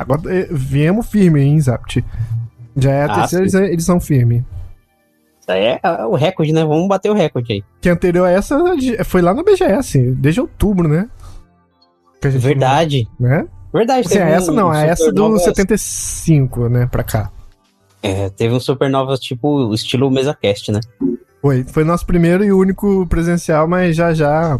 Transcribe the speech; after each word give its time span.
Agora 0.00 0.22
eh, 0.26 0.48
viemos 0.50 1.06
firme, 1.06 1.40
hein, 1.42 1.60
Zapt? 1.60 2.04
Já 2.76 2.90
é 2.92 3.02
a 3.02 3.04
Ah, 3.06 3.28
terceira 3.28 3.48
sim. 3.48 3.72
edição 3.72 4.00
firme. 4.00 4.44
Isso 5.40 5.50
aí 5.50 5.64
é 5.64 5.80
o 6.06 6.14
recorde, 6.14 6.52
né? 6.52 6.64
Vamos 6.64 6.88
bater 6.88 7.10
o 7.10 7.14
recorde 7.14 7.52
aí. 7.52 7.64
Que 7.80 7.88
anterior 7.88 8.26
a 8.26 8.30
essa 8.30 8.58
foi 9.04 9.20
lá 9.20 9.34
no 9.34 9.42
BGS, 9.44 9.98
desde 10.12 10.40
outubro, 10.40 10.88
né? 10.88 11.08
Verdade. 12.22 13.08
não- 13.18 13.28
Né? 13.28 13.46
Verdade. 13.72 14.06
Assim, 14.06 14.18
é 14.18 14.30
essa 14.32 14.50
um 14.50 14.54
não, 14.54 14.74
é 14.74 14.88
essa 14.88 15.04
do 15.04 15.08
Supernovas- 15.10 15.44
75, 15.44 16.68
né, 16.68 16.86
pra 16.90 17.02
cá. 17.04 17.30
É, 18.02 18.28
teve 18.30 18.54
um 18.54 18.60
Supernovas 18.60 19.20
tipo 19.20 19.72
estilo 19.74 20.10
mesa 20.10 20.34
cast, 20.34 20.72
né? 20.72 20.80
Foi, 21.40 21.64
foi 21.64 21.84
nosso 21.84 22.04
primeiro 22.06 22.44
e 22.44 22.52
único 22.52 23.06
presencial, 23.06 23.66
mas 23.68 23.94
já 23.96 24.12
já 24.12 24.58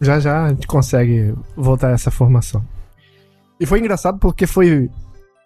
já 0.00 0.20
já 0.20 0.44
a 0.44 0.48
gente 0.50 0.66
consegue 0.66 1.34
voltar 1.56 1.88
a 1.88 1.92
essa 1.92 2.10
formação. 2.10 2.62
E 3.60 3.66
foi 3.66 3.78
engraçado 3.78 4.18
porque 4.18 4.46
foi 4.46 4.88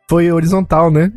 foi 0.09 0.31
horizontal, 0.31 0.91
né? 0.91 1.13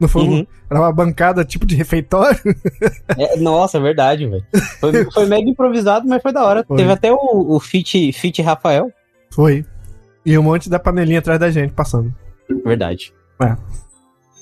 Não 0.00 0.08
foi 0.08 0.22
um- 0.22 0.30
Uhum. 0.38 0.46
era 0.70 0.80
uma 0.80 0.92
bancada 0.92 1.44
tipo 1.44 1.64
de 1.66 1.74
refeitório. 1.76 2.38
É, 3.18 3.36
nossa, 3.38 3.76
é 3.78 3.80
verdade, 3.80 4.26
velho. 4.26 4.44
Foi, 4.80 5.10
foi 5.10 5.26
mega 5.26 5.48
improvisado, 5.48 6.08
mas 6.08 6.22
foi 6.22 6.32
da 6.32 6.44
hora. 6.44 6.64
Foi. 6.66 6.76
Teve 6.78 6.90
até 6.90 7.12
o, 7.12 7.18
o 7.54 7.60
Fit, 7.60 8.10
Fit 8.12 8.40
Rafael. 8.40 8.90
Foi. 9.32 9.64
E 10.24 10.36
um 10.38 10.42
monte 10.42 10.70
da 10.70 10.78
panelinha 10.78 11.18
atrás 11.18 11.38
da 11.38 11.50
gente 11.50 11.72
passando. 11.74 12.14
Verdade. 12.64 13.12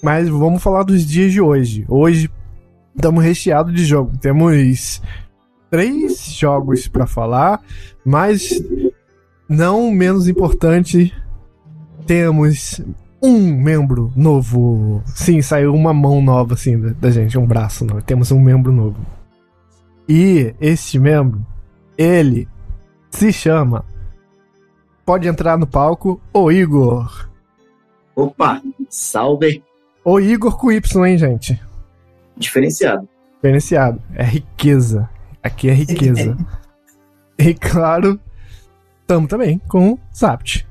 Mas 0.02 0.28
vamos 0.28 0.62
falar 0.62 0.84
dos 0.84 1.04
dias 1.04 1.32
de 1.32 1.40
hoje. 1.40 1.84
Hoje 1.88 2.30
estamos 2.94 3.22
recheados 3.24 3.74
de 3.74 3.84
jogo. 3.84 4.16
Temos 4.18 5.02
três 5.70 6.20
jogos 6.34 6.86
pra 6.86 7.06
falar, 7.06 7.60
mas 8.04 8.62
não 9.48 9.90
menos 9.90 10.28
importante, 10.28 11.12
temos 12.08 12.80
um 13.22 13.52
membro 13.54 14.10
novo. 14.16 15.02
Sim, 15.14 15.42
saiu 15.42 15.74
uma 15.74 15.92
mão 15.92 16.22
nova 16.22 16.54
assim 16.54 16.80
da, 16.80 16.88
da 16.92 17.10
gente, 17.10 17.36
um 17.36 17.46
braço 17.46 17.84
novo. 17.84 18.00
Temos 18.00 18.32
um 18.32 18.40
membro 18.40 18.72
novo. 18.72 18.96
E 20.08 20.54
este 20.58 20.98
membro, 20.98 21.46
ele 21.98 22.48
se 23.10 23.30
chama 23.30 23.84
Pode 25.04 25.28
entrar 25.28 25.58
no 25.58 25.66
palco, 25.66 26.20
o 26.32 26.50
Igor. 26.50 27.28
Opa, 28.16 28.62
salve! 28.88 29.62
O 30.02 30.18
Igor 30.18 30.56
com 30.56 30.72
Y, 30.72 31.06
hein, 31.06 31.18
gente? 31.18 31.60
Diferenciado. 32.36 33.06
Diferenciado. 33.34 34.02
É 34.14 34.24
riqueza. 34.24 35.08
Aqui 35.42 35.68
é 35.68 35.74
riqueza. 35.74 36.36
e 37.38 37.52
claro, 37.52 38.18
estamos 39.02 39.28
também 39.28 39.58
com 39.68 39.92
o 39.92 39.98
Zapt. 40.14 40.67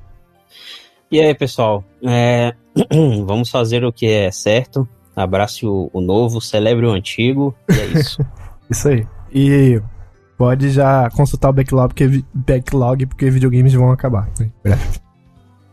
E 1.10 1.22
aí, 1.22 1.34
pessoal? 1.34 1.84
É, 2.04 2.54
vamos 3.26 3.50
fazer 3.50 3.86
o 3.86 3.94
que 3.94 4.06
é 4.06 4.30
certo. 4.30 4.88
Abrace 5.16 5.66
o, 5.66 5.90
o 5.94 6.02
novo, 6.02 6.42
celebre 6.42 6.86
o 6.86 6.92
antigo. 6.92 7.56
E 7.70 7.74
é 7.74 7.86
isso. 8.00 8.26
Isso 8.70 8.90
aí. 8.90 9.08
E 9.34 9.82
pode 10.38 10.72
já 10.72 11.10
consultar 11.12 11.50
o 11.50 11.54
backlog, 11.54 11.88
porque, 11.88 12.24
backlog, 12.34 13.06
porque 13.06 13.30
videogames 13.30 13.74
vão 13.74 13.92
acabar. 13.92 14.30
né? 14.38 14.52
breve. 14.62 14.82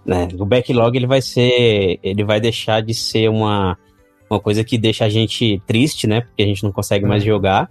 né? 0.06 0.28
O 0.38 0.46
backlog 0.46 0.96
ele 0.96 1.08
vai 1.08 1.20
ser, 1.20 1.98
ele 2.00 2.22
vai 2.22 2.40
deixar 2.40 2.80
de 2.80 2.94
ser 2.94 3.28
uma, 3.28 3.76
uma 4.30 4.38
coisa 4.38 4.62
que 4.62 4.78
deixa 4.78 5.04
a 5.04 5.08
gente 5.08 5.60
triste, 5.66 6.06
né? 6.06 6.20
Porque 6.20 6.44
a 6.44 6.46
gente 6.46 6.62
não 6.62 6.70
consegue 6.70 7.04
mais 7.04 7.24
jogar. 7.24 7.68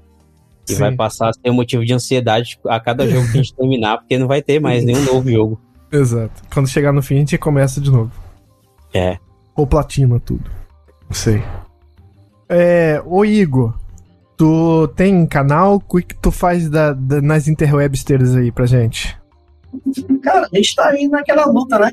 E 0.67 0.73
Sim. 0.73 0.79
vai 0.79 0.93
passar 0.93 1.29
a 1.29 1.33
ser 1.33 1.49
um 1.49 1.53
motivo 1.53 1.85
de 1.85 1.93
ansiedade 1.93 2.59
a 2.67 2.81
cada 2.81 3.07
jogo 3.07 3.25
que 3.31 3.37
a 3.37 3.41
gente 3.41 3.55
terminar, 3.55 3.99
porque 3.99 4.17
não 4.17 4.27
vai 4.27 4.41
ter 4.41 4.59
mais 4.59 4.83
nenhum 4.83 5.03
novo 5.05 5.31
jogo. 5.31 5.61
Exato. 5.93 6.41
Quando 6.51 6.67
chegar 6.67 6.91
no 6.91 7.01
fim, 7.03 7.15
a 7.15 7.19
gente 7.19 7.37
começa 7.37 7.79
de 7.79 7.91
novo. 7.91 8.11
É. 8.93 9.17
Ou 9.55 9.67
platina 9.67 10.19
tudo. 10.19 10.49
Não 11.05 11.13
sei. 11.13 11.41
É, 12.49 13.01
ô 13.05 13.23
Igor, 13.23 13.73
tu 14.35 14.87
tem 14.95 15.25
canal? 15.27 15.75
O 15.75 15.79
que 16.01 16.15
tu 16.15 16.31
faz 16.31 16.69
da, 16.69 16.93
da- 16.93 17.21
nas 17.21 17.47
interwebsters 17.47 18.35
aí 18.35 18.51
pra 18.51 18.65
gente? 18.65 19.15
Cara, 20.23 20.47
a 20.51 20.55
gente 20.55 20.75
tá 20.75 20.87
aí 20.89 21.07
naquela 21.07 21.45
luta, 21.45 21.77
né? 21.79 21.91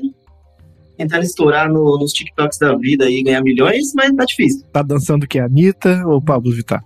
Tentando 0.97 1.23
estourar 1.23 1.67
no- 1.71 1.97
nos 1.97 2.11
TikToks 2.11 2.57
da 2.59 2.75
vida 2.75 3.09
e 3.09 3.23
ganhar 3.23 3.41
milhões, 3.41 3.93
mas 3.95 4.11
tá 4.15 4.25
difícil. 4.25 4.63
Tá 4.71 4.81
dançando 4.81 5.23
o 5.23 5.27
que? 5.27 5.39
Anitta 5.39 6.03
ou 6.07 6.21
Pablo 6.21 6.51
Vittar? 6.51 6.83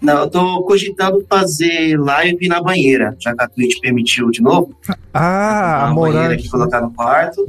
Não, 0.00 0.20
eu 0.20 0.30
tô 0.30 0.62
cogitando 0.62 1.24
fazer 1.28 1.98
live 1.98 2.48
na 2.48 2.62
banheira, 2.62 3.14
já 3.20 3.34
que 3.34 3.42
a 3.42 3.48
Twitch 3.48 3.80
permitiu 3.80 4.30
de 4.30 4.40
novo. 4.40 4.74
Ah, 5.12 5.88
a 5.88 5.94
banheira 5.94 6.34
aqui 6.34 6.48
colocar 6.48 6.80
no 6.80 6.90
quarto. 6.92 7.44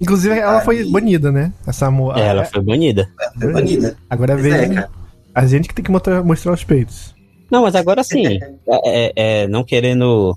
Inclusive, 0.00 0.36
ela 0.36 0.60
foi 0.62 0.78
Aí. 0.78 0.90
banida, 0.90 1.30
né? 1.30 1.52
Essa 1.66 1.90
mo... 1.90 2.12
É, 2.12 2.26
ela 2.28 2.44
foi 2.44 2.62
banida. 2.62 3.08
É 3.40 3.46
banida. 3.46 3.96
Agora 4.08 4.34
Pois 4.34 4.42
vê 4.44 4.50
é, 4.50 4.88
a 5.34 5.46
gente 5.46 5.68
que 5.68 5.74
tem 5.74 5.84
que 5.84 5.90
mostrar, 5.90 6.24
mostrar 6.24 6.52
os 6.52 6.64
peitos. 6.64 7.14
Não, 7.50 7.62
mas 7.62 7.74
agora 7.74 8.02
sim, 8.02 8.26
é, 8.66 9.06
é- 9.06 9.12
é, 9.14 9.46
não 9.46 9.62
querendo 9.62 10.34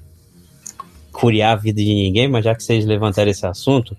curiar 1.11 1.53
a 1.53 1.55
vida 1.55 1.81
de 1.81 1.93
ninguém, 1.93 2.27
mas 2.27 2.43
já 2.43 2.53
que 2.53 2.61
vocês 2.61 2.85
levantaram 2.85 3.31
esse 3.31 3.45
assunto, 3.45 3.95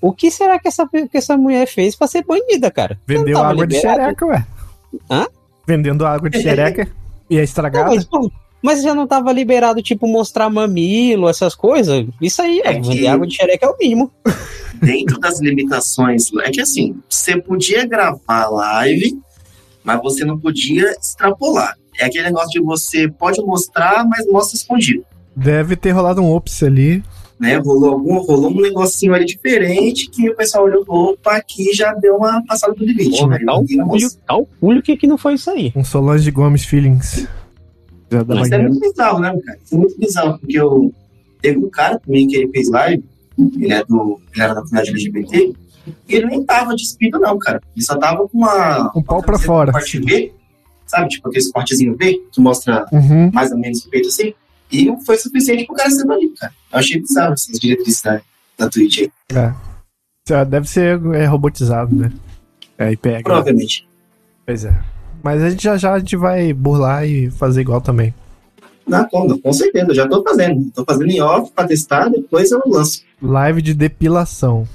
o 0.00 0.12
que 0.12 0.30
será 0.30 0.58
que 0.58 0.68
essa, 0.68 0.86
que 0.86 1.16
essa 1.16 1.36
mulher 1.36 1.66
fez 1.66 1.94
pra 1.96 2.06
ser 2.06 2.24
banida, 2.24 2.70
cara? 2.70 2.98
Ela 3.08 3.18
Vendeu 3.18 3.38
água 3.42 3.66
de 3.66 3.80
xereca, 3.80 4.26
ué. 4.26 4.46
Hã? 5.10 5.26
Vendendo 5.68 6.06
água 6.06 6.30
de 6.30 6.40
xereca 6.40 6.88
e 7.28 7.34
é 7.34 7.38
Não, 7.38 7.44
estragada. 7.44 7.94
mas, 7.94 8.04
pô, 8.04 8.30
mas 8.62 8.82
já 8.82 8.94
não 8.94 9.06
tava 9.06 9.30
liberado, 9.32 9.82
tipo, 9.82 10.08
mostrar 10.08 10.48
mamilo, 10.48 11.28
essas 11.28 11.54
coisas? 11.54 12.06
Isso 12.20 12.40
aí, 12.40 12.60
É 12.64 12.72
vender 12.72 12.96
que- 13.00 13.06
água 13.06 13.26
de 13.26 13.34
xereca 13.36 13.66
é 13.66 13.68
o 13.68 13.76
mínimo. 13.78 14.10
Dentro 14.80 15.18
das 15.20 15.40
limitações, 15.40 16.30
é 16.42 16.50
que 16.50 16.60
assim, 16.62 16.96
você 17.08 17.36
podia 17.40 17.84
gravar 17.86 18.48
live, 18.48 19.18
mas 19.84 20.00
você 20.00 20.24
não 20.24 20.38
podia 20.38 20.90
extrapolar. 20.92 21.74
É 22.00 22.06
aquele 22.06 22.24
negócio 22.24 22.50
de 22.50 22.60
você 22.60 23.08
pode 23.08 23.40
mostrar, 23.42 24.06
mas 24.08 24.24
mostra 24.26 24.56
escondido. 24.56 25.04
Deve 25.36 25.74
ter 25.76 25.90
rolado 25.90 26.22
um 26.22 26.32
ops 26.32 26.62
ali. 26.62 27.02
Né? 27.38 27.56
Rolou 27.58 27.90
algum, 27.92 28.18
rolou 28.18 28.50
um 28.50 28.60
negocinho 28.60 29.14
ali 29.14 29.24
diferente 29.24 30.08
que 30.10 30.28
o 30.28 30.36
pessoal 30.36 30.64
olhou, 30.64 30.84
opa, 30.88 31.36
aqui 31.36 31.72
já 31.72 31.92
deu 31.94 32.16
uma 32.16 32.44
passada 32.46 32.74
do 32.74 32.84
limite. 32.84 33.18
Porra, 33.20 33.38
né? 33.38 33.44
Mostrou. 33.84 34.10
calcule 34.26 34.82
que, 34.82 34.96
que 34.96 35.06
não 35.06 35.16
foi 35.18 35.34
isso 35.34 35.50
aí. 35.50 35.72
Um 35.76 35.84
Solange 35.84 36.30
Gomes 36.30 36.64
Feelings. 36.64 37.26
Já 38.10 38.22
da 38.22 38.34
Mas 38.36 38.50
é 38.50 38.58
muito 38.58 38.80
bizarro, 38.80 39.20
né, 39.20 39.38
cara? 39.44 39.58
Isso 39.64 39.74
é 39.74 39.78
muito 39.78 39.98
bizarro, 39.98 40.38
porque 40.38 40.58
eu 40.58 40.92
teve 41.40 41.58
um 41.58 41.70
cara 41.70 41.98
também 41.98 42.26
que 42.26 42.36
ele 42.36 42.48
fez 42.50 42.68
live, 42.70 43.04
ele 43.38 43.72
é 43.72 43.84
do. 43.84 44.20
Ele 44.34 44.42
era 44.42 44.54
da 44.54 44.60
comunidade 44.62 44.90
LGBT, 44.90 45.52
e 46.08 46.14
ele 46.14 46.26
nem 46.26 46.44
tava 46.44 46.74
despido, 46.74 47.18
não, 47.20 47.38
cara. 47.38 47.60
Ele 47.76 47.84
só 47.84 47.96
tava 47.96 48.26
com 48.28 48.38
uma. 48.38 48.90
Um 48.96 49.02
pau 49.02 49.22
pra 49.22 49.38
fora. 49.38 49.72
com 49.72 49.78
Corte 49.78 50.00
V, 50.00 50.32
sabe? 50.86 51.08
Tipo 51.10 51.28
aquele 51.28 51.50
cortezinho 51.52 51.96
V, 51.96 52.20
que 52.32 52.40
mostra 52.40 52.86
Uhum. 52.90 53.30
mais 53.32 53.52
ou 53.52 53.58
menos 53.58 53.84
o 53.84 53.90
peito 53.90 54.08
assim. 54.08 54.32
E 54.70 54.94
foi 55.04 55.16
suficiente 55.16 55.66
pro 55.66 55.76
cara 55.76 55.90
ser 55.90 56.04
banido, 56.04 56.34
cara. 56.38 56.52
Eu 56.72 56.78
achei 56.78 57.00
bizarro 57.00 57.32
essas 57.32 57.58
diretrizes 57.58 58.02
da, 58.02 58.20
da 58.58 58.68
Twitch 58.68 58.98
aí. 58.98 59.12
É. 59.34 59.54
Já 60.28 60.44
Deve 60.44 60.68
ser 60.68 61.00
é, 61.14 61.24
robotizado, 61.24 61.94
né? 61.94 62.12
É, 62.76 62.92
e 62.92 62.96
pega. 62.96 63.22
Provavelmente. 63.22 63.88
Pois 64.44 64.64
é. 64.64 64.78
Mas 65.22 65.42
a 65.42 65.50
gente 65.50 65.64
já 65.64 65.76
já 65.76 65.94
a 65.94 65.98
gente 65.98 66.16
vai 66.16 66.52
burlar 66.52 67.06
e 67.06 67.30
fazer 67.30 67.62
igual 67.62 67.80
também. 67.80 68.14
Na 68.86 69.04
conta, 69.04 69.36
com 69.38 69.52
certeza, 69.52 69.88
eu 69.88 69.94
já 69.94 70.08
tô 70.08 70.22
fazendo. 70.22 70.70
Tô 70.74 70.84
fazendo 70.84 71.10
em 71.10 71.20
off 71.20 71.52
pra 71.52 71.66
testar, 71.66 72.08
depois 72.08 72.50
eu 72.50 72.62
lanço. 72.66 73.02
Live 73.20 73.60
de 73.60 73.74
depilação. 73.74 74.66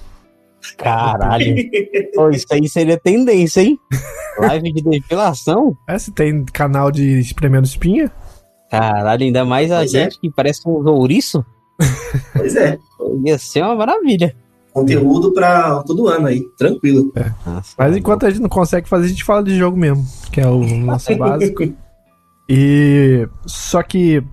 Caralho. 0.78 1.56
Pô, 2.14 2.30
isso 2.30 2.46
aí 2.52 2.68
seria 2.70 2.98
tendência, 2.98 3.62
hein? 3.62 3.78
Live 4.38 4.72
de 4.72 4.84
depilação? 4.84 5.76
É, 5.88 5.98
se 5.98 6.12
tem 6.12 6.46
canal 6.46 6.92
de 6.92 7.20
espremendo 7.20 7.66
espinha? 7.66 8.12
Caralho, 8.74 9.24
ainda 9.24 9.46
mais 9.46 9.72
a 9.72 9.78
Pois 9.78 9.94
é. 9.94 10.04
gente 10.06 10.20
que 10.20 10.32
parece 10.32 10.62
um 10.68 10.72
ouriço. 10.90 11.46
Pois 12.36 12.56
é, 12.56 12.78
Ia 13.26 13.38
ser 13.38 13.62
uma 13.64 13.76
maravilha. 13.76 14.36
conteúdo 14.74 15.32
pra 15.34 15.84
todo 15.84 16.08
ano 16.08 16.28
aí, 16.28 16.42
tranquilo. 16.58 17.12
Nossa, 17.46 17.76
Mas 17.78 17.96
enquanto 17.98 18.26
a 18.26 18.30
gente 18.30 18.42
não 18.42 18.50
consegue 18.50 18.88
fazer, 18.90 19.06
a 19.06 19.10
gente 19.10 19.24
fala 19.24 19.44
de 19.44 19.56
jogo 19.56 19.78
mesmo, 19.78 20.04
que 20.32 20.42
é 20.42 20.48
o 20.48 20.64
nosso 20.80 21.14
básico. 21.18 21.64
E 22.50 23.28
só 23.46 23.82
que 23.84 24.24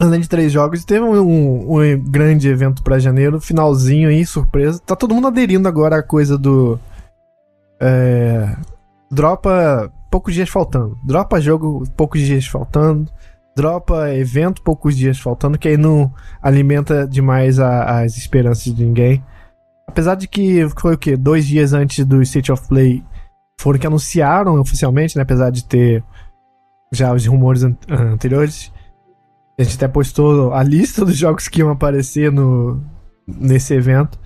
além 0.00 0.20
de 0.20 0.28
três 0.28 0.52
jogos, 0.52 0.84
teve 0.84 1.04
um, 1.04 1.72
um 1.80 1.98
grande 2.08 2.48
evento 2.48 2.82
pra 2.82 2.98
janeiro, 2.98 3.40
finalzinho 3.40 4.08
aí, 4.08 4.24
surpresa. 4.26 4.80
Tá 4.84 4.94
todo 4.94 5.14
mundo 5.14 5.26
aderindo 5.28 5.66
agora 5.68 5.96
à 5.96 6.02
coisa 6.02 6.36
do 6.38 6.78
É, 7.80 8.56
dropa 9.10 9.92
poucos 10.10 10.34
dias 10.34 10.48
faltando. 10.48 10.96
Dropa 11.04 11.40
jogo 11.40 11.84
poucos 11.96 12.20
dias 12.20 12.46
faltando. 12.46 13.10
Dropa 13.56 14.14
evento 14.14 14.60
poucos 14.60 14.94
dias 14.96 15.18
faltando, 15.18 15.56
que 15.56 15.66
aí 15.66 15.78
não 15.78 16.12
alimenta 16.42 17.06
demais 17.06 17.58
a, 17.58 18.02
as 18.02 18.16
esperanças 18.18 18.74
de 18.74 18.84
ninguém. 18.84 19.24
Apesar 19.88 20.14
de 20.14 20.28
que 20.28 20.68
foi 20.78 20.94
o 20.94 20.98
quê? 20.98 21.16
Dois 21.16 21.46
dias 21.46 21.72
antes 21.72 22.04
do 22.04 22.20
State 22.20 22.52
of 22.52 22.68
Play 22.68 23.02
foram 23.58 23.78
que 23.78 23.86
anunciaram 23.86 24.60
oficialmente, 24.60 25.16
né? 25.16 25.22
Apesar 25.22 25.50
de 25.50 25.64
ter 25.64 26.04
já 26.92 27.12
os 27.12 27.24
rumores 27.26 27.62
an 27.64 27.74
anteriores. 27.88 28.72
A 29.58 29.62
gente 29.62 29.76
até 29.76 29.88
postou 29.88 30.52
a 30.52 30.62
lista 30.62 31.02
dos 31.04 31.16
jogos 31.16 31.48
que 31.48 31.60
iam 31.60 31.70
aparecer 31.70 32.30
no, 32.30 32.78
nesse 33.26 33.72
evento. 33.72 34.18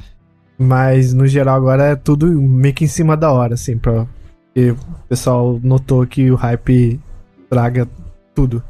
Mas 0.58 1.14
no 1.14 1.26
geral 1.26 1.56
agora 1.56 1.84
é 1.84 1.96
tudo 1.96 2.26
meio 2.26 2.74
que 2.74 2.84
em 2.84 2.88
cima 2.88 3.16
da 3.16 3.32
hora, 3.32 3.54
assim, 3.54 3.78
pra. 3.78 4.06
Porque 4.46 4.72
o 4.72 4.76
pessoal 5.08 5.58
notou 5.62 6.04
que 6.06 6.30
o 6.30 6.34
hype 6.34 7.00
traga 7.48 7.88
tudo. 8.34 8.62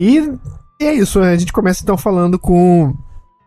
E, 0.00 0.18
e 0.80 0.84
é 0.84 0.94
isso, 0.94 1.20
a 1.20 1.36
gente 1.36 1.52
começa 1.52 1.82
então 1.82 1.98
falando 1.98 2.38
com 2.38 2.96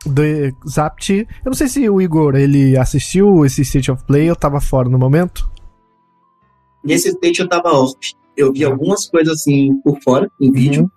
The 0.05 0.53
Zapt. 0.69 1.27
Eu 1.43 1.49
não 1.49 1.53
sei 1.53 1.67
se 1.67 1.89
o 1.89 1.99
Igor 1.99 2.35
ele 2.35 2.77
assistiu 2.77 3.43
esse 3.43 3.63
State 3.63 3.91
of 3.91 4.03
Play 4.05 4.29
ou 4.29 4.35
tava 4.35 4.61
fora 4.61 4.87
no 4.87 4.99
momento. 4.99 5.51
Nesse 6.83 7.09
state 7.09 7.39
eu 7.39 7.47
tava 7.47 7.71
off. 7.71 7.95
Eu 8.35 8.51
vi 8.51 8.63
algumas 8.65 9.07
coisas 9.07 9.33
assim 9.33 9.79
por 9.83 9.99
fora, 10.01 10.29
em 10.39 10.47
uhum. 10.47 10.53
vídeo. 10.53 10.91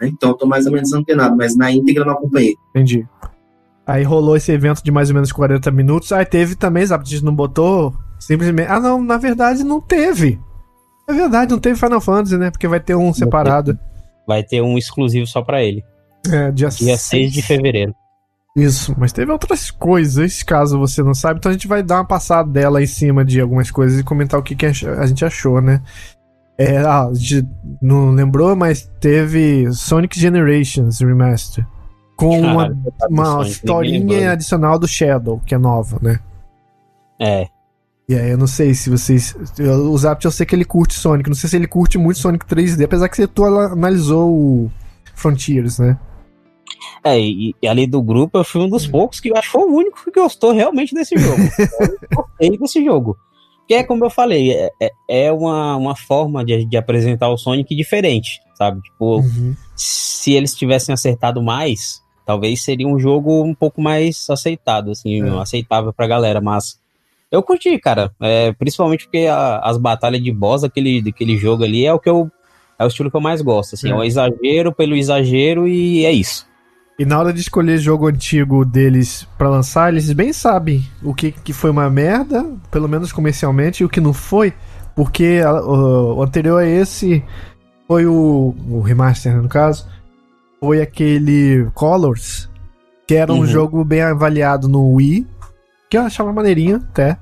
Né? 0.00 0.08
Então 0.08 0.30
eu 0.30 0.34
tô 0.36 0.46
mais 0.46 0.66
ou 0.66 0.72
menos 0.72 0.92
antenado, 0.92 1.36
mas 1.36 1.56
na 1.56 1.72
íntegra 1.72 2.02
eu 2.02 2.06
não 2.06 2.14
acompanhei. 2.14 2.56
Entendi. 2.70 3.06
Aí 3.86 4.02
rolou 4.02 4.36
esse 4.36 4.52
evento 4.52 4.82
de 4.82 4.90
mais 4.90 5.10
ou 5.10 5.14
menos 5.14 5.32
40 5.32 5.70
minutos. 5.70 6.12
Aí 6.12 6.24
teve 6.24 6.54
também, 6.54 6.86
Zap, 6.86 7.02
a 7.02 7.08
gente 7.08 7.24
não 7.24 7.34
botou 7.34 7.94
simplesmente. 8.18 8.70
Ah, 8.70 8.80
não, 8.80 9.02
na 9.02 9.18
verdade 9.18 9.64
não 9.64 9.80
teve. 9.80 10.40
É 11.06 11.12
verdade, 11.12 11.50
não 11.50 11.58
teve 11.58 11.78
Final 11.78 12.00
Fantasy, 12.00 12.38
né? 12.38 12.50
Porque 12.50 12.68
vai 12.68 12.80
ter 12.80 12.94
um 12.94 13.12
separado. 13.12 13.78
Vai 14.26 14.42
ter 14.42 14.62
um 14.62 14.78
exclusivo 14.78 15.26
só 15.26 15.42
para 15.42 15.62
ele. 15.62 15.84
É, 16.30 16.50
dia, 16.50 16.68
dia 16.68 16.96
6 16.96 17.32
de 17.32 17.42
fevereiro. 17.42 17.94
Isso, 18.56 18.94
mas 18.96 19.12
teve 19.12 19.32
outras 19.32 19.70
coisas, 19.70 20.42
caso 20.42 20.78
você 20.78 21.02
não 21.02 21.12
saiba. 21.12 21.38
Então 21.38 21.50
a 21.50 21.52
gente 21.52 21.66
vai 21.66 21.82
dar 21.82 21.96
uma 21.96 22.06
passada 22.06 22.48
dela 22.48 22.82
em 22.82 22.86
cima 22.86 23.24
de 23.24 23.40
algumas 23.40 23.70
coisas 23.70 23.98
e 23.98 24.04
comentar 24.04 24.38
o 24.38 24.42
que, 24.42 24.54
que 24.54 24.66
a 24.66 24.72
gente 24.72 25.24
achou, 25.24 25.60
né? 25.60 25.82
É, 26.56 26.78
ah, 26.78 27.06
a 27.06 27.14
gente 27.14 27.48
não 27.82 28.12
lembrou, 28.12 28.54
mas 28.54 28.88
teve 29.00 29.72
Sonic 29.72 30.18
Generations 30.18 31.00
Remaster. 31.00 31.66
Com 32.16 32.40
uma, 32.40 32.72
uma 33.10 33.42
historinha 33.44 34.30
adicional 34.32 34.78
do 34.78 34.86
Shadow, 34.86 35.40
que 35.44 35.52
é 35.52 35.58
nova, 35.58 35.98
né? 36.00 36.20
É. 37.20 37.48
E 38.08 38.14
aí 38.14 38.30
eu 38.30 38.38
não 38.38 38.46
sei 38.46 38.74
se 38.74 38.90
vocês. 38.90 39.34
Eu, 39.58 39.90
o 39.90 39.98
Zapt 39.98 40.24
eu 40.24 40.30
sei 40.30 40.44
que 40.44 40.54
ele 40.54 40.64
curte 40.64 40.94
Sonic. 40.94 41.28
Não 41.28 41.36
sei 41.36 41.48
se 41.48 41.56
ele 41.56 41.66
curte 41.66 41.96
muito 41.96 42.18
Sonic 42.18 42.44
3D, 42.44 42.84
apesar 42.84 43.08
que 43.08 43.16
você 43.16 43.26
tu 43.26 43.44
analisou 43.44 44.30
o 44.30 44.70
Frontiers, 45.14 45.78
né? 45.78 45.98
É, 47.02 47.18
e, 47.18 47.54
e, 47.62 47.68
ali 47.68 47.86
do 47.86 48.02
grupo 48.02 48.38
eu 48.38 48.44
fui 48.44 48.62
um 48.62 48.68
dos 48.68 48.86
hum. 48.86 48.90
poucos 48.90 49.20
que 49.20 49.30
eu 49.30 49.36
acho 49.36 49.50
que 49.50 49.58
foi 49.58 49.68
o 49.68 49.74
único 49.74 50.04
que 50.04 50.10
gostou 50.10 50.52
realmente 50.52 50.94
desse 50.94 51.16
jogo. 51.16 51.40
eu 52.12 52.24
gostei 52.24 52.58
desse 52.58 52.84
jogo. 52.84 53.16
Que 53.66 53.74
é 53.74 53.82
como 53.82 54.04
eu 54.04 54.10
falei, 54.10 54.52
é, 54.52 54.70
é, 54.80 54.90
é 55.08 55.32
uma, 55.32 55.76
uma 55.76 55.96
forma 55.96 56.44
de, 56.44 56.66
de 56.66 56.76
apresentar 56.76 57.30
o 57.30 57.38
Sonic 57.38 57.74
diferente, 57.74 58.40
sabe? 58.54 58.82
Tipo, 58.82 59.20
uhum. 59.20 59.56
se 59.74 60.32
eles 60.32 60.54
tivessem 60.54 60.92
acertado 60.92 61.42
mais, 61.42 62.02
talvez 62.26 62.62
seria 62.62 62.86
um 62.86 62.98
jogo 62.98 63.42
um 63.42 63.54
pouco 63.54 63.80
mais 63.80 64.28
aceitado, 64.28 64.90
assim, 64.90 65.22
é. 65.22 65.40
aceitável 65.40 65.94
pra 65.94 66.06
galera, 66.06 66.42
mas 66.42 66.78
eu 67.30 67.42
curti, 67.42 67.78
cara. 67.78 68.12
É, 68.20 68.52
principalmente 68.52 69.04
porque 69.04 69.26
a, 69.26 69.58
as 69.58 69.76
batalhas 69.76 70.22
de 70.22 70.32
boss 70.32 70.62
daquele, 70.62 71.02
daquele 71.02 71.36
jogo 71.36 71.64
ali 71.64 71.86
é 71.86 71.92
o 71.92 71.98
que 71.98 72.08
eu. 72.08 72.30
É 72.76 72.84
o 72.84 72.88
estilo 72.88 73.10
que 73.10 73.16
eu 73.16 73.20
mais 73.20 73.40
gosto. 73.40 73.74
Assim, 73.74 73.88
é, 73.88 73.92
é 73.92 73.94
o 73.94 74.02
exagero 74.02 74.72
pelo 74.72 74.96
exagero 74.96 75.66
e 75.68 76.04
é 76.04 76.12
isso. 76.12 76.46
E 76.98 77.04
na 77.04 77.18
hora 77.18 77.32
de 77.32 77.40
escolher 77.40 77.78
jogo 77.78 78.06
antigo 78.06 78.64
deles 78.64 79.26
para 79.36 79.48
lançar, 79.48 79.92
eles 79.92 80.12
bem 80.12 80.32
sabem 80.32 80.84
o 81.02 81.12
que, 81.12 81.32
que 81.32 81.52
foi 81.52 81.70
uma 81.70 81.90
merda, 81.90 82.46
pelo 82.70 82.88
menos 82.88 83.12
comercialmente, 83.12 83.82
e 83.82 83.86
o 83.86 83.88
que 83.88 84.00
não 84.00 84.12
foi, 84.12 84.52
porque 84.94 85.40
a, 85.44 85.52
o, 85.54 86.18
o, 86.18 86.22
anterior 86.22 86.62
a 86.62 86.66
esse 86.66 87.22
foi 87.88 88.06
o, 88.06 88.54
o 88.68 88.80
remaster, 88.80 89.42
no 89.42 89.48
caso, 89.48 89.88
foi 90.60 90.80
aquele 90.80 91.68
Colors, 91.74 92.48
que 93.08 93.14
era 93.14 93.32
um 93.32 93.38
uhum. 93.38 93.46
jogo 93.46 93.84
bem 93.84 94.00
avaliado 94.00 94.68
no 94.68 94.94
Wii, 94.94 95.26
que 95.94 95.98
eu 95.98 96.02
achava 96.02 96.32
maneirinho 96.32 96.76
até. 96.76 97.16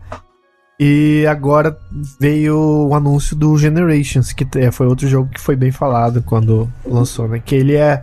E 0.81 1.27
agora 1.27 1.77
veio 2.19 2.89
o 2.89 2.95
anúncio 2.95 3.37
do 3.37 3.57
Generations, 3.59 4.33
que 4.33 4.47
é, 4.59 4.71
foi 4.71 4.87
outro 4.87 5.07
jogo 5.07 5.29
que 5.29 5.39
foi 5.39 5.55
bem 5.55 5.71
falado 5.71 6.23
quando 6.23 6.73
lançou, 6.85 7.29
né? 7.29 7.39
Que 7.39 7.55
ele 7.55 7.77
é, 7.77 8.03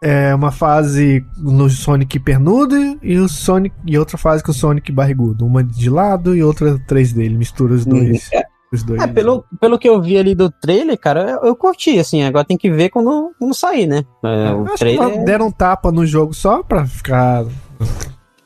é 0.00 0.32
uma 0.34 0.52
fase 0.52 1.26
no 1.36 1.68
Sonic 1.68 2.20
pernudo 2.20 2.76
e 3.02 3.18
o 3.18 3.28
Sonic 3.28 3.74
e 3.84 3.98
outra 3.98 4.16
fase 4.16 4.42
com 4.42 4.52
o 4.52 4.54
Sonic 4.54 4.92
barrigudo, 4.92 5.44
uma 5.44 5.64
de 5.64 5.90
lado 5.90 6.34
e 6.36 6.44
outra 6.44 6.78
3D, 6.88 7.24
ele 7.24 7.36
mistura 7.36 7.74
os 7.74 7.84
dois. 7.84 8.32
É, 8.32 8.44
os 8.72 8.84
dois 8.84 9.02
é 9.02 9.06
pelo, 9.08 9.44
pelo 9.60 9.78
que 9.80 9.88
eu 9.88 10.00
vi 10.00 10.16
ali 10.16 10.34
do 10.34 10.48
trailer, 10.48 10.96
cara, 10.96 11.28
eu, 11.28 11.48
eu 11.48 11.56
curti, 11.56 11.98
assim, 11.98 12.22
agora 12.22 12.44
tem 12.44 12.56
que 12.56 12.70
ver 12.70 12.88
quando, 12.88 13.32
quando 13.36 13.52
sair, 13.52 13.88
né? 13.88 14.04
É, 14.24 14.52
o 14.52 14.64
trailer... 14.76 15.24
deram 15.24 15.48
um 15.48 15.52
tapa 15.52 15.90
no 15.90 16.06
jogo 16.06 16.32
só 16.32 16.62
pra 16.62 16.86
ficar 16.86 17.44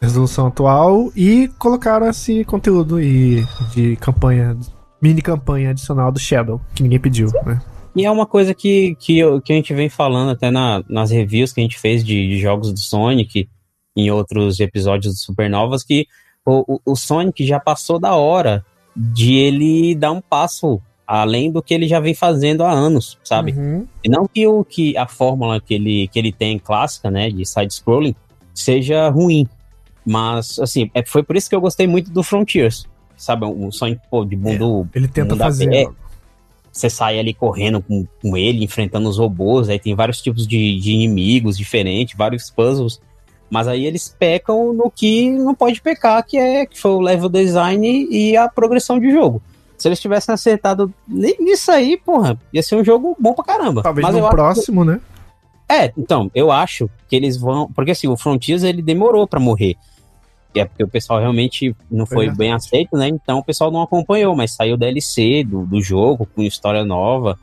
resolução 0.00 0.46
atual 0.46 1.12
e 1.14 1.48
colocaram 1.58 2.08
esse 2.08 2.44
conteúdo 2.44 3.00
e 3.00 3.44
de 3.74 3.96
campanha, 3.96 4.56
mini 5.00 5.20
campanha 5.20 5.70
adicional 5.70 6.10
do 6.10 6.18
Shadow, 6.18 6.60
que 6.74 6.82
ninguém 6.82 6.98
pediu, 6.98 7.30
né? 7.44 7.60
E 7.94 8.06
é 8.06 8.10
uma 8.10 8.26
coisa 8.26 8.54
que, 8.54 8.94
que, 9.00 9.20
que 9.40 9.52
a 9.52 9.56
gente 9.56 9.74
vem 9.74 9.88
falando 9.88 10.30
até 10.30 10.50
na, 10.50 10.82
nas 10.88 11.10
reviews 11.10 11.52
que 11.52 11.60
a 11.60 11.64
gente 11.64 11.78
fez 11.78 12.04
de, 12.04 12.28
de, 12.28 12.38
jogos 12.38 12.72
do 12.72 12.78
Sonic, 12.78 13.48
em 13.96 14.10
outros 14.10 14.60
episódios 14.60 15.14
do 15.14 15.18
Supernovas, 15.18 15.82
que 15.82 16.06
o, 16.46 16.76
o, 16.76 16.92
o 16.92 16.96
Sonic 16.96 17.44
já 17.44 17.58
passou 17.58 17.98
da 17.98 18.14
hora 18.14 18.64
de 18.96 19.34
ele 19.34 19.94
dar 19.94 20.12
um 20.12 20.20
passo 20.20 20.80
além 21.06 21.50
do 21.50 21.60
que 21.60 21.74
ele 21.74 21.88
já 21.88 21.98
vem 21.98 22.14
fazendo 22.14 22.62
há 22.62 22.70
anos, 22.70 23.18
sabe? 23.24 23.50
Uhum. 23.50 23.84
E 24.04 24.08
não 24.08 24.28
que, 24.28 24.46
o, 24.46 24.64
que 24.64 24.96
a 24.96 25.08
fórmula 25.08 25.60
que 25.60 25.74
ele, 25.74 26.06
que 26.06 26.18
ele 26.18 26.30
tem 26.30 26.56
clássica, 26.56 27.10
né, 27.10 27.28
de 27.28 27.44
side-scrolling, 27.44 28.14
seja 28.54 29.08
ruim, 29.08 29.48
mas, 30.04 30.58
assim, 30.58 30.90
é, 30.94 31.04
foi 31.04 31.22
por 31.22 31.36
isso 31.36 31.48
que 31.48 31.54
eu 31.54 31.60
gostei 31.60 31.86
muito 31.86 32.10
do 32.10 32.22
Frontiers. 32.22 32.86
Sabe, 33.16 33.44
um 33.44 33.70
sonho 33.70 34.00
pô, 34.10 34.24
de 34.24 34.34
mundo. 34.34 34.88
É, 34.94 34.98
ele 34.98 35.08
tenta 35.08 35.34
mundo 35.34 35.42
fazer. 35.42 35.88
você 36.72 36.88
sai 36.88 37.18
ali 37.18 37.34
correndo 37.34 37.82
com, 37.82 38.06
com 38.22 38.36
ele, 38.36 38.64
enfrentando 38.64 39.08
os 39.08 39.18
robôs, 39.18 39.68
aí 39.68 39.78
tem 39.78 39.94
vários 39.94 40.22
tipos 40.22 40.46
de, 40.46 40.78
de 40.78 40.92
inimigos 40.92 41.58
diferentes, 41.58 42.16
vários 42.16 42.48
puzzles. 42.50 43.00
Mas 43.50 43.68
aí 43.68 43.84
eles 43.84 44.14
pecam 44.18 44.72
no 44.72 44.90
que 44.90 45.28
não 45.28 45.54
pode 45.54 45.82
pecar, 45.82 46.24
que 46.24 46.38
é 46.38 46.64
que 46.64 46.80
foi 46.80 46.92
o 46.92 47.00
level 47.00 47.28
design 47.28 48.06
e 48.10 48.36
a 48.36 48.48
progressão 48.48 48.98
de 48.98 49.10
jogo. 49.10 49.42
Se 49.76 49.88
eles 49.88 50.00
tivessem 50.00 50.32
acertado 50.32 50.92
nisso 51.08 51.72
aí, 51.72 51.96
porra, 51.96 52.38
ia 52.52 52.62
ser 52.62 52.76
um 52.76 52.84
jogo 52.84 53.16
bom 53.18 53.34
pra 53.34 53.44
caramba. 53.44 53.82
Talvez 53.82 54.06
Mas 54.06 54.14
no 54.14 54.28
próximo, 54.30 54.82
que... 54.82 54.90
né? 54.90 55.00
É, 55.68 55.92
então, 55.96 56.30
eu 56.34 56.50
acho 56.50 56.88
que 57.08 57.16
eles 57.16 57.36
vão. 57.36 57.70
Porque 57.72 57.90
assim, 57.92 58.08
o 58.08 58.16
Frontiers 58.16 58.62
ele 58.62 58.82
demorou 58.82 59.26
para 59.26 59.38
morrer 59.38 59.76
é 60.54 60.64
porque 60.64 60.82
o 60.82 60.88
pessoal 60.88 61.20
realmente 61.20 61.74
não 61.90 62.06
foi 62.06 62.30
bem 62.30 62.52
aceito, 62.52 62.96
né? 62.96 63.08
Então 63.08 63.38
o 63.38 63.44
pessoal 63.44 63.70
não 63.70 63.82
acompanhou, 63.82 64.34
mas 64.34 64.52
saiu 64.52 64.76
DLC 64.76 65.44
do, 65.44 65.64
do 65.66 65.82
jogo, 65.82 66.26
com 66.26 66.42
história 66.42 66.84
nova, 66.84 67.38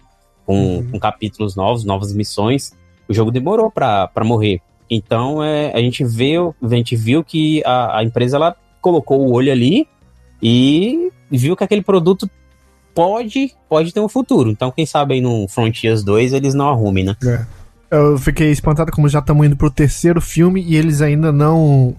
com, 0.46 0.78
uhum. 0.78 0.92
com 0.92 1.00
capítulos 1.00 1.56
novos, 1.56 1.84
novas 1.84 2.14
missões. 2.14 2.74
O 3.08 3.14
jogo 3.14 3.32
demorou 3.32 3.72
para 3.72 4.10
morrer. 4.24 4.62
Então 4.90 5.44
é, 5.44 5.72
a, 5.74 5.80
gente 5.80 6.04
viu, 6.04 6.56
a 6.62 6.68
gente 6.68 6.96
viu 6.96 7.24
que 7.24 7.62
a, 7.66 8.00
a 8.00 8.04
empresa 8.04 8.38
ela 8.38 8.56
colocou 8.82 9.22
o 9.22 9.32
olho 9.32 9.52
ali 9.52 9.88
e 10.42 11.12
viu 11.30 11.56
que 11.56 11.64
aquele 11.64 11.82
produto 11.82 12.30
pode, 12.98 13.54
pode 13.70 13.94
ter 13.94 14.00
um 14.00 14.10
futuro. 14.10 14.50
Então, 14.50 14.72
quem 14.72 14.86
sabe 14.86 15.16
aí 15.16 15.22
no 15.22 15.48
Frontiers 15.48 16.04
2 16.04 16.34
eles 16.34 16.56
não 16.56 16.68
arrumem, 16.70 17.04
né? 17.04 17.16
É. 17.24 17.46
Eu 17.92 18.18
fiquei 18.18 18.50
espantado 18.52 18.92
como 18.92 19.08
já 19.08 19.20
estamos 19.20 19.46
indo 19.46 19.56
pro 19.56 19.70
terceiro 19.70 20.20
filme 20.20 20.62
e 20.62 20.76
eles 20.76 21.02
ainda 21.02 21.32
não 21.32 21.96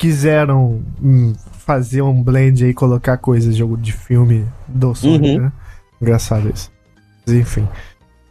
quiseram 0.00 0.80
hum, 1.02 1.34
fazer 1.58 2.00
um 2.00 2.22
blend 2.22 2.64
aí, 2.64 2.72
colocar 2.72 3.18
coisas 3.18 3.52
de 3.52 3.58
jogo 3.58 3.76
de 3.76 3.92
filme 3.92 4.46
do 4.66 4.94
Sonic, 4.94 5.36
uhum. 5.36 5.42
né? 5.42 5.52
Engraçado 6.00 6.48
isso. 6.48 6.72
Mas, 7.26 7.36
enfim. 7.36 7.68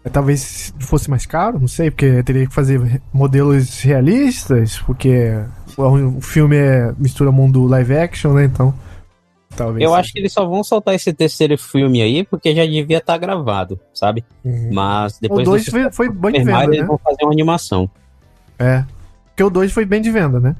É, 0.03 0.09
talvez 0.09 0.73
fosse 0.79 1.11
mais 1.11 1.27
caro, 1.27 1.59
não 1.59 1.67
sei, 1.67 1.91
porque 1.91 2.23
teria 2.23 2.47
que 2.47 2.53
fazer 2.53 2.99
modelos 3.13 3.81
realistas, 3.81 4.79
porque 4.79 5.31
o 5.77 6.19
filme 6.21 6.55
é 6.55 6.91
mistura 6.97 7.31
mundo 7.31 7.67
live 7.67 7.95
action, 7.97 8.33
né? 8.33 8.45
Então. 8.45 8.73
Talvez 9.55 9.83
eu 9.83 9.93
acho 9.93 10.11
que 10.11 10.17
eles 10.17 10.33
só 10.33 10.45
vão 10.47 10.63
soltar 10.63 10.95
esse 10.95 11.13
terceiro 11.13 11.55
filme 11.55 12.01
aí 12.01 12.23
porque 12.23 12.55
já 12.55 12.65
devia 12.65 12.97
estar 12.97 13.13
tá 13.13 13.19
gravado, 13.19 13.79
sabe? 13.93 14.25
Uhum. 14.43 14.71
Mas 14.73 15.19
depois. 15.19 15.47
O 15.47 15.51
2 15.51 15.69
foi, 15.69 15.91
foi 15.91 16.09
bem 16.09 16.31
de 16.31 16.43
venda. 16.43 16.63
Eles 16.63 16.79
né? 16.79 16.85
vão 16.87 16.97
fazer 16.97 17.23
uma 17.23 17.31
animação. 17.31 17.87
É. 18.57 18.83
Porque 19.27 19.43
o 19.43 19.49
2 19.51 19.71
foi 19.71 19.85
bem 19.85 20.01
de 20.01 20.09
venda, 20.09 20.39
né? 20.39 20.55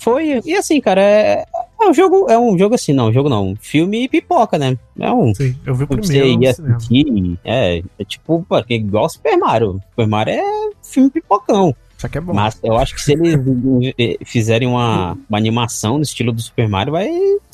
Foi, 0.00 0.40
e 0.46 0.54
assim, 0.56 0.80
cara, 0.80 1.02
é, 1.02 1.44
É 1.82 1.88
um 1.88 1.94
jogo, 1.94 2.26
é 2.30 2.38
um 2.38 2.58
jogo 2.58 2.74
assim, 2.74 2.92
não, 2.92 3.08
um 3.08 3.12
jogo 3.12 3.28
não, 3.28 3.48
um 3.48 3.56
filme 3.56 4.08
pipoca, 4.08 4.58
né? 4.58 4.78
É 4.98 5.12
um. 5.12 5.34
Sim, 5.34 5.54
eu 5.64 5.74
vi 5.74 5.84
o 5.84 5.86
Você 5.88 5.96
primeiro 5.96 6.36
no 6.36 6.42
ia 6.42 6.54
cinema. 6.54 6.76
assistir, 6.76 7.38
é, 7.44 7.82
é 7.98 8.04
tipo, 8.04 8.44
pô, 8.48 8.58
é 8.58 8.64
igual 8.68 9.08
Super 9.10 9.36
Mario. 9.36 9.80
Super 9.90 10.06
Mario 10.06 10.34
é 10.34 10.70
filme 10.82 11.10
pipocão. 11.10 11.74
Só 11.98 12.08
que 12.08 12.16
é 12.16 12.20
bom. 12.20 12.32
Mas 12.32 12.58
eu 12.62 12.78
acho 12.78 12.94
que 12.94 13.02
se 13.02 13.12
eles 13.12 13.34
eh, 13.98 14.16
fizerem 14.24 14.66
uma, 14.66 15.18
uma 15.28 15.38
animação 15.38 15.96
no 15.96 16.02
estilo 16.02 16.32
do 16.32 16.40
Super 16.40 16.66
Mario, 16.66 16.92
vai. 16.92 17.10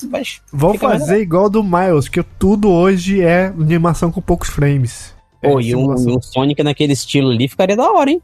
vai 0.09 0.23
Vou 0.53 0.73
fica 0.73 0.89
fazer 0.89 1.21
igual 1.21 1.51
do 1.51 1.65
Miles, 1.65 2.09
que 2.09 2.23
tudo 2.23 2.71
hoje 2.71 3.21
é 3.21 3.47
animação 3.47 4.13
com 4.13 4.21
poucos 4.21 4.49
frames. 4.49 5.15
Pô, 5.43 5.59
é, 5.59 5.65
e 5.65 5.75
um, 5.75 5.93
e 5.97 6.17
um 6.17 6.23
Sonic 6.23 6.63
naquele 6.63 6.93
estilo 6.93 7.31
ali 7.31 7.49
ficaria 7.49 7.77
da 7.77 7.91
hora, 7.91 8.11
hein? 8.11 8.23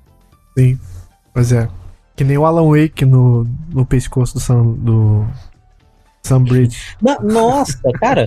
Sim. 0.56 0.78
Pois 1.34 1.50
é. 1.52 1.68
Que 2.16 2.24
nem 2.24 2.36
o 2.38 2.44
Alan 2.44 2.68
Wake 2.68 3.04
no, 3.04 3.46
no 3.70 3.86
pescoço 3.86 4.34
do 4.34 4.40
Sam, 4.40 4.72
do 4.78 5.26
Sam 6.22 6.42
Bridge. 6.44 6.96
Na- 7.00 7.18
nossa, 7.20 7.78
cara. 7.98 8.26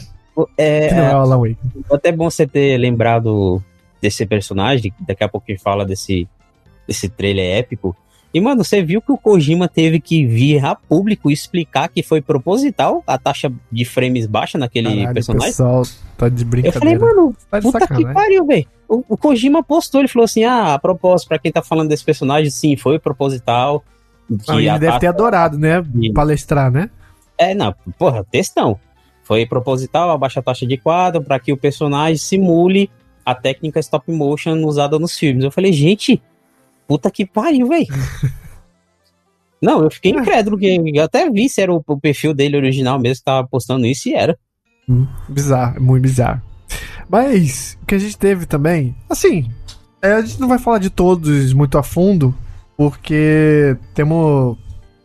É, 0.58 0.90
Que 0.90 0.96
não 0.96 1.04
é 1.06 1.16
o 1.16 1.20
Alan 1.20 1.38
Wake. 1.40 1.58
é 1.92 1.96
até 1.96 2.12
bom 2.12 2.30
você 2.30 2.46
ter 2.48 2.78
lembrado 2.78 3.64
desse 4.02 4.26
personagem. 4.26 4.94
Daqui 5.00 5.24
a 5.24 5.30
pouco 5.30 5.46
a 5.48 5.52
gente 5.52 5.62
fala 5.64 5.86
desse, 5.86 6.28
desse 6.88 7.08
trailer 7.10 7.58
épico. 7.60 7.96
E, 8.36 8.42
mano, 8.42 8.66
você 8.66 8.84
viu 8.84 9.02
que 9.02 9.14
o 9.14 9.18
Kojima 9.18 9.66
teve 9.66 9.98
que 9.98 10.26
vir 10.26 10.66
a 10.66 10.76
público 10.76 11.32
explicar 11.32 11.88
que 11.88 12.04
foi 12.04 12.22
proposital 12.22 13.02
a 13.08 13.18
taxa 13.18 13.50
de 13.72 13.86
frames 13.86 14.28
baixa 14.28 14.58
naquele 14.58 14.90
Caralho, 14.94 15.14
personagem? 15.14 15.48
pessoal 15.52 15.84
tá 16.18 16.28
de 16.28 16.44
Eu 16.44 16.50
falei, 16.50 16.64
brincadeira. 16.98 17.00
mano, 17.00 17.34
tá 17.50 17.62
Puta 17.62 17.88
que 17.88 18.04
pariu, 18.14 18.46
velho. 18.46 18.66
O, 18.90 19.06
o 19.08 19.16
Kojima 19.18 19.64
postou, 19.64 20.02
ele 20.02 20.10
falou 20.10 20.26
assim: 20.26 20.44
ah, 20.44 20.74
a 20.74 20.80
propósito, 20.80 21.30
pra 21.30 21.40
quem 21.40 21.50
tá 21.50 21.62
falando 21.64 21.88
desse 21.88 22.04
personagem, 22.04 22.50
sim, 22.52 22.76
foi 22.76 23.00
proposital. 23.00 23.82
Não, 24.46 24.60
ele 24.60 24.68
a 24.68 24.78
deve 24.78 25.00
ter 25.00 25.06
taxa- 25.06 25.10
adorado, 25.12 25.58
né? 25.58 25.82
Palestrar, 26.14 26.70
né? 26.70 26.90
É, 27.38 27.56
não, 27.56 27.74
porra, 27.98 28.26
textão. 28.30 28.78
Foi 29.24 29.46
proposital 29.46 30.12
a 30.12 30.18
baixa 30.18 30.42
taxa 30.42 30.68
de 30.68 30.76
quadro 30.76 31.24
pra 31.24 31.40
que 31.40 31.54
o 31.54 31.58
personagem 31.58 32.18
simule 32.18 32.90
a 33.26 33.34
técnica 33.34 33.80
stop 33.80 34.12
motion 34.12 34.58
usada 34.66 35.00
nos 35.00 35.18
filmes. 35.18 35.46
Eu 35.46 35.52
falei, 35.52 35.72
gente, 35.72 36.22
puta 36.88 37.12
que 37.12 37.26
pariu, 37.26 37.68
velho. 37.68 37.88
Não, 39.62 39.84
eu 39.84 39.90
fiquei 39.90 40.12
incrédulo, 40.12 40.58
que 40.58 40.82
eu 40.94 41.04
até 41.04 41.30
vi 41.30 41.50
se 41.50 41.62
era 41.62 41.74
o, 41.74 41.84
o 41.86 42.00
perfil 42.00 42.34
dele 42.34 42.58
original 42.58 43.00
mesmo 43.00 43.18
que 43.18 43.26
tava 43.26 43.48
postando 43.48 43.86
isso 43.86 44.10
e 44.10 44.14
era. 44.14 44.38
Bizarro, 45.28 45.82
muito 45.82 46.04
bizarro. 46.04 46.42
Mas 47.10 47.78
o 47.82 47.86
que 47.86 47.96
a 47.96 48.00
gente 48.00 48.18
teve 48.18 48.46
também, 48.46 48.96
assim, 49.10 49.50
é, 50.02 50.14
a 50.14 50.22
gente 50.22 50.40
não 50.40 50.48
vai 50.48 50.60
falar 50.60 50.80
de 50.80 50.90
todos 50.90 51.54
muito 51.54 51.78
a 51.78 51.84
fundo, 51.84 52.36
porque 52.78 53.76
temos 53.94 54.58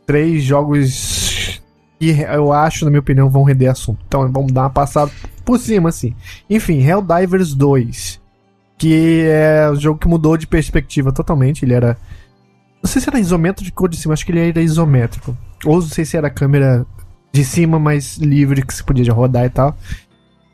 três 0.07 0.43
jogos 0.43 1.61
que 1.99 2.11
eu 2.11 2.53
acho, 2.53 2.85
na 2.85 2.91
minha 2.91 3.01
opinião, 3.01 3.31
vão 3.31 3.45
render 3.45 3.69
assunto. 3.69 3.99
Então 4.07 4.31
vamos 4.31 4.53
dar 4.53 4.63
uma 4.63 4.71
passada 4.71 5.11
por 5.45 5.59
cima, 5.59 5.91
assim. 5.91 6.15
Enfim, 6.49 6.81
Helldivers 6.81 7.55
2, 7.55 8.20
que 8.81 9.25
é 9.27 9.71
um 9.71 9.77
jogo 9.77 9.99
que 10.01 10.09
mudou 10.09 10.39
de 10.39 10.47
perspectiva 10.47 11.13
totalmente. 11.13 11.65
Ele 11.67 11.75
era. 11.75 11.99
Não 12.83 12.89
sei 12.91 13.03
se 13.03 13.11
era 13.11 13.21
isométrico 13.21 13.85
ou 13.85 13.89
de 13.89 13.97
cima, 13.99 14.15
acho 14.15 14.25
que 14.25 14.33
ele 14.33 14.49
era 14.49 14.63
isométrico. 14.63 15.37
Ou 15.67 15.75
não 15.75 15.83
sei 15.83 16.07
se 16.07 16.17
era 16.17 16.31
câmera 16.31 16.87
de 17.31 17.45
cima, 17.45 17.79
mais 17.79 18.17
livre, 18.17 18.65
que 18.65 18.73
se 18.73 18.83
podia 18.83 19.13
rodar 19.13 19.45
e 19.45 19.51
tal. 19.51 19.77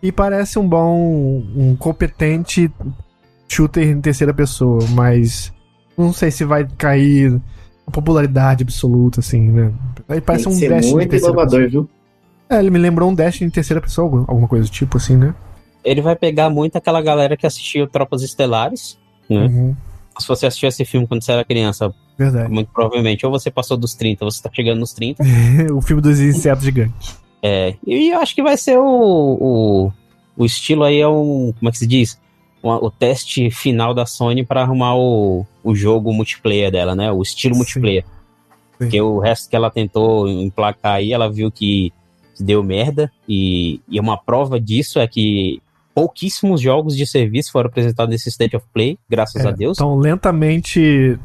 E 0.03 0.11
parece 0.11 0.59
um 0.59 0.69
bom, 0.69 1.43
um 1.57 1.77
competente 1.77 2.69
shooter 3.49 3.89
em 3.89 4.01
terceira 4.01 4.35
pessoa, 4.35 4.81
mas 4.91 5.53
não 5.97 6.13
sei 6.13 6.33
se 6.33 6.45
vai 6.45 6.67
cair 6.77 7.41
a 7.87 7.91
popularidade 7.93 8.65
absoluta, 8.65 9.21
assim, 9.21 9.53
né? 9.53 9.73
Aí 10.09 10.21
parece 10.21 10.49
um 10.49 10.59
Destiny 10.59 10.87
em 10.89 10.93
muito 10.95 11.11
terceira 11.11 11.33
inovador, 11.33 11.61
viu? 11.71 11.85
pessoa. 11.85 11.89
É, 12.51 12.59
ele 12.59 12.71
me 12.71 12.79
lembrou 12.79 13.09
um 13.09 13.15
Destiny 13.15 13.47
em 13.49 13.51
terceira 13.53 13.81
pessoa, 13.81 14.05
algum- 14.05 14.25
alguma 14.27 14.49
coisa 14.49 14.65
do 14.65 14.71
tipo, 14.71 14.97
assim, 14.97 15.17
né? 15.17 15.33
Ele 15.87 16.01
vai 16.01 16.17
pegar 16.17 16.51
muito 16.51 16.77
aquela 16.77 17.01
galera 17.01 17.37
que 17.37 17.47
assistiu 17.47 17.87
Tropas 17.87 18.23
Estelares. 18.23 18.99
Né? 19.31 19.47
Uhum, 19.47 19.77
Se 20.19 20.27
você 20.27 20.47
assistiu 20.47 20.69
esse 20.69 20.85
filme 20.85 21.07
quando 21.07 21.23
você 21.23 21.33
era 21.33 21.45
criança, 21.45 21.95
verdade. 22.19 22.53
muito 22.53 22.71
provavelmente, 22.73 23.25
ou 23.25 23.31
você 23.31 23.51
passou 23.51 23.77
dos 23.77 23.95
30, 23.95 24.25
ou 24.25 24.31
você 24.31 24.43
tá 24.43 24.51
chegando 24.53 24.81
nos 24.81 24.93
30. 24.93 25.23
o 25.73 25.81
filme 25.81 26.03
dos 26.03 26.19
insetos 26.21 26.65
gigantes. 26.65 27.17
É, 27.43 27.77
e 27.87 28.09
eu 28.11 28.19
acho 28.19 28.35
que 28.35 28.43
vai 28.43 28.57
ser 28.57 28.77
o, 28.79 28.83
o, 28.85 29.93
o 30.37 30.45
estilo 30.45 30.83
aí, 30.83 31.01
é 31.01 31.07
um, 31.09 31.53
como 31.57 31.69
é 31.69 31.71
que 31.73 31.79
se 31.79 31.87
diz? 31.87 32.21
O, 32.61 32.69
o 32.87 32.91
teste 32.91 33.51
final 33.51 33.95
da 33.95 34.05
Sony 34.07 34.45
para 34.45 34.63
arrumar 34.63 34.97
o, 34.97 35.47
o 35.63 35.75
jogo 35.75 36.13
multiplayer 36.13 36.73
dela, 36.73 36.97
né? 36.97 37.13
O 37.13 37.23
estilo 37.23 37.55
Sim. 37.55 37.59
multiplayer. 37.61 38.03
Sim. 38.03 38.09
Porque 38.79 39.01
o 39.01 39.21
resto 39.21 39.49
que 39.49 39.55
ela 39.55 39.71
tentou 39.71 40.29
emplacar 40.29 40.95
aí, 40.95 41.13
ela 41.13 41.31
viu 41.31 41.51
que 41.51 41.93
deu 42.39 42.63
merda. 42.63 43.11
E, 43.29 43.81
e 43.89 43.99
uma 44.01 44.19
prova 44.19 44.61
disso 44.61 44.99
é 44.99 45.07
que 45.07 45.63
pouquíssimos 45.97 46.61
jogos 46.61 46.95
de 46.95 47.07
serviço 47.07 47.51
foram 47.51 47.69
apresentados 47.71 48.11
nesse 48.13 48.29
State 48.29 48.55
of 48.55 48.67
Play, 48.75 48.99
graças 49.09 49.43
É, 49.43 49.49
a 49.49 49.51
Deus. 49.51 49.79
Então, 49.79 49.97
lentamente. 49.97 51.19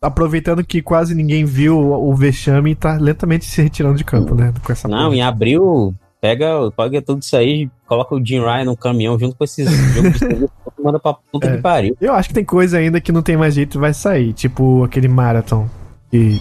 Aproveitando 0.00 0.64
que 0.64 0.80
quase 0.82 1.14
ninguém 1.14 1.44
viu 1.44 1.78
o 1.78 2.14
vexame, 2.14 2.74
tá 2.74 2.96
lentamente 2.96 3.44
se 3.44 3.60
retirando 3.62 3.96
de 3.96 4.04
campo, 4.04 4.34
né? 4.34 4.52
Com 4.64 4.72
essa 4.72 4.86
Não, 4.88 5.12
em 5.14 5.22
abril, 5.22 5.94
pega, 6.20 6.70
pega 6.76 7.00
tudo 7.02 7.22
isso 7.22 7.34
aí, 7.36 7.70
coloca 7.86 8.14
o 8.14 8.24
Jim 8.24 8.40
Ryan 8.40 8.64
no 8.66 8.76
caminhão 8.76 9.18
junto 9.18 9.34
com 9.36 9.44
esses 9.44 9.66
jogos 9.94 10.18
de 10.18 10.24
e 10.44 10.48
manda 10.84 10.98
pra 10.98 11.14
puta 11.14 11.46
É. 11.48 11.56
que 11.56 11.62
pariu. 11.62 11.96
Eu 12.00 12.12
acho 12.14 12.28
que 12.28 12.34
tem 12.34 12.44
coisa 12.44 12.76
ainda 12.78 13.00
que 13.00 13.12
não 13.12 13.22
tem 13.22 13.34
mais 13.36 13.54
jeito 13.54 13.78
e 13.78 13.80
vai 13.80 13.94
sair. 13.94 14.32
Tipo 14.34 14.84
aquele 14.84 15.08
Marathon. 15.08 15.68
Que. 16.10 16.38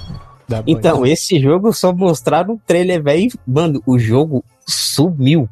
Então, 0.68 1.06
esse 1.06 1.40
jogo 1.40 1.72
só 1.74 1.94
mostraram 1.94 2.56
o 2.56 2.62
trailer, 2.68 3.02
velho. 3.02 3.22
e, 3.24 3.32
Mano, 3.48 3.82
o 3.86 3.98
jogo 3.98 4.44
sumiu. 4.68 5.48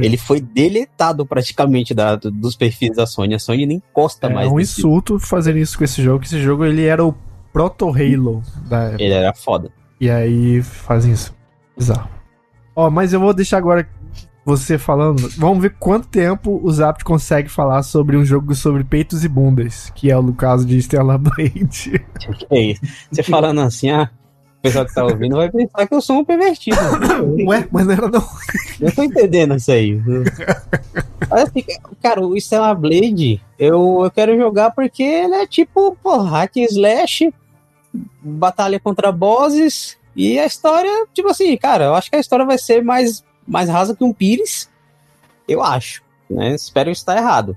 Ele 0.00 0.16
foi 0.16 0.40
deletado 0.40 1.24
praticamente 1.24 1.94
da- 1.94 2.16
do- 2.16 2.30
dos 2.30 2.56
perfis 2.56 2.96
da 2.96 3.06
Sony. 3.06 3.34
A 3.34 3.38
Sony 3.38 3.66
nem 3.66 3.76
encosta 3.76 4.26
é 4.26 4.34
mais. 4.34 4.48
um 4.50 4.56
nesse- 4.56 4.80
insulto 4.80 5.18
fazer 5.20 5.56
isso 5.56 5.78
com 5.78 5.84
esse 5.84 6.02
jogo. 6.02 6.24
Esse 6.24 6.40
jogo 6.42 6.64
ele 6.64 6.84
era 6.84 7.04
o 7.04 7.14
proto 7.52 7.88
Halo 7.88 8.42
da 8.68 8.82
época. 8.84 9.02
Ele 9.02 9.14
era 9.14 9.32
foda. 9.32 9.70
E 10.00 10.10
aí 10.10 10.60
fazem 10.62 11.12
isso. 11.12 11.34
Bizarro. 11.78 12.08
Ó, 12.74 12.90
mas 12.90 13.12
eu 13.12 13.20
vou 13.20 13.32
deixar 13.32 13.58
agora 13.58 13.88
você 14.44 14.76
falando. 14.76 15.28
Vamos 15.38 15.62
ver 15.62 15.74
quanto 15.78 16.08
tempo 16.08 16.60
o 16.62 16.70
Zap 16.70 17.02
consegue 17.04 17.48
falar 17.48 17.82
sobre 17.82 18.16
um 18.16 18.24
jogo 18.24 18.54
sobre 18.54 18.82
peitos 18.84 19.24
e 19.24 19.28
bundas, 19.28 19.90
que 19.94 20.10
é 20.10 20.16
o 20.18 20.32
caso 20.34 20.66
de 20.66 20.80
Stellar 20.82 21.18
Blade. 21.22 22.04
Que 22.38 22.46
é 22.50 22.60
isso? 22.72 22.80
Você 23.10 23.22
falando 23.22 23.60
assim, 23.60 23.88
ah, 23.90 24.10
o 24.58 24.62
pessoal 24.62 24.86
que 24.86 24.94
tá 24.94 25.04
ouvindo 25.04 25.36
vai 25.36 25.50
pensar 25.50 25.86
que 25.86 25.94
eu 25.94 26.00
sou 26.00 26.18
um 26.18 26.24
pervertido. 26.24 26.76
Ué, 27.46 27.68
mas 27.70 27.86
não 27.86 27.92
era 27.92 28.08
não. 28.08 28.26
Eu 28.80 28.94
tô 28.94 29.02
entendendo 29.02 29.56
isso 29.56 29.70
aí. 29.70 30.00
Assim, 31.30 31.64
cara, 32.02 32.20
o 32.20 32.38
Stellar 32.40 32.76
Blade, 32.76 33.40
eu, 33.58 34.00
eu 34.02 34.10
quero 34.10 34.36
jogar 34.36 34.70
porque 34.72 35.02
ele 35.02 35.34
é 35.34 35.46
tipo, 35.46 35.96
pô, 36.02 36.18
hack 36.18 36.56
slash, 36.56 37.32
batalha 38.22 38.80
contra 38.80 39.12
bosses, 39.12 39.96
e 40.16 40.38
a 40.38 40.46
história, 40.46 41.06
tipo 41.12 41.28
assim, 41.28 41.54
cara, 41.58 41.84
eu 41.84 41.94
acho 41.94 42.08
que 42.08 42.16
a 42.16 42.20
história 42.20 42.46
vai 42.46 42.56
ser 42.56 42.82
mais, 42.82 43.22
mais 43.46 43.68
rasa 43.68 43.94
que 43.94 44.02
um 44.02 44.12
Pires. 44.12 44.70
Eu 45.46 45.62
acho, 45.62 46.02
né? 46.28 46.54
Espero 46.54 46.90
estar 46.90 47.16
errado. 47.16 47.56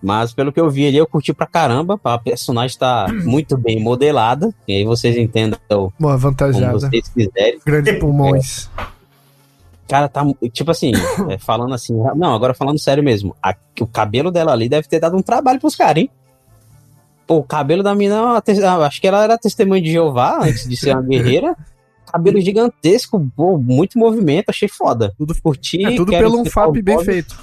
Mas 0.00 0.32
pelo 0.32 0.52
que 0.52 0.60
eu 0.60 0.70
vi 0.70 0.86
ali, 0.86 0.96
eu 0.96 1.06
curti 1.06 1.32
pra 1.32 1.46
caramba. 1.46 1.98
A 2.04 2.18
personagem 2.18 2.78
tá 2.78 3.06
muito 3.24 3.56
bem 3.56 3.80
modelada. 3.80 4.54
E 4.66 4.76
aí 4.76 4.84
vocês 4.84 5.16
entendam 5.16 5.58
Uma 5.70 5.90
como 5.90 6.08
avantajada. 6.08 6.72
vocês 6.72 7.08
quiserem. 7.08 7.58
Grandes 7.66 7.98
pulmões. 7.98 8.70
Cara, 9.88 10.08
tá. 10.08 10.22
Tipo 10.52 10.70
assim, 10.70 10.92
é, 11.28 11.38
falando 11.38 11.74
assim. 11.74 11.94
Não, 12.14 12.34
agora 12.34 12.54
falando 12.54 12.78
sério 12.78 13.02
mesmo. 13.02 13.34
a- 13.42 13.56
o 13.80 13.86
cabelo 13.86 14.30
dela 14.30 14.52
ali 14.52 14.68
deve 14.68 14.86
ter 14.88 15.00
dado 15.00 15.16
um 15.16 15.22
trabalho 15.22 15.58
pros 15.60 15.74
caras, 15.74 16.02
hein? 16.02 16.10
Pô, 17.26 17.36
o 17.38 17.42
cabelo 17.44 17.82
da 17.82 17.94
mina, 17.94 18.14
é 18.46 18.64
ah, 18.64 18.76
acho 18.86 19.00
que 19.00 19.06
ela 19.06 19.22
era 19.22 19.36
testemunha 19.36 19.82
de 19.82 19.90
Jeová 19.90 20.38
antes 20.44 20.66
de 20.68 20.76
ser 20.76 20.92
uma 20.94 21.02
guerreira. 21.06 21.54
Cabelo 22.10 22.40
gigantesco, 22.40 23.20
pô, 23.36 23.58
muito 23.58 23.98
movimento, 23.98 24.48
achei 24.48 24.66
foda. 24.68 25.12
Tudo, 25.18 25.34
Curti. 25.42 25.84
é 25.84 25.94
tudo 25.94 26.10
pelo 26.10 26.40
um 26.40 26.44
FAP 26.44 26.80
bem 26.82 27.04
feito. 27.04 27.36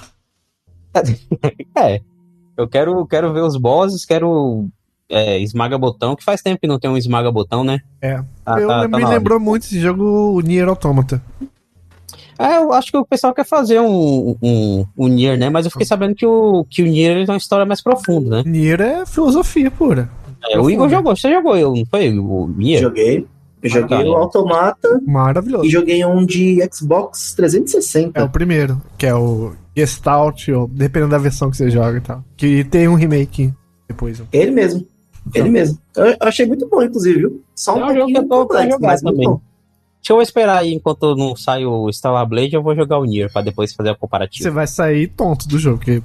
É. 1.76 2.00
Eu 2.56 2.66
quero, 2.68 3.06
quero 3.06 3.32
ver 3.32 3.42
os 3.42 3.56
bosses, 3.56 4.04
quero. 4.04 4.66
É, 5.08 5.38
esmaga 5.38 5.78
botão, 5.78 6.16
que 6.16 6.24
faz 6.24 6.42
tempo 6.42 6.60
que 6.60 6.66
não 6.66 6.80
tem 6.80 6.90
um 6.90 6.96
esmaga 6.96 7.30
botão, 7.30 7.62
né? 7.62 7.78
É. 8.00 8.16
Tá- 8.44 8.60
eu, 8.60 8.66
tá- 8.66 8.88
tá 8.88 8.98
me 8.98 9.04
hora. 9.04 9.14
lembrou 9.14 9.38
muito 9.38 9.62
esse 9.62 9.78
jogo 9.78 10.02
o 10.04 10.40
Nier 10.40 10.68
Automata. 10.68 11.22
É, 12.38 12.56
eu 12.56 12.72
acho 12.72 12.90
que 12.90 12.98
o 12.98 13.06
pessoal 13.06 13.32
quer 13.32 13.44
fazer 13.46 13.80
um, 13.80 14.36
um, 14.42 14.84
um 14.98 15.06
Nier, 15.08 15.38
né? 15.38 15.48
Mas 15.48 15.64
eu 15.64 15.70
fiquei 15.70 15.86
sabendo 15.86 16.14
que 16.14 16.26
o, 16.26 16.64
que 16.68 16.82
o 16.82 16.86
Nier 16.86 17.14
tem 17.24 17.32
uma 17.34 17.38
história 17.38 17.64
mais 17.64 17.80
profunda, 17.80 18.38
né? 18.38 18.50
Nier 18.50 18.80
é 18.80 19.06
filosofia 19.06 19.70
pura. 19.70 20.10
É, 20.50 20.58
o 20.58 20.68
Igor 20.68 20.88
jogou, 20.88 21.16
você 21.16 21.32
jogou, 21.32 21.56
eu, 21.56 21.74
não 21.74 21.86
foi 21.86 22.10
o 22.18 22.46
Nier? 22.48 22.82
Joguei. 22.82 23.26
Eu 23.62 23.70
joguei 23.70 24.04
o. 24.04 24.12
Automata 24.16 25.00
Maravilhoso. 25.06 25.64
e 25.64 25.70
joguei 25.70 26.04
um 26.04 26.24
de 26.24 26.58
Xbox 26.72 27.34
360. 27.34 28.20
É 28.20 28.22
o 28.22 28.28
primeiro, 28.28 28.80
que 28.98 29.06
é 29.06 29.14
o 29.14 29.52
Gestalt, 29.76 30.48
ou 30.48 30.68
dependendo 30.68 31.10
da 31.12 31.18
versão 31.18 31.50
que 31.50 31.56
você 31.56 31.70
joga 31.70 31.98
e 31.98 32.00
tal. 32.00 32.24
Que 32.36 32.64
tem 32.64 32.86
um 32.88 32.94
remake 32.94 33.52
depois. 33.88 34.22
Ele 34.32 34.50
mesmo. 34.50 34.86
Ele 35.34 35.48
mesmo. 35.48 35.78
Eu 35.96 36.06
eu 36.06 36.16
achei 36.20 36.46
muito 36.46 36.68
bom, 36.68 36.82
inclusive, 36.82 37.18
viu? 37.18 37.42
Só 37.54 37.74
um 37.76 37.80
É 37.80 37.84
um 37.92 37.94
jogo 37.94 38.06
que 38.06 38.18
eu 38.18 38.28
tô 38.28 38.46
pra 38.46 38.58
complexo, 38.62 38.70
jogar 38.70 38.98
também. 38.98 39.26
bom. 39.28 39.40
Deixa 40.00 40.12
eu 40.12 40.22
esperar 40.22 40.58
aí 40.58 40.72
enquanto 40.72 41.16
não 41.16 41.34
sai 41.34 41.64
o 41.66 41.90
Stellar 41.92 42.24
Blade, 42.28 42.54
eu 42.54 42.62
vou 42.62 42.76
jogar 42.76 42.98
o 42.98 43.04
Nier 43.04 43.32
pra 43.32 43.42
depois 43.42 43.72
fazer 43.74 43.88
a 43.90 43.94
comparativa. 43.96 44.44
Você 44.44 44.50
vai 44.50 44.66
sair 44.68 45.08
tonto 45.08 45.48
do 45.48 45.58
jogo, 45.58 45.78
porque 45.78 46.00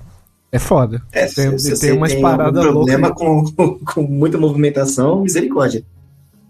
é 0.51 0.57
foda. 0.57 1.03
É, 1.11 1.27
Tem- 1.27 1.55
se, 1.59 1.79
tem 1.79 1.91
umas 1.91 2.11
tem 2.13 2.21
paradas 2.21 2.65
problema 2.65 3.13
com, 3.13 3.43
com, 3.55 3.77
com 3.85 4.01
muita 4.01 4.39
movimentação, 4.39 5.21
misericórdia. 5.21 5.83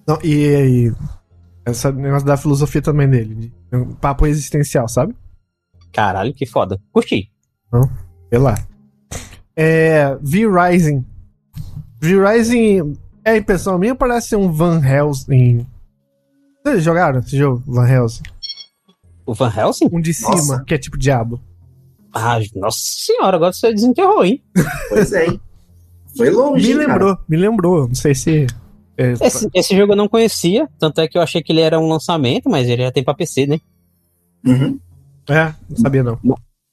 Não, 0.08 0.18
e, 0.24 0.88
e 0.88 0.94
esse 1.66 1.92
negócio 1.92 2.26
da 2.28 2.38
filosofia 2.38 2.82
também 2.82 3.10
dele. 3.10 3.36
de 3.72 3.78
um 3.78 3.94
papo 3.94 4.26
existencial, 4.26 4.88
sabe? 4.88 5.16
Caralho, 5.94 6.34
que 6.34 6.46
foda. 6.46 6.80
Curti. 6.92 7.32
Sei 8.30 8.40
lá. 8.40 8.56
É. 9.56 10.16
V-Rising. 10.22 11.06
V-Rising 12.02 12.94
é 13.24 13.32
a 13.32 13.38
impressão 13.38 13.78
minha 13.78 13.94
parece 13.94 14.30
ser 14.30 14.36
um 14.38 14.52
Van 14.52 14.82
Helsing. 14.84 15.66
Vocês 16.66 16.84
jogaram 16.84 17.20
esse 17.20 17.38
jogo? 17.38 17.64
Van 17.68 17.88
Helsing? 17.88 18.24
O 19.26 19.34
Van 19.34 19.52
Helsing? 19.56 19.90
Um 19.92 20.02
de 20.02 20.14
cima, 20.14 20.32
Nossa. 20.32 20.64
que 20.64 20.74
é 20.74 20.78
tipo 20.78 20.98
diabo. 20.98 21.40
Ah, 22.14 22.40
nossa 22.56 22.78
senhora, 22.82 23.38
agora 23.38 23.54
você 23.54 23.74
desenterrou, 23.74 24.24
hein? 24.26 24.44
Pois 24.90 25.14
é, 25.14 25.28
hein? 25.28 25.40
Foi 26.18 26.30
longe, 26.30 26.66
Me 26.68 26.72
hein, 26.74 26.78
cara? 26.88 26.92
lembrou, 26.94 27.18
me 27.30 27.38
lembrou. 27.38 27.88
Não 27.88 27.96
sei 27.96 28.14
se. 28.14 28.48
É, 29.02 29.14
Esse, 29.28 29.50
esse 29.54 29.76
jogo 29.76 29.94
eu 29.94 29.98
não 29.98 30.08
conhecia, 30.08 30.68
tanto 30.80 31.02
é 31.02 31.08
que 31.08 31.18
eu 31.18 31.22
achei 31.22 31.42
que 31.42 31.52
ele 31.52 31.62
era 31.62 31.80
um 31.80 31.88
lançamento, 31.88 32.50
mas 32.50 32.68
ele 32.68 32.84
já 32.84 32.92
tem 32.92 33.04
pra 33.04 33.14
PC, 33.14 33.46
né? 33.48 33.60
Uhum. 34.46 34.80
é, 35.30 35.54
não 35.70 35.78
sabia 35.78 36.04
não. 36.04 36.20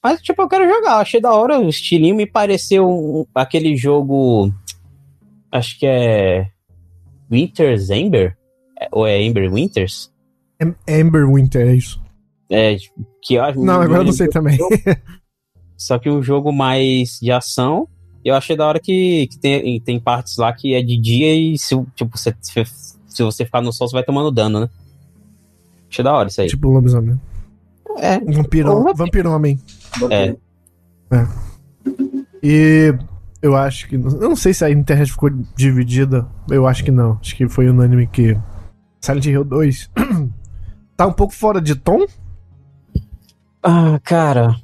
Mas, 0.03 0.21
tipo, 0.21 0.41
eu 0.41 0.47
quero 0.47 0.67
jogar, 0.67 0.97
achei 0.99 1.19
da 1.19 1.33
hora, 1.33 1.59
o 1.59 1.67
estilinho 1.69 2.15
me 2.15 2.25
pareceu 2.25 2.87
um- 2.89 3.25
aquele 3.35 3.75
jogo. 3.75 4.51
Acho 5.51 5.77
que 5.77 5.85
é. 5.85 6.47
Winter's 7.29 7.89
Ember? 7.89 8.37
É- 8.79 8.87
Ou 8.91 9.05
é 9.05 9.21
Ember 9.21 9.51
Winters? 9.53 10.09
Am- 10.61 10.75
Amber 10.89 11.29
Winter, 11.29 11.67
é 11.67 11.75
isso. 11.75 12.01
É, 12.49 12.77
que 13.21 13.35
eu 13.35 13.43
acho. 13.43 13.59
Não, 13.63 13.81
agora 13.81 13.99
eu 14.01 14.05
não 14.05 14.11
sei 14.13 14.27
também. 14.29 14.57
Só 15.77 15.99
que 15.99 16.09
um 16.09 16.21
jogo 16.23 16.51
mais 16.51 17.19
de 17.21 17.31
ação. 17.31 17.87
Eu 18.23 18.35
achei 18.35 18.55
da 18.55 18.67
hora 18.67 18.79
que, 18.79 19.27
que 19.27 19.37
tem, 19.37 19.79
tem 19.81 19.99
partes 19.99 20.37
lá 20.37 20.51
que 20.51 20.73
é 20.73 20.81
de 20.81 20.97
dia 20.97 21.33
e 21.35 21.57
se, 21.57 21.75
tipo, 21.95 22.17
você, 22.17 22.35
se, 22.41 22.65
se 23.07 23.23
você 23.23 23.45
ficar 23.45 23.61
no 23.61 23.71
sol, 23.71 23.87
você 23.87 23.93
vai 23.95 24.03
tomando 24.03 24.31
dano, 24.31 24.61
né? 24.61 24.69
Achei 25.89 26.03
da 26.03 26.13
hora 26.13 26.27
isso 26.29 26.41
aí. 26.41 26.47
tipo 26.47 26.69
lobisomem. 26.69 27.19
É, 27.97 28.17
Um 28.17 28.31
vampiro, 28.31 28.93
vampiro 28.93 29.31
homem. 29.31 29.59
é. 30.09 30.35
E 32.43 32.93
eu 33.41 33.55
acho 33.55 33.87
que. 33.87 33.95
Eu 33.95 34.01
não 34.01 34.35
sei 34.35 34.53
se 34.53 34.63
a 34.63 34.69
internet 34.69 35.11
ficou 35.11 35.29
dividida. 35.55 36.27
Eu 36.49 36.67
acho 36.67 36.83
que 36.83 36.91
não. 36.91 37.17
Acho 37.21 37.35
que 37.35 37.47
foi 37.47 37.69
unânime 37.69 38.07
que 38.07 38.37
Silent 39.01 39.25
Hill 39.25 39.43
2 39.43 39.89
tá 40.95 41.07
um 41.07 41.13
pouco 41.13 41.33
fora 41.33 41.59
de 41.59 41.75
tom. 41.75 42.05
Ah, 43.63 43.99
cara. 44.03 44.55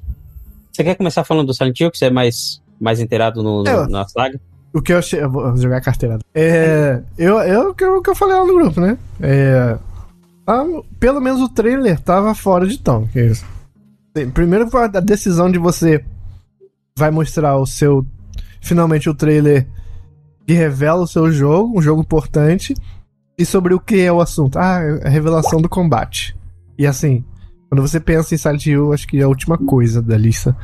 Você 0.72 0.84
quer 0.84 0.96
começar 0.96 1.24
falando 1.24 1.48
do 1.48 1.54
Silent 1.54 1.80
Hill, 1.80 1.92
que 1.92 1.98
você 1.98 2.06
é 2.06 2.10
mais, 2.10 2.62
mais 2.79 3.00
inteirado 3.00 3.41
no, 3.44 3.63
no- 3.63 3.70
É. 3.70 3.88
na 3.88 4.08
saga? 4.08 4.39
O 4.74 4.82
que 4.82 4.91
eu 4.91 4.98
achei. 4.98 5.22
Eu 5.24 5.29
vou 5.32 5.55
jogar 5.58 5.79
carteirada. 5.82 6.22
É. 6.34 7.01
Eu, 7.17 7.38
eu, 7.39 7.70
o 7.70 7.74
que 7.74 7.84
eu, 7.86 8.15
falei 8.15 8.36
lá 8.36 8.46
no 8.46 8.53
grupo, 8.53 8.82
né? 8.82 8.98
É. 9.22 9.77
tá- 10.46 10.65
pelo 11.00 11.22
menos 11.22 11.41
o 11.41 11.48
trailer 11.50 12.00
tava 12.00 12.36
fora 12.36 12.67
de 12.67 12.77
tom. 12.77 13.08
Que 13.08 13.20
é 13.20 13.25
isso. 13.27 13.46
Primeiro 14.34 14.70
foi 14.70 14.84
a 14.84 14.88
decisão 14.88 15.50
de 15.51 15.58
você 15.58 16.03
vai 16.98 17.10
mostrar 17.12 17.58
o 17.58 17.65
seu. 17.65 18.05
Finalmente 18.62 19.10
o 19.10 19.13
trailer 19.15 19.67
que 20.48 20.53
revela 20.53 21.01
o 21.03 21.08
seu 21.08 21.32
jogo, 21.32 21.77
um 21.77 21.82
jogo 21.82 22.01
importante. 22.01 22.75
E 23.38 23.46
sobre 23.46 23.74
o 23.74 23.79
que 23.79 24.00
é 24.01 24.12
o 24.12 24.22
assunto? 24.22 24.58
Ah, 24.58 24.79
a 25.03 25.10
revelação 25.10 25.62
do 25.62 25.67
combate. 25.67 26.36
E 26.77 26.86
assim, 26.88 27.24
quando 27.70 27.82
você 27.82 28.00
pensa 28.00 28.34
em 28.34 28.38
Silent 28.38 28.65
Hill, 28.65 28.94
acho 28.94 29.05
que 29.08 29.20
é 29.20 29.24
a 29.24 29.27
última 29.27 29.58
coisa 29.58 30.01
da 30.01 30.17
lista. 30.17 30.55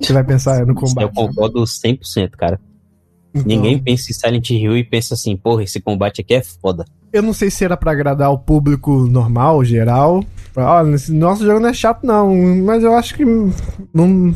Você 0.00 0.12
vai 0.12 0.24
pensar 0.24 0.64
no 0.66 0.72
Eu 0.72 0.74
combate. 0.74 1.14
concordo 1.14 1.64
100%, 1.66 2.30
cara. 2.36 2.60
Então- 3.34 3.42
Ninguém 3.46 3.78
pensa 3.78 4.10
em 4.10 4.14
Silent 4.14 4.50
Hill 4.50 4.76
e 4.76 4.84
pensa 4.84 5.14
assim, 5.14 5.36
porra, 5.36 5.62
esse 5.64 5.80
combate 5.80 6.20
aqui 6.20 6.34
é 6.34 6.42
foda. 6.42 6.84
Eu 7.12 7.22
não 7.22 7.32
sei 7.32 7.50
se 7.50 7.64
era 7.64 7.76
pra 7.76 7.92
agradar 7.92 8.30
o 8.32 8.38
público 8.38 9.06
normal, 9.06 9.64
geral. 9.64 10.24
Olha, 10.56 10.94
esse 10.94 11.12
nosso 11.12 11.44
jogo 11.44 11.60
não 11.60 11.68
é 11.68 11.74
chato, 11.74 12.04
não. 12.04 12.34
Mas 12.64 12.82
eu 12.82 12.94
acho 12.94 13.14
que 13.14 13.24
não 13.92 14.34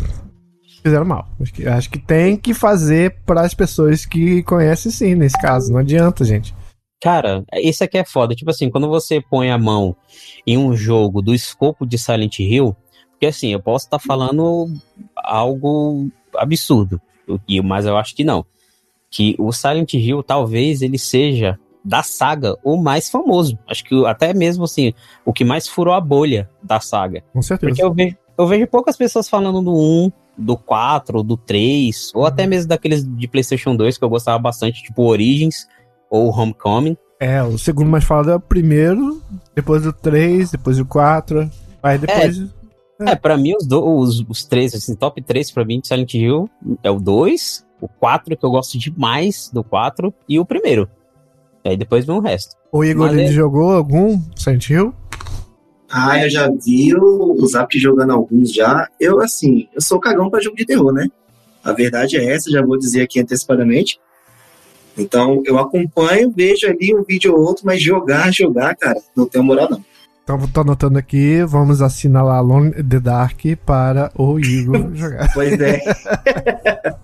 fizeram 0.83 1.05
mal. 1.05 1.29
Acho 1.41 1.53
que, 1.53 1.67
acho 1.67 1.91
que 1.91 1.99
tem 1.99 2.37
que 2.37 2.55
fazer 2.55 3.17
para 3.27 3.43
as 3.43 3.55
pessoas 3.55 4.05
que 4.07 4.43
conhecem 4.45 4.91
sim, 4.93 5.15
nesse 5.15 5.39
caso. 5.41 5.73
Não 5.73 5.79
adianta, 5.79 6.25
gente. 6.25 6.55
Cara, 7.01 7.45
isso 7.55 7.83
aqui 7.85 7.99
é 7.99 8.05
foda. 8.05 8.35
Tipo 8.35 8.51
assim, 8.51 8.71
quando 8.71 8.89
você 8.89 9.21
põe 9.21 9.51
a 9.51 9.59
mão 9.59 9.95
em 10.47 10.57
um 10.59 10.75
jogo 10.75 11.21
do 11.23 11.33
escopo 11.35 11.87
de 11.87 11.97
Silent 11.99 12.39
Hill, 12.41 12.75
porque 13.19 13.27
assim, 13.27 13.53
eu 13.53 13.61
posso 13.61 13.87
estar 13.87 13.99
falando 13.99 14.73
algo 15.17 16.09
absurdo, 16.37 17.01
mas 17.65 17.85
eu 17.85 17.97
acho 17.97 18.15
que 18.15 18.23
não. 18.23 18.47
Que 19.11 19.35
o 19.41 19.51
Silent 19.51 19.93
Hill 19.95 20.23
talvez 20.23 20.83
ele 20.83 20.99
seja 20.99 21.59
da 21.85 22.05
saga 22.05 22.57
o 22.63 22.77
mais 22.77 23.11
famoso. 23.11 23.59
Acho 23.67 23.85
que 23.85 24.07
até 24.07 24.33
mesmo 24.33 24.65
assim, 24.65 24.95
o 25.25 25.33
que 25.33 25.45
mais 25.45 25.67
furou 25.67 25.95
a 25.95 26.01
bolha 26.01 26.49
da 26.63 26.79
saga. 26.79 27.25
Com 27.33 27.43
certeza. 27.43 27.71
Porque 27.71 27.83
eu 27.83 27.93
vejo, 27.93 28.17
eu 28.39 28.47
vejo 28.47 28.67
poucas 28.69 28.97
pessoas 28.97 29.29
falando 29.29 29.61
do 29.63 29.75
1, 29.75 30.13
do 30.37 30.57
4, 30.57 31.25
do 31.25 31.37
3, 31.37 32.13
ou 32.15 32.25
até 32.25 32.47
mesmo 32.47 32.69
daqueles 32.69 33.03
de 33.05 33.27
PlayStation 33.27 33.75
2 33.75 33.99
que 33.99 34.05
eu 34.05 34.09
gostava 34.09 34.39
bastante, 34.39 34.81
tipo 34.81 35.03
Origins 35.03 35.67
ou 36.09 36.31
Homecoming. 36.31 36.97
É, 37.19 37.43
o 37.43 37.59
segundo 37.59 37.91
mais 37.91 38.05
falado 38.05 38.31
é 38.31 38.37
o 38.37 38.41
primeiro, 38.41 39.21
depois 39.57 39.85
o 39.85 39.93
3, 39.93 40.53
depois 40.53 40.79
o 40.79 40.85
4. 40.85 41.51
Aí 41.83 41.99
depois. 41.99 42.39
É, 42.39 42.58
pra 43.23 43.37
mim, 43.37 43.55
os, 43.57 43.67
do- 43.67 43.85
os, 43.99 44.25
os 44.29 44.45
três, 44.45 44.75
assim, 44.75 44.95
top 44.95 45.23
3 45.23 45.51
pra 45.51 45.65
mim 45.65 45.81
de 45.81 45.89
Silent 45.89 46.15
Hill 46.15 46.49
é 46.83 46.91
o 46.91 46.99
2, 47.01 47.67
o 47.81 47.89
4, 47.89 48.37
que 48.37 48.45
eu 48.45 48.51
gosto 48.51 48.79
demais 48.79 49.51
do 49.53 49.63
4, 49.63 50.13
e 50.29 50.39
o 50.39 50.45
primeiro. 50.45 50.89
Aí 51.65 51.77
depois 51.77 52.05
vem 52.05 52.17
o 52.17 52.21
resto. 52.21 52.57
O 52.73 52.85
Igor 52.85 53.07
Mas 53.09 53.17
ele 53.19 53.29
é- 53.29 53.33
jogou 53.33 53.73
algum 53.73 54.21
Silent 54.37 54.69
Hill? 54.71 54.95
Ah, 55.91 56.23
eu 56.23 56.29
já 56.29 56.51
vi 56.51 56.95
o, 56.95 57.33
o 57.33 57.47
Zap 57.47 57.79
jogando 57.79 58.13
alguns 58.13 58.53
já. 58.53 58.87
Eu, 59.01 59.21
assim, 59.21 59.69
eu 59.75 59.81
sou 59.81 59.99
cagão 59.99 60.29
pra 60.29 60.41
jogo 60.41 60.57
de 60.57 60.67
terror, 60.67 60.93
né? 60.93 61.07
A 61.65 61.73
verdade 61.73 62.17
é 62.19 62.35
essa, 62.35 62.51
já 62.51 62.63
vou 62.63 62.79
dizer 62.79 63.03
aqui 63.03 63.21
antecipadamente. 63.21 63.99
Então, 64.97 65.43
eu 65.47 65.59
acompanho, 65.59 66.31
vejo 66.35 66.67
ali 66.67 66.95
um 66.95 67.03
vídeo 67.05 67.33
ou 67.35 67.41
outro, 67.41 67.65
mas 67.65 67.81
jogar, 67.81 68.31
jogar, 68.33 68.75
cara, 68.77 69.01
não 69.17 69.27
tenho 69.27 69.45
moral 69.45 69.69
não. 69.71 69.83
Então, 70.29 70.47
tô 70.49 70.61
anotando 70.61 70.99
aqui, 70.99 71.43
vamos 71.45 71.81
assinalar 71.81 72.37
Alone 72.37 72.69
in 72.79 72.85
the 72.87 73.01
Dark 73.01 73.41
para 73.65 74.11
o 74.15 74.39
Igor 74.39 74.89
jogar. 74.95 75.33
Pois 75.33 75.59
é. 75.59 75.81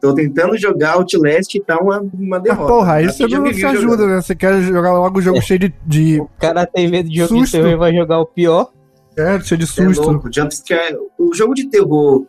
Tô 0.00 0.12
tentando 0.14 0.56
jogar 0.58 0.94
Outlast 0.94 1.54
e 1.54 1.60
tá 1.60 1.78
uma, 1.78 2.00
uma 2.14 2.36
Ah, 2.36 2.40
derrota. 2.40 2.72
porra, 2.72 2.92
aí 2.94 3.04
Aqui 3.06 3.14
você 3.18 3.26
não 3.28 3.42
me 3.42 3.54
se 3.54 3.64
ajuda, 3.64 3.80
jogando. 3.96 4.06
né? 4.08 4.20
Você 4.20 4.34
quer 4.34 4.60
jogar 4.62 4.92
logo 4.94 5.18
o 5.18 5.22
jogo 5.22 5.40
cheio 5.40 5.60
de, 5.60 5.74
de, 5.86 6.20
O 6.20 6.28
cara 6.40 6.66
tem 6.66 6.88
medo 6.88 7.08
de 7.08 7.16
jogo 7.18 7.34
de 7.34 7.40
Susto. 7.40 7.52
terror 7.52 7.70
e 7.70 7.76
vai 7.76 7.94
jogar 7.94 8.18
o 8.20 8.26
pior. 8.26 8.72
é, 9.16 9.38
cheio 9.40 9.58
de 9.58 9.64
É 9.64 9.68
susto. 9.68 10.02
louco, 10.10 10.28
jumpscare. 10.32 10.96
O 11.18 11.32
jogo 11.34 11.54
de 11.54 11.68
terror 11.68 12.26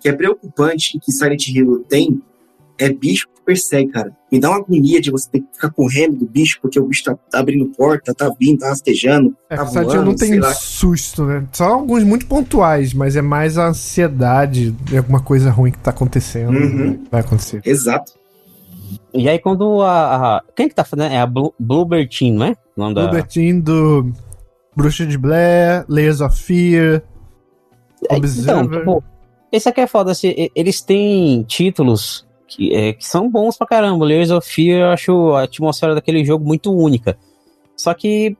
que 0.00 0.08
é 0.08 0.12
preocupante 0.12 0.98
que 0.98 1.12
Silent 1.12 1.48
Hill 1.48 1.84
tem 1.88 2.20
é 2.78 2.90
bicho 2.90 3.26
que 3.42 3.46
persegue, 3.46 3.90
cara. 3.90 4.12
Me 4.30 4.40
dá 4.40 4.48
uma 4.50 4.58
agonia 4.58 5.00
de 5.00 5.10
você 5.10 5.28
ter 5.30 5.40
que 5.40 5.46
ficar 5.52 5.70
correndo 5.70 6.16
do 6.16 6.26
bicho 6.26 6.58
porque 6.62 6.78
o 6.80 6.86
bicho 6.86 7.04
tá, 7.04 7.16
tá 7.30 7.38
abrindo 7.40 7.66
porta, 7.76 8.14
tá 8.14 8.30
vindo, 8.40 8.58
tá 8.60 8.68
rastejando, 8.68 9.36
É, 9.50 9.56
tá 9.56 9.64
Hill 9.64 9.72
não 9.74 9.82
voando, 10.04 10.16
tem 10.16 10.28
sei 10.28 10.40
lá. 10.40 10.52
susto, 10.54 11.24
né? 11.24 11.46
Só 11.52 11.64
alguns 11.74 12.02
muito 12.04 12.26
pontuais, 12.26 12.94
mas 12.94 13.16
é 13.16 13.22
mais 13.22 13.58
a 13.58 13.66
ansiedade 13.68 14.70
de 14.70 14.96
alguma 14.96 15.20
coisa 15.20 15.50
ruim 15.50 15.70
que 15.72 15.78
tá 15.78 15.90
acontecendo. 15.90 16.52
Uhum. 16.56 17.04
Vai 17.10 17.20
acontecer. 17.20 17.60
Exato. 17.64 18.12
E 19.14 19.28
aí 19.28 19.38
quando 19.38 19.82
a... 19.82 20.36
a- 20.38 20.42
quem 20.56 20.68
que 20.68 20.74
tá 20.74 20.84
fazendo? 20.84 21.12
É 21.12 21.18
a 21.20 21.26
Blue, 21.26 21.52
Bluebird 21.58 22.16
Team, 22.18 22.34
não 22.34 22.46
é? 22.46 22.50
O 22.76 22.80
nome 22.80 22.94
da... 22.94 23.02
Bluebertin 23.02 23.60
do 23.60 24.10
Bruxa 24.74 25.04
de 25.04 25.18
Blair, 25.18 25.84
Layers 25.88 26.20
of 26.22 26.36
Fear, 26.42 27.02
É, 28.08 28.16
Então, 28.16 28.18
Observer. 28.18 28.78
tipo, 28.78 29.04
esse 29.52 29.68
aqui 29.68 29.82
é 29.82 29.86
foda, 29.86 30.10
assim, 30.12 30.34
eles 30.56 30.80
têm 30.80 31.42
títulos 31.42 32.26
que, 32.56 32.74
é, 32.74 32.92
que 32.92 33.06
são 33.06 33.30
bons 33.30 33.56
pra 33.56 33.66
caramba. 33.66 34.04
Layers 34.04 34.30
of 34.30 34.48
Fear, 34.48 34.80
eu 34.80 34.90
acho 34.90 35.32
a 35.32 35.44
atmosfera 35.44 35.94
daquele 35.94 36.24
jogo 36.24 36.44
muito 36.44 36.72
única. 36.72 37.16
Só 37.76 37.94
que, 37.94 38.36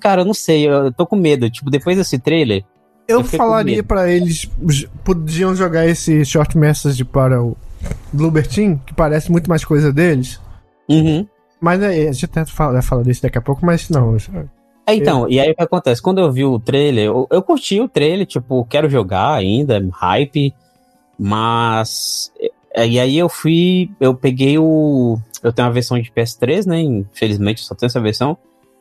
cara, 0.00 0.22
eu 0.22 0.24
não 0.24 0.34
sei, 0.34 0.68
eu 0.68 0.92
tô 0.92 1.06
com 1.06 1.16
medo. 1.16 1.50
Tipo, 1.50 1.70
depois 1.70 1.96
desse 1.96 2.18
trailer, 2.18 2.64
Eu 3.08 3.18
eu 3.18 3.24
falaria 3.24 3.82
pra 3.82 4.08
eles 4.08 4.48
podiam 5.04 5.54
jogar 5.54 5.86
esse 5.86 6.24
short 6.24 6.56
message 6.56 7.04
para 7.04 7.42
o 7.42 7.56
Bluebertin, 8.12 8.80
que 8.86 8.94
parece 8.94 9.30
muito 9.30 9.48
mais 9.50 9.64
coisa 9.64 9.92
deles. 9.92 10.40
uhum. 10.88 11.26
Mas 11.60 11.82
é, 11.82 12.08
a 12.08 12.12
gente 12.12 12.24
até 12.24 12.44
fala, 12.46 12.72
vai 12.74 12.82
falar 12.82 13.02
disso 13.02 13.20
daqui 13.20 13.36
a 13.36 13.42
pouco, 13.42 13.66
mas 13.66 13.90
não. 13.90 14.16
É, 14.86 14.94
então, 14.94 15.28
e 15.28 15.38
aí 15.38 15.50
o 15.50 15.54
que 15.54 15.62
acontece? 15.62 16.00
Quando 16.00 16.18
eu 16.18 16.32
vi 16.32 16.42
o 16.42 16.58
trailer, 16.58 17.04
eu, 17.04 17.28
eu 17.30 17.42
curti 17.42 17.78
o 17.80 17.88
trailer, 17.88 18.24
tipo, 18.24 18.64
quero 18.64 18.88
jogar 18.88 19.34
ainda, 19.34 19.78
hype, 19.92 20.54
mas. 21.18 22.32
É, 22.74 22.86
E 22.86 22.98
aí 23.00 23.18
eu 23.18 23.28
fui. 23.28 23.90
Eu 24.00 24.14
peguei 24.14 24.58
o. 24.58 25.18
Eu 25.42 25.52
tenho 25.52 25.66
uma 25.66 25.74
versão 25.74 26.00
de 26.00 26.10
PS3, 26.10 26.66
né? 26.66 26.80
Infelizmente 26.80 27.62
eu 27.62 27.66
só 27.66 27.74
tenho 27.74 27.88
essa 27.88 28.00
versão. 28.00 28.36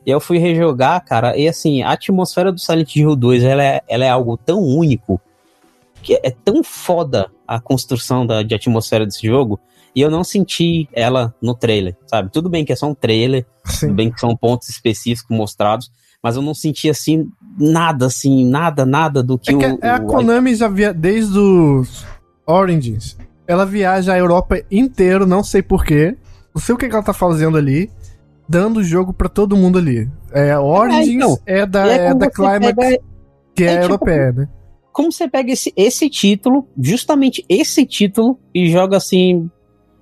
E 0.06 0.12
eu 0.12 0.20
fui 0.20 0.38
rejogar, 0.38 1.04
cara, 1.04 1.38
e 1.38 1.48
assim, 1.48 1.84
a 1.84 1.92
atmosfera 1.92 2.52
do 2.52 2.60
Silent 2.60 2.96
Hill 2.96 3.16
2, 3.16 3.44
ela 3.44 3.64
é, 3.64 3.82
ela 3.88 4.06
é 4.06 4.10
algo 4.10 4.38
tão 4.38 4.62
único, 4.62 5.20
que 6.02 6.20
é 6.24 6.32
tão 6.32 6.64
foda 6.64 7.30
a 7.46 7.60
construção 7.60 8.26
da, 8.26 8.42
de 8.42 8.56
atmosfera 8.56 9.06
desse 9.06 9.28
jogo, 9.28 9.60
e 9.94 10.02
eu 10.02 10.10
não 10.10 10.24
senti 10.24 10.88
ela 10.94 11.34
no 11.42 11.54
trailer, 11.54 11.98
sabe? 12.08 12.32
Tudo 12.32 12.50
bem 12.50 12.64
que 12.64 12.72
é 12.72 12.76
só 12.76 12.88
um 12.88 12.96
trailer, 12.96 13.46
Sim. 13.66 13.88
tudo 13.88 13.96
bem 13.96 14.10
que 14.10 14.20
são 14.20 14.36
pontos 14.38 14.70
específicos 14.70 15.36
mostrados, 15.36 15.92
mas 16.24 16.38
eu 16.38 16.42
não 16.42 16.54
senti 16.54 16.90
assim 16.90 17.30
nada, 17.58 18.06
assim, 18.06 18.46
nada, 18.46 18.86
nada 18.86 19.22
do 19.22 19.38
que 19.38 19.52
É, 19.52 19.58
que 19.58 19.66
o, 19.66 19.80
é 19.82 19.90
a 19.90 20.00
Konami 20.00 20.56
já 20.56 20.70
via 20.70 20.94
desde 20.94 21.38
os 21.38 22.06
Origins. 22.46 23.18
Ela 23.50 23.66
viaja 23.66 24.14
a 24.14 24.18
Europa 24.20 24.62
inteiro, 24.70 25.26
não 25.26 25.44
sei 25.44 25.64
porquê. 25.64 26.16
Não 26.54 26.62
sei 26.62 26.76
o 26.76 26.78
que, 26.78 26.88
que 26.88 26.94
ela 26.94 27.04
tá 27.04 27.14
fazendo 27.14 27.58
ali. 27.58 27.90
Dando 28.48 28.78
o 28.78 28.84
jogo 28.84 29.12
pra 29.12 29.28
todo 29.28 29.58
mundo 29.58 29.80
ali. 29.80 30.08
É, 30.32 30.56
Origins 30.56 31.16
então. 31.16 31.40
é 31.48 31.66
da, 31.66 31.88
é 31.88 32.08
quando 32.10 32.20
da 32.20 32.30
Climax, 32.30 32.74
pega- 32.76 33.00
que 33.56 33.64
é, 33.64 33.68
é 33.68 33.72
tipo- 33.80 33.86
europeia, 33.86 34.32
né? 34.32 34.48
como 34.94 35.12
você 35.12 35.28
pega 35.28 35.52
esse, 35.52 35.74
esse 35.76 36.10
título, 36.10 36.68
justamente 36.78 37.44
esse 37.50 37.86
título, 37.86 38.38
e 38.54 38.70
joga 38.70 38.98
assim 38.98 39.50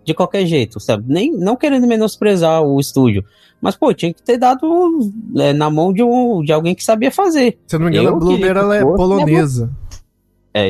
de 0.04 0.14
qualquer 0.14 0.46
jeito, 0.46 0.80
sabe? 0.80 1.06
Nem, 1.08 1.32
não 1.32 1.56
querendo 1.56 1.86
menosprezar 1.88 2.62
o 2.64 2.80
estúdio. 2.80 3.24
Mas, 3.62 3.76
pô, 3.76 3.94
tinha 3.94 4.14
que 4.14 4.24
ter 4.24 4.38
dado 4.38 4.68
é, 5.38 5.54
na 5.54 5.70
mão 5.70 5.94
de, 5.94 6.04
um, 6.04 6.42
de 6.42 6.52
alguém 6.52 6.74
que 6.76 6.84
sabia 6.84 7.12
fazer. 7.12 7.60
Se 7.68 7.76
eu 7.76 7.80
não 7.80 7.90
me 7.90 7.98
engano, 7.98 8.18
Eu 8.20 8.32
a 8.34 8.38
que 8.38 8.44
ela 8.44 8.76
é 8.76 8.82
polonesa. 8.84 9.72
É, 9.87 9.87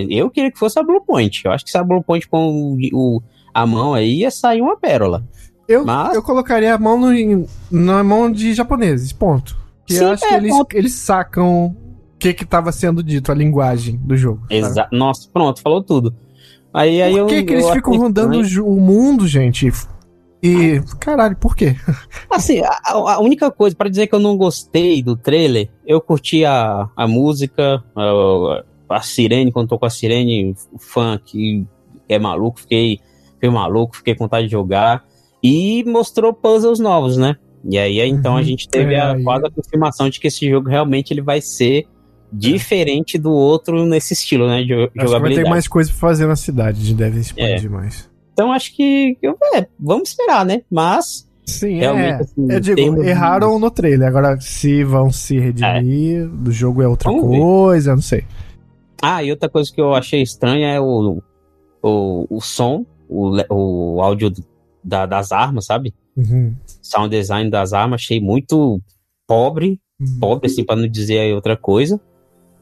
eu 0.10 0.30
queria 0.30 0.52
que 0.52 0.60
fosse 0.60 0.80
a 0.80 0.84
Blue 0.84 1.02
Point. 1.02 1.44
Eu 1.46 1.52
acho 1.52 1.64
que 1.66 1.72
se 1.72 1.78
a 1.78 1.84
Blue 1.84 2.04
Point 2.04 2.28
com 2.28 2.78
o, 2.94 3.22
a 3.54 3.66
mão 3.66 3.94
aí 3.94 4.20
ia 4.20 4.32
sair 4.32 4.62
uma 4.62 4.78
pérola. 4.78 5.24
Eu, 5.68 5.86
Mas- 5.86 6.16
eu 6.16 6.24
colocaria 6.24 6.74
a 6.74 6.78
mão 6.78 6.98
no, 7.00 7.48
na 7.70 8.04
mão 8.04 8.32
de 8.32 8.54
japoneses, 8.54 9.12
ponto. 9.12 9.58
Que 9.86 9.96
Sim, 9.96 10.04
eu 10.04 10.12
acho 10.12 10.26
é, 10.26 10.30
que 10.30 10.36
eles, 10.36 10.52
ponto. 10.52 10.78
eles 10.78 10.94
sacam 10.94 11.66
o 11.66 11.76
que 12.20 12.34
que 12.34 12.46
tava 12.46 12.72
sendo 12.72 13.04
dito, 13.04 13.32
a 13.32 13.36
linguagem 13.36 13.98
do 13.98 14.16
jogo. 14.16 14.42
sabe? 14.42 14.56
Exa 14.56 14.88
Nossa, 14.92 15.30
pronto, 15.32 15.62
falou 15.62 15.84
tudo. 15.84 16.16
Aí, 16.74 17.02
aí 17.02 17.14
Por 17.14 17.20
eu, 17.20 17.26
que, 17.28 17.44
que 17.44 17.54
eles 17.54 17.66
eu 17.66 17.74
ficam 17.74 17.98
rondando 17.98 18.40
o, 18.64 18.80
mundo, 18.80 19.28
gente? 19.28 19.72
E. 20.44 20.82
Caralho, 21.00 21.36
por 21.36 21.56
quê? 21.56 21.76
Assim, 22.30 22.60
a, 22.60 22.80
a 22.92 23.20
única 23.20 23.50
coisa, 23.50 23.76
pra 23.76 23.90
dizer 23.90 24.08
que 24.08 24.16
eu 24.16 24.20
não 24.20 24.38
gostei 24.38 25.02
do 25.02 25.16
trailer, 25.16 25.70
eu 25.86 26.00
curti 26.00 26.46
a, 26.46 26.88
a 26.96 27.08
música, 27.08 27.84
a, 27.96 28.64
a 28.90 29.02
sirene, 29.02 29.52
quando 29.52 29.68
tocou 29.70 29.86
a 29.88 29.90
sirene, 29.90 30.56
o 30.72 30.78
funk, 30.80 31.66
é 32.10 32.18
maluco, 32.20 32.60
fiquei, 32.62 33.00
fiquei 33.34 33.50
maluco, 33.50 33.98
fiquei 33.98 34.16
com 34.16 34.26
vontade 34.26 34.46
de 34.48 34.52
jogar. 34.52 35.04
E 35.44 35.84
mostrou 35.86 36.34
puzzles 36.34 36.80
novos, 36.80 37.18
né? 37.18 37.36
E 37.70 37.78
aí, 37.78 38.00
então, 38.00 38.34
Uhum. 38.34 38.38
a 38.40 38.44
gente 38.44 38.68
teve 38.70 38.94
É, 38.94 39.00
a, 39.02 39.22
quase 39.22 39.46
a 39.46 39.52
confirmação 39.52 40.10
de 40.10 40.20
que 40.20 40.28
esse 40.28 40.50
jogo 40.50 40.70
realmente 40.70 41.12
ele 41.12 41.22
vai 41.22 41.42
ser 41.42 41.86
diferente 42.32 43.18
do 43.18 43.32
outro 43.32 43.86
nesse 43.86 44.14
estilo, 44.14 44.48
né? 44.48 44.64
De 44.64 44.74
Acho 44.74 44.92
que 44.92 44.98
vai 44.98 45.08
jogabilidade. 45.08 45.44
ter 45.46 45.50
mais 45.50 45.68
coisa 45.68 45.90
pra 45.92 46.00
fazer 46.00 46.28
na 46.28 46.36
cidade, 46.36 46.84
de 46.84 46.94
devem 46.94 47.20
expandir 47.22 47.70
mais. 47.70 48.10
Então, 48.34 48.52
acho 48.52 48.76
que, 48.76 49.18
é, 49.56 49.68
vamos 49.80 50.10
esperar, 50.10 50.46
né? 50.46 50.62
Mas, 50.70 51.28
Sim, 51.46 51.78
realmente, 51.80 52.12
é. 52.12 52.22
assim, 52.22 52.48
Eu 52.52 52.60
digo, 52.60 52.96
de- 53.02 53.10
erraram 53.10 53.58
no 53.58 53.72
trailer. 53.72 54.08
Agora, 54.08 54.40
se 54.40 54.84
vão 54.84 55.12
se 55.12 55.40
redimir, 55.40 56.28
do 56.28 56.52
jogo 56.52 56.82
é 56.82 56.88
outra 56.88 57.10
Vamos 57.10 57.30
ver. 57.32 57.40
coisa, 57.40 57.92
eu 57.92 57.96
não 57.96 58.02
sei. 58.04 58.24
Ah, 59.02 59.24
e 59.24 59.32
outra 59.32 59.48
coisa 59.50 59.72
que 59.72 59.80
eu 59.80 59.94
achei 59.94 60.22
estranha 60.22 60.68
é 60.74 60.80
o, 60.80 61.22
o, 61.84 62.28
o 62.30 62.42
som, 62.42 62.86
o, 63.08 63.32
o 63.50 64.02
áudio 64.02 64.32
da- 64.84 65.06
das 65.06 65.32
armas, 65.32 65.66
sabe? 65.66 65.94
Uhum. 66.16 66.56
Sound 66.82 67.10
design 67.16 67.50
das 67.50 67.74
armas, 67.74 68.02
achei 68.02 68.20
muito 68.20 68.82
pobre, 69.28 69.80
Uhum. 70.00 70.20
pobre, 70.20 70.46
assim, 70.48 70.64
pra 70.64 70.76
não 70.76 70.88
dizer 70.88 71.34
outra 71.34 71.58
coisa. 71.58 72.00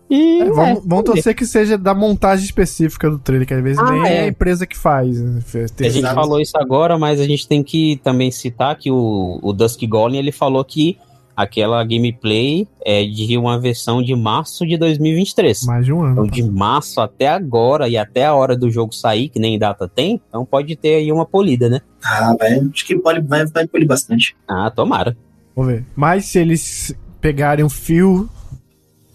E. 0.10 0.40
É, 0.40 0.44
é, 0.44 0.46
vamos, 0.46 0.56
vamos 0.56 0.86
vamos 0.86 1.06
torcer 1.06 1.36
que 1.36 1.46
seja 1.46 1.78
da 1.78 1.94
montagem 1.94 2.46
específica 2.46 3.10
do 3.10 3.20
trailer, 3.20 3.46
que 3.48 3.54
às 3.54 3.62
vezes 3.64 3.80
Ah, 3.80 3.92
nem 3.92 4.04
é 4.06 4.16
é. 4.16 4.24
a 4.24 4.28
empresa 4.28 4.66
que 4.66 4.78
faz. 4.78 5.20
né? 5.22 5.42
A 5.82 5.90
gente 5.90 6.14
falou 6.14 6.40
isso 6.40 6.58
agora, 6.58 6.98
mas 6.98 7.20
a 7.20 7.26
gente 7.26 7.46
tem 7.48 7.62
que 7.64 7.98
também 8.04 8.32
citar 8.32 8.78
que 8.78 8.90
o, 8.92 9.40
o 9.42 9.52
Dusk 9.52 9.82
Golem 9.86 10.18
ele 10.20 10.32
falou 10.32 10.64
que 10.64 10.98
aquela 11.36 11.84
gameplay 11.84 12.68
é 12.86 13.04
de 13.04 13.38
uma 13.38 13.60
versão 13.60 14.02
de 14.02 14.16
março 14.16 14.66
de 14.66 14.78
2023. 14.78 15.64
Mais 15.66 15.86
de 15.86 15.92
um 15.94 16.10
Então, 16.10 16.24
ano. 16.24 16.32
de 16.32 16.44
março 16.44 17.02
até 17.02 17.28
agora 17.28 17.88
e 17.90 17.98
até 17.98 18.26
a 18.26 18.34
hora 18.34 18.56
do 18.56 18.70
jogo 18.72 18.94
sair, 18.94 19.30
que 19.30 19.40
nem 19.40 19.60
data 19.60 19.88
tem, 19.88 20.22
então 20.30 20.46
pode 20.46 20.76
ter 20.76 20.96
aí 20.96 21.12
uma 21.12 21.26
polida, 21.26 21.68
né? 21.70 21.82
Ah, 22.04 22.36
vai, 22.40 22.60
acho 22.60 22.86
que 22.86 22.96
pode, 22.98 23.20
vai, 23.28 23.46
vai 23.48 23.68
polir 23.68 23.88
bastante. 23.88 24.36
Ah, 24.48 24.72
tomara. 24.72 25.18
Vamos 25.56 25.72
ver. 25.74 25.86
Mas 25.96 26.26
se 26.26 26.40
eles 26.40 26.96
pegarem 27.20 27.66
o 27.66 27.70
fio, 27.70 28.30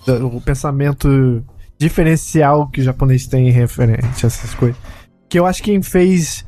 do- 0.07 0.27
o 0.37 0.41
pensamento 0.41 1.43
diferencial 1.79 2.69
que 2.69 2.81
o 2.81 2.85
japonês 2.85 3.27
tem 3.27 3.51
referente 3.51 4.25
a 4.25 4.27
essas 4.27 4.55
coisas, 4.55 4.77
que 5.29 5.39
eu 5.39 5.47
acho 5.47 5.63
que 5.63 5.71
quem 5.71 5.83
fez 5.83 6.45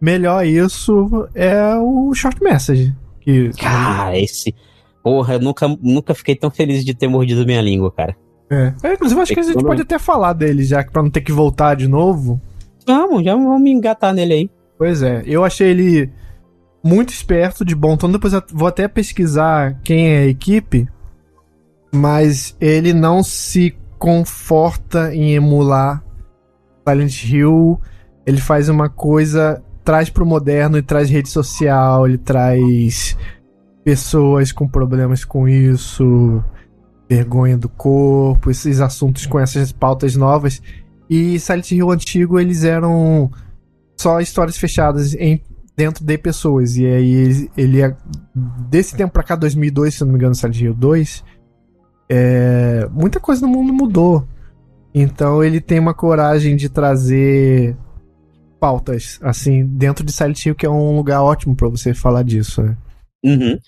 melhor 0.00 0.46
isso 0.46 1.28
é 1.34 1.74
o 1.76 2.14
Short 2.14 2.42
Message. 2.42 2.94
Que, 3.20 3.50
Cara, 3.58 4.18
esse. 4.18 4.54
Porra, 5.02 5.34
eu 5.34 5.40
nunca, 5.40 5.66
nunca 5.80 6.14
fiquei 6.14 6.36
tão 6.36 6.50
feliz 6.50 6.84
de 6.84 6.94
ter 6.94 7.08
mordido 7.08 7.46
minha 7.46 7.60
língua, 7.60 7.90
cara. 7.90 8.16
é. 8.50 8.74
É, 8.82 8.94
inclusive, 8.94 9.20
acho 9.20 9.34
que 9.34 9.40
a 9.40 9.44
gente 9.44 9.64
pode 9.64 9.82
até 9.82 9.98
falar 9.98 10.32
dele 10.32 10.62
já, 10.62 10.84
que 10.84 10.92
pra 10.92 11.02
não 11.02 11.10
ter 11.10 11.22
que 11.22 11.32
voltar 11.32 11.74
de 11.74 11.88
novo. 11.88 12.40
Vamos, 12.86 13.24
já 13.24 13.34
vamos 13.34 13.60
me 13.60 13.70
engatar 13.70 14.12
nele 14.12 14.34
aí. 14.34 14.50
Pois 14.76 15.02
é, 15.02 15.22
eu 15.26 15.44
achei 15.44 15.68
ele 15.68 16.10
muito 16.82 17.10
esperto, 17.10 17.64
de 17.64 17.74
bom 17.74 17.96
tom. 17.96 18.10
Depois 18.10 18.32
eu 18.32 18.42
vou 18.52 18.68
até 18.68 18.88
pesquisar 18.88 19.78
quem 19.82 20.08
é 20.08 20.18
a 20.20 20.26
equipe, 20.26 20.88
mas 21.92 22.56
ele 22.60 22.92
não 22.92 23.22
se 23.22 23.76
conforta 23.98 25.14
em 25.14 25.34
emular 25.34 26.02
Silent 26.86 27.24
Hill. 27.24 27.80
Ele 28.26 28.40
faz 28.40 28.68
uma 28.68 28.88
coisa, 28.88 29.62
traz 29.84 30.08
pro 30.08 30.26
moderno 30.26 30.78
e 30.78 30.82
traz 30.82 31.10
rede 31.10 31.28
social, 31.28 32.06
ele 32.06 32.18
traz 32.18 33.16
pessoas 33.84 34.52
com 34.52 34.68
problemas 34.68 35.24
com 35.24 35.48
isso, 35.48 36.42
vergonha 37.08 37.56
do 37.56 37.68
corpo, 37.68 38.50
esses 38.50 38.80
assuntos 38.80 39.26
com 39.26 39.38
essas 39.38 39.72
pautas 39.72 40.14
novas. 40.14 40.62
E 41.08 41.38
Silent 41.40 41.72
Hill 41.72 41.90
antigo, 41.90 42.38
eles 42.38 42.62
eram 42.62 43.30
só 43.98 44.20
histórias 44.20 44.56
fechadas 44.56 45.14
em, 45.14 45.42
dentro 45.76 46.04
de 46.04 46.16
pessoas. 46.16 46.76
E 46.76 46.86
aí 46.86 47.12
ele, 47.12 47.50
ele 47.56 47.82
é. 47.82 47.96
Desse 48.68 48.96
tempo 48.96 49.12
pra 49.12 49.24
cá, 49.24 49.34
2002, 49.34 49.94
se 49.94 50.04
não 50.04 50.12
me 50.12 50.16
engano, 50.16 50.34
Silent 50.34 50.60
Hill 50.60 50.74
2, 50.74 51.24
é, 52.08 52.88
muita 52.92 53.18
coisa 53.18 53.42
no 53.42 53.48
mundo 53.48 53.72
mudou. 53.72 54.26
Então 54.94 55.42
ele 55.42 55.60
tem 55.60 55.78
uma 55.78 55.94
coragem 55.94 56.54
de 56.56 56.68
trazer 56.68 57.76
pautas, 58.60 59.18
assim, 59.22 59.64
dentro 59.64 60.04
de 60.04 60.12
Silent 60.12 60.44
Hill, 60.44 60.54
que 60.54 60.66
é 60.66 60.70
um 60.70 60.94
lugar 60.96 61.22
ótimo 61.22 61.56
pra 61.56 61.68
você 61.68 61.94
falar 61.94 62.22
disso, 62.22 62.62
né? 62.62 62.76
Uhum. 63.24 63.58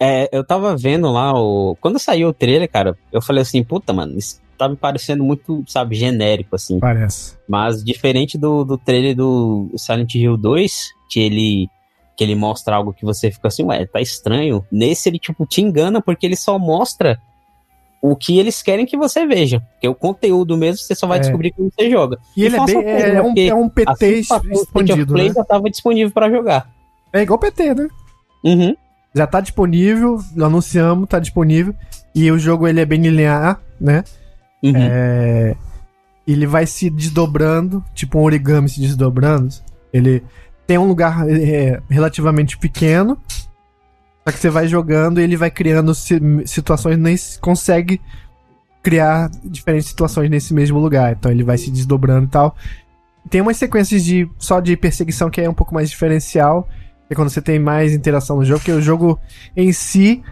É, 0.00 0.28
eu 0.32 0.42
tava 0.44 0.76
vendo 0.76 1.10
lá 1.10 1.32
o. 1.38 1.76
Quando 1.80 1.98
saiu 1.98 2.28
o 2.28 2.32
trailer, 2.32 2.70
cara, 2.70 2.96
eu 3.12 3.20
falei 3.20 3.42
assim, 3.42 3.62
puta, 3.62 3.92
mano, 3.92 4.16
isso 4.16 4.40
tá 4.56 4.68
me 4.68 4.76
parecendo 4.76 5.24
muito, 5.24 5.62
sabe, 5.66 5.94
genérico, 5.94 6.54
assim. 6.56 6.78
Parece. 6.78 7.36
Mas 7.48 7.82
diferente 7.84 8.36
do, 8.38 8.64
do 8.64 8.76
trailer 8.78 9.16
do 9.16 9.70
Silent 9.76 10.14
Hill 10.14 10.36
2, 10.36 10.88
que 11.10 11.20
ele, 11.20 11.68
que 12.16 12.22
ele 12.24 12.34
mostra 12.34 12.76
algo 12.76 12.92
que 12.92 13.04
você 13.04 13.30
fica 13.30 13.48
assim, 13.48 13.62
ué, 13.64 13.86
tá 13.86 14.00
estranho. 14.00 14.64
Nesse 14.70 15.08
ele, 15.08 15.18
tipo, 15.18 15.46
te 15.46 15.62
engana 15.62 16.00
porque 16.02 16.26
ele 16.26 16.36
só 16.36 16.58
mostra 16.58 17.18
o 18.02 18.16
que 18.16 18.38
eles 18.38 18.62
querem 18.62 18.86
que 18.86 18.96
você 18.96 19.26
veja. 19.26 19.60
Porque 19.72 19.88
o 19.88 19.94
conteúdo 19.94 20.56
mesmo 20.56 20.78
você 20.78 20.94
só 20.94 21.06
vai 21.06 21.18
É. 21.18 21.20
descobrir 21.20 21.52
quando 21.52 21.70
você 21.74 21.90
joga. 21.90 22.18
E 22.36 22.44
ele 22.44 22.56
é, 22.56 22.64
bem, 22.64 22.84
é, 22.84 23.14
é 23.16 23.22
um, 23.22 23.34
é 23.36 23.54
um 23.54 23.68
PT 23.68 23.90
Assim, 23.90 24.48
o 24.50 24.52
expandido, 24.52 25.12
Play 25.12 25.28
né? 25.28 25.34
já 25.34 25.44
tava 25.44 25.70
disponível 25.70 26.10
pra 26.12 26.30
jogar. 26.30 26.70
É 27.12 27.22
igual 27.22 27.38
PT, 27.38 27.74
né? 27.74 27.88
Uhum. 28.44 28.74
Já 29.14 29.26
tá 29.26 29.40
disponível, 29.40 30.18
anunciamos, 30.40 31.08
tá 31.08 31.18
disponível. 31.18 31.74
E 32.14 32.30
o 32.30 32.38
jogo 32.38 32.66
ele 32.68 32.80
é 32.80 32.84
bem 32.86 33.00
linear, 33.00 33.60
né? 33.80 34.04
Uhum. 34.62 34.72
É, 34.76 35.56
ele 36.26 36.46
vai 36.46 36.66
se 36.66 36.88
desdobrando, 36.90 37.84
tipo 37.94 38.18
um 38.18 38.22
origami 38.22 38.68
se 38.68 38.80
desdobrando. 38.80 39.48
Ele 39.92 40.22
tem 40.66 40.78
um 40.78 40.86
lugar 40.86 41.28
é, 41.28 41.80
relativamente 41.88 42.56
pequeno, 42.56 43.18
só 44.24 44.32
que 44.32 44.38
você 44.38 44.50
vai 44.50 44.68
jogando 44.68 45.20
e 45.20 45.24
ele 45.24 45.36
vai 45.36 45.50
criando 45.50 45.94
si- 45.94 46.20
situações, 46.46 46.96
nem 46.98 47.16
se- 47.16 47.38
consegue 47.40 48.00
criar 48.82 49.30
diferentes 49.44 49.88
situações 49.88 50.30
nesse 50.30 50.54
mesmo 50.54 50.78
lugar. 50.78 51.12
Então 51.12 51.30
ele 51.32 51.42
vai 51.42 51.58
se 51.58 51.70
desdobrando 51.70 52.26
e 52.26 52.30
tal. 52.30 52.54
Tem 53.28 53.40
umas 53.40 53.56
sequências 53.56 54.04
de 54.04 54.28
só 54.38 54.60
de 54.60 54.76
perseguição 54.76 55.28
que 55.30 55.40
é 55.40 55.48
um 55.50 55.54
pouco 55.54 55.74
mais 55.74 55.90
diferencial, 55.90 56.68
é 57.10 57.14
quando 57.14 57.28
você 57.28 57.42
tem 57.42 57.58
mais 57.58 57.92
interação 57.92 58.36
no 58.36 58.44
jogo, 58.44 58.60
porque 58.60 58.72
o 58.72 58.80
jogo 58.80 59.18
em 59.56 59.72
si, 59.72 60.22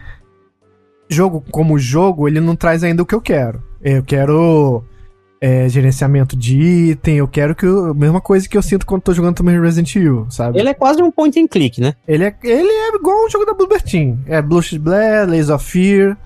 jogo 1.09 1.43
como 1.51 1.77
jogo, 1.77 2.27
ele 2.27 2.39
não 2.39 2.55
traz 2.55 2.83
ainda 2.83 3.03
o 3.03 3.05
que 3.05 3.13
eu 3.15 3.21
quero. 3.21 3.61
Eu 3.81 4.03
quero 4.03 4.83
é, 5.41 5.67
gerenciamento 5.69 6.35
de 6.35 6.59
item. 6.91 7.17
Eu 7.17 7.27
quero 7.27 7.55
que. 7.55 7.65
Eu, 7.65 7.93
mesma 7.93 8.21
coisa 8.21 8.47
que 8.47 8.57
eu 8.57 8.61
sinto 8.61 8.85
quando 8.85 9.01
tô 9.01 9.13
jogando 9.13 9.35
também 9.35 9.59
Resident 9.59 9.95
Evil, 9.95 10.27
sabe? 10.29 10.59
Ele 10.59 10.69
é 10.69 10.73
quase 10.73 11.01
um 11.01 11.11
point 11.11 11.39
and 11.39 11.47
click, 11.47 11.79
né? 11.81 11.93
Ele 12.07 12.23
é, 12.25 12.35
ele 12.43 12.69
é 12.69 12.95
igual 12.95 13.25
um 13.25 13.29
jogo 13.29 13.45
da 13.45 13.53
Bloober 13.53 13.81
Team. 13.81 14.19
É 14.25 14.41
Blue 14.41 14.61
Blade, 14.79 15.31
Lays 15.31 15.49
of 15.49 15.63
Fear. 15.65 16.17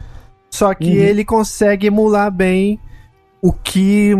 Só 0.50 0.74
que 0.74 0.86
Uhum. 0.88 1.04
ele 1.04 1.26
consegue 1.26 1.88
emular 1.88 2.32
bem 2.32 2.80
o 3.44 3.52
que 3.52 4.14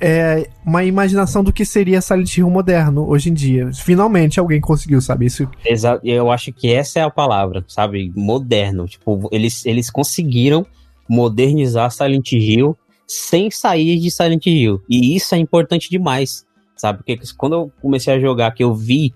é 0.00 0.48
uma 0.64 0.82
imaginação 0.82 1.44
do 1.44 1.52
que 1.52 1.62
seria 1.62 2.00
Silent 2.00 2.38
Hill 2.38 2.48
moderno 2.48 3.06
hoje 3.06 3.28
em 3.28 3.34
dia. 3.34 3.70
Finalmente 3.74 4.40
alguém 4.40 4.62
conseguiu, 4.62 4.98
sabe? 5.02 5.26
Isso 5.26 5.46
Exa 5.62 6.00
eu 6.02 6.30
acho 6.30 6.54
que 6.54 6.72
essa 6.72 6.98
é 6.98 7.02
a 7.02 7.10
palavra, 7.10 7.62
sabe? 7.68 8.10
Moderno. 8.16 8.86
Tipo, 8.86 9.28
eles, 9.30 9.66
eles 9.66 9.90
conseguiram 9.90 10.64
modernizar 11.06 11.90
Silent 11.90 12.32
Hill 12.32 12.74
sem 13.06 13.50
sair 13.50 13.98
de 13.98 14.10
Silent 14.10 14.46
Hill. 14.46 14.80
E 14.88 15.14
isso 15.14 15.34
é 15.34 15.38
importante 15.38 15.90
demais, 15.90 16.46
sabe? 16.74 17.00
Porque 17.04 17.20
quando 17.36 17.52
eu 17.52 17.72
comecei 17.82 18.14
a 18.14 18.18
jogar, 18.18 18.52
que 18.52 18.64
eu 18.64 18.74
vi 18.74 19.12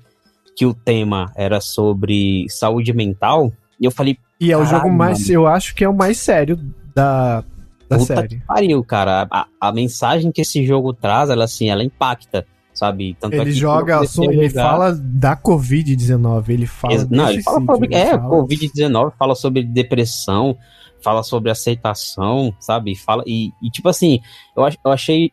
que 0.55 0.66
o 0.66 0.75
tema 0.75 1.33
era 1.35 1.62
sobre 1.62 2.45
saúde 2.51 2.92
mental, 2.92 3.51
eu 3.81 3.90
falei, 3.90 4.19
E 4.38 4.53
é 4.53 4.59
o 4.59 4.66
jogo 4.66 4.90
mais. 4.90 5.21
mano. 5.21 5.33
Eu 5.33 5.47
acho 5.47 5.75
que 5.75 5.83
é 5.83 5.88
o 5.88 5.95
mais 5.97 6.19
sério 6.19 6.61
da, 6.95 7.42
da 7.88 7.99
puta 7.99 8.14
série. 8.14 8.29
que 8.29 8.37
pariu, 8.46 8.83
cara. 8.85 9.27
A, 9.31 9.46
a 9.61 9.72
mensagem 9.72 10.31
que 10.33 10.40
esse 10.40 10.64
jogo 10.66 10.92
traz, 10.92 11.31
ela 11.31 11.44
assim, 11.44 11.68
ela 11.70 11.83
impacta, 11.85 12.46
sabe? 12.75 13.16
Tanto 13.20 13.35
é 13.35 13.38
Ele 13.38 13.53
que 13.53 13.53
joga, 13.59 14.01
assunto, 14.01 14.31
ele 14.33 14.49
fala 14.51 14.92
da 14.92 15.37
Covid-19. 15.37 16.49
Ele 16.49 16.66
fala. 16.66 17.07
Não, 17.11 17.31
ele 17.31 17.42
fala 17.42 17.61
sobre 17.64 17.94
é, 17.94 18.11
fala- 18.11 18.29
Covid-19, 18.29 19.12
fala 19.18 19.35
sobre 19.35 19.62
depressão, 19.62 20.57
fala 21.03 21.22
sobre 21.22 21.51
aceitação, 21.51 22.55
sabe? 22.59 22.94
Fala, 22.96 23.22
e, 23.27 23.53
e, 23.62 23.70
tipo 23.70 23.88
assim, 23.88 24.20
eu, 24.57 24.64
ach- 24.64 24.79
eu 24.85 24.90
achei 24.90 25.31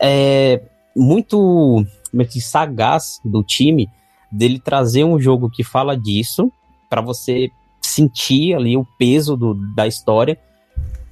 é, 0.00 0.60
muito 0.96 1.84
como 2.10 2.22
é 2.22 2.24
que 2.24 2.40
sagaz 2.40 3.20
do 3.24 3.42
time 3.42 3.88
dele 4.30 4.58
trazer 4.58 5.04
um 5.04 5.18
jogo 5.18 5.50
que 5.50 5.64
fala 5.64 5.96
disso 5.96 6.52
pra 6.88 7.00
você 7.00 7.50
sentir 7.80 8.54
ali 8.54 8.76
o 8.76 8.86
peso 8.98 9.36
do- 9.36 9.54
da 9.74 9.86
história 9.86 10.38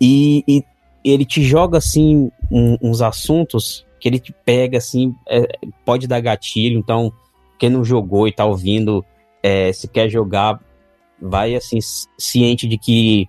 e, 0.00 0.44
e 0.46 0.64
ele 1.04 1.24
te 1.24 1.42
joga 1.42 1.78
assim 1.78 2.30
um- 2.50 2.76
uns 2.82 3.00
assuntos 3.02 3.86
que 4.00 4.08
ele 4.08 4.18
te 4.18 4.32
pega 4.44 4.78
assim, 4.78 5.14
é, 5.28 5.46
pode 5.84 6.06
dar 6.06 6.20
gatilho, 6.20 6.78
então 6.78 7.12
quem 7.58 7.68
não 7.70 7.84
jogou 7.84 8.28
e 8.28 8.32
tá 8.32 8.44
ouvindo, 8.44 9.04
é, 9.42 9.72
se 9.72 9.88
quer 9.88 10.08
jogar, 10.08 10.60
vai 11.20 11.54
assim, 11.56 11.80
ci- 11.80 12.06
ciente 12.16 12.68
de 12.68 12.78
que 12.78 13.28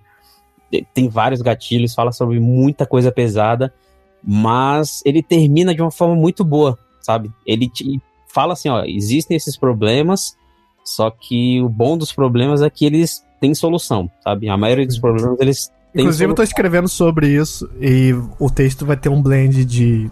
tem 0.94 1.08
vários 1.08 1.42
gatilhos, 1.42 1.94
fala 1.94 2.12
sobre 2.12 2.38
muita 2.38 2.86
coisa 2.86 3.10
pesada, 3.10 3.74
mas 4.22 5.02
ele 5.04 5.22
termina 5.22 5.74
de 5.74 5.82
uma 5.82 5.90
forma 5.90 6.14
muito 6.14 6.44
boa, 6.44 6.78
sabe? 7.00 7.30
Ele 7.44 7.68
te 7.68 8.00
fala 8.28 8.52
assim, 8.52 8.68
ó, 8.68 8.84
existem 8.84 9.36
esses 9.36 9.56
problemas, 9.56 10.36
só 10.84 11.10
que 11.10 11.60
o 11.60 11.68
bom 11.68 11.98
dos 11.98 12.12
problemas 12.12 12.62
é 12.62 12.70
que 12.70 12.84
eles 12.84 13.24
têm 13.40 13.54
solução, 13.54 14.08
sabe? 14.22 14.48
A 14.48 14.56
maioria 14.56 14.86
dos 14.86 14.98
problemas 14.98 15.40
eles 15.40 15.72
Inclusive, 15.94 16.30
eu 16.30 16.34
tô 16.34 16.42
escrevendo 16.42 16.88
sobre 16.88 17.28
isso 17.28 17.68
e 17.80 18.14
o 18.38 18.50
texto 18.50 18.86
vai 18.86 18.96
ter 18.96 19.08
um 19.08 19.20
blend 19.20 19.64
de 19.64 20.10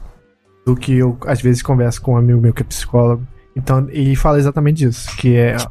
do 0.66 0.76
que 0.76 0.98
eu 0.98 1.16
às 1.26 1.40
vezes 1.40 1.62
converso 1.62 2.02
com 2.02 2.12
um 2.12 2.16
amigo 2.16 2.40
meu 2.40 2.52
que 2.52 2.62
é 2.62 2.64
psicólogo. 2.64 3.26
Então, 3.56 3.88
e 3.90 4.14
fala 4.14 4.38
exatamente 4.38 4.78
disso, 4.78 5.16
que 5.16 5.34
é 5.34 5.54
às 5.54 5.68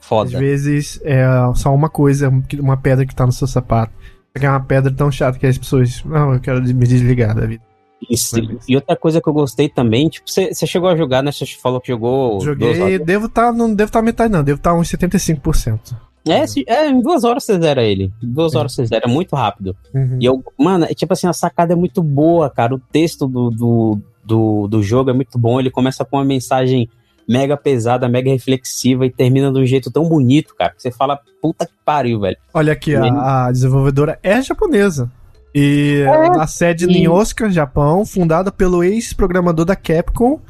foda. 0.00 0.38
vezes 0.38 1.00
é 1.02 1.26
só 1.54 1.74
uma 1.74 1.88
coisa, 1.88 2.32
uma 2.58 2.76
pedra 2.76 3.04
que 3.04 3.14
tá 3.14 3.26
no 3.26 3.32
seu 3.32 3.46
sapato. 3.46 3.92
Só 4.32 4.40
que 4.40 4.46
é 4.46 4.50
uma 4.50 4.60
pedra 4.60 4.92
tão 4.92 5.10
chata 5.10 5.38
que 5.38 5.46
as 5.46 5.58
pessoas, 5.58 6.02
não, 6.04 6.34
eu 6.34 6.40
quero 6.40 6.62
me 6.62 6.86
desligar 6.86 7.34
da 7.34 7.46
vida. 7.46 7.62
Isso. 8.08 8.36
E 8.68 8.76
outra 8.76 8.94
coisa 8.96 9.20
que 9.20 9.28
eu 9.28 9.32
gostei 9.32 9.68
também, 9.68 10.08
tipo, 10.08 10.30
você 10.30 10.66
chegou 10.66 10.88
a 10.88 10.96
jogar, 10.96 11.22
né? 11.22 11.32
Você 11.32 11.44
falou 11.46 11.80
que 11.80 11.88
jogou 11.88 12.40
Joguei, 12.40 12.98
devo 12.98 13.26
estar, 13.26 13.52
não 13.52 13.74
devo 13.74 13.88
estar 13.88 14.02
metade 14.02 14.32
não, 14.32 14.44
devo 14.44 14.58
estar 14.58 14.72
uns 14.74 14.88
75%. 14.88 15.96
É, 16.32 16.44
é, 16.66 16.88
em 16.88 17.00
duas 17.00 17.24
horas 17.24 17.44
você 17.44 17.58
zera 17.58 17.82
ele. 17.82 18.12
Em 18.22 18.32
duas 18.32 18.54
horas 18.54 18.72
você 18.74 18.84
zera, 18.86 19.04
é 19.06 19.08
muito 19.08 19.34
rápido. 19.34 19.76
Uhum. 19.94 20.18
E 20.20 20.24
eu, 20.24 20.42
mano, 20.58 20.84
é 20.84 20.94
tipo 20.94 21.12
assim, 21.12 21.26
a 21.26 21.32
sacada 21.32 21.72
é 21.72 21.76
muito 21.76 22.02
boa, 22.02 22.50
cara. 22.50 22.74
O 22.74 22.78
texto 22.78 23.26
do, 23.26 23.50
do, 23.50 23.98
do, 24.24 24.68
do 24.68 24.82
jogo 24.82 25.10
é 25.10 25.12
muito 25.12 25.38
bom. 25.38 25.58
Ele 25.58 25.70
começa 25.70 26.04
com 26.04 26.16
uma 26.16 26.24
mensagem 26.24 26.88
mega 27.28 27.56
pesada, 27.56 28.08
mega 28.08 28.30
reflexiva 28.30 29.04
e 29.04 29.10
termina 29.10 29.52
de 29.52 29.58
um 29.58 29.66
jeito 29.66 29.90
tão 29.90 30.08
bonito, 30.08 30.54
cara. 30.56 30.72
Que 30.72 30.82
você 30.82 30.90
fala, 30.90 31.20
puta 31.42 31.66
que 31.66 31.72
pariu, 31.84 32.20
velho. 32.20 32.36
Olha 32.54 32.72
aqui, 32.72 32.94
a, 32.94 33.46
a 33.46 33.52
desenvolvedora 33.52 34.18
é 34.22 34.40
japonesa. 34.40 35.10
E 35.54 36.04
a 36.38 36.46
sede 36.46 36.84
sim. 36.84 36.92
em 36.92 37.08
Osaka, 37.08 37.50
Japão, 37.50 38.04
fundada 38.06 38.52
pelo 38.52 38.82
ex-programador 38.82 39.64
da 39.64 39.76
Capcom. 39.76 40.40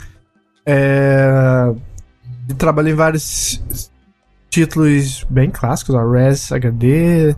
É, 0.66 1.72
trabalha 2.58 2.90
em 2.90 2.94
vários 2.94 3.90
títulos 4.50 5.24
bem 5.30 5.50
clássicos, 5.50 5.94
ó, 5.94 6.08
Res 6.10 6.50
HD, 6.52 7.34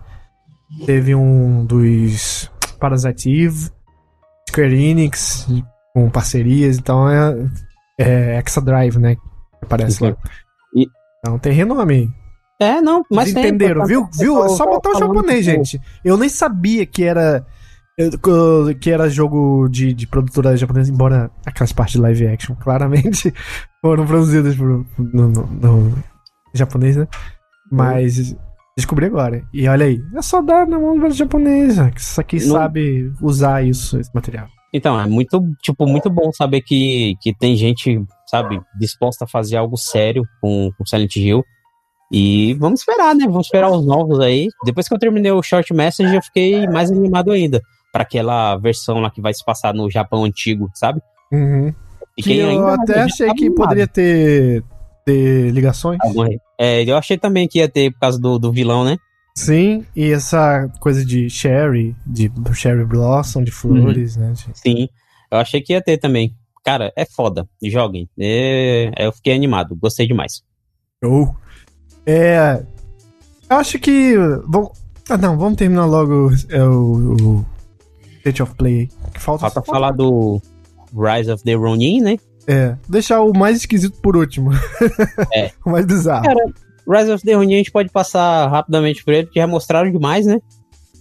teve 0.87 1.15
um 1.15 1.65
dos 1.65 2.51
Parasite 2.79 3.31
Eve, 3.31 3.71
Square 4.49 4.75
Enix, 4.85 5.47
com 5.95 6.09
parcerias, 6.11 6.79
então 6.79 7.09
é, 7.09 7.35
é 7.99 8.43
Exadrive, 8.45 8.99
né? 8.99 9.15
que 9.17 9.21
Aparece 9.63 10.03
lá. 10.03 10.17
E- 10.75 10.87
Então 11.19 11.39
tem 11.39 11.53
renome. 11.53 12.11
É, 12.61 12.81
não, 12.81 13.03
mas 13.11 13.31
Vocês 13.31 13.35
tem, 13.35 13.47
entenderam, 13.47 13.87
viu? 13.87 14.07
você 14.11 14.25
Viu? 14.25 14.45
É 14.45 14.49
só 14.51 14.67
botar 14.67 14.91
o 14.91 14.99
japonês, 14.99 15.45
gente. 15.45 15.81
Eu 16.05 16.17
nem 16.19 16.29
sabia 16.29 16.85
que 16.87 17.05
era 17.05 17.45
que 18.81 18.91
era 18.91 19.11
jogo 19.11 19.69
de, 19.69 19.93
de 19.93 20.07
produtora 20.07 20.57
japonesa, 20.57 20.91
embora 20.91 21.31
aquelas 21.45 21.71
partes 21.73 21.95
de 21.97 22.01
live 22.01 22.27
action 22.29 22.55
claramente 22.61 23.33
foram 23.83 24.07
produzidas 24.07 24.57
por- 24.57 24.87
no, 24.99 25.29
no- 25.29 25.47
no 25.47 26.05
japonês, 26.53 26.97
né? 26.97 27.07
Mas 27.71 28.35
descobri 28.77 29.07
agora. 29.07 29.45
E 29.53 29.69
olha 29.69 29.87
aí, 29.87 30.01
é 30.17 30.23
só 30.23 30.41
dar 30.43 30.67
na 30.67 30.79
mão 30.79 30.99
do 30.99 31.11
japonês, 31.11 31.77
né? 31.77 31.91
que 31.91 32.01
isso 32.01 32.21
aqui 32.21 32.37
Não- 32.47 32.57
sabe 32.57 33.13
usar 33.21 33.65
isso, 33.65 33.99
esse 33.99 34.11
material. 34.15 34.49
Então, 34.73 34.99
é 35.01 35.07
muito, 35.07 35.43
tipo, 35.61 35.85
muito 35.85 36.09
bom 36.09 36.33
saber 36.33 36.61
que, 36.61 37.17
que 37.21 37.35
tem 37.37 37.57
gente, 37.57 38.01
sabe, 38.29 38.61
disposta 38.79 39.25
a 39.25 39.29
fazer 39.29 39.57
algo 39.57 39.77
sério 39.77 40.23
com, 40.41 40.71
com 40.79 40.87
Silent 40.87 41.17
Hill. 41.17 41.45
E 42.13 42.55
vamos 42.55 42.81
esperar, 42.81 43.15
né? 43.15 43.25
Vamos 43.27 43.47
esperar 43.47 43.71
os 43.71 43.85
novos 43.85 44.21
aí. 44.21 44.49
Depois 44.65 44.87
que 44.89 44.95
eu 44.95 44.99
terminei 44.99 45.31
o 45.33 45.43
Short 45.43 45.73
Message, 45.75 46.15
eu 46.15 46.23
fiquei 46.23 46.67
mais 46.69 46.91
animado 46.91 47.33
ainda. 47.33 47.61
Pra 47.93 48.03
aquela 48.03 48.57
versão 48.59 49.01
lá 49.01 49.11
que 49.11 49.21
vai 49.21 49.35
se 49.35 49.45
passar 49.45 49.75
no 49.75 49.91
Japão 49.91 50.25
antigo, 50.25 50.71
sabe? 50.75 51.01
Uhum. 51.33 51.75
Fiquei 52.17 52.37
Que 52.39 52.43
eu 52.43 52.67
até 52.69 53.01
achei 53.03 53.27
tava 53.27 53.39
que 53.39 53.51
poderia 53.51 53.87
ter, 53.89 54.63
ter 55.11 55.51
ligações. 55.51 55.99
É, 56.59 56.83
eu 56.85 56.97
achei 56.97 57.19
também 57.19 57.49
que 57.49 57.59
ia 57.59 57.69
ter 57.69 57.91
por 57.93 58.01
causa 58.01 58.19
do, 58.19 58.39
do 58.39 58.53
vilão, 58.53 58.85
né? 58.85 58.97
Sim, 59.37 59.85
e 59.97 60.11
essa 60.11 60.69
coisa 60.81 61.05
de 61.05 61.31
cherry, 61.31 61.97
de 62.07 62.31
cherry 62.55 62.85
blossom, 62.85 63.43
de 63.43 63.51
flores, 63.51 64.17
né? 64.17 64.33
de- 64.33 64.59
Sim. 64.59 64.89
Eu 65.31 65.39
achei 65.39 65.61
que 65.61 65.73
ia 65.73 65.81
ter 65.83 65.97
também. 65.99 66.35
Cara, 66.65 66.93
é 66.97 67.05
foda. 67.07 67.49
Joguem. 67.63 68.09
É, 68.19 68.91
eu 68.99 69.13
fiquei 69.13 69.35
animado. 69.35 69.75
Gostei 69.77 70.07
demais. 70.07 70.43
Show. 71.03 71.35
É. 72.05 72.63
Eu 73.49 73.57
acho 73.57 73.79
que. 73.79 74.15
Vamos, 74.47 74.71
ah, 75.09 75.17
não, 75.17 75.39
vamos 75.39 75.57
terminar 75.57 75.87
logo 75.87 76.31
é, 76.51 76.63
o, 76.63 77.15
o 77.15 77.47
State 78.19 78.43
of 78.43 78.55
Play. 78.57 78.89
Que 79.15 79.21
falta, 79.21 79.49
Falta 79.49 79.63
falar 79.63 79.93
do 79.93 80.41
Rise 80.93 81.31
of 81.31 81.43
the 81.45 81.55
Ronin, 81.55 82.01
né? 82.01 82.19
É. 82.47 82.75
Deixar 82.89 83.21
o 83.23 83.33
mais 83.37 83.57
esquisito 83.59 84.01
por 84.01 84.17
último. 84.17 84.51
É. 85.35 85.51
o 85.65 85.71
mais 85.71 85.85
bizarro. 85.87 86.25
Cara, 86.25 86.45
Rise 86.89 87.13
of 87.13 87.25
the 87.25 87.35
Ronin 87.35 87.55
a 87.55 87.59
gente 87.59 87.71
pode 87.71 87.89
passar 87.91 88.49
rapidamente 88.49 89.05
por 89.05 89.13
ele, 89.15 89.27
porque 89.27 89.39
já 89.41 89.47
mostraram 89.47 89.91
demais, 89.91 90.27
né? 90.27 90.39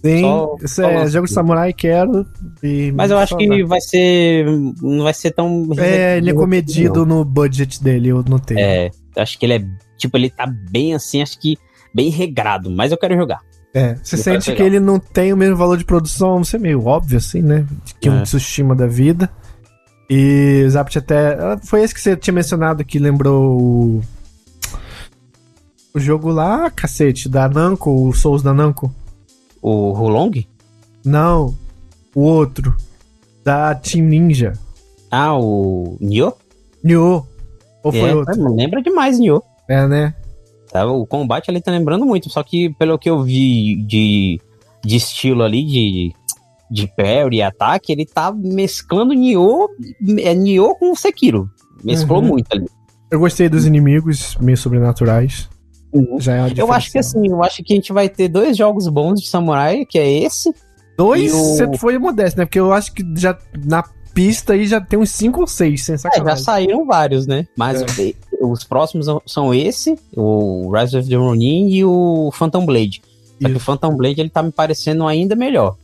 Sim, 0.02 0.22
só- 0.22 0.56
isso 0.64 0.82
é 0.82 1.06
jogo 1.08 1.26
de 1.26 1.32
samurai, 1.32 1.72
quero. 1.74 2.24
e- 2.62 2.90
Mas 2.92 3.10
eu 3.10 3.18
acho 3.18 3.36
que 3.36 3.46
dá. 3.46 3.66
vai 3.66 3.80
ser. 3.80 4.46
Não 4.80 5.02
vai 5.04 5.12
ser 5.12 5.30
tão. 5.32 5.68
É, 5.76 6.16
ele 6.16 6.30
é 6.30 6.34
comedido 6.34 7.04
no 7.04 7.22
budget 7.24 7.82
dele, 7.82 8.08
eu 8.08 8.24
notei. 8.26 8.56
É, 8.58 8.90
acho 9.16 9.38
que 9.38 9.44
ele 9.44 9.54
é. 9.54 9.64
Tipo, 9.98 10.16
ele 10.16 10.30
tá 10.30 10.46
bem 10.70 10.94
assim, 10.94 11.20
acho 11.20 11.38
que 11.38 11.58
bem 11.94 12.08
regrado, 12.08 12.70
mas 12.70 12.92
eu 12.92 12.96
quero 12.98 13.14
jogar. 13.14 13.40
É, 13.74 13.94
você 14.02 14.16
sente 14.16 14.46
que 14.46 14.50
legal. 14.52 14.66
ele 14.68 14.80
não 14.80 14.98
tem 14.98 15.32
o 15.32 15.36
mesmo 15.36 15.54
valor 15.56 15.76
de 15.76 15.84
produção, 15.84 16.40
isso 16.40 16.56
é 16.56 16.58
meio 16.58 16.84
óbvio, 16.86 17.18
assim, 17.18 17.42
né? 17.42 17.66
Que 18.00 18.08
um 18.08 18.20
É. 18.20 18.22
Tsushima 18.22 18.74
da 18.74 18.86
vida. 18.86 19.28
E 20.10 20.68
Zapt 20.68 20.98
até. 20.98 21.34
ah, 21.34 21.56
Foi 21.62 21.82
esse 21.82 21.94
que 21.94 22.00
você 22.00 22.16
tinha 22.16 22.34
mencionado 22.34 22.84
que 22.84 22.98
lembrou 22.98 23.60
o. 23.60 24.00
O 25.94 26.00
jogo 26.00 26.30
lá, 26.30 26.68
cacete, 26.70 27.28
da 27.28 27.48
Namco, 27.48 27.90
o 28.08 28.12
Souls 28.12 28.42
da 28.42 28.52
Namco. 28.52 28.92
O 29.62 29.92
Hulong? 29.92 30.46
Não, 31.04 31.54
o 32.14 32.22
outro. 32.22 32.76
Da 33.44 33.74
Team 33.74 34.06
Ninja. 34.06 34.52
Ah, 35.10 35.36
o 35.36 35.96
Nioh? 36.00 36.34
Nioh. 36.82 37.24
Ou 37.82 37.92
foi 37.92 38.10
é, 38.10 38.14
outro? 38.14 38.54
Lembra 38.54 38.82
demais 38.82 39.18
Nioh. 39.18 39.42
É, 39.68 39.86
né? 39.86 40.14
Tá? 40.72 40.86
O 40.86 41.06
combate 41.06 41.50
ali 41.50 41.60
tá 41.60 41.70
lembrando 41.70 42.04
muito, 42.04 42.28
só 42.30 42.42
que 42.42 42.70
pelo 42.70 42.98
que 42.98 43.10
eu 43.10 43.22
vi 43.22 43.76
de, 43.82 44.40
de 44.84 44.96
estilo 44.96 45.42
ali, 45.42 45.64
de, 45.64 46.14
de 46.70 46.86
parry 46.96 47.36
e 47.38 47.42
ataque, 47.42 47.92
ele 47.92 48.06
tá 48.06 48.32
mesclando 48.32 49.12
Nioh, 49.12 49.68
é 50.18 50.34
Nioh 50.34 50.74
com 50.76 50.94
Sekiro. 50.94 51.50
Mesclou 51.82 52.20
Uhum. 52.20 52.28
muito 52.28 52.46
ali. 52.52 52.66
Eu 53.10 53.18
gostei 53.18 53.48
dos 53.48 53.66
inimigos 53.66 54.36
meio 54.40 54.56
sobrenaturais. 54.56 55.48
Já 56.20 56.46
é 56.46 56.52
Eu 56.56 56.72
acho 56.72 56.92
que 56.92 56.98
assim, 56.98 57.28
eu 57.28 57.42
acho 57.42 57.64
que 57.64 57.72
a 57.72 57.76
gente 57.76 57.92
vai 57.92 58.08
ter 58.08 58.28
dois 58.28 58.56
jogos 58.56 58.86
bons 58.86 59.20
de 59.20 59.26
samurai, 59.28 59.84
que 59.84 59.98
é 59.98 60.08
esse. 60.22 60.54
Dois, 60.96 61.32
e 61.32 61.34
o- 61.34 61.38
você 61.38 61.78
foi 61.78 61.98
modesto, 61.98 62.38
né? 62.38 62.44
Porque 62.44 62.60
eu 62.60 62.72
acho 62.72 62.92
que 62.92 63.02
já 63.16 63.36
na 63.66 63.82
pista 64.14 64.52
aí 64.52 64.66
já 64.66 64.80
tem 64.80 64.98
uns 64.98 65.10
cinco 65.10 65.40
ou 65.40 65.46
seis, 65.48 65.84
sem 65.84 65.94
É, 65.94 65.98
já 65.98 66.02
sacanagem. 66.10 66.44
saíram 66.44 66.86
vários, 66.86 67.26
né? 67.26 67.46
Mas 67.56 67.82
É. 67.98 68.12
os 68.40 68.62
próximos 68.62 69.06
são 69.26 69.52
esse, 69.52 69.96
o 70.16 70.70
Rise 70.72 70.96
of 70.96 71.08
the 71.08 71.16
Ronin 71.16 71.68
e 71.70 71.84
o 71.84 72.30
Phantom 72.32 72.64
Blade. 72.64 73.02
Só 73.42 73.48
que 73.48 73.54
o. 73.56 73.60
Phantom 73.60 73.96
Blade 73.96 74.20
ele 74.20 74.30
tá 74.30 74.42
me 74.44 74.52
parecendo 74.52 75.06
ainda 75.08 75.34
melhor. 75.34 75.76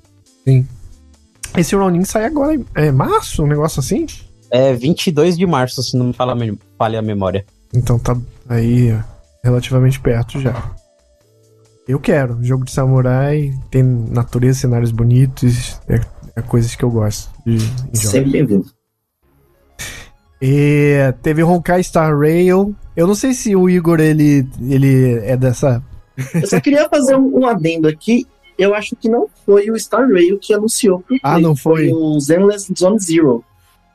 Esse 1.57 1.75
Ronin 1.75 2.05
sai 2.05 2.27
agora 2.27 2.55
em 2.55 2.65
é, 2.75 2.93
março, 2.93 3.43
um 3.43 3.47
negócio 3.47 3.81
assim? 3.81 4.07
É 4.51 4.73
22 4.75 5.37
de 5.37 5.47
março, 5.47 5.83
se 5.83 5.97
não 5.97 6.07
me 6.07 6.13
fala, 6.13 6.37
falha 6.79 6.99
a 6.99 7.03
memória. 7.03 7.45
Então 7.75 7.99
tá 7.99 8.17
aí 8.49 8.93
ó, 8.93 9.01
relativamente 9.43 10.01
perto 10.01 10.41
já. 10.41 10.73
Eu 11.87 12.01
quero. 12.01 12.43
Jogo 12.43 12.65
de 12.65 12.73
samurai, 12.73 13.55
tem 13.71 13.83
natureza, 13.83 14.61
cenários 14.61 14.91
bonitos, 14.91 15.81
é, 15.89 16.01
é 16.37 16.43
coisas 16.43 16.75
que 16.75 16.85
eu 16.85 16.91
gosto 16.91 17.31
de 17.45 17.55
em 17.55 17.59
jogos. 17.59 18.01
Sempre 18.11 18.31
bem-vindo. 18.33 18.67
E 20.41 21.15
teve 21.23 21.43
Honkai 21.43 21.83
Star 21.83 22.17
Rail. 22.19 22.75
Eu 22.95 23.07
não 23.07 23.15
sei 23.15 23.33
se 23.33 23.55
o 23.57 23.71
Igor 23.71 24.01
ele, 24.01 24.47
ele 24.61 25.19
é 25.25 25.37
dessa. 25.37 25.83
Eu 26.35 26.47
só 26.47 26.61
queria 26.61 26.89
fazer 26.89 27.17
um, 27.17 27.41
um 27.41 27.47
adendo 27.47 27.89
aqui. 27.89 28.27
Eu 28.59 28.75
acho 28.75 28.97
que 28.97 29.09
não 29.09 29.29
foi 29.45 29.71
o 29.71 29.79
Star 29.79 30.09
Rail 30.11 30.39
que 30.39 30.55
anunciou 30.55 31.01
pro 31.01 31.17
Ah, 31.23 31.39
não 31.39 31.55
foi? 31.55 31.93
o 31.93 32.19
Zenless 32.21 32.73
Zone 32.79 32.99
Zero, 32.99 33.45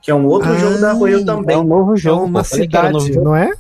que 0.02 0.12
é 0.12 0.15
um 0.15 0.26
outro 0.28 0.52
Ah, 0.52 0.58
jogo 0.58 0.78
da 0.80 0.93
Royal 0.93 1.26
também. 1.26 1.56
É 1.56 1.60
um 1.60 1.63
novo 1.63 1.93
É 1.93 1.97
jogo. 1.97 2.26
uma 2.26 2.39
pô. 2.43 2.45
Falei 2.50 2.67
que 2.67 2.78
era 2.78 2.88
um 2.88 2.91
novo 2.91 3.06
cidade, 3.06 3.15
jogo. 3.15 3.26
não 3.30 3.36
é? 3.36 3.52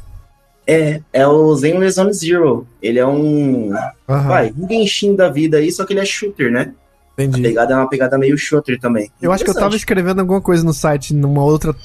É, 0.67 1.01
é 1.11 1.27
o 1.27 1.55
Zenless 1.55 1.95
Zone 1.95 2.13
Zero. 2.13 2.67
Ele 2.81 2.99
é 2.99 3.05
um. 3.05 3.71
Aham, 4.07 4.27
Vai, 4.27 4.53
um 4.57 4.67
Genshin 4.67 5.15
da 5.15 5.27
vida 5.27 5.57
aí, 5.57 5.71
só 5.71 5.85
que 5.85 5.93
ele 5.93 5.99
é 6.01 6.05
shooter, 6.05 6.51
né? 6.51 6.73
A 7.17 7.23
entendi. 7.23 7.41
pegada 7.41 7.73
é 7.73 7.77
uma 7.77 7.89
pegada 7.89 8.17
meio 8.17 8.37
shooter 8.37 8.79
também. 8.79 9.11
Eu 9.21 9.31
acho 9.31 9.43
que 9.43 9.49
eu 9.49 9.53
tava 9.55 9.75
escrevendo 9.75 10.19
alguma 10.21 10.39
coisa 10.41 10.63
no 10.63 10.73
site, 10.73 11.13
numa 11.13 11.43
outra 11.43 11.75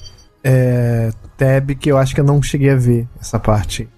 é, 0.44 1.10
tab, 1.36 1.70
que 1.74 1.90
eu 1.90 1.96
acho 1.98 2.14
que 2.14 2.20
eu 2.20 2.24
não 2.24 2.40
cheguei 2.42 2.70
a 2.70 2.76
ver 2.76 3.06
essa 3.20 3.38
parte. 3.38 3.88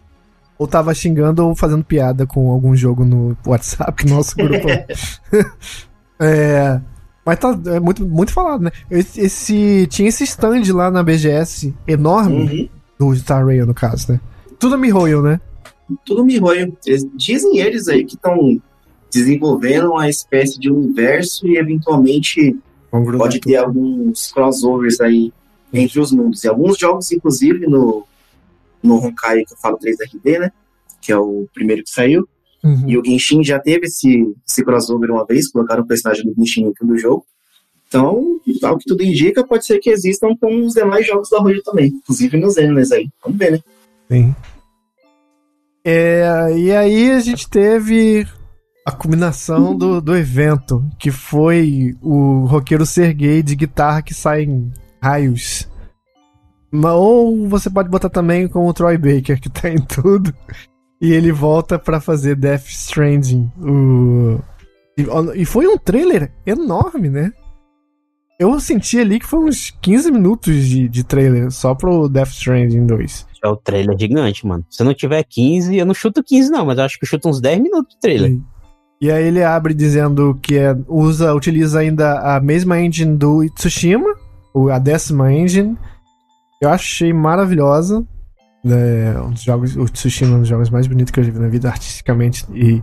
Ou 0.58 0.66
tava 0.66 0.92
xingando 0.92 1.46
ou 1.46 1.54
fazendo 1.54 1.84
piada 1.84 2.26
com 2.26 2.50
algum 2.50 2.74
jogo 2.74 3.04
no 3.04 3.36
WhatsApp, 3.46 4.04
nosso 4.10 4.34
grupo. 4.36 4.66
é, 6.20 6.80
mas 7.24 7.38
tá 7.38 7.58
é 7.66 7.80
muito, 7.80 8.04
muito 8.06 8.32
falado, 8.32 8.62
né? 8.62 8.70
Esse, 8.90 9.20
esse- 9.20 9.86
tinha 9.88 10.08
esse 10.08 10.24
stand 10.24 10.62
lá 10.74 10.90
na 10.90 11.02
BGS 11.02 11.74
enorme, 11.86 12.68
Uhum. 12.98 13.10
do 13.12 13.16
Star 13.16 13.44
Rail, 13.46 13.66
no 13.66 13.74
caso, 13.74 14.12
né? 14.12 14.20
Tudo 14.58 14.76
mihoyo, 14.78 15.22
né? 15.22 15.40
Tudo 16.04 16.24
mironho. 16.24 16.76
Eles- 16.84 17.06
Dizem 17.14 17.58
eles 17.58 17.86
aí 17.88 18.04
que 18.04 18.14
estão 18.16 18.60
desenvolvendo 19.12 19.90
uma 19.92 20.08
espécie 20.08 20.58
de 20.58 20.70
universo 20.70 21.46
e 21.46 21.56
eventualmente 21.56 22.56
pode 22.90 23.40
ter 23.40 23.56
alguns 23.56 24.30
crossovers 24.32 25.00
aí 25.00 25.32
entre 25.72 26.00
os 26.00 26.10
mundos. 26.12 26.42
E 26.44 26.48
alguns 26.48 26.78
jogos, 26.78 27.10
inclusive, 27.12 27.66
no, 27.66 28.04
no 28.82 28.96
Honkai, 28.96 29.44
que 29.44 29.54
eu 29.54 29.58
falo 29.58 29.78
3RD, 29.78 30.38
né? 30.38 30.52
Que 31.00 31.12
é 31.12 31.16
o 31.16 31.48
primeiro 31.52 31.82
que 31.82 31.90
saiu. 31.90 32.28
Uhum. 32.62 32.84
E 32.88 32.98
o 32.98 33.04
Genshin 33.04 33.42
já 33.44 33.58
teve 33.58 33.86
esse, 33.86 34.34
esse 34.46 34.64
crossover 34.64 35.10
uma 35.10 35.24
vez, 35.24 35.50
colocaram 35.50 35.82
o 35.82 35.86
personagem 35.86 36.24
do 36.24 36.34
Genshin 36.34 36.64
dentro 36.64 36.86
do 36.86 36.98
jogo. 36.98 37.24
Então, 37.86 38.38
ao 38.62 38.76
que 38.76 38.84
tudo 38.86 39.02
indica, 39.02 39.46
pode 39.46 39.64
ser 39.64 39.78
que 39.78 39.88
existam 39.88 40.36
com 40.38 40.64
os 40.66 40.74
demais 40.74 41.06
jogos 41.06 41.30
da 41.30 41.38
Royal 41.38 41.62
também. 41.62 41.88
Inclusive 41.88 42.36
nos 42.36 42.54
Zenless 42.54 42.92
aí. 42.92 43.08
Vamos 43.22 43.38
ver, 43.38 43.52
né? 43.52 43.60
Sim. 44.10 44.34
É, 45.84 46.54
e 46.54 46.72
aí 46.72 47.12
a 47.12 47.20
gente 47.20 47.48
teve 47.48 48.26
a 48.84 48.90
culminação 48.90 49.76
do, 49.76 50.00
do 50.00 50.16
evento, 50.16 50.82
que 50.98 51.10
foi 51.10 51.94
o 52.02 52.46
roqueiro 52.46 52.86
Sergei 52.86 53.42
de 53.42 53.54
guitarra 53.54 54.02
que 54.02 54.14
sai 54.14 54.44
em 54.44 54.72
raios. 55.00 55.67
Ou 56.72 57.48
você 57.48 57.70
pode 57.70 57.88
botar 57.88 58.10
também 58.10 58.46
com 58.46 58.66
o 58.66 58.74
Troy 58.74 58.98
Baker, 58.98 59.40
que 59.40 59.48
tá 59.48 59.70
em 59.70 59.78
tudo. 59.78 60.34
E 61.00 61.12
ele 61.12 61.32
volta 61.32 61.78
pra 61.78 62.00
fazer 62.00 62.34
Death 62.34 62.66
Stranding. 62.68 63.50
O... 63.58 64.40
E, 64.98 65.42
e 65.42 65.44
foi 65.44 65.66
um 65.66 65.78
trailer 65.78 66.32
enorme, 66.44 67.08
né? 67.08 67.32
Eu 68.38 68.58
senti 68.60 68.98
ali 68.98 69.18
que 69.18 69.26
foi 69.26 69.40
uns 69.40 69.70
15 69.82 70.12
minutos 70.12 70.64
de, 70.64 70.88
de 70.88 71.02
trailer 71.02 71.50
só 71.50 71.74
pro 71.74 72.08
Death 72.08 72.30
Stranding 72.30 72.86
2. 72.86 73.26
É 73.44 73.48
o 73.48 73.56
trailer 73.56 73.96
gigante, 73.98 74.46
mano. 74.46 74.64
Se 74.70 74.84
não 74.84 74.94
tiver 74.94 75.24
15, 75.24 75.76
eu 75.76 75.86
não 75.86 75.94
chuto 75.94 76.22
15, 76.22 76.50
não, 76.50 76.66
mas 76.66 76.78
eu 76.78 76.84
acho 76.84 76.98
que 76.98 77.04
eu 77.04 77.08
chuto 77.08 77.28
uns 77.28 77.40
10 77.40 77.60
minutos 77.60 77.94
de 77.94 78.00
trailer. 78.00 78.30
Sim. 78.30 78.44
E 79.00 79.10
aí 79.12 79.24
ele 79.24 79.44
abre 79.44 79.74
dizendo 79.74 80.38
que 80.42 80.56
é, 80.56 80.76
usa, 80.88 81.32
utiliza 81.32 81.78
ainda 81.78 82.36
a 82.36 82.40
mesma 82.40 82.80
engine 82.80 83.16
do 83.16 83.48
Tsushima, 83.50 84.14
a 84.72 84.78
décima 84.78 85.32
engine. 85.32 85.76
Eu 86.60 86.70
achei 86.70 87.12
maravilhosa. 87.12 88.06
É, 88.64 89.20
um 89.20 89.30
dos 89.30 89.42
jogos, 89.42 89.76
o 89.76 89.84
Tsushima 89.84 90.32
é 90.32 90.36
um 90.36 90.40
dos 90.40 90.48
jogos 90.48 90.70
mais 90.70 90.86
bonitos 90.86 91.10
que 91.10 91.20
eu 91.20 91.24
já 91.24 91.30
vi 91.30 91.38
na 91.38 91.48
vida, 91.48 91.68
artisticamente 91.68 92.44
e, 92.52 92.82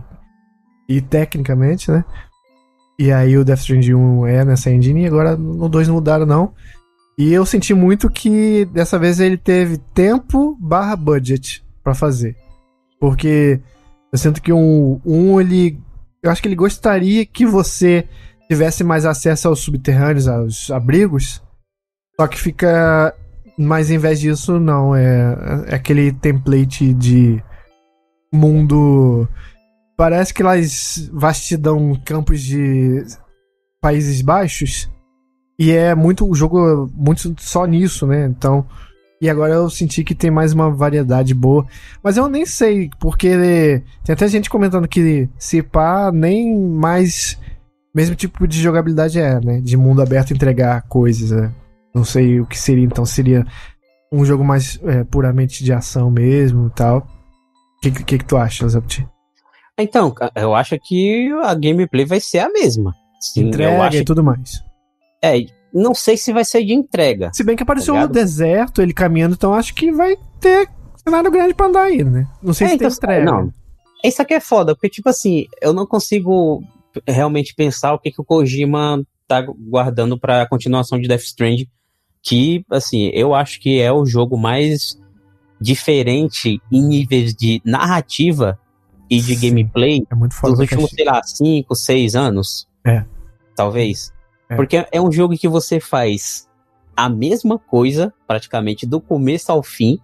e 0.88 1.00
tecnicamente, 1.00 1.90
né? 1.90 2.04
E 2.98 3.12
aí 3.12 3.36
o 3.36 3.44
Death 3.44 3.60
Stranding 3.60 3.94
1 3.94 4.26
é 4.26 4.44
nessa 4.44 4.70
engine 4.70 5.02
e 5.02 5.06
agora 5.06 5.36
no 5.36 5.68
2 5.68 5.88
não 5.88 5.96
mudaram, 5.96 6.24
não. 6.24 6.54
E 7.18 7.32
eu 7.32 7.44
senti 7.46 7.74
muito 7.74 8.10
que 8.10 8.64
dessa 8.66 8.98
vez 8.98 9.20
ele 9.20 9.36
teve 9.36 9.78
tempo 9.78 10.56
barra 10.60 10.96
budget 10.96 11.64
pra 11.82 11.94
fazer. 11.94 12.36
Porque 12.98 13.60
eu 14.12 14.18
sinto 14.18 14.40
que 14.40 14.52
um, 14.52 15.00
um 15.04 15.40
ele. 15.40 15.78
Eu 16.22 16.30
acho 16.30 16.42
que 16.42 16.48
ele 16.48 16.54
gostaria 16.54 17.24
que 17.24 17.46
você 17.46 18.08
tivesse 18.48 18.82
mais 18.82 19.04
acesso 19.04 19.48
aos 19.48 19.60
subterrâneos, 19.60 20.28
aos 20.28 20.70
abrigos. 20.70 21.42
Só 22.18 22.26
que 22.26 22.38
fica. 22.38 23.14
Mas 23.58 23.90
em 23.90 23.98
vez 23.98 24.20
disso, 24.20 24.60
não. 24.60 24.94
É, 24.94 25.64
é 25.68 25.74
aquele 25.74 26.12
template 26.12 26.92
de 26.92 27.42
mundo. 28.32 29.28
Parece 29.96 30.34
que 30.34 30.42
elas 30.42 31.10
vastidão 31.12 31.98
campos 32.04 32.42
de 32.42 33.04
Países 33.80 34.20
Baixos. 34.20 34.90
E 35.58 35.72
é 35.72 35.94
muito. 35.94 36.28
O 36.28 36.34
jogo 36.34 36.58
é 36.58 36.92
muito 36.94 37.34
só 37.38 37.64
nisso, 37.64 38.06
né? 38.06 38.26
Então. 38.26 38.66
E 39.18 39.30
agora 39.30 39.54
eu 39.54 39.70
senti 39.70 40.04
que 40.04 40.14
tem 40.14 40.30
mais 40.30 40.52
uma 40.52 40.70
variedade 40.70 41.32
boa. 41.32 41.66
Mas 42.02 42.18
eu 42.18 42.28
nem 42.28 42.44
sei, 42.44 42.90
porque 43.00 43.82
tem 44.04 44.12
até 44.12 44.28
gente 44.28 44.50
comentando 44.50 44.86
que 44.86 45.26
se 45.38 45.62
pá, 45.62 46.10
nem 46.12 46.54
mais. 46.58 47.38
Mesmo 47.94 48.14
tipo 48.14 48.46
de 48.46 48.60
jogabilidade 48.60 49.18
é, 49.18 49.40
né? 49.40 49.60
De 49.62 49.74
mundo 49.74 50.02
aberto 50.02 50.34
entregar 50.34 50.82
coisas, 50.82 51.30
né? 51.30 51.50
Não 51.96 52.04
sei 52.04 52.40
o 52.40 52.46
que 52.46 52.58
seria, 52.58 52.84
então 52.84 53.06
seria 53.06 53.46
um 54.12 54.22
jogo 54.22 54.44
mais 54.44 54.78
é, 54.84 55.02
puramente 55.02 55.64
de 55.64 55.72
ação 55.72 56.10
mesmo 56.10 56.66
e 56.66 56.70
tal. 56.70 56.98
O 56.98 57.80
que, 57.80 57.90
que, 57.90 58.18
que 58.18 58.24
tu 58.24 58.36
acha, 58.36 58.68
Zapt? 58.68 59.06
Então, 59.78 60.14
eu 60.34 60.54
acho 60.54 60.78
que 60.78 61.30
a 61.42 61.54
gameplay 61.54 62.04
vai 62.04 62.20
ser 62.20 62.40
a 62.40 62.50
mesma. 62.50 62.94
Sim, 63.18 63.42
eu 63.44 63.48
Entrega 63.48 63.82
acho 63.82 63.96
e 63.96 64.04
tudo 64.04 64.22
mais. 64.22 64.62
É, 65.24 65.38
não 65.72 65.94
sei 65.94 66.18
se 66.18 66.32
vai 66.34 66.44
ser 66.44 66.64
de 66.64 66.74
entrega. 66.74 67.30
Se 67.32 67.42
bem 67.42 67.56
que 67.56 67.62
apareceu 67.62 67.94
Tá 67.94 68.00
no 68.00 68.06
ligado? 68.06 68.14
deserto, 68.14 68.82
ele 68.82 68.92
caminhando, 68.92 69.34
então 69.34 69.54
acho 69.54 69.74
que 69.74 69.90
vai 69.90 70.16
ter 70.38 70.68
cenário 71.02 71.30
grande 71.30 71.54
pra 71.54 71.66
andar 71.66 71.84
aí, 71.84 72.04
né? 72.04 72.26
Não 72.42 72.52
sei 72.52 72.66
É, 72.66 72.70
se 72.70 72.78
tem 72.78 72.86
então, 72.86 72.96
entrega. 72.96 73.24
Não. 73.24 73.50
Isso 74.04 74.20
aqui 74.20 74.34
é 74.34 74.40
foda, 74.40 74.74
porque, 74.74 74.90
tipo 74.90 75.08
assim, 75.08 75.46
eu 75.62 75.72
não 75.72 75.86
consigo 75.86 76.62
realmente 77.08 77.54
pensar 77.54 77.94
o 77.94 77.98
que, 77.98 78.10
que 78.10 78.20
o 78.20 78.24
Kojima 78.24 79.02
tá 79.26 79.40
guardando 79.42 80.18
pra 80.18 80.46
continuação 80.46 80.98
de 81.00 81.08
Death 81.08 81.22
Stranding. 81.22 81.66
Que, 82.26 82.64
assim, 82.70 83.10
eu 83.14 83.34
acho 83.34 83.60
que 83.60 83.80
é 83.80 83.92
o 83.92 84.04
jogo 84.04 84.36
mais 84.36 85.00
diferente 85.60 86.60
em 86.72 86.82
níveis 86.82 87.32
de 87.32 87.62
narrativa 87.64 88.58
e 89.08 89.20
de 89.20 89.36
gameplay 89.36 90.02
É 90.10 90.16
dos 90.48 90.58
últimos, 90.58 90.90
sei 90.90 91.04
lá, 91.04 91.22
5, 91.22 91.72
6 91.72 92.16
anos. 92.16 92.68
É. 92.84 93.04
Talvez. 93.54 94.12
É. 94.48 94.56
Porque 94.56 94.84
é 94.90 95.00
um 95.00 95.12
jogo 95.12 95.38
que 95.38 95.46
você 95.46 95.78
faz 95.78 96.48
a 96.96 97.08
mesma 97.08 97.60
coisa, 97.60 98.12
praticamente, 98.26 98.86
do 98.86 99.00
começo 99.00 99.52
ao 99.52 99.62
fim. 99.62 99.98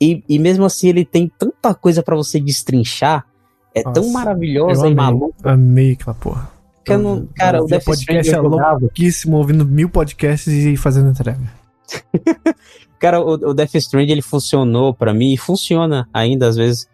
E, 0.00 0.24
e 0.26 0.38
mesmo 0.38 0.64
assim 0.64 0.88
ele 0.88 1.04
tem 1.04 1.30
tanta 1.38 1.74
coisa 1.74 2.02
pra 2.02 2.16
você 2.16 2.40
destrinchar. 2.40 3.26
É 3.74 3.82
tão 3.82 4.02
Nossa, 4.02 4.12
maravilhosa 4.12 4.86
eu 4.86 4.92
e 4.92 4.94
maluca. 4.94 5.52
Amei 5.52 5.92
aquela 5.92 6.14
porra. 6.14 6.50
Eu 6.94 6.98
não, 6.98 7.26
cara, 7.34 7.58
eu 7.58 7.64
o 7.64 7.66
Death 7.66 7.84
podcast 7.84 8.30
jogava. 8.30 8.78
louquíssimo, 8.80 9.36
ouvindo 9.36 9.64
mil 9.64 9.88
podcasts 9.88 10.52
e 10.52 10.76
fazendo 10.76 11.10
entrega. 11.10 11.40
Cara, 13.00 13.18
o, 13.18 13.32
o 13.32 13.54
Death 13.54 13.74
Stranding 13.76 14.12
ele 14.12 14.22
funcionou 14.22 14.92
pra 14.92 15.14
mim 15.14 15.32
e 15.32 15.38
funciona 15.38 16.06
ainda 16.12 16.46
às 16.46 16.54
vezes 16.54 16.86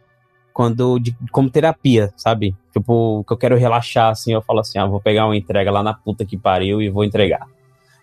quando 0.53 0.99
de, 0.99 1.15
como 1.31 1.51
terapia, 1.51 2.15
sabe? 2.17 2.57
Tipo, 2.73 3.23
que 3.27 3.33
eu 3.33 3.37
quero 3.37 3.59
relaxar, 3.59 4.11
assim, 4.11 4.33
eu 4.33 4.41
falo 4.41 4.61
assim, 4.61 4.79
ah, 4.79 4.87
vou 4.87 5.01
pegar 5.01 5.27
uma 5.27 5.37
entrega 5.37 5.71
lá 5.71 5.83
na 5.83 5.93
puta 5.93 6.25
que 6.25 6.39
pariu 6.39 6.81
e 6.81 6.89
vou 6.89 7.05
entregar. 7.05 7.47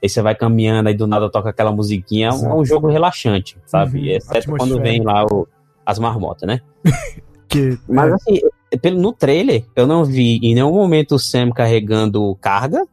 Aí 0.04 0.08
você 0.08 0.22
vai 0.22 0.36
caminhando, 0.36 0.88
aí 0.88 0.94
do 0.94 1.08
nada 1.08 1.32
toca 1.32 1.50
aquela 1.50 1.72
musiquinha, 1.72 2.28
é 2.28 2.32
um, 2.32 2.52
é 2.52 2.56
um 2.56 2.66
jogo 2.66 2.90
relaxante, 2.90 3.58
sabe? 3.66 4.02
Uhum, 4.02 4.16
Exceto 4.18 4.52
quando 4.52 4.80
vem 4.80 5.02
lá 5.02 5.26
o, 5.26 5.48
as 5.86 5.98
marmotas, 5.98 6.46
né? 6.46 6.60
que, 7.50 7.80
Mas 7.88 8.12
é. 8.12 8.14
assim, 8.14 8.42
pelo, 8.78 9.00
no 9.00 9.14
trailer, 9.14 9.66
eu 9.76 9.88
não 9.88 10.04
vi 10.04 10.38
em 10.38 10.54
nenhum 10.54 10.74
momento 10.74 11.16
o 11.16 11.20
Sam 11.20 11.52
carregando 11.52 12.36
carga. 12.42 12.86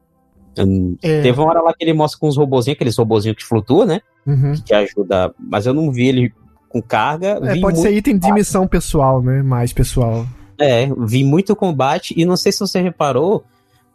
É. 1.03 1.23
Teve 1.23 1.41
uma 1.41 1.49
hora 1.49 1.63
lá 1.63 1.73
que 1.73 1.85
ele 1.85 1.93
mostra 1.93 2.19
com 2.19 2.29
os 2.29 2.37
robozinhos, 2.37 2.77
aqueles 2.77 2.97
robozinhos 2.97 3.37
que 3.37 3.45
flutuam, 3.45 3.87
né? 3.87 4.01
Uhum. 4.27 4.53
Que 4.65 4.75
ajuda. 4.75 5.35
Mas 5.39 5.67
eu 5.67 5.73
não 5.73 5.91
vi 5.91 6.09
ele 6.09 6.33
com 6.69 6.83
carga. 6.83 7.41
É, 7.43 7.61
pode 7.61 7.81
ser 7.81 7.93
item 7.93 8.19
de 8.19 8.33
missão 8.33 8.67
pessoal, 8.67 9.23
né? 9.23 9.43
Mais 9.43 9.73
pessoal. 9.73 10.27
É, 10.59 10.89
vi 10.99 11.25
muito 11.25 11.57
combate 11.57 12.15
e 12.17 12.25
não 12.25 12.37
sei 12.37 12.53
se 12.53 12.61
você 12.61 12.81
reparou, 12.81 13.45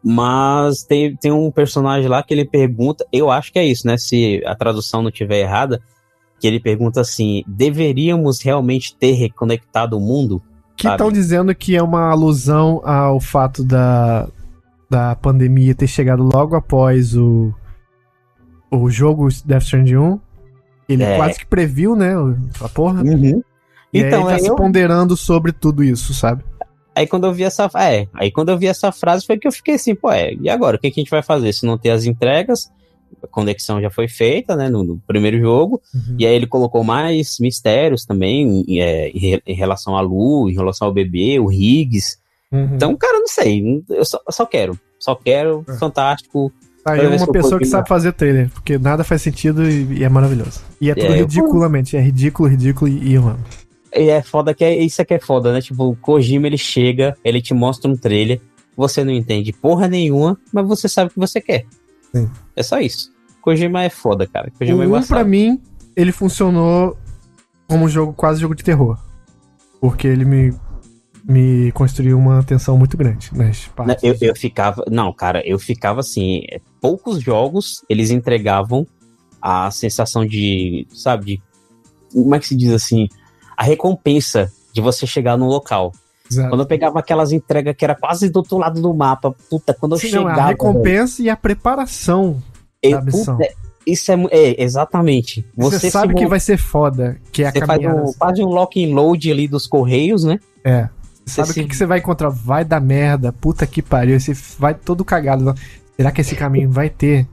mas 0.03 0.83
tem, 0.83 1.15
tem 1.15 1.31
um 1.31 1.51
personagem 1.51 2.07
lá 2.07 2.23
que 2.23 2.33
ele 2.33 2.45
pergunta, 2.45 3.05
eu 3.11 3.29
acho 3.29 3.51
que 3.51 3.59
é 3.59 3.65
isso, 3.65 3.85
né? 3.85 3.97
Se 3.97 4.41
a 4.45 4.55
tradução 4.55 5.01
não 5.01 5.09
estiver 5.09 5.39
errada, 5.39 5.81
que 6.39 6.47
ele 6.47 6.59
pergunta 6.59 7.01
assim: 7.01 7.43
deveríamos 7.47 8.41
realmente 8.41 8.95
ter 8.95 9.13
reconectado 9.13 9.97
o 9.97 10.01
mundo? 10.01 10.41
Que 10.75 10.87
estão 10.87 11.11
dizendo 11.11 11.53
que 11.55 11.75
é 11.75 11.81
uma 11.81 12.09
alusão 12.09 12.81
ao 12.83 13.19
fato 13.19 13.63
da, 13.63 14.27
da 14.89 15.15
pandemia 15.15 15.73
ter 15.73 15.87
chegado 15.87 16.21
logo 16.21 16.55
após 16.55 17.15
o, 17.15 17.53
o 18.69 18.89
jogo 18.89 19.27
Death 19.45 19.63
Stranding 19.63 19.95
1. 19.95 20.19
Ele 20.87 21.03
é. 21.03 21.17
quase 21.17 21.39
que 21.39 21.45
previu, 21.45 21.95
né? 21.95 22.13
A 22.61 22.69
porra. 22.69 23.01
Uhum. 23.01 23.41
E 23.91 23.99
então, 23.99 24.27
aí 24.27 24.37
tá 24.37 24.43
se 24.43 24.55
ponderando 24.55 25.15
sobre 25.15 25.51
tudo 25.51 25.83
isso, 25.83 26.13
sabe? 26.13 26.43
Aí 26.93 27.07
quando 27.07 27.25
eu 27.25 27.33
vi 27.33 27.43
essa, 27.43 27.69
é, 27.75 28.07
aí 28.13 28.31
quando 28.31 28.49
eu 28.49 28.57
vi 28.57 28.67
essa 28.67 28.91
frase 28.91 29.25
foi 29.25 29.37
que 29.37 29.47
eu 29.47 29.51
fiquei 29.51 29.75
assim, 29.75 29.95
pô, 29.95 30.11
é, 30.11 30.33
e 30.33 30.49
agora, 30.49 30.77
o 30.77 30.79
que, 30.79 30.91
que 30.91 30.99
a 30.99 31.03
gente 31.03 31.09
vai 31.09 31.21
fazer 31.21 31.51
se 31.51 31.65
não 31.65 31.77
ter 31.77 31.91
as 31.91 32.05
entregas? 32.05 32.71
A 33.23 33.27
conexão 33.27 33.81
já 33.81 33.89
foi 33.89 34.07
feita, 34.07 34.55
né, 34.55 34.69
no, 34.69 34.83
no 34.83 34.97
primeiro 35.07 35.39
jogo, 35.39 35.81
uhum. 35.93 36.15
e 36.19 36.25
aí 36.25 36.35
ele 36.35 36.47
colocou 36.47 36.83
mais 36.83 37.37
mistérios 37.39 38.05
também 38.05 38.63
é, 38.79 39.09
em, 39.09 39.41
em, 39.45 39.55
relação 39.55 39.97
à 39.97 40.01
Lu, 40.01 40.49
em 40.49 40.53
relação 40.53 40.87
ao 40.87 40.93
bebê, 40.93 41.39
o 41.39 41.51
Higgs. 41.51 42.17
Uhum. 42.51 42.75
Então, 42.75 42.95
cara, 42.95 43.19
não 43.19 43.27
sei, 43.27 43.83
eu 43.89 44.05
só, 44.05 44.19
eu 44.25 44.31
só 44.31 44.45
quero, 44.45 44.79
só 44.99 45.15
quero, 45.15 45.65
é. 45.67 45.73
fantástico. 45.77 46.51
Aí 46.85 46.99
é 46.99 47.07
uma 47.07 47.31
pessoa 47.31 47.57
que 47.57 47.65
sabe 47.65 47.87
fazer 47.87 48.13
trailer, 48.13 48.49
porque 48.51 48.77
nada 48.77 49.03
faz 49.03 49.21
sentido 49.21 49.67
e, 49.67 49.99
e 49.99 50.03
é 50.03 50.09
maravilhoso. 50.09 50.61
E 50.79 50.91
é 50.91 50.93
tudo 50.93 51.13
é, 51.13 51.17
ridiculamente, 51.17 51.95
eu... 51.95 51.99
é 51.99 52.03
ridículo, 52.03 52.47
ridículo 52.47 52.87
e, 52.87 53.13
e 53.13 53.19
mano. 53.19 53.39
E 53.95 54.09
é 54.09 54.21
foda 54.21 54.53
que 54.53 54.63
é 54.63 54.77
isso 54.77 55.01
é 55.01 55.05
que 55.05 55.13
é 55.13 55.19
foda, 55.19 55.53
né? 55.53 55.61
Tipo, 55.61 55.89
o 55.89 55.95
Kojima 55.95 56.47
ele 56.47 56.57
chega, 56.57 57.17
ele 57.23 57.41
te 57.41 57.53
mostra 57.53 57.89
um 57.89 57.95
trailer, 57.95 58.41
você 58.75 59.03
não 59.03 59.11
entende 59.11 59.53
porra 59.53 59.87
nenhuma, 59.87 60.37
mas 60.51 60.67
você 60.67 60.89
sabe 60.89 61.09
o 61.09 61.13
que 61.13 61.19
você 61.19 61.39
quer. 61.39 61.65
Sim. 62.15 62.29
É 62.55 62.63
só 62.63 62.79
isso. 62.79 63.11
Kojima 63.41 63.83
é 63.83 63.89
foda, 63.89 64.25
cara. 64.27 64.51
Kojima 64.57 64.85
o 64.85 64.95
é 64.95 65.05
pra 65.05 65.23
mim, 65.23 65.61
ele 65.95 66.11
funcionou 66.11 66.97
como 67.67 67.85
um 67.85 67.89
jogo, 67.89 68.13
quase 68.13 68.41
jogo 68.41 68.55
de 68.55 68.63
terror. 68.63 68.97
Porque 69.79 70.07
ele 70.07 70.25
me, 70.25 70.53
me 71.23 71.71
construiu 71.73 72.17
uma 72.17 72.43
tensão 72.43 72.77
muito 72.77 72.97
grande 72.97 73.29
nas 73.35 73.65
partes. 73.67 74.03
Eu, 74.03 74.15
eu 74.19 74.35
ficava. 74.35 74.83
Não, 74.89 75.13
cara, 75.13 75.41
eu 75.45 75.59
ficava 75.59 75.99
assim. 75.99 76.41
Poucos 76.81 77.21
jogos 77.21 77.83
eles 77.89 78.09
entregavam 78.09 78.87
a 79.41 79.69
sensação 79.69 80.25
de. 80.25 80.87
Sabe, 80.89 81.25
de. 81.25 81.43
Como 82.13 82.33
é 82.33 82.39
que 82.39 82.47
se 82.47 82.55
diz 82.55 82.71
assim? 82.71 83.07
a 83.55 83.63
recompensa 83.63 84.51
de 84.73 84.81
você 84.81 85.07
chegar 85.07 85.37
no 85.37 85.47
local. 85.47 85.93
Exato. 86.29 86.49
Quando 86.49 86.61
eu 86.61 86.65
pegava 86.65 86.99
aquelas 86.99 87.31
entregas 87.31 87.75
que 87.75 87.85
era 87.85 87.95
quase 87.95 88.29
do 88.29 88.37
outro 88.37 88.57
lado 88.57 88.81
do 88.81 88.93
mapa, 88.93 89.33
puta, 89.49 89.73
quando 89.73 89.93
eu 89.93 89.99
Sim, 89.99 90.09
chegava. 90.09 90.31
Não, 90.31 90.43
a 90.43 90.47
recompensa 90.47 91.17
véio, 91.17 91.27
e 91.27 91.29
a 91.29 91.35
preparação 91.35 92.41
eu, 92.81 92.91
da 92.91 93.01
missão. 93.01 93.37
Puta, 93.37 93.49
isso 93.85 94.11
é, 94.11 94.15
é, 94.31 94.63
exatamente. 94.63 95.45
Você, 95.55 95.79
você 95.79 95.91
sabe 95.91 96.15
que 96.15 96.25
vai 96.25 96.39
ser 96.39 96.57
foda, 96.57 97.17
que 97.31 97.43
é 97.43 97.47
a 97.47 97.51
você 97.51 97.65
faz 97.65 97.85
um, 97.85 98.13
faz 98.13 98.39
um 98.39 98.47
lock 98.47 98.83
and 98.83 98.95
load 98.95 99.31
ali 99.31 99.47
dos 99.47 99.67
correios, 99.67 100.23
né? 100.23 100.39
É. 100.63 100.89
Você 101.25 101.35
sabe 101.35 101.51
o 101.51 101.53
que, 101.53 101.65
que 101.65 101.75
você 101.75 101.85
vai 101.85 101.99
encontrar? 101.99 102.29
Vai 102.29 102.63
dar 102.63 102.79
merda, 102.79 103.31
puta 103.31 103.65
que 103.65 103.81
pariu. 103.81 104.19
Você 104.19 104.33
vai 104.59 104.73
todo 104.73 105.03
cagado. 105.03 105.53
Será 105.95 106.11
que 106.11 106.21
esse 106.21 106.35
caminho 106.35 106.69
vai 106.69 106.89
ter? 106.89 107.27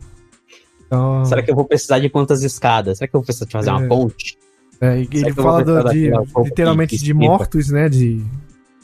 Então... 0.86 1.24
Será 1.24 1.42
que 1.42 1.50
eu 1.50 1.54
vou 1.54 1.64
precisar 1.64 1.98
de 1.98 2.08
quantas 2.08 2.42
escadas? 2.42 2.98
Será 2.98 3.08
que 3.08 3.16
eu 3.16 3.20
vou 3.20 3.24
precisar 3.24 3.46
de 3.46 3.52
fazer 3.52 3.70
é. 3.70 3.72
uma 3.72 3.88
ponte? 3.88 4.38
É, 4.80 4.98
ele 4.98 5.32
fala 5.32 5.64
do, 5.64 5.90
de, 5.90 6.10
literalmente 6.44 6.98
de 6.98 7.14
mortos, 7.14 7.68
né? 7.68 7.88
De 7.88 8.22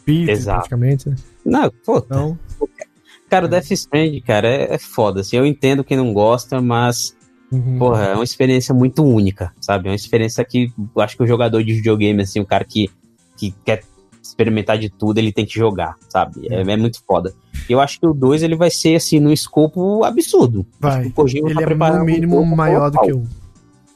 espíritos, 0.09 0.45
praticamente. 0.45 1.09
Né? 1.09 1.17
Não, 1.45 1.71
pô. 1.85 1.99
Então, 1.99 2.39
cara, 3.29 3.47
o 3.47 3.49
Death 3.49 3.71
Strand, 3.73 4.21
cara, 4.27 4.49
é, 4.49 4.75
é 4.75 4.79
foda. 4.79 5.21
Assim, 5.21 5.37
eu 5.37 5.47
entendo 5.47 5.85
quem 5.85 5.97
não 5.97 6.13
gosta, 6.13 6.61
mas. 6.61 7.17
Uhum. 7.51 7.79
Porra, 7.79 8.05
é 8.05 8.15
uma 8.15 8.25
experiência 8.25 8.75
muito 8.75 9.03
única, 9.03 9.55
sabe? 9.59 9.89
É 9.89 9.91
uma 9.91 9.97
experiência 9.97 10.45
que 10.45 10.71
eu 10.95 11.03
acho 11.03 11.17
que 11.17 11.23
o 11.23 11.27
jogador 11.27 11.63
de 11.65 11.73
videogame, 11.73 12.23
assim, 12.23 12.41
o 12.41 12.47
cara 12.47 12.63
que, 12.63 12.91
que 13.39 13.55
quer 13.65 13.83
experimentar 14.23 14.77
de 14.79 14.91
tudo, 14.91 15.17
ele 15.17 15.33
tem 15.33 15.47
que 15.47 15.55
jogar, 15.55 15.97
sabe? 16.11 16.47
É, 16.51 16.61
é 16.61 16.77
muito 16.77 17.03
foda. 17.07 17.35
Eu 17.69 17.81
acho 17.81 17.99
que 17.99 18.07
o 18.07 18.13
2 18.13 18.43
ele 18.43 18.55
vai 18.55 18.71
ser, 18.71 18.97
assim, 18.97 19.19
no 19.19 19.33
escopo 19.33 20.05
absurdo. 20.05 20.67
Vai. 20.79 21.07
o 21.07 21.13
Kojima 21.13 21.51
ele 21.51 21.65
tá 21.65 21.89
é 21.89 21.99
no 21.99 22.05
mínimo 22.05 22.39
um 22.39 22.45
maior 22.45 22.91
do 22.91 23.01
que 23.01 23.13
o. 23.13 23.25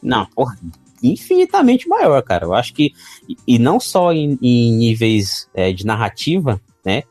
Não, 0.03 0.27
porra, 0.35 0.57
infinitamente 1.03 1.89
maior, 1.89 2.23
cara. 2.23 2.45
Eu 2.45 2.55
acho 2.55 2.73
que, 2.75 2.93
e 3.47 3.59
não 3.59 3.81
só 3.81 4.13
em, 4.13 4.39
em 4.41 4.73
níveis 4.73 5.49
é, 5.55 5.73
de 5.73 5.85
narrativa, 5.85 6.61
né? 6.85 7.03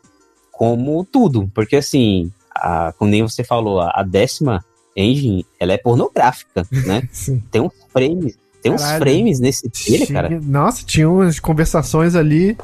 Como 0.52 1.04
tudo. 1.04 1.50
Porque 1.54 1.76
assim, 1.76 2.32
a, 2.54 2.94
como 2.98 3.12
nem 3.12 3.22
você 3.22 3.44
falou, 3.44 3.80
a, 3.80 3.92
a 3.96 4.04
décima 4.04 4.64
engine, 4.96 5.46
ela 5.60 5.74
é 5.74 5.78
pornográfica, 5.78 6.68
né? 6.86 7.08
tem 7.52 7.62
uns 7.62 7.74
frames, 7.92 8.38
tem 8.62 8.76
Caralho. 8.76 8.96
uns 8.96 9.00
frames 9.00 9.39
nesse 9.39 9.70
trailer, 9.70 10.12
cara. 10.12 10.42
Nossa, 10.42 10.86
tinha 10.86 11.10
umas 11.10 11.39
conversações 11.39 12.16
ali. 12.16 12.58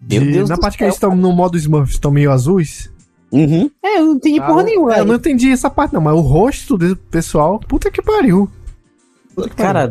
De, 0.00 0.18
Meu 0.18 0.32
Deus 0.32 0.48
na 0.48 0.58
parte 0.58 0.74
céu, 0.74 0.78
que 0.78 0.84
eles 0.84 0.94
estão 0.94 1.14
no 1.14 1.32
modo 1.32 1.56
Smurf, 1.56 1.92
estão 1.92 2.10
meio 2.10 2.32
azuis. 2.32 2.90
Uhum. 3.30 3.70
É, 3.82 3.98
eu 3.98 4.06
não 4.06 4.14
entendi 4.16 4.40
ah, 4.40 4.46
porra 4.46 4.62
nenhuma. 4.64 4.94
É, 4.94 5.00
eu 5.00 5.04
não 5.06 5.14
entendi 5.14 5.50
essa 5.50 5.70
parte, 5.70 5.94
não, 5.94 6.00
mas 6.00 6.14
o 6.14 6.20
rosto 6.20 6.76
do 6.76 6.96
pessoal, 6.96 7.58
puta 7.60 7.90
que 7.90 8.02
pariu. 8.02 8.50
Cara, 9.56 9.90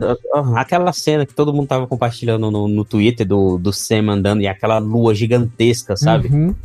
aquela 0.55 0.93
cena 0.93 1.25
que 1.25 1.33
todo 1.33 1.53
mundo 1.53 1.67
tava 1.67 1.87
compartilhando 1.87 2.51
no, 2.51 2.67
no 2.67 2.85
Twitter 2.85 3.27
do, 3.27 3.57
do 3.57 3.73
Sam 3.73 4.09
andando 4.09 4.41
e 4.41 4.47
aquela 4.47 4.77
lua 4.77 5.13
gigantesca, 5.15 5.95
sabe? 5.95 6.27
Uhum. 6.27 6.55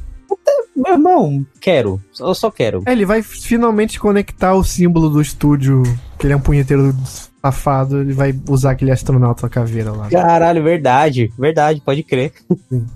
Meu 0.77 0.93
irmão, 0.93 1.47
quero. 1.59 2.01
Eu 2.21 2.35
só 2.35 2.51
quero. 2.51 2.83
É, 2.85 2.93
ele 2.93 3.07
vai 3.07 3.23
finalmente 3.23 3.99
conectar 3.99 4.55
o 4.55 4.63
símbolo 4.63 5.09
do 5.09 5.23
estúdio, 5.23 5.83
que 6.19 6.27
ele 6.27 6.35
é 6.35 6.37
um 6.37 6.41
punheteiro 6.41 6.95
safado, 7.41 8.01
ele 8.01 8.13
vai 8.13 8.39
usar 8.49 8.73
aquele 8.73 8.91
astronauta 8.91 9.49
caveira 9.49 9.91
lá. 9.93 10.09
Caralho, 10.11 10.63
verdade. 10.63 11.33
Verdade, 11.39 11.81
pode 11.81 12.03
crer. 12.03 12.33
Sim. 12.69 12.87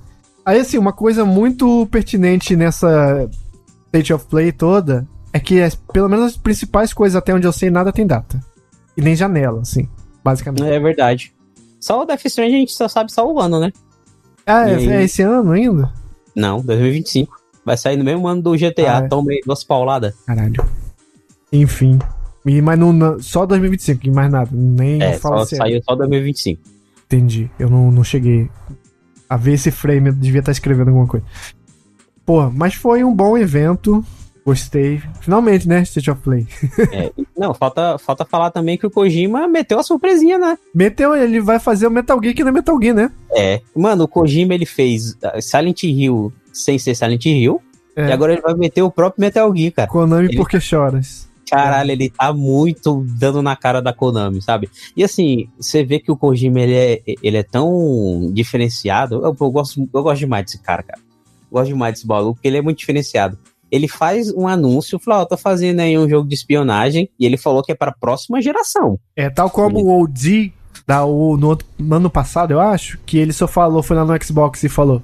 Aí, 0.45 0.59
assim, 0.59 0.77
uma 0.77 0.93
coisa 0.93 1.25
muito 1.25 1.87
pertinente 1.87 2.55
nessa 2.55 3.29
State 3.87 4.13
of 4.13 4.27
Play 4.27 4.53
toda 4.53 5.07
é 5.33 5.39
que, 5.39 5.61
pelo 5.93 6.09
menos 6.09 6.27
as 6.27 6.37
principais 6.37 6.93
coisas, 6.93 7.17
até 7.17 7.35
onde 7.35 7.47
eu 7.47 7.53
sei, 7.53 7.71
nada 7.71 7.93
tem 7.93 8.07
data. 8.07 8.41
E 9.01 9.03
nem 9.03 9.17
janela, 9.17 9.63
assim, 9.63 9.89
basicamente. 10.23 10.69
É 10.69 10.79
verdade. 10.79 11.33
Só 11.81 12.03
o 12.03 12.05
Death 12.05 12.27
Stranding 12.27 12.55
a 12.55 12.59
gente 12.59 12.73
só 12.73 12.87
sabe 12.87 13.11
só 13.11 13.27
o 13.27 13.41
ano, 13.41 13.59
né? 13.59 13.73
Ah, 14.47 14.69
é, 14.69 14.75
é 14.75 15.05
esse 15.05 15.23
ano 15.23 15.53
ainda? 15.53 15.91
Não, 16.37 16.61
2025. 16.61 17.41
Vai 17.65 17.79
sair 17.79 17.97
no 17.97 18.05
mesmo 18.05 18.29
ano 18.29 18.43
do 18.43 18.53
GTA, 18.53 18.99
ah, 18.99 19.05
é. 19.05 19.09
tome 19.09 19.41
duas 19.45 19.65
pauladas. 19.65 20.15
Caralho. 20.27 20.63
Enfim. 21.51 21.99
E, 22.45 22.61
mas 22.61 22.79
não, 22.79 23.21
só 23.21 23.47
2025, 23.47 24.07
e 24.07 24.11
mais 24.11 24.31
nada. 24.31 24.51
Nem 24.53 25.03
é, 25.03 25.15
fala 25.15 25.47
só, 25.47 25.57
saiu 25.57 25.83
só 25.83 25.95
2025. 25.95 26.61
Entendi. 27.07 27.51
Eu 27.59 27.71
não, 27.71 27.91
não 27.91 28.05
cheguei 28.05 28.51
a 29.29 29.37
ver 29.37 29.55
esse 29.55 29.71
frame, 29.71 30.09
eu 30.09 30.15
devia 30.15 30.41
estar 30.41 30.53
escrevendo 30.53 30.89
alguma 30.89 31.07
coisa. 31.07 31.25
Pô, 32.27 32.51
mas 32.51 32.75
foi 32.75 33.03
um 33.03 33.15
bom 33.15 33.39
evento. 33.39 34.05
Gostei. 34.51 35.01
Finalmente, 35.21 35.69
né? 35.69 35.83
State 35.83 36.11
of 36.11 36.21
Play. 36.23 36.45
é, 36.91 37.13
não, 37.39 37.55
falta, 37.55 37.97
falta 37.99 38.25
falar 38.25 38.51
também 38.51 38.77
que 38.77 38.85
o 38.85 38.91
Kojima 38.91 39.47
meteu 39.47 39.79
a 39.79 39.83
surpresinha, 39.85 40.39
né? 40.39 40.59
Meteu, 40.75 41.15
ele 41.15 41.41
vai 41.41 41.61
fazer 41.61 41.87
o 41.87 41.91
Metal 41.91 42.19
Gear 42.21 42.35
que 42.35 42.43
não 42.43 42.51
é 42.51 42.55
Metal 42.55 42.77
Gear, 42.83 42.97
né? 42.97 43.13
É. 43.33 43.61
Mano, 43.77 44.03
o 44.05 44.09
Kojima 44.09 44.53
ele 44.53 44.67
fez 44.67 45.13
uh, 45.13 45.41
Silent 45.41 45.85
Hill 45.85 46.33
sem 46.53 46.81
ser 46.81 46.97
Silent 46.97 47.25
Hill. 47.27 47.63
É. 47.95 48.09
E 48.09 48.13
agora 48.13 48.33
ele 48.33 48.43
vai 48.43 48.55
meter 48.55 48.83
o 48.83 48.91
próprio 48.91 49.21
Metal 49.21 49.57
Gear, 49.57 49.73
cara. 49.73 49.89
Konami 49.89 50.25
ele... 50.27 50.37
porque 50.37 50.59
choras. 50.59 51.31
Caralho, 51.49 51.93
ele 51.93 52.11
tá 52.11 52.33
muito 52.33 53.07
dando 53.09 53.41
na 53.41 53.55
cara 53.55 53.81
da 53.81 53.93
Konami, 53.93 54.43
sabe? 54.43 54.69
E 54.97 55.05
assim, 55.05 55.49
você 55.61 55.85
vê 55.85 56.01
que 56.01 56.11
o 56.11 56.17
Kojima 56.17 56.59
ele 56.61 56.75
é, 56.75 57.03
ele 57.23 57.37
é 57.37 57.45
tão 57.45 58.33
diferenciado. 58.33 59.15
Eu, 59.25 59.37
eu, 59.41 59.51
gosto, 59.53 59.89
eu 59.95 60.03
gosto 60.03 60.19
demais 60.19 60.45
desse 60.45 60.59
cara, 60.59 60.83
cara. 60.83 60.99
Eu 60.99 61.53
gosto 61.53 61.69
demais 61.69 61.95
desse 61.95 62.07
maluco, 62.09 62.35
porque 62.35 62.49
ele 62.49 62.59
é 62.59 62.63
muito 62.63 62.79
diferenciado 62.79 63.39
ele 63.71 63.89
faz 63.89 64.33
um 64.33 64.47
anúncio, 64.49 64.99
falou, 64.99 65.21
ó, 65.21 65.23
oh, 65.23 65.27
tô 65.27 65.37
fazendo 65.37 65.81
aí 65.81 65.99
um 65.99 66.09
jogo 66.09 66.29
de 66.29 66.35
espionagem, 66.35 67.11
e 67.19 67.27
ele 67.27 67.37
falou 67.37 67.63
que 67.63 67.73
é 67.73 67.75
para 67.75 67.91
a 67.91 67.95
próxima 67.99 68.41
geração. 68.41 68.99
É, 69.17 69.31
tal 69.31 69.51
como 69.51 69.79
ele... 69.79 69.87
o 69.87 70.01
OD 70.01 70.53
da, 70.87 71.05
o, 71.05 71.37
no, 71.37 71.57
no, 71.79 71.97
ano 71.97 72.11
passado, 72.11 72.53
eu 72.53 72.61
acho, 72.61 72.99
que 73.07 73.19
ele 73.19 73.33
só 73.33 73.47
falou, 73.47 73.83
foi 73.83 73.97
lá 73.97 74.05
no 74.05 74.25
Xbox 74.25 74.63
e 74.65 74.69
falou, 74.69 75.03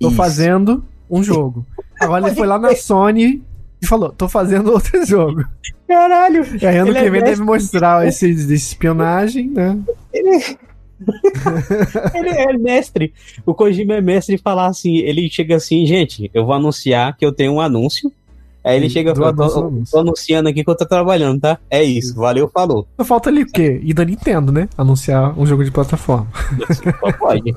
tô 0.00 0.08
Isso. 0.08 0.16
fazendo 0.16 0.84
um 1.08 1.22
jogo. 1.22 1.64
Agora 2.00 2.26
ele 2.26 2.34
foi 2.34 2.46
lá 2.46 2.58
na 2.58 2.74
Sony 2.74 3.42
e 3.80 3.86
falou, 3.86 4.10
tô 4.10 4.28
fazendo 4.28 4.72
outro 4.72 5.04
jogo. 5.06 5.44
Caralho! 5.86 6.46
E 6.60 6.66
aí 6.66 6.78
ano 6.78 6.88
Ele 6.90 6.98
que 6.98 7.06
é 7.06 7.10
vem 7.10 7.20
mestre. 7.20 7.30
deve 7.30 7.42
mostrar 7.42 8.06
esse 8.06 8.34
de 8.34 8.54
espionagem, 8.54 9.48
né? 9.50 9.78
Ele 10.12 10.58
é 12.14 12.56
mestre. 12.56 13.12
O 13.44 13.54
Kojima 13.54 13.94
é 13.94 14.00
mestre 14.00 14.36
de 14.36 14.42
falar 14.42 14.66
assim. 14.66 14.98
Ele 14.98 15.28
chega 15.30 15.56
assim, 15.56 15.86
gente, 15.86 16.30
eu 16.32 16.44
vou 16.44 16.54
anunciar 16.54 17.16
que 17.16 17.24
eu 17.24 17.32
tenho 17.32 17.52
um 17.52 17.60
anúncio. 17.60 18.12
Aí 18.64 18.76
ele 18.76 18.88
Sim, 18.88 18.94
chega 18.94 19.12
e 19.12 19.16
fala, 19.16 19.34
tô, 19.34 19.82
tô 19.90 19.98
anunciando 19.98 20.48
aqui 20.48 20.62
que 20.62 20.70
eu 20.70 20.76
tô 20.76 20.86
trabalhando, 20.86 21.40
tá? 21.40 21.58
É 21.68 21.82
isso, 21.82 22.14
valeu, 22.14 22.48
falou. 22.48 22.86
Só 22.96 23.04
falta 23.04 23.28
ali 23.28 23.42
o 23.42 23.46
quê? 23.46 23.80
E 23.82 23.92
da 23.92 24.04
Nintendo, 24.04 24.52
né? 24.52 24.68
Anunciar 24.78 25.36
um 25.38 25.44
jogo 25.44 25.64
de 25.64 25.70
plataforma. 25.72 26.28
Só 27.00 27.12
pode. 27.18 27.52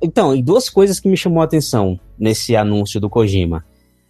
Então, 0.00 0.34
e 0.34 0.42
duas 0.42 0.70
coisas 0.70 0.98
que 0.98 1.08
me 1.08 1.16
chamou 1.16 1.42
a 1.42 1.44
atenção 1.44 2.00
nesse 2.18 2.56
anúncio 2.56 2.98
do 2.98 3.10
Kojima. 3.10 3.64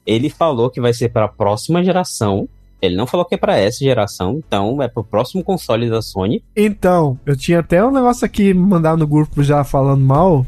Ele 0.06 0.28
falou 0.28 0.70
que 0.70 0.80
vai 0.80 0.92
ser 0.92 1.08
para 1.08 1.24
a 1.24 1.28
próxima 1.28 1.82
geração. 1.82 2.48
Ele 2.83 2.97
não 2.97 3.07
falou 3.07 3.24
que 3.24 3.37
é 3.37 3.39
para 3.39 3.57
essa 3.57 3.78
geração, 3.78 4.43
então 4.45 4.83
é 4.83 4.89
pro 4.89 5.05
próximo 5.05 5.45
console 5.45 5.89
da 5.89 6.03
Sony. 6.03 6.45
Então, 6.57 7.16
eu 7.24 7.37
tinha 7.37 7.61
até 7.61 7.85
um 7.85 7.93
negócio 7.93 8.26
aqui 8.26 8.53
mandado 8.53 8.99
no 8.99 9.07
grupo 9.07 9.41
já 9.45 9.62
falando 9.62 10.05
mal, 10.05 10.45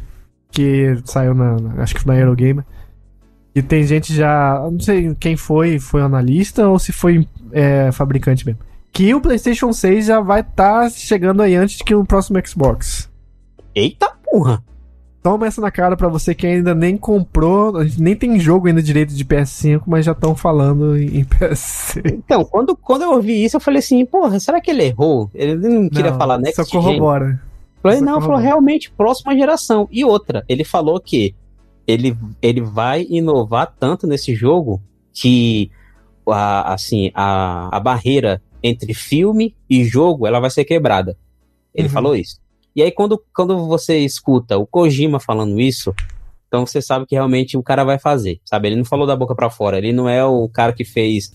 que 0.51 1.01
saiu 1.05 1.33
na, 1.33 1.57
acho 1.81 1.95
que 1.95 2.01
foi 2.01 2.13
na 2.13 2.21
Eurogamer. 2.21 2.65
E 3.55 3.63
tem 3.63 3.85
gente 3.85 4.13
já, 4.13 4.61
não 4.69 4.81
sei 4.81 5.15
quem 5.15 5.37
foi, 5.37 5.79
foi 5.79 6.03
analista 6.03 6.69
ou 6.69 6.77
se 6.77 6.93
foi 6.93 7.29
é, 7.53 7.93
fabricante 7.93 8.45
mesmo. 8.45 8.61
Que 8.93 9.15
o 9.15 9.21
PlayStation 9.21 9.73
6 9.73 10.07
já 10.07 10.21
vai 10.21 10.41
estar 10.41 10.91
chegando 10.91 11.41
aí 11.41 11.55
antes 11.55 11.83
que 11.83 11.95
o 11.95 12.05
próximo 12.05 12.45
Xbox. 12.45 13.09
Eita 13.73 14.13
porra! 14.25 14.61
Toma 15.25 15.47
essa 15.47 15.59
na 15.59 15.71
cara 15.71 15.97
pra 15.97 16.07
você 16.07 16.35
que 16.35 16.47
ainda 16.47 16.75
nem 16.75 16.99
comprou, 16.99 17.73
nem 17.99 18.15
tem 18.15 18.39
jogo 18.39 18.69
ainda 18.69 18.83
direito 18.83 19.15
de 19.15 19.25
PS5, 19.25 19.81
mas 19.87 20.05
já 20.05 20.13
estão 20.13 20.37
falando 20.37 20.99
em 20.99 21.21
em 21.21 21.25
PS6. 21.25 22.03
Então, 22.13 22.45
quando, 22.45 22.77
quando 22.77 23.03
eu 23.03 23.13
ouvi 23.13 23.43
isso, 23.43 23.57
eu 23.57 23.61
falei 23.61 23.79
assim, 23.79 24.05
porra, 24.05 24.39
será 24.39 24.61
que 24.61 24.71
ele 24.71 24.85
errou? 24.85 25.31
Ele 25.35 25.57
não 25.57 25.89
queria 25.89 26.11
Não, 26.11 26.19
falar 26.19 26.37
next 26.37 26.57
Só 26.57 26.65
gen. 26.65 26.73
corrobora. 26.83 27.41
Falei, 27.83 28.01
Só 28.01 28.05
não, 28.05 28.21
falou 28.21 28.37
realmente 28.37 28.91
próxima 28.93 29.35
geração. 29.35 29.89
E 29.91 30.05
outra, 30.05 30.45
ele 30.47 30.63
falou 30.63 31.01
que 31.01 31.35
ele, 31.87 32.15
ele 32.43 32.61
vai 32.61 33.07
inovar 33.09 33.75
tanto 33.81 34.07
nesse 34.07 34.35
jogo 34.35 34.79
que 35.11 35.71
a, 36.29 36.75
assim, 36.75 37.11
a, 37.15 37.75
a 37.75 37.81
barreira 37.81 38.43
entre 38.63 38.93
filme 38.93 39.57
e 39.71 39.85
jogo 39.85 40.27
ela 40.27 40.39
vai 40.39 40.51
ser 40.51 40.67
quebrada. 40.67 41.17
Ele 41.75 41.89
Uhum. 41.89 41.95
falou 41.95 42.15
isso. 42.15 42.44
E 42.75 42.83
aí, 42.83 42.91
quando, 42.91 43.21
quando 43.35 43.67
você 43.67 43.99
escuta 43.99 44.59
o 44.59 44.67
Kojima 44.67 45.21
falando 45.21 45.61
isso, 45.61 45.95
então 46.49 46.67
você 46.67 46.81
sabe 46.83 47.07
que 47.07 47.15
realmente 47.15 47.57
o 47.57 47.63
cara 47.63 47.85
vai 47.85 47.99
fazer, 47.99 48.41
sabe? 48.45 48.69
Ele 48.69 48.77
não 48.77 48.85
falou 48.85 49.07
da 49.07 49.17
boca 49.17 49.35
pra 49.35 49.51
fora, 49.51 49.79
ele 49.79 49.93
não 49.93 50.09
é 50.09 50.25
o 50.25 50.49
cara 50.49 50.73
que 50.73 50.85
fez 50.85 51.33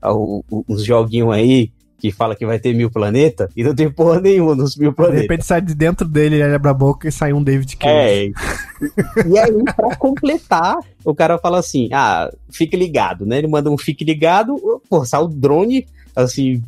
ah, 0.00 0.12
o- 0.12 0.44
o- 0.50 0.64
uns 0.68 0.84
joguinhos 0.84 1.32
aí 1.32 1.72
que 2.00 2.12
fala 2.12 2.36
que 2.36 2.46
vai 2.46 2.60
ter 2.60 2.72
mil 2.72 2.88
planetas 2.88 3.50
e 3.56 3.64
não 3.64 3.74
tem 3.74 3.90
porra 3.90 4.20
nenhuma 4.20 4.54
nos 4.54 4.76
mil 4.76 4.90
De 4.90 4.96
planetas. 4.96 5.22
repente 5.22 5.44
sai 5.44 5.60
de 5.60 5.74
dentro 5.74 6.06
dele, 6.08 6.36
ele 6.36 6.54
abre 6.54 6.70
a 6.70 6.74
boca 6.74 7.08
e 7.08 7.12
sai 7.12 7.32
um 7.32 7.42
David 7.42 7.76
Cage. 7.76 8.32
É. 8.32 9.28
e 9.28 9.36
aí, 9.36 9.64
pra 9.74 9.96
completar, 9.96 10.76
o 11.04 11.12
cara 11.12 11.36
fala 11.38 11.58
assim: 11.58 11.88
ah, 11.92 12.30
fique 12.52 12.76
ligado, 12.76 13.26
né? 13.26 13.38
Ele 13.38 13.48
manda 13.48 13.68
um 13.68 13.76
fique 13.76 14.04
ligado, 14.04 14.56
pô, 14.88 15.04
sai 15.04 15.20
o 15.20 15.26
drone, 15.26 15.86
assim, 16.14 16.62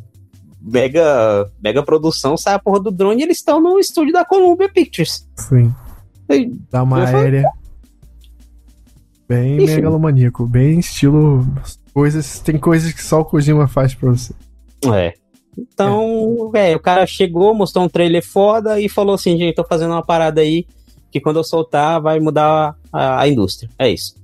mega, 0.61 1.49
mega 1.61 1.81
produção, 1.83 2.37
sai 2.37 2.53
a 2.53 2.59
porra 2.59 2.79
do 2.79 2.91
drone 2.91 3.21
e 3.21 3.23
eles 3.23 3.37
estão 3.37 3.59
no 3.61 3.79
estúdio 3.79 4.13
da 4.13 4.23
Columbia 4.25 4.69
Pictures. 4.69 5.27
Sim. 5.35 5.73
E- 6.29 6.51
Dá 6.71 6.83
uma 6.83 6.99
Eu 7.01 7.07
falei- 7.07 7.21
aérea. 7.21 7.49
Bem 9.27 9.63
Enfim. 9.63 9.75
megalomaníaco, 9.75 10.45
bem 10.45 10.79
estilo. 10.79 11.45
Coisas, 11.93 12.39
tem 12.39 12.57
coisas 12.57 12.91
que 12.93 13.03
só 13.03 13.21
o 13.21 13.25
Kojima 13.25 13.67
faz 13.67 13.93
pra 13.93 14.09
você. 14.11 14.33
É. 14.93 15.13
Então, 15.57 16.51
é, 16.53 16.75
o 16.75 16.79
cara 16.79 17.05
chegou, 17.05 17.53
mostrou 17.53 17.85
um 17.85 17.89
trailer 17.89 18.25
foda 18.25 18.79
e 18.79 18.87
falou 18.89 19.15
assim: 19.15 19.37
gente, 19.37 19.55
tô 19.55 19.63
fazendo 19.63 19.91
uma 19.91 20.03
parada 20.03 20.41
aí 20.41 20.65
que 21.11 21.19
quando 21.19 21.37
eu 21.37 21.43
soltar 21.43 22.01
vai 22.01 22.19
mudar 22.19 22.75
a, 22.91 23.21
a 23.21 23.27
indústria. 23.27 23.69
É 23.77 23.89
isso. 23.89 24.15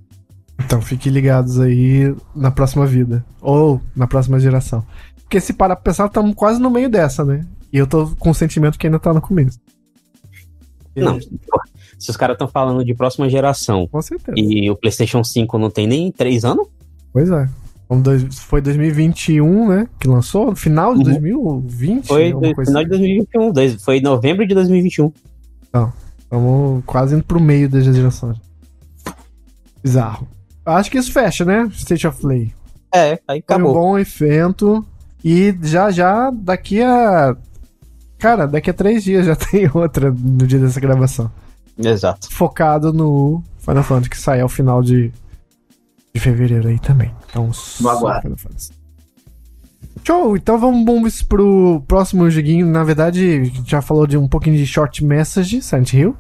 Então 0.60 0.82
fiquem 0.82 1.12
ligados 1.12 1.60
aí 1.60 2.16
na 2.36 2.50
próxima 2.50 2.86
vida. 2.86 3.24
Ou 3.42 3.82
na 3.96 4.08
próxima 4.08 4.40
geração. 4.40 4.86
Porque 5.28 5.42
se 5.42 5.52
parar 5.54 5.76
pra 5.76 5.84
pensar, 5.84 6.06
estamos 6.06 6.34
quase 6.36 6.60
no 6.60 6.70
meio 6.72 6.90
dessa, 6.90 7.26
né? 7.26 7.46
E 7.72 7.78
eu 7.78 7.86
tô 7.86 8.08
com 8.18 8.30
o 8.30 8.34
sentimento 8.34 8.80
que 8.80 8.88
ainda 8.88 8.98
tá 9.00 9.14
no 9.14 9.22
começo. 9.22 9.60
Não, 10.96 11.20
se 12.00 12.10
os 12.10 12.18
caras 12.18 12.36
estão 12.36 12.48
falando 12.48 12.84
de 12.84 12.94
próxima 12.96 13.30
geração 13.30 13.86
Com 13.88 14.02
certeza. 14.02 14.34
e 14.40 14.70
o 14.72 14.76
PlayStation 14.76 15.24
5 15.24 15.58
não 15.60 15.70
tem 15.70 15.86
nem 15.86 16.12
3 16.12 16.44
anos. 16.46 16.68
Pois 17.14 17.30
é. 17.30 17.48
Foi 18.32 18.62
2021, 18.62 19.68
né? 19.70 19.88
Que 20.00 20.08
lançou? 20.08 20.56
Final 20.56 20.94
de 20.94 21.00
Uhum. 21.00 21.04
2020? 21.62 22.08
Foi 22.08 22.32
alguma 22.32 22.54
do, 22.54 22.66
final 22.66 22.82
assim. 22.82 22.84
de 22.84 22.90
2021, 22.90 23.52
dois- 23.52 23.84
foi 23.84 23.98
em 23.98 24.02
novembro 24.02 24.48
de 24.48 24.54
2021. 24.56 25.12
Estamos 26.20 26.84
quase 26.86 27.16
indo 27.16 27.24
pro 27.24 27.40
meio 27.40 27.70
das 27.70 27.84
gerações. 27.86 28.38
Bizarro. 29.84 30.28
Acho 30.66 30.92
que 30.92 30.98
isso 30.98 31.12
fecha, 31.12 31.46
né? 31.46 31.70
State 31.74 32.08
of 32.08 32.20
Play. 32.20 32.54
É, 32.94 33.12
aí 33.12 33.18
Foi 33.26 33.36
um 33.36 33.40
acabou. 33.40 33.74
bom 33.74 34.00
evento. 34.00 34.86
E 35.30 35.54
já 35.62 35.92
já, 35.92 36.32
daqui 36.32 36.82
a. 36.82 37.36
Cara, 38.18 38.48
daqui 38.48 38.70
a 38.70 38.74
três 38.74 39.04
dias 39.04 39.26
já 39.26 39.36
tem 39.36 39.70
outra 39.74 40.10
no 40.10 40.48
dia 40.48 40.58
dessa 40.58 40.80
gravação. 40.80 41.30
Exato. 41.78 42.30
Focado 42.32 42.94
no 42.94 43.44
Final 43.60 43.84
Fantasy, 43.84 44.10
que 44.10 44.18
sai 44.18 44.40
ao 44.40 44.48
final 44.48 44.82
de, 44.82 45.12
de 46.14 46.22
fevereiro 46.22 46.70
aí 46.70 46.80
também. 46.80 47.14
Então, 47.30 47.52
só 47.52 47.90
aguardo. 47.90 48.22
Final 48.22 48.38
Fantasy. 48.38 48.72
Show! 50.02 50.38
Então 50.38 50.58
vamos, 50.58 50.86
vamos 50.86 51.22
pro 51.22 51.84
próximo 51.86 52.30
joguinho. 52.30 52.66
Na 52.66 52.86
verdade, 52.86 53.42
a 53.42 53.44
gente 53.44 53.70
já 53.70 53.82
falou 53.82 54.08
de 54.08 54.18
um 54.18 54.30
pouquinho 54.30 54.56
de 54.56 54.66
short 54.66 55.04
message, 55.04 55.62
Silent 55.62 55.92
Hill. 55.92 56.16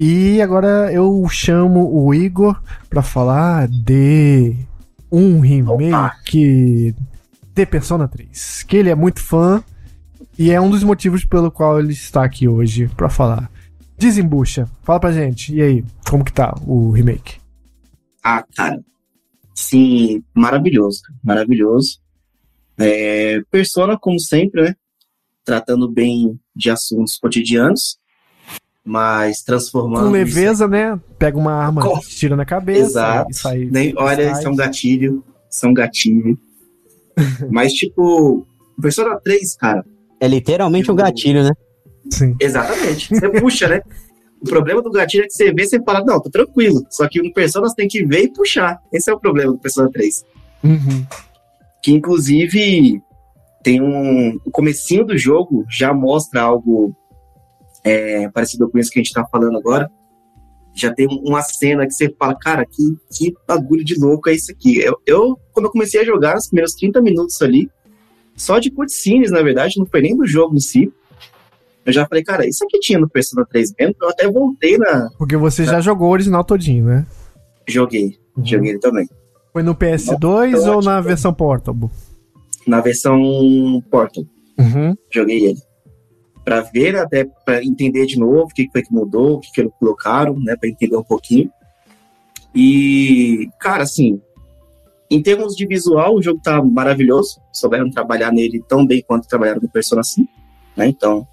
E 0.00 0.42
agora 0.42 0.92
eu 0.92 1.24
chamo 1.28 1.88
o 1.94 2.12
Igor 2.12 2.60
pra 2.90 3.02
falar 3.02 3.68
de 3.68 4.56
um 5.12 5.38
remake 5.38 6.92
de 7.54 7.66
Persona 7.66 8.08
3. 8.08 8.62
Que 8.64 8.76
ele 8.76 8.90
é 8.90 8.94
muito 8.94 9.20
fã 9.20 9.62
e 10.38 10.50
é 10.50 10.60
um 10.60 10.70
dos 10.70 10.82
motivos 10.82 11.24
pelo 11.24 11.50
qual 11.50 11.78
ele 11.78 11.92
está 11.92 12.24
aqui 12.24 12.48
hoje 12.48 12.88
pra 12.96 13.08
falar. 13.08 13.50
Desembucha, 13.98 14.68
fala 14.82 14.98
pra 15.00 15.12
gente. 15.12 15.54
E 15.54 15.62
aí, 15.62 15.84
como 16.08 16.24
que 16.24 16.32
tá 16.32 16.54
o 16.66 16.90
remake? 16.90 17.36
Ah, 18.24 18.44
cara. 18.56 18.80
Sim, 19.54 20.22
maravilhoso. 20.34 21.02
Maravilhoso. 21.22 21.98
É, 22.78 23.40
Persona, 23.50 23.98
como 23.98 24.18
sempre, 24.18 24.62
né? 24.62 24.74
Tratando 25.44 25.88
bem 25.90 26.38
de 26.54 26.70
assuntos 26.70 27.16
cotidianos, 27.18 27.98
mas 28.84 29.42
transformando. 29.42 30.04
Com 30.06 30.10
leveza, 30.10 30.66
né? 30.66 30.98
Pega 31.18 31.36
uma 31.38 31.52
arma, 31.52 31.82
Com- 31.82 31.98
tira 32.00 32.34
na 32.34 32.44
cabeça 32.44 32.80
Exato. 33.00 33.30
e 33.30 33.34
sai. 33.34 33.68
Nem, 33.70 33.92
olha, 33.96 34.30
isso 34.32 34.46
é 34.46 34.50
um 34.50 34.56
gatilho. 34.56 35.22
Isso 35.50 35.66
é 35.66 35.68
um 35.68 35.74
gatilho. 35.74 36.38
mas, 37.50 37.72
tipo, 37.72 38.46
Persona 38.80 39.18
3, 39.20 39.56
cara. 39.56 39.84
É 40.20 40.28
literalmente 40.28 40.90
um 40.90 40.94
gatilho, 40.94 41.42
né? 41.42 41.52
Sim. 42.10 42.36
Exatamente. 42.40 43.08
Você 43.08 43.28
puxa, 43.40 43.68
né? 43.68 43.80
O 44.40 44.44
problema 44.44 44.82
do 44.82 44.90
gatilho 44.90 45.24
é 45.24 45.26
que 45.26 45.32
você 45.32 45.52
vê 45.52 45.62
e 45.62 45.66
você 45.66 45.82
fala, 45.82 46.04
não, 46.04 46.20
tô 46.20 46.28
tranquilo. 46.30 46.84
Só 46.90 47.08
que 47.08 47.22
no 47.22 47.32
Persona 47.32 47.68
você 47.68 47.76
tem 47.76 47.88
que 47.88 48.04
ver 48.04 48.22
e 48.22 48.32
puxar. 48.32 48.78
Esse 48.92 49.10
é 49.10 49.14
o 49.14 49.20
problema 49.20 49.52
do 49.52 49.58
Persona 49.58 49.90
3. 49.90 50.24
Uhum. 50.64 51.04
que 51.82 51.90
inclusive 51.90 53.02
tem 53.64 53.82
um 53.82 54.38
o 54.44 54.50
comecinho 54.52 55.04
do 55.04 55.18
jogo 55.18 55.64
já 55.68 55.92
mostra 55.92 56.40
algo 56.40 56.94
é, 57.82 58.28
parecido 58.28 58.70
com 58.70 58.78
isso 58.78 58.88
que 58.88 59.00
a 59.00 59.02
gente 59.02 59.12
tá 59.12 59.26
falando 59.26 59.58
agora 59.58 59.90
já 60.74 60.92
tem 60.92 61.06
uma 61.06 61.42
cena 61.42 61.86
que 61.86 61.92
você 61.92 62.08
fala 62.18 62.34
cara 62.34 62.64
que, 62.64 62.96
que 63.12 63.34
bagulho 63.46 63.84
de 63.84 63.94
louco 64.00 64.28
é 64.30 64.34
isso 64.34 64.50
aqui 64.52 64.78
eu, 64.80 64.96
eu 65.06 65.38
quando 65.52 65.66
eu 65.66 65.72
comecei 65.72 66.00
a 66.00 66.04
jogar 66.04 66.34
nos 66.34 66.46
primeiros 66.48 66.72
30 66.74 67.00
minutos 67.02 67.40
ali 67.42 67.68
só 68.36 68.58
de 68.58 68.70
cutscenes 68.70 69.30
na 69.30 69.42
verdade 69.42 69.74
não 69.78 69.86
foi 69.86 70.00
nem 70.00 70.16
do 70.16 70.26
jogo 70.26 70.54
em 70.56 70.60
si 70.60 70.90
eu 71.84 71.92
já 71.92 72.06
falei 72.06 72.22
cara 72.24 72.46
isso 72.46 72.64
aqui 72.64 72.78
tinha 72.78 72.98
no 72.98 73.08
Persona 73.08 73.44
3 73.44 73.72
mesmo 73.78 73.94
eu 74.00 74.08
até 74.08 74.28
voltei 74.30 74.78
na 74.78 75.10
Porque 75.18 75.36
você 75.36 75.64
já 75.64 75.80
jogou 75.80 76.08
o 76.08 76.12
original 76.12 76.42
todinho, 76.44 76.86
né? 76.86 77.06
joguei 77.68 78.16
Uhum. 78.36 78.44
joguei 78.46 78.70
ele 78.70 78.78
também 78.78 79.06
Foi 79.52 79.62
no 79.62 79.74
PS2 79.74 80.52
Nossa, 80.52 80.72
ou 80.72 80.82
na 80.82 81.00
versão 81.02 81.34
Portable? 81.34 81.90
na 82.66 82.80
versão 82.80 83.20
Portal 83.90 84.24
Uhum. 84.58 84.94
joguei 85.12 85.46
ele. 85.46 85.58
Pra 86.44 86.60
ver, 86.60 86.96
até 86.96 87.24
pra 87.44 87.64
entender 87.64 88.06
de 88.06 88.18
novo 88.18 88.44
o 88.44 88.48
que 88.48 88.68
foi 88.70 88.82
que 88.82 88.92
mudou, 88.92 89.34
o 89.34 89.40
que 89.40 89.52
que 89.52 89.60
eles 89.60 89.72
colocaram, 89.78 90.38
né? 90.38 90.56
Pra 90.56 90.68
entender 90.68 90.96
um 90.96 91.04
pouquinho. 91.04 91.50
E, 92.54 93.48
cara, 93.60 93.84
assim, 93.84 94.20
em 95.10 95.22
termos 95.22 95.54
de 95.54 95.66
visual, 95.66 96.16
o 96.16 96.22
jogo 96.22 96.40
tá 96.42 96.62
maravilhoso. 96.62 97.40
Souberam 97.52 97.90
trabalhar 97.90 98.32
nele 98.32 98.62
tão 98.66 98.86
bem 98.86 99.04
quanto 99.06 99.28
trabalharam 99.28 99.60
no 99.60 99.68
Persona 99.68 100.02
5, 100.02 100.28
né? 100.76 100.88
Então, 100.88 101.26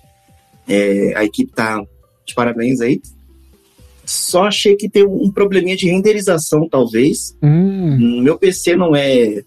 é, 0.67 1.13
a 1.15 1.23
equipe 1.23 1.51
tá 1.53 1.81
de 2.25 2.35
parabéns 2.35 2.81
aí. 2.81 3.01
Só 4.05 4.45
achei 4.45 4.75
que 4.75 4.89
tem 4.89 5.05
um 5.05 5.31
probleminha 5.31 5.77
de 5.77 5.87
renderização, 5.87 6.67
talvez. 6.67 7.35
Hum. 7.41 8.21
Meu 8.21 8.37
PC 8.37 8.75
não 8.75 8.95
é 8.95 9.43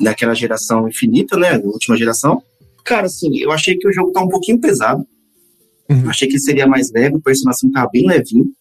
daquela 0.00 0.34
geração 0.34 0.88
infinita, 0.88 1.36
né? 1.36 1.58
Última 1.58 1.96
geração. 1.96 2.42
Cara, 2.86 3.06
assim, 3.06 3.36
eu 3.38 3.50
achei 3.50 3.76
que 3.76 3.88
o 3.88 3.92
jogo 3.92 4.12
tá 4.12 4.22
um 4.22 4.28
pouquinho 4.28 4.60
pesado. 4.60 5.04
Uhum. 5.90 6.08
Achei 6.08 6.28
que 6.28 6.38
seria 6.38 6.68
mais 6.68 6.92
leve, 6.92 7.16
o 7.16 7.20
personagem 7.20 7.70
tá 7.72 7.88
bem 7.92 8.06
levinho. 8.06 8.52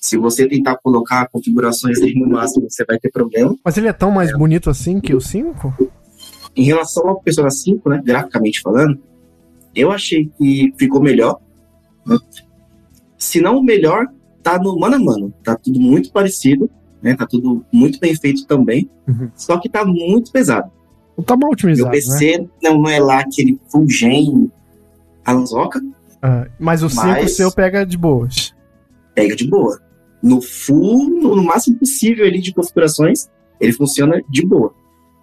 Se 0.00 0.16
você 0.16 0.48
tentar 0.48 0.76
colocar 0.78 1.28
configurações 1.28 1.98
no 2.14 2.28
máximo, 2.28 2.68
você 2.68 2.82
vai 2.84 2.98
ter 2.98 3.10
problema. 3.10 3.54
Mas 3.62 3.76
ele 3.76 3.88
é 3.88 3.92
tão 3.92 4.10
mais 4.10 4.36
bonito 4.36 4.70
assim 4.70 5.00
que 5.00 5.14
o 5.14 5.20
5? 5.20 5.92
Em 6.56 6.64
relação 6.64 7.06
ao 7.06 7.20
Persona 7.20 7.50
5, 7.50 7.88
né, 7.90 8.02
graficamente 8.02 8.62
falando, 8.62 8.98
eu 9.74 9.90
achei 9.90 10.30
que 10.38 10.72
ficou 10.78 11.02
melhor. 11.02 11.38
né? 12.06 12.16
Se 13.18 13.40
não 13.40 13.58
o 13.58 13.62
melhor, 13.62 14.06
tá 14.42 14.58
no 14.58 14.78
mano 14.78 14.96
a 14.96 14.98
mano. 14.98 15.34
Tá 15.42 15.56
tudo 15.56 15.78
muito 15.78 16.10
parecido, 16.10 16.70
né? 17.02 17.14
Tá 17.14 17.26
tudo 17.26 17.64
muito 17.72 17.98
bem 17.98 18.14
feito 18.14 18.46
também. 18.46 18.88
Uhum. 19.06 19.30
Só 19.34 19.58
que 19.58 19.68
tá 19.68 19.84
muito 19.84 20.32
pesado. 20.32 20.70
Não 21.16 21.24
tá 21.24 21.34
mal 21.36 21.48
Meu 21.48 21.52
otimizado, 21.52 21.90
né? 21.90 21.94
PC 21.96 22.48
não, 22.62 22.78
não 22.78 22.88
é 22.90 22.98
lá 23.00 23.20
aquele 23.20 23.58
full 23.70 23.88
gen 23.88 24.50
Alanzoca, 25.24 25.80
Ah, 26.22 26.46
mas 26.58 26.82
o 26.82 26.88
5 26.88 27.06
Mas- 27.06 27.36
seu 27.36 27.52
pega 27.52 27.84
de 27.84 27.96
boas. 27.98 28.54
pega 29.14 29.36
de 29.36 29.46
boa. 29.48 29.80
No 30.22 30.40
full, 30.40 31.08
no, 31.10 31.42
máximo 31.44 31.78
possível 31.78 32.24
ali 32.26 32.40
de 32.40 32.52
configurações, 32.54 33.28
ele 33.60 33.72
funciona 33.72 34.22
de 34.30 34.44
boa. 34.46 34.74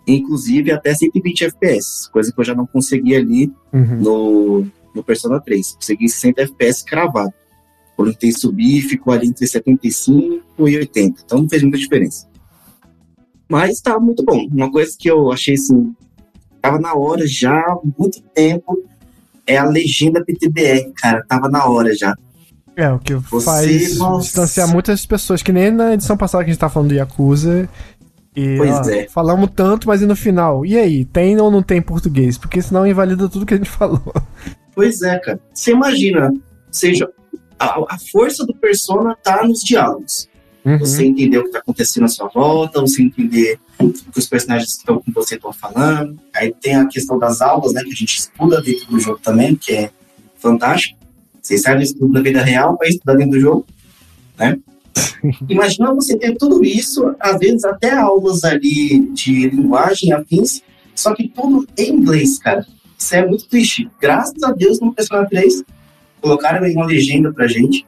Inclusive 0.07 0.71
até 0.71 0.93
120 0.93 1.45
FPS, 1.45 2.09
coisa 2.11 2.31
que 2.31 2.39
eu 2.39 2.43
já 2.45 2.53
não 2.55 2.65
consegui 2.67 3.15
ali 3.15 3.51
Uhum. 3.73 3.97
no, 4.01 4.67
no 4.95 5.03
Persona 5.03 5.39
3. 5.41 5.73
Consegui 5.73 6.07
60 6.07 6.41
FPS 6.43 6.83
cravado. 6.85 7.33
Quando 7.95 8.11
tentei 8.13 8.31
subir, 8.31 8.81
ficou 8.83 9.13
ali 9.13 9.27
entre 9.27 9.45
75 9.45 10.67
e 10.69 10.77
80. 10.77 11.21
Então 11.25 11.41
não 11.41 11.49
fez 11.49 11.61
muita 11.63 11.77
diferença. 11.77 12.27
Mas 13.51 13.81
tá 13.81 13.99
muito 13.99 14.23
bom. 14.23 14.47
Uma 14.49 14.71
coisa 14.71 14.95
que 14.97 15.11
eu 15.11 15.29
achei 15.29 15.55
assim, 15.55 15.93
tava 16.61 16.79
na 16.79 16.93
hora 16.93 17.27
já, 17.27 17.59
há 17.59 17.77
muito 17.99 18.21
tempo, 18.33 18.81
é 19.45 19.57
a 19.57 19.65
legenda 19.65 20.23
PTBR, 20.23 20.93
cara. 20.95 21.21
Tava 21.27 21.49
na 21.49 21.65
hora 21.65 21.93
já. 21.93 22.15
É, 22.77 22.89
o 22.89 22.97
que 22.97 23.13
Você, 23.13 23.45
faz 23.45 23.97
nossa. 23.97 24.23
distanciar 24.23 24.69
muitas 24.69 25.05
pessoas, 25.05 25.43
que 25.43 25.51
nem 25.51 25.69
na 25.69 25.93
edição 25.93 26.15
passada 26.15 26.45
que 26.45 26.49
a 26.49 26.53
gente 26.53 26.61
tá 26.61 26.69
falando 26.69 26.89
do 26.89 26.95
Yakuza. 26.95 27.67
E, 28.33 28.55
Pois 28.55 28.71
ó, 28.71 28.89
é. 28.89 29.09
Falamos 29.09 29.49
tanto, 29.53 29.85
mas 29.85 30.01
e 30.01 30.05
no 30.05 30.15
final? 30.15 30.65
E 30.65 30.77
aí, 30.77 31.03
tem 31.03 31.37
ou 31.37 31.51
não 31.51 31.61
tem 31.61 31.81
português? 31.81 32.37
Porque 32.37 32.61
senão 32.61 32.87
invalida 32.87 33.27
tudo 33.27 33.45
que 33.45 33.53
a 33.53 33.57
gente 33.57 33.67
falou. 33.69 34.01
Pois 34.73 35.01
é, 35.01 35.19
cara. 35.19 35.41
Você 35.53 35.71
imagina, 35.71 36.33
seja, 36.71 37.09
a, 37.59 37.95
a 37.95 37.99
força 38.13 38.45
do 38.45 38.55
Persona 38.55 39.13
tá 39.21 39.45
nos 39.45 39.61
diálogos. 39.61 40.30
Uhum. 40.63 40.79
Você 40.79 41.05
entender 41.05 41.39
o 41.39 41.43
que 41.43 41.47
está 41.49 41.59
acontecendo 41.59 42.03
à 42.05 42.07
sua 42.07 42.27
volta, 42.27 42.81
você 42.81 43.01
entender 43.01 43.59
o 43.79 43.91
que 43.91 44.19
os 44.19 44.27
personagens 44.27 44.73
que 44.73 44.79
estão 44.79 45.01
com 45.01 45.11
você 45.11 45.35
estão 45.35 45.51
falando. 45.51 46.19
Aí 46.33 46.53
tem 46.53 46.75
a 46.75 46.87
questão 46.87 47.17
das 47.17 47.41
aulas, 47.41 47.73
né, 47.73 47.81
que 47.83 47.91
a 47.91 47.95
gente 47.95 48.19
estuda 48.19 48.61
dentro 48.61 48.87
do 48.87 48.99
jogo 48.99 49.19
também, 49.23 49.55
que 49.55 49.73
é 49.73 49.91
fantástico. 50.37 50.99
Você 51.41 51.57
sai 51.57 51.75
do 51.75 51.81
estudo 51.81 52.13
na 52.13 52.21
vida 52.21 52.43
real 52.43 52.77
para 52.77 52.87
estudar 52.87 53.15
dentro 53.15 53.31
do 53.31 53.39
jogo, 53.39 53.65
né? 54.37 54.59
Imagina 55.49 55.93
você 55.93 56.15
ter 56.17 56.35
tudo 56.35 56.63
isso, 56.63 57.15
às 57.19 57.39
vezes 57.39 57.63
até 57.63 57.93
aulas 57.93 58.43
ali 58.43 59.09
de 59.13 59.49
linguagem 59.49 60.13
afins, 60.13 60.61
só 60.93 61.15
que 61.15 61.27
tudo 61.27 61.67
em 61.77 61.93
inglês, 61.93 62.37
cara. 62.37 62.65
Isso 62.97 63.15
é 63.15 63.25
muito 63.25 63.47
triste. 63.47 63.89
Graças 63.99 64.43
a 64.43 64.51
Deus 64.51 64.79
no 64.79 64.93
Persona 64.93 65.25
3 65.27 65.63
colocaram 66.21 66.63
aí 66.63 66.75
uma 66.75 66.85
legenda 66.85 67.33
pra 67.33 67.47
gente. 67.47 67.85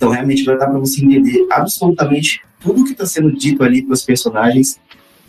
Então 0.00 0.08
realmente 0.08 0.44
vai 0.44 0.56
dar 0.56 0.66
pra 0.66 0.78
você 0.78 1.04
entender 1.04 1.46
absolutamente 1.50 2.40
tudo 2.58 2.84
que 2.84 2.92
está 2.92 3.04
sendo 3.04 3.30
dito 3.30 3.62
ali 3.62 3.82
pelos 3.82 4.02
personagens. 4.02 4.80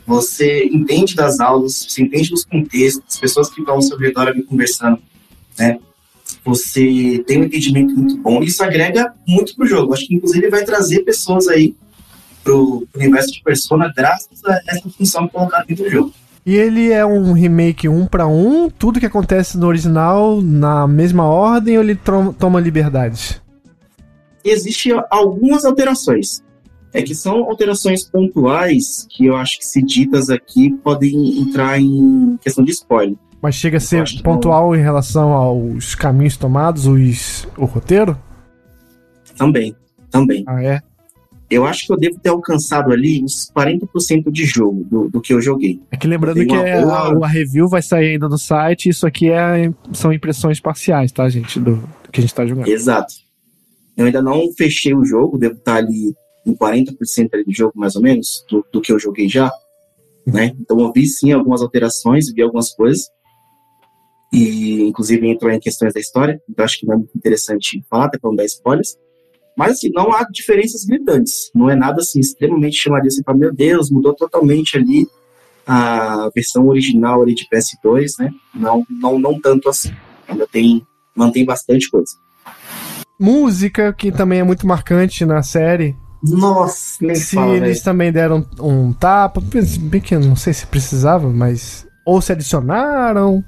Você 0.07 0.63
entende 0.72 1.13
das 1.13 1.41
aulas, 1.41 1.86
você 1.89 2.01
entende 2.01 2.30
dos 2.30 2.45
contextos, 2.45 3.03
as 3.05 3.19
pessoas 3.19 3.49
que 3.49 3.59
estão 3.59 3.76
ao 3.76 3.82
seu 3.82 3.97
redor 3.97 4.30
ali 4.30 4.43
conversando, 4.43 4.97
né? 5.59 5.78
Você 6.45 7.22
tem 7.28 7.41
um 7.41 7.43
entendimento 7.43 7.93
muito 7.93 8.17
bom. 8.19 8.41
Isso 8.41 8.63
agrega 8.63 9.13
muito 9.28 9.57
pro 9.57 9.67
jogo. 9.67 9.93
Acho 9.93 10.07
que 10.07 10.15
inclusive 10.15 10.49
vai 10.49 10.63
trazer 10.63 11.01
pessoas 11.01 11.49
aí 11.49 11.76
pro 12.41 12.88
universo 12.95 13.34
de 13.34 13.43
Persona 13.43 13.91
graças 13.93 14.41
a 14.45 14.57
essa 14.69 14.89
função 14.89 15.28
que 15.28 15.34
colocaram 15.34 15.65
dentro 15.67 15.84
do 15.84 15.89
jogo. 15.89 16.13
E 16.45 16.55
ele 16.55 16.91
é 16.91 17.05
um 17.05 17.34
remake 17.34 17.89
um 17.89 18.05
pra 18.05 18.26
um, 18.26 18.69
tudo 18.69 19.01
que 19.01 19.05
acontece 19.05 19.57
no 19.57 19.67
original 19.67 20.41
na 20.41 20.88
mesma 20.88 21.26
ordem 21.26 21.78
ou 21.78 21.84
ele 21.84 21.99
toma 22.39 22.61
liberdades? 22.61 23.41
Existem 24.44 24.94
algumas 25.10 25.66
alterações. 25.66 26.42
É 26.94 27.02
que 27.02 27.16
são 27.16 27.46
alterações 27.46 28.04
pontuais 28.04 29.08
que 29.10 29.26
eu 29.26 29.36
acho 29.38 29.58
que 29.60 29.66
se 29.66 29.82
ditas 29.82 30.30
aqui 30.30 30.72
podem 30.84 31.39
entrar 31.39 31.80
em 31.80 32.38
questão 32.42 32.64
de 32.66 32.72
spoiler. 32.72 33.16
Mas 33.42 33.56
chega 33.56 33.78
a 33.78 33.80
ser 33.80 34.04
pontual 34.22 34.76
em 34.76 34.82
relação 34.82 35.32
aos 35.32 35.96
caminhos 35.96 36.36
tomados, 36.38 36.86
os, 36.86 37.48
o 37.58 37.66
roteiro? 37.66 38.18
Também, 39.38 39.76
também. 40.10 40.44
Ah, 40.46 40.62
é? 40.64 40.82
Eu 41.50 41.66
acho 41.66 41.86
que 41.86 41.92
eu 41.92 41.98
devo 41.98 42.18
ter 42.20 42.30
alcançado 42.30 42.92
ali 42.94 43.22
uns 43.24 43.52
40% 43.56 44.32
de 44.32 44.46
jogo 44.46 44.86
do, 44.89 45.10
do 45.10 45.20
que 45.22 45.34
eu 45.34 45.42
joguei. 45.42 45.82
É 45.92 45.98
que 45.98 46.08
lembrando 46.08 46.46
que 46.46 46.54
é, 46.54 46.82
boa- 46.82 47.24
a, 47.24 47.26
a 47.26 47.28
review 47.28 47.68
vai 47.68 47.82
sair 47.82 48.12
ainda 48.12 48.30
no 48.30 48.38
site, 48.38 48.88
isso 48.89 49.06
aqui 49.06 49.30
é, 49.30 49.72
são 49.92 50.14
impressões 50.14 50.60
parciais, 50.62 51.12
tá, 51.12 51.28
gente? 51.28 51.60
Do, 51.60 51.76
do 51.76 52.12
que 52.12 52.20
a 52.20 52.22
gente 52.22 52.34
tá 52.34 52.46
jogando. 52.46 52.68
Exato. 52.68 53.14
Eu 53.98 54.06
ainda 54.06 54.22
não 54.22 54.52
fechei 54.54 54.94
o 54.94 55.06
jogo, 55.06 55.38
devo 55.38 55.56
estar 55.56 55.76
ali 55.76 56.14
em 56.46 56.56
40% 56.56 57.30
ali 57.34 57.44
do 57.44 57.54
jogo, 57.54 57.74
mais 57.76 57.96
ou 57.96 58.02
menos, 58.02 58.46
do, 58.50 58.66
do 58.72 58.82
que 58.82 58.92
eu 58.92 59.00
joguei 59.00 59.30
já. 59.30 59.52
Né? 60.26 60.56
Então 60.60 60.80
eu 60.80 60.92
vi 60.92 61.08
sim 61.08 61.32
algumas 61.32 61.62
alterações, 61.62 62.32
vi 62.34 62.42
algumas 62.42 62.74
coisas. 62.74 63.08
E 64.34 64.82
inclusive 64.84 65.28
entrou 65.28 65.52
em 65.52 65.60
questões 65.60 65.94
da 65.94 66.00
história, 66.00 66.42
então 66.50 66.64
acho 66.64 66.80
que 66.80 66.86
não 66.86 66.94
é 66.94 66.98
muito 66.98 67.16
interessante 67.16 67.84
falar, 67.89 68.06
até 68.06 68.18
para 68.18 68.30
não 68.30 68.36
dar 68.36 68.46
spoilers. 68.46 68.96
Mas 69.58 69.74
assim, 69.74 69.89
não 69.94 70.14
há 70.14 70.26
diferenças 70.32 70.86
gritantes. 70.86 71.52
Não 71.54 71.70
é 71.70 71.76
nada 71.76 72.02
assim 72.02 72.20
extremamente 72.20 72.78
chamativo 72.78 73.08
assim, 73.08 73.24
para 73.24 73.36
meu 73.36 73.54
Deus, 73.54 73.92
mudou 73.92 74.14
totalmente 74.14 74.78
ali 74.78 75.06
a 75.66 76.30
versão 76.34 76.68
original 76.68 77.22
ali 77.22 77.36
de 77.36 77.46
PS2, 77.48 78.14
né? 78.20 78.32
Não, 78.56 78.86
não, 78.89 79.20
não 79.20 79.39
tanto 79.39 79.70
assim. 79.70 79.92
Ainda 80.28 80.48
tem, 80.48 80.86
mantém 81.16 81.46
bastante 81.46 81.89
coisa. 81.89 82.14
Música, 83.22 83.93
que 83.93 84.11
também 84.11 84.39
é 84.39 84.43
muito 84.43 84.65
marcante 84.65 85.24
na 85.26 85.43
série. 85.43 85.95
Nossa, 86.24 86.97
nem 87.05 87.15
se 87.15 87.36
fala, 87.36 87.55
eles 87.55 87.69
velho. 87.78 87.84
também 87.84 88.11
deram 88.11 88.45
um 88.59 88.91
tapa, 88.93 89.41
bem 89.82 90.01
que 90.01 90.15
eu 90.15 90.19
não 90.19 90.36
sei 90.36 90.53
se 90.53 90.65
precisava, 90.65 91.30
mas. 91.30 91.88
Ou 92.05 92.19
se 92.19 92.32
adicionaram. 92.32 93.43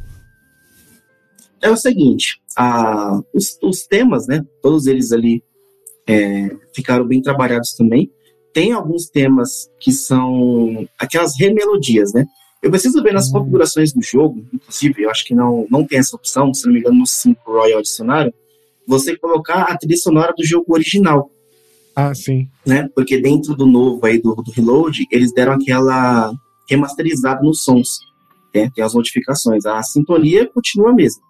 É 1.61 1.69
o 1.69 1.77
seguinte, 1.77 2.39
a, 2.57 3.19
os, 3.33 3.57
os 3.63 3.87
temas, 3.87 4.27
né? 4.27 4.43
Todos 4.61 4.85
eles 4.85 5.11
ali 5.11 5.41
é, 6.07 6.49
ficaram 6.75 7.07
bem 7.07 7.21
trabalhados 7.21 7.73
também. 7.75 8.11
Tem 8.53 8.73
alguns 8.73 9.07
temas 9.09 9.67
que 9.79 9.91
são 9.91 10.87
aquelas 10.99 11.33
remelodias, 11.39 12.13
né? 12.13 12.25
Eu 12.61 12.69
preciso 12.69 13.01
ver 13.01 13.13
nas 13.13 13.29
Hum. 13.29 13.33
configurações 13.39 13.91
do 13.91 14.01
jogo, 14.03 14.45
inclusive, 14.53 15.01
eu 15.03 15.09
acho 15.09 15.25
que 15.25 15.33
não, 15.33 15.65
não 15.69 15.83
tem 15.85 15.97
essa 15.99 16.15
opção, 16.15 16.53
se 16.53 16.65
não 16.67 16.73
me 16.73 16.79
engano, 16.79 16.99
no 16.99 17.07
5 17.07 17.39
Royal 17.51 17.79
adicionário, 17.79 18.33
você 18.87 19.17
colocar 19.17 19.63
a 19.63 19.77
trilha 19.77 19.97
sonora 19.97 20.33
do 20.35 20.45
jogo 20.45 20.73
original. 20.73 21.29
Ah, 21.95 22.13
sim. 22.13 22.49
né? 22.65 22.89
Porque 22.95 23.21
dentro 23.21 23.55
do 23.55 23.67
novo 23.67 24.03
aí, 24.05 24.19
do, 24.19 24.33
do 24.35 24.51
Reload, 24.51 25.05
eles 25.11 25.31
deram 25.31 25.53
aquela 25.53 26.31
remasterizada 26.69 27.41
nos 27.41 27.63
sons. 27.63 27.99
né? 28.53 28.69
Tem 28.73 28.83
as 28.83 28.93
modificações. 28.93 29.65
A 29.65 29.81
sintonia 29.83 30.49
continua 30.51 30.89
a 30.89 30.93
mesma. 30.93 31.21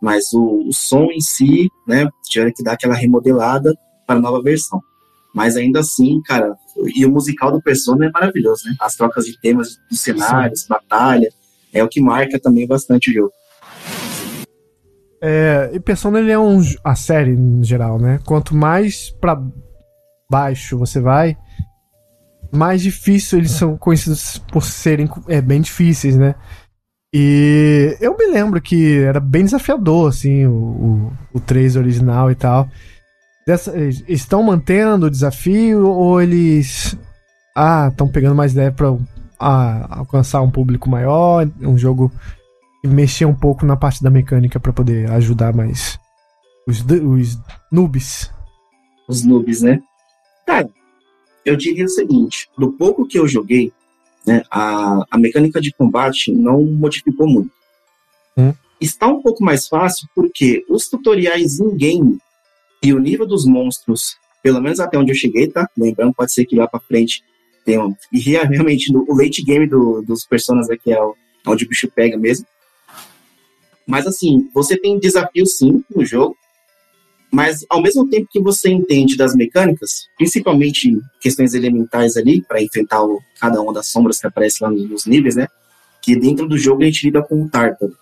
Mas 0.00 0.32
o, 0.32 0.68
o 0.68 0.72
som 0.72 1.08
em 1.12 1.20
si, 1.20 1.68
né? 1.86 2.08
Tiveram 2.24 2.52
que 2.54 2.62
dar 2.62 2.72
aquela 2.72 2.94
remodelada 2.94 3.74
para 4.06 4.16
a 4.16 4.20
nova 4.20 4.42
versão. 4.42 4.80
Mas 5.34 5.56
ainda 5.56 5.80
assim, 5.80 6.20
cara, 6.22 6.56
e 6.94 7.04
o 7.04 7.10
musical 7.10 7.52
do 7.52 7.62
Persona 7.62 8.06
é 8.06 8.10
maravilhoso, 8.10 8.64
né? 8.66 8.74
As 8.80 8.94
trocas 8.94 9.26
de 9.26 9.38
temas 9.40 9.76
dos 9.90 10.00
cenários, 10.00 10.66
batalha, 10.66 11.30
é 11.72 11.84
o 11.84 11.88
que 11.88 12.00
marca 12.00 12.40
também 12.40 12.66
bastante 12.66 13.10
o 13.10 13.12
jogo. 13.12 13.32
É, 15.22 15.70
e 15.74 15.80
Persona 15.80 16.18
ele 16.18 16.32
é 16.32 16.38
um. 16.38 16.60
A 16.82 16.94
série 16.94 17.32
em 17.32 17.62
geral, 17.62 17.98
né? 17.98 18.18
Quanto 18.24 18.54
mais 18.54 19.10
pra 19.10 19.40
baixo 20.30 20.78
você 20.78 21.00
vai, 21.00 21.36
mais 22.52 22.80
difícil 22.80 23.38
eles 23.38 23.50
são 23.50 23.76
conhecidos 23.76 24.38
por 24.50 24.62
serem 24.62 25.08
é, 25.28 25.40
bem 25.40 25.60
difíceis, 25.60 26.16
né? 26.16 26.34
E 27.12 27.96
eu 28.00 28.16
me 28.16 28.26
lembro 28.26 28.60
que 28.60 29.00
era 29.00 29.18
bem 29.18 29.44
desafiador, 29.44 30.08
assim, 30.08 30.46
o, 30.46 30.52
o, 30.52 31.12
o 31.34 31.40
3 31.40 31.76
original 31.76 32.30
e 32.30 32.34
tal. 32.36 32.68
Dessa, 33.46 33.74
estão 34.08 34.42
mantendo 34.42 35.06
o 35.06 35.10
desafio 35.10 35.88
ou 35.88 36.22
eles. 36.22 36.96
Ah, 37.54 37.88
estão 37.90 38.06
pegando 38.06 38.36
mais 38.36 38.54
leve 38.54 38.76
pra 38.76 38.96
ah, 39.40 39.98
alcançar 39.98 40.40
um 40.40 40.50
público 40.50 40.88
maior? 40.88 41.48
Um 41.60 41.76
jogo 41.76 42.12
mexer 42.82 43.24
um 43.24 43.34
pouco 43.34 43.66
na 43.66 43.76
parte 43.76 44.02
da 44.02 44.10
mecânica 44.10 44.58
pra 44.58 44.72
poder 44.72 45.10
ajudar 45.12 45.54
mais 45.54 45.98
os, 46.66 46.80
os 46.80 47.38
noobs. 47.70 48.30
Os 49.08 49.24
noobs, 49.24 49.62
né? 49.62 49.80
Cara, 50.46 50.70
eu 51.44 51.56
diria 51.56 51.84
o 51.84 51.88
seguinte: 51.88 52.48
do 52.56 52.72
pouco 52.72 53.06
que 53.06 53.18
eu 53.18 53.26
joguei, 53.26 53.72
né, 54.26 54.42
a, 54.50 55.04
a 55.10 55.18
mecânica 55.18 55.60
de 55.60 55.72
combate 55.72 56.32
não 56.32 56.62
modificou 56.64 57.28
muito. 57.28 57.50
Hum. 58.36 58.52
Está 58.80 59.06
um 59.08 59.20
pouco 59.20 59.44
mais 59.44 59.68
fácil 59.68 60.08
porque 60.14 60.64
os 60.68 60.88
tutoriais 60.88 61.60
in-game 61.60 62.18
e 62.82 62.94
o 62.94 62.98
nível 62.98 63.26
dos 63.26 63.44
monstros, 63.44 64.16
pelo 64.42 64.60
menos 64.60 64.80
até 64.80 64.96
onde 64.98 65.10
eu 65.10 65.16
cheguei, 65.16 65.48
tá? 65.48 65.68
Lembrando, 65.76 66.14
pode 66.14 66.32
ser 66.32 66.46
que 66.46 66.56
lá 66.56 66.66
para 66.66 66.80
frente 66.80 67.22
tenha. 67.64 67.82
E 68.12 68.18
realmente, 68.18 68.92
no, 68.92 69.04
o 69.06 69.14
late 69.14 69.42
game 69.42 69.66
do, 69.66 70.00
dos 70.02 70.24
personagens 70.24 70.70
aqui 70.70 70.92
é 70.92 71.02
o, 71.02 71.14
onde 71.46 71.64
o 71.64 71.68
bicho 71.68 71.90
pega 71.94 72.16
mesmo. 72.16 72.46
Mas 73.90 74.06
assim, 74.06 74.48
você 74.54 74.78
tem 74.78 75.00
desafios 75.00 75.56
sim 75.56 75.82
no 75.94 76.04
jogo, 76.04 76.36
mas 77.28 77.66
ao 77.68 77.82
mesmo 77.82 78.08
tempo 78.08 78.28
que 78.30 78.40
você 78.40 78.70
entende 78.70 79.16
das 79.16 79.34
mecânicas, 79.34 80.06
principalmente 80.16 80.96
questões 81.20 81.54
elementais 81.54 82.16
ali, 82.16 82.40
para 82.40 82.62
enfrentar 82.62 83.02
o, 83.02 83.20
cada 83.40 83.60
uma 83.60 83.72
das 83.72 83.88
sombras 83.88 84.20
que 84.20 84.28
aparece 84.28 84.62
lá 84.62 84.70
nos, 84.70 85.06
níveis, 85.06 85.34
né? 85.34 85.48
Que 86.00 86.14
dentro 86.14 86.46
do 86.46 86.56
jogo 86.56 86.82
a 86.82 86.84
gente 86.84 87.06
lida 87.06 87.20
com 87.20 87.42
o 87.42 87.48
Tártaro. 87.48 87.92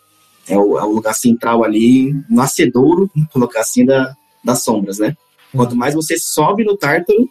É 0.46 0.58
o, 0.58 0.78
é 0.78 0.84
o 0.84 0.92
lugar 0.92 1.14
central 1.14 1.64
ali, 1.64 2.14
nascedouro, 2.28 3.10
colocar 3.32 3.60
assim, 3.60 3.86
da, 3.86 4.14
das 4.44 4.62
sombras, 4.62 4.98
né? 4.98 5.16
Quanto 5.54 5.74
mais 5.74 5.94
você 5.94 6.18
sobe 6.18 6.64
no 6.64 6.76
Tártaro, 6.76 7.30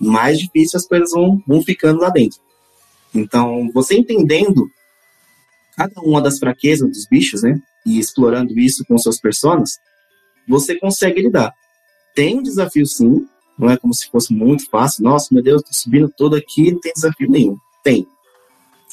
mais 0.00 0.38
difícil 0.38 0.78
as 0.78 0.86
coisas 0.86 1.10
vão, 1.10 1.42
vão 1.46 1.62
ficando 1.62 2.00
lá 2.00 2.08
dentro. 2.08 2.40
Então, 3.14 3.70
você 3.74 3.96
entendendo 3.96 4.70
cada 5.78 6.00
uma 6.00 6.20
das 6.20 6.40
fraquezas 6.40 6.90
dos 6.90 7.06
bichos, 7.06 7.44
né? 7.44 7.56
E 7.86 8.00
explorando 8.00 8.58
isso 8.58 8.84
com 8.86 8.98
seus 8.98 9.20
personagens, 9.20 9.78
você 10.46 10.76
consegue 10.76 11.22
lidar. 11.22 11.54
Tem 12.16 12.36
um 12.36 12.42
desafio 12.42 12.84
sim, 12.84 13.24
não 13.56 13.70
é 13.70 13.76
como 13.76 13.94
se 13.94 14.10
fosse 14.10 14.34
muito 14.34 14.68
fácil. 14.68 15.04
Nossa, 15.04 15.28
meu 15.30 15.42
Deus, 15.42 15.62
tô 15.62 15.72
subindo 15.72 16.12
todo 16.16 16.34
aqui, 16.34 16.72
não 16.72 16.80
tem 16.80 16.92
desafio 16.92 17.30
nenhum. 17.30 17.56
Tem. 17.84 18.08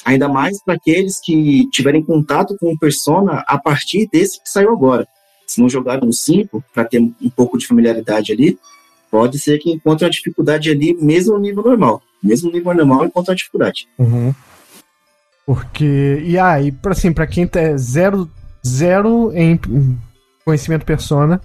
Ainda 0.06 0.30
mais 0.30 0.62
para 0.64 0.76
aqueles 0.76 1.20
que 1.20 1.68
tiverem 1.72 2.04
contato 2.04 2.56
com 2.60 2.72
o 2.72 2.78
Persona 2.78 3.44
a 3.48 3.58
partir 3.58 4.08
desse 4.12 4.42
que 4.44 4.48
saiu 4.48 4.72
agora. 4.72 5.08
Se 5.48 5.60
não 5.60 5.68
jogaram 5.68 6.06
no 6.06 6.14
5, 6.14 6.64
para 6.72 6.86
ter 6.86 7.00
um 7.00 7.30
pouco 7.36 7.58
de 7.58 7.66
familiaridade 7.66 8.32
ali, 8.32 8.60
pode 9.10 9.40
ser 9.40 9.58
que 9.58 9.72
encontre 9.72 10.06
uma 10.06 10.12
dificuldade 10.12 10.70
ali, 10.70 10.94
mesmo 10.94 11.34
no 11.34 11.40
nível 11.40 11.64
normal. 11.64 12.04
Mesmo 12.22 12.50
no 12.50 12.56
nível 12.56 12.76
normal, 12.76 13.06
encontre 13.06 13.32
uma 13.32 13.36
dificuldade. 13.36 13.88
Uhum. 13.98 14.34
Porque. 15.46 16.22
E 16.26 16.38
aí, 16.38 16.74
ah, 16.84 16.90
assim, 16.90 17.14
pra 17.14 17.28
quem 17.28 17.50
é 17.54 17.78
zero, 17.78 18.30
zero 18.66 19.32
em 19.34 19.60
conhecimento 20.44 20.86
persona, 20.86 21.42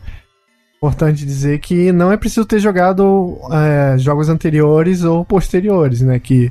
importante 0.77 1.27
dizer 1.27 1.61
que 1.61 1.93
não 1.93 2.11
é 2.11 2.17
preciso 2.17 2.47
ter 2.47 2.59
jogado 2.59 3.39
é, 3.53 3.99
jogos 3.99 4.29
anteriores 4.29 5.05
ou 5.05 5.25
posteriores, 5.25 6.01
né? 6.01 6.19
Que 6.19 6.51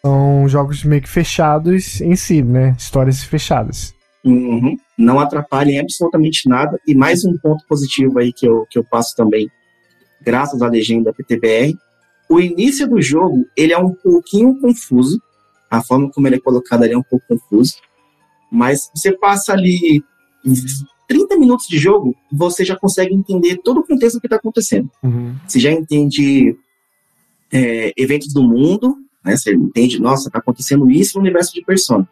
são 0.00 0.48
jogos 0.48 0.84
meio 0.84 1.02
que 1.02 1.08
fechados 1.08 2.00
em 2.00 2.14
si, 2.14 2.42
né? 2.42 2.76
Histórias 2.78 3.24
fechadas. 3.24 3.92
Uhum. 4.24 4.76
Não 4.96 5.18
atrapalhem 5.18 5.80
absolutamente 5.80 6.48
nada. 6.48 6.80
E 6.86 6.94
mais 6.94 7.24
um 7.24 7.36
ponto 7.38 7.64
positivo 7.68 8.18
aí 8.18 8.32
que 8.32 8.46
eu, 8.46 8.66
que 8.70 8.78
eu 8.78 8.84
passo 8.84 9.14
também, 9.16 9.48
graças 10.22 10.62
à 10.62 10.68
legenda 10.68 11.12
PTBR. 11.12 11.76
O 12.28 12.40
início 12.40 12.88
do 12.88 13.00
jogo, 13.00 13.44
ele 13.56 13.72
é 13.72 13.78
um 13.78 13.92
pouquinho 13.92 14.60
confuso. 14.60 15.20
A 15.70 15.82
forma 15.82 16.10
como 16.10 16.26
ele 16.26 16.36
é 16.36 16.40
colocado 16.40 16.82
ali 16.82 16.92
é 16.92 16.98
um 16.98 17.02
pouco 17.02 17.26
confuso. 17.28 17.74
Mas 18.50 18.90
você 18.94 19.12
passa 19.12 19.52
ali 19.52 20.02
30 21.08 21.36
minutos 21.36 21.66
de 21.66 21.78
jogo, 21.78 22.14
você 22.30 22.64
já 22.64 22.76
consegue 22.76 23.14
entender 23.14 23.58
todo 23.62 23.80
o 23.80 23.86
contexto 23.86 24.16
do 24.16 24.20
que 24.20 24.26
está 24.26 24.36
acontecendo. 24.36 24.90
Uhum. 25.02 25.34
Você 25.46 25.58
já 25.58 25.72
entende 25.72 26.56
é, 27.52 27.92
eventos 27.96 28.32
do 28.32 28.42
mundo, 28.42 28.96
né? 29.24 29.36
Você 29.36 29.54
entende, 29.54 30.00
nossa, 30.00 30.28
está 30.28 30.38
acontecendo 30.38 30.90
isso 30.90 31.18
no 31.18 31.22
universo 31.22 31.52
de 31.52 31.62
Persona. 31.62 32.08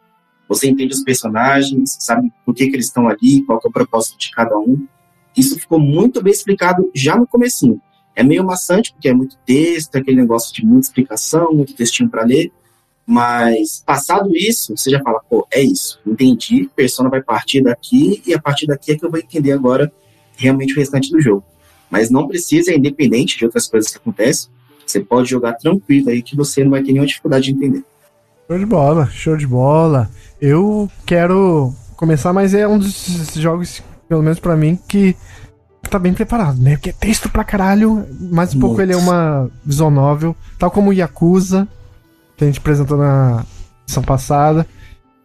Você 0.49 0.69
entende 0.69 0.93
os 0.93 1.03
personagens, 1.03 1.97
sabe 2.01 2.31
por 2.45 2.55
que, 2.55 2.69
que 2.69 2.77
eles 2.77 2.87
estão 2.87 3.09
ali, 3.09 3.43
qual 3.43 3.61
é 3.65 3.69
o 3.69 3.73
propósito 3.73 4.19
de 4.19 4.31
cada 4.31 4.59
um. 4.59 4.87
Isso 5.37 5.59
ficou 5.59 5.81
muito 5.81 6.23
bem 6.23 6.33
explicado 6.33 6.91
já 6.95 7.17
no 7.17 7.27
comecinho. 7.27 7.81
É 8.15 8.23
meio 8.23 8.45
maçante, 8.45 8.93
porque 8.93 9.09
é 9.09 9.15
muito 9.15 9.37
texto, 9.45 9.97
aquele 9.97 10.21
negócio 10.21 10.55
de 10.55 10.65
muita 10.65 10.87
explicação, 10.87 11.53
muito 11.53 11.75
textinho 11.75 12.09
para 12.09 12.25
ler, 12.25 12.53
mas, 13.07 13.83
passado 13.85 14.31
isso, 14.35 14.77
você 14.77 14.91
já 14.91 15.01
fala, 15.03 15.21
pô, 15.29 15.47
é 15.51 15.61
isso, 15.61 16.01
entendi, 16.07 16.71
persona 16.75 17.11
vai 17.11 17.23
partir 17.23 17.63
daqui, 17.63 18.23
e 18.27 18.33
a 18.33 18.41
partir 18.41 18.67
daqui 18.67 18.93
é 18.93 18.97
que 18.97 19.05
eu 19.05 19.11
vou 19.11 19.19
entender 19.19 19.53
agora 19.53 19.93
realmente 20.37 20.73
o 20.73 20.77
restante 20.77 21.11
do 21.11 21.21
jogo. 21.21 21.45
Mas 21.91 22.11
não 22.11 22.27
precisa, 22.27 22.73
é 22.73 22.77
independente 22.77 23.37
de 23.39 23.45
outras 23.45 23.69
coisas 23.69 23.91
que 23.91 23.99
acontecem, 23.99 24.51
você 24.87 25.01
pode 25.01 25.31
jogar 25.31 25.55
tranquilo 25.55 26.11
aí 26.11 26.23
que 26.23 26.37
você 26.37 26.65
não 26.65 26.71
vai 26.71 26.83
ter 26.83 26.93
nenhuma 26.93 27.07
dificuldade 27.07 27.47
de 27.47 27.53
entender. 27.53 27.85
Show 28.47 28.59
de 28.59 28.67
bola, 28.67 29.07
show 29.11 29.37
de 29.37 29.47
bola. 29.47 30.11
Eu 30.41 30.91
quero 31.07 31.73
começar, 31.97 32.33
mas 32.33 32.53
é 32.53 32.69
um 32.69 32.79
dos 32.79 33.33
jogos, 33.35 33.83
pelo 34.09 34.23
menos 34.23 34.39
para 34.39 34.57
mim, 34.57 34.79
que 34.89 35.17
tá 35.91 35.99
bem 35.99 36.13
preparado, 36.13 36.61
né? 36.61 36.77
Porque 36.77 36.91
é 36.91 36.93
texto 36.93 37.31
pra 37.31 37.45
caralho, 37.45 38.07
mas 38.31 38.55
um 38.55 38.61
pouco 38.61 38.81
ele 38.81 38.93
é 38.93 38.97
uma 38.97 39.51
visual 39.65 39.91
novel, 39.91 40.37
tal 40.59 40.71
como 40.71 40.93
Yakuza, 40.93 41.67
que 42.37 42.45
a 42.45 42.47
gente 42.47 42.59
apresentou 42.59 42.97
na 42.97 43.45
edição 43.85 44.03
passada. 44.03 44.66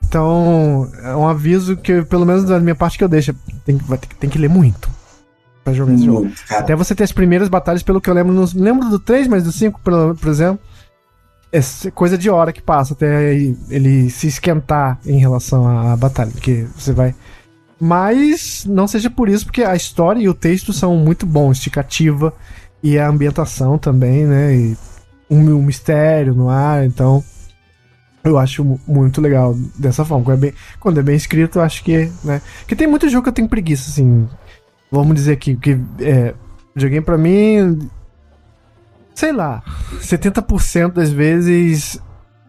Então, 0.08 0.90
é 1.04 1.16
um 1.16 1.28
aviso 1.28 1.78
que, 1.78 2.02
pelo 2.04 2.26
menos 2.26 2.44
da 2.44 2.60
minha 2.60 2.76
parte, 2.76 2.98
que 2.98 3.04
eu 3.04 3.10
deixo. 3.10 3.34
Tem, 3.64 3.78
vai 3.78 3.98
ter, 3.98 4.08
tem 4.16 4.30
que 4.30 4.40
ler 4.40 4.50
muito 4.50 4.90
pra 5.64 5.74
jogar 5.74 5.94
esse 5.94 6.06
jogo. 6.06 6.32
Até 6.50 6.76
você 6.76 6.96
ter 6.96 7.04
as 7.04 7.12
primeiras 7.12 7.48
batalhas, 7.48 7.84
pelo 7.84 8.02
que 8.02 8.10
eu 8.10 8.14
lembro. 8.14 8.34
Não 8.34 8.46
lembro 8.56 8.90
do 8.90 9.00
3, 9.00 9.28
mas 9.28 9.44
do 9.44 9.52
5, 9.52 9.80
por, 9.84 10.16
por 10.16 10.30
exemplo. 10.30 10.60
É 11.52 11.60
coisa 11.92 12.16
de 12.18 12.30
hora 12.30 12.54
que 12.54 12.62
passa 12.62 12.94
até 12.94 13.34
ele 13.34 14.10
se 14.12 14.28
esquentar 14.28 15.00
em 15.06 15.18
relação 15.18 15.68
à 15.68 15.96
batalha. 15.96 16.32
Porque 16.32 16.68
você 16.76 16.92
vai. 16.92 17.16
Mas 17.80 18.66
não 18.68 18.88
seja 18.88 19.10
por 19.10 19.30
isso, 19.30 19.46
porque 19.46 19.64
a 19.64 19.76
história 19.76 20.20
e 20.20 20.28
o 20.28 20.34
texto 20.34 20.74
são 20.74 20.98
muito 20.98 21.26
bons, 21.26 21.58
esticativa 21.58 22.34
e 22.84 23.00
a 23.00 23.08
ambientação 23.08 23.78
também, 23.78 24.26
né? 24.26 24.54
E 24.54 24.78
um, 25.30 25.62
mistério 25.62 26.34
no 26.34 26.50
ar, 26.50 26.86
então 26.86 27.24
eu 28.24 28.38
acho 28.38 28.80
muito 28.88 29.22
legal 29.22 29.56
dessa 29.78 30.04
forma. 30.04 30.26
Quando 30.26 30.38
é 30.38 30.42
bem, 30.42 30.54
quando 30.80 31.00
é 31.00 31.04
bem 31.04 31.16
escrito, 31.16 31.60
eu 31.60 31.64
acho 31.64 31.84
que, 31.84 32.12
né? 32.24 32.42
Que 32.68 32.76
tem 32.76 32.88
muito 32.88 33.10
jogo 33.10 33.24
que 33.24 33.30
eu 33.30 33.34
tenho 33.34 33.50
preguiça, 33.50 33.90
assim. 33.90 34.28
Vamos 34.92 35.16
dizer 35.16 35.34
aqui, 35.34 35.56
que 35.56 35.80
é, 36.00 36.34
joguei 36.76 37.02
pra 37.02 37.18
mim. 37.18 37.80
Sei 39.14 39.32
lá, 39.32 39.62
70% 40.00 40.94
das 40.94 41.10
vezes 41.10 42.02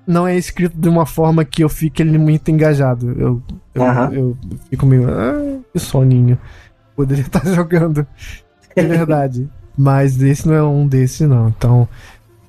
não 0.07 0.27
é 0.27 0.37
escrito 0.37 0.77
de 0.77 0.89
uma 0.89 1.07
forma 1.07 1.45
que 1.45 1.63
eu 1.63 1.69
fique 1.69 2.03
muito 2.05 2.51
engajado. 2.51 3.11
Eu, 3.13 3.43
eu, 3.75 3.83
uhum. 3.83 4.13
eu 4.13 4.39
fico 4.69 4.87
meio. 4.87 5.09
Ah, 5.09 5.61
que 5.73 5.79
soninho. 5.79 6.39
Poderia 6.97 7.23
estar 7.23 7.45
jogando. 7.55 8.07
É 8.75 8.83
verdade. 8.83 9.49
Mas 9.77 10.21
esse 10.21 10.47
não 10.47 10.55
é 10.55 10.63
um 10.63 10.87
desses, 10.87 11.27
não. 11.29 11.49
Então, 11.49 11.89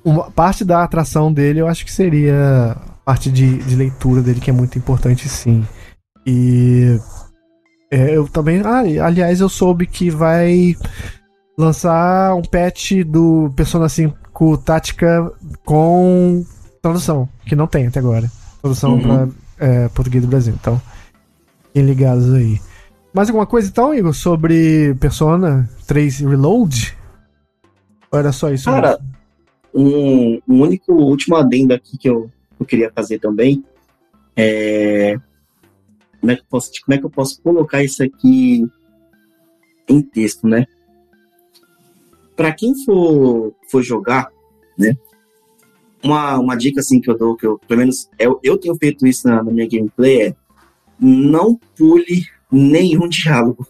uma 0.04 0.30
parte 0.30 0.64
da 0.64 0.82
atração 0.82 1.32
dele 1.32 1.60
eu 1.60 1.68
acho 1.68 1.84
que 1.84 1.92
seria 1.92 2.76
parte 3.04 3.30
de, 3.30 3.58
de 3.58 3.76
leitura 3.76 4.22
dele, 4.22 4.40
que 4.40 4.50
é 4.50 4.52
muito 4.52 4.78
importante 4.78 5.28
sim. 5.28 5.66
E 6.26 6.98
é, 7.90 8.16
eu 8.16 8.28
também. 8.28 8.62
Ah, 8.64 8.80
aliás, 9.04 9.40
eu 9.40 9.48
soube 9.48 9.86
que 9.86 10.10
vai 10.10 10.76
lançar 11.58 12.34
um 12.34 12.42
patch 12.42 13.04
do 13.06 13.52
Persona 13.54 13.88
5 13.88 14.58
Tática 14.58 15.30
com 15.64 16.44
tradução, 16.80 17.28
que 17.44 17.54
não 17.54 17.66
tem 17.66 17.86
até 17.86 18.00
agora. 18.00 18.30
Tradução 18.60 18.94
uhum. 18.94 19.02
para 19.02 19.28
é, 19.58 19.88
português 19.88 20.24
do 20.24 20.30
Brasil. 20.30 20.54
Então, 20.58 20.80
fiquem 21.66 21.84
ligados 21.84 22.32
aí. 22.32 22.60
Mais 23.12 23.28
alguma 23.28 23.46
coisa 23.46 23.68
então, 23.68 23.92
Igor, 23.92 24.14
sobre 24.14 24.94
Persona 24.94 25.68
3 25.86 26.20
Reload? 26.20 26.96
Ou 28.10 28.18
era 28.18 28.32
só 28.32 28.50
isso? 28.50 28.70
Cara, 28.70 28.92
mesmo? 28.92 29.21
Um, 29.74 30.40
um 30.46 30.60
único 30.62 30.92
último 30.92 31.36
adendo 31.36 31.72
aqui 31.72 31.96
que 31.96 32.08
eu, 32.08 32.30
eu 32.60 32.66
queria 32.66 32.92
fazer 32.94 33.18
também 33.18 33.64
é 34.36 35.16
como 36.20 36.30
é, 36.30 36.36
que 36.36 36.42
eu 36.42 36.46
posso, 36.48 36.70
como 36.84 36.94
é 36.94 36.98
que 36.98 37.04
eu 37.04 37.10
posso 37.10 37.42
colocar 37.42 37.82
isso 37.82 38.02
aqui 38.02 38.64
em 39.88 40.00
texto, 40.00 40.46
né? 40.46 40.66
Para 42.36 42.52
quem 42.52 42.74
for, 42.84 43.52
for 43.68 43.82
jogar, 43.82 44.30
né? 44.78 44.96
Uma, 46.02 46.38
uma 46.38 46.56
dica 46.56 46.80
assim 46.80 47.00
que 47.00 47.10
eu 47.10 47.18
dou, 47.18 47.36
que 47.36 47.44
eu, 47.44 47.58
pelo 47.66 47.80
menos 47.80 48.08
eu, 48.18 48.38
eu 48.42 48.56
tenho 48.56 48.76
feito 48.76 49.06
isso 49.06 49.26
na, 49.26 49.42
na 49.42 49.50
minha 49.50 49.68
gameplay, 49.68 50.28
é 50.28 50.36
não 50.98 51.58
pule 51.76 52.24
nenhum 52.50 53.08
diálogo. 53.10 53.66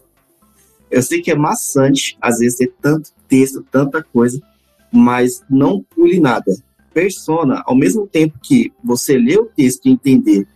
Eu 0.90 1.02
sei 1.02 1.22
que 1.22 1.30
é 1.30 1.34
maçante, 1.34 2.18
às 2.20 2.38
vezes, 2.38 2.58
ter 2.58 2.74
tanto 2.82 3.10
texto, 3.26 3.64
tanta 3.70 4.02
coisa, 4.02 4.38
mas 4.92 5.42
não 5.48 5.82
pule 5.82 6.20
nada. 6.20 6.52
Persona, 6.92 7.62
ao 7.64 7.74
mesmo 7.74 8.06
tempo 8.06 8.38
que 8.42 8.70
você 8.84 9.16
lê 9.16 9.36
o 9.38 9.46
texto 9.46 9.86
e 9.86 9.90
entender, 9.90 10.46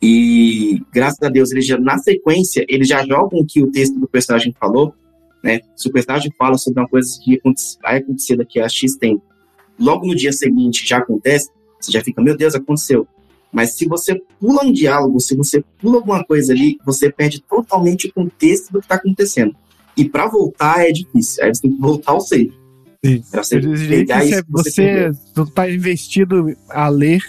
e 0.00 0.82
graças 0.92 1.22
a 1.22 1.28
Deus, 1.28 1.52
ele 1.52 1.62
já, 1.62 1.78
na 1.78 1.96
sequência, 1.98 2.66
eles 2.68 2.88
já 2.88 3.06
jogam 3.06 3.38
o 3.38 3.46
que 3.46 3.62
o 3.62 3.70
texto 3.70 3.98
do 3.98 4.08
personagem 4.08 4.52
falou, 4.58 4.92
né? 5.42 5.60
Se 5.76 5.88
o 5.88 5.92
personagem 5.92 6.32
fala 6.36 6.58
sobre 6.58 6.80
uma 6.80 6.88
coisa 6.88 7.08
que 7.22 7.40
vai 7.80 7.98
acontecer 7.98 8.36
daqui 8.36 8.60
a 8.60 8.68
X 8.68 8.96
tempo, 8.96 9.22
logo 9.78 10.06
no 10.06 10.14
dia 10.14 10.32
seguinte 10.32 10.86
já 10.86 10.98
acontece, 10.98 11.50
você 11.80 11.92
já 11.92 12.02
fica, 12.02 12.20
meu 12.20 12.36
Deus, 12.36 12.54
aconteceu. 12.54 13.06
Mas 13.52 13.76
se 13.76 13.86
você 13.86 14.20
pula 14.40 14.64
um 14.64 14.72
diálogo, 14.72 15.20
se 15.20 15.36
você 15.36 15.62
pula 15.78 15.98
alguma 15.98 16.24
coisa 16.24 16.52
ali, 16.52 16.78
você 16.84 17.10
perde 17.12 17.40
totalmente 17.42 18.08
o 18.08 18.12
contexto 18.12 18.72
do 18.72 18.80
que 18.80 18.86
está 18.86 18.96
acontecendo. 18.96 19.54
E 19.96 20.08
para 20.08 20.26
voltar 20.26 20.88
é 20.88 20.90
difícil. 20.90 21.44
Aí 21.44 21.54
você 21.54 21.62
tem 21.62 21.72
que 21.72 21.80
voltar 21.80 22.12
ao 22.12 22.20
save. 22.20 22.52
Pra 23.30 23.42
você 23.42 23.60
pegar 23.60 24.24
isso 24.24 24.44
você, 24.48 25.10
você 25.34 25.52
tá 25.52 25.68
investido 25.68 26.56
a 26.68 26.88
ler 26.88 27.20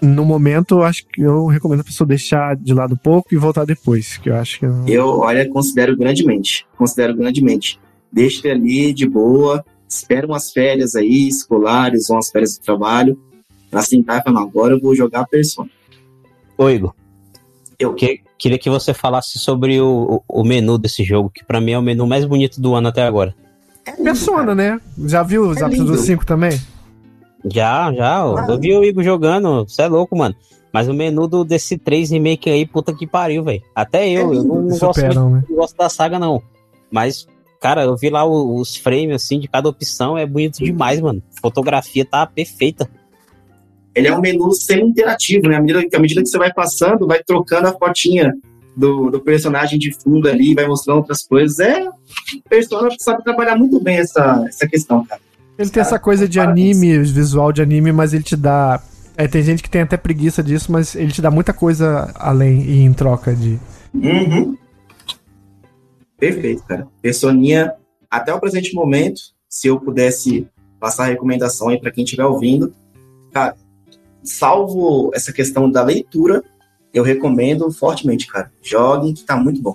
no 0.00 0.24
momento, 0.24 0.76
eu 0.76 0.82
acho 0.84 1.04
que 1.06 1.20
eu 1.20 1.46
recomendo 1.46 1.80
a 1.80 1.84
pessoa 1.84 2.06
deixar 2.06 2.54
de 2.54 2.72
lado 2.72 2.94
um 2.94 2.98
pouco 2.98 3.34
e 3.34 3.36
voltar 3.36 3.64
depois, 3.64 4.18
que 4.18 4.30
eu 4.30 4.36
acho 4.36 4.60
que... 4.60 4.66
Eu, 4.66 4.86
eu 4.86 5.06
olha, 5.18 5.48
considero 5.48 5.96
grandemente, 5.96 6.64
considero 6.76 7.16
grandemente. 7.16 7.80
Deixa 8.12 8.48
ali 8.48 8.92
de 8.92 9.08
boa, 9.08 9.64
espera 9.88 10.26
umas 10.26 10.52
férias 10.52 10.94
aí, 10.94 11.26
escolares, 11.26 12.08
ou 12.08 12.16
umas 12.16 12.30
férias 12.30 12.52
de 12.52 12.60
trabalho, 12.60 13.18
pra 13.68 13.82
sentar 13.82 14.20
e 14.20 14.22
falar, 14.22 14.42
agora 14.42 14.74
eu 14.74 14.80
vou 14.80 14.94
jogar 14.94 15.20
a 15.22 15.26
Persona. 15.26 15.70
Ô, 16.56 16.70
Igor, 16.70 16.94
eu 17.78 17.94
que, 17.94 18.20
queria 18.38 18.58
que 18.58 18.70
você 18.70 18.94
falasse 18.94 19.38
sobre 19.38 19.80
o, 19.80 20.22
o 20.28 20.44
menu 20.44 20.78
desse 20.78 21.02
jogo, 21.02 21.30
que 21.30 21.44
para 21.44 21.60
mim 21.60 21.72
é 21.72 21.78
o 21.78 21.82
menu 21.82 22.06
mais 22.06 22.24
bonito 22.24 22.60
do 22.60 22.74
ano 22.74 22.88
até 22.88 23.02
agora. 23.02 23.34
É 23.86 23.92
Persona, 23.92 24.54
né? 24.54 24.80
Já 25.04 25.22
viu 25.22 25.48
os 25.48 25.58
é 25.58 25.68
do 25.68 25.96
5 25.96 26.26
também? 26.26 26.60
Já, 27.44 27.92
já. 27.92 28.22
Ah. 28.22 28.46
Eu 28.48 28.58
vi 28.58 28.76
o 28.76 28.82
Igor 28.82 29.04
jogando. 29.04 29.64
Você 29.68 29.82
é 29.82 29.86
louco, 29.86 30.16
mano. 30.16 30.34
Mas 30.72 30.88
o 30.88 30.92
menu 30.92 31.28
do, 31.28 31.44
desse 31.44 31.78
3 31.78 32.10
remake 32.10 32.50
aí, 32.50 32.66
puta 32.66 32.92
que 32.92 33.06
pariu, 33.06 33.44
velho. 33.44 33.62
Até 33.74 34.08
eu, 34.08 34.32
é 34.32 34.36
eu 34.36 34.44
não, 34.44 34.62
não, 34.62 34.78
gosto, 34.78 35.00
muito, 35.00 35.30
né? 35.30 35.44
não 35.48 35.56
gosto 35.56 35.76
da 35.76 35.88
saga, 35.88 36.18
não. 36.18 36.42
Mas, 36.90 37.26
cara, 37.60 37.84
eu 37.84 37.96
vi 37.96 38.10
lá 38.10 38.26
os, 38.26 38.60
os 38.60 38.76
frames, 38.76 39.14
assim, 39.14 39.38
de 39.38 39.48
cada 39.48 39.68
opção, 39.68 40.18
é 40.18 40.26
bonito 40.26 40.62
demais, 40.62 41.00
mano. 41.00 41.22
A 41.36 41.40
fotografia 41.40 42.04
tá 42.04 42.26
perfeita. 42.26 42.90
Ele 43.94 44.08
é 44.08 44.14
um 44.14 44.20
menu 44.20 44.52
semi-interativo, 44.52 45.48
né? 45.48 45.56
À 45.56 45.60
medida, 45.60 45.96
à 45.96 46.00
medida 46.00 46.20
que 46.20 46.28
você 46.28 46.36
vai 46.36 46.52
passando, 46.52 47.06
vai 47.06 47.22
trocando 47.22 47.68
a 47.68 47.72
fotinha 47.72 48.34
do, 48.76 49.10
do, 49.10 49.20
personagem 49.20 49.78
de 49.78 49.92
fundo 49.92 50.28
ali, 50.28 50.54
vai 50.54 50.66
mostrando 50.66 50.98
outras 50.98 51.26
coisas. 51.26 51.58
É, 51.58 51.88
o 51.88 52.48
Persona 52.48 52.90
sabe 53.00 53.24
trabalhar 53.24 53.56
muito 53.56 53.80
bem 53.80 53.96
essa, 53.96 54.44
essa 54.46 54.68
questão, 54.68 55.04
cara. 55.04 55.20
Ele 55.58 55.70
tem 55.70 55.80
essa 55.80 55.98
coisa 55.98 56.28
de 56.28 56.38
anime, 56.38 56.98
visual 56.98 57.50
de 57.50 57.62
anime, 57.62 57.90
mas 57.90 58.12
ele 58.12 58.22
te 58.22 58.36
dá. 58.36 58.82
É, 59.16 59.26
tem 59.26 59.42
gente 59.42 59.62
que 59.62 59.70
tem 59.70 59.80
até 59.80 59.96
preguiça 59.96 60.42
disso, 60.42 60.70
mas 60.70 60.94
ele 60.94 61.10
te 61.10 61.22
dá 61.22 61.30
muita 61.30 61.54
coisa 61.54 62.12
além 62.16 62.60
e 62.62 62.82
em 62.82 62.92
troca 62.92 63.34
de. 63.34 63.58
Uhum. 63.94 64.56
Perfeito, 66.18 66.62
cara. 66.64 66.86
Personinha, 67.00 67.72
até 68.10 68.34
o 68.34 68.40
presente 68.40 68.74
momento, 68.74 69.20
se 69.48 69.68
eu 69.68 69.80
pudesse 69.80 70.46
passar 70.78 71.04
a 71.04 71.08
recomendação 71.08 71.68
aí 71.68 71.80
para 71.80 71.90
quem 71.90 72.04
estiver 72.04 72.26
ouvindo, 72.26 72.74
cara, 73.32 73.56
salvo 74.22 75.10
essa 75.14 75.32
questão 75.32 75.70
da 75.70 75.82
leitura, 75.82 76.42
eu 76.98 77.04
recomendo 77.04 77.70
fortemente, 77.70 78.26
cara. 78.26 78.50
Joguem, 78.62 79.14
que 79.14 79.24
tá 79.24 79.36
muito 79.36 79.60
bom. 79.60 79.74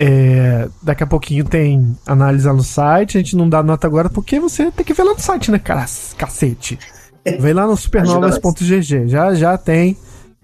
É, 0.00 0.68
daqui 0.82 1.04
a 1.04 1.06
pouquinho 1.06 1.44
tem 1.44 1.96
análise 2.06 2.46
lá 2.46 2.52
no 2.52 2.62
site. 2.62 3.18
A 3.18 3.20
gente 3.20 3.36
não 3.36 3.48
dá 3.48 3.62
nota 3.62 3.86
agora 3.86 4.10
porque 4.10 4.40
você 4.40 4.70
tem 4.70 4.84
que 4.84 4.94
ver 4.94 5.04
lá 5.04 5.12
no 5.12 5.20
site, 5.20 5.50
né, 5.50 5.58
cara? 5.58 5.86
Cacete. 6.16 6.78
Vem 7.38 7.52
lá 7.52 7.66
no 7.66 7.76
supernovas.gg. 7.76 9.06
Já 9.06 9.34
já 9.34 9.56
tem 9.56 9.96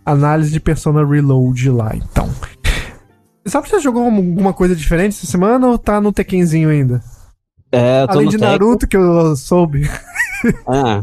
análise 0.04 0.52
de 0.52 0.60
Persona 0.60 1.04
Reload 1.04 1.70
lá, 1.70 1.92
então. 1.94 2.30
Sabe 3.46 3.66
se 3.68 3.74
você 3.74 3.80
jogou 3.80 4.04
alguma 4.04 4.52
coisa 4.52 4.76
diferente 4.76 5.16
essa 5.16 5.26
semana 5.26 5.66
ou 5.66 5.78
tá 5.78 6.00
no 6.00 6.12
Tekkenzinho 6.12 6.68
ainda? 6.68 7.02
É, 7.72 8.06
Além 8.08 8.28
de 8.28 8.38
Naruto, 8.38 8.86
que 8.86 8.96
eu 8.96 9.34
soube. 9.36 9.88
Ah. 10.66 11.02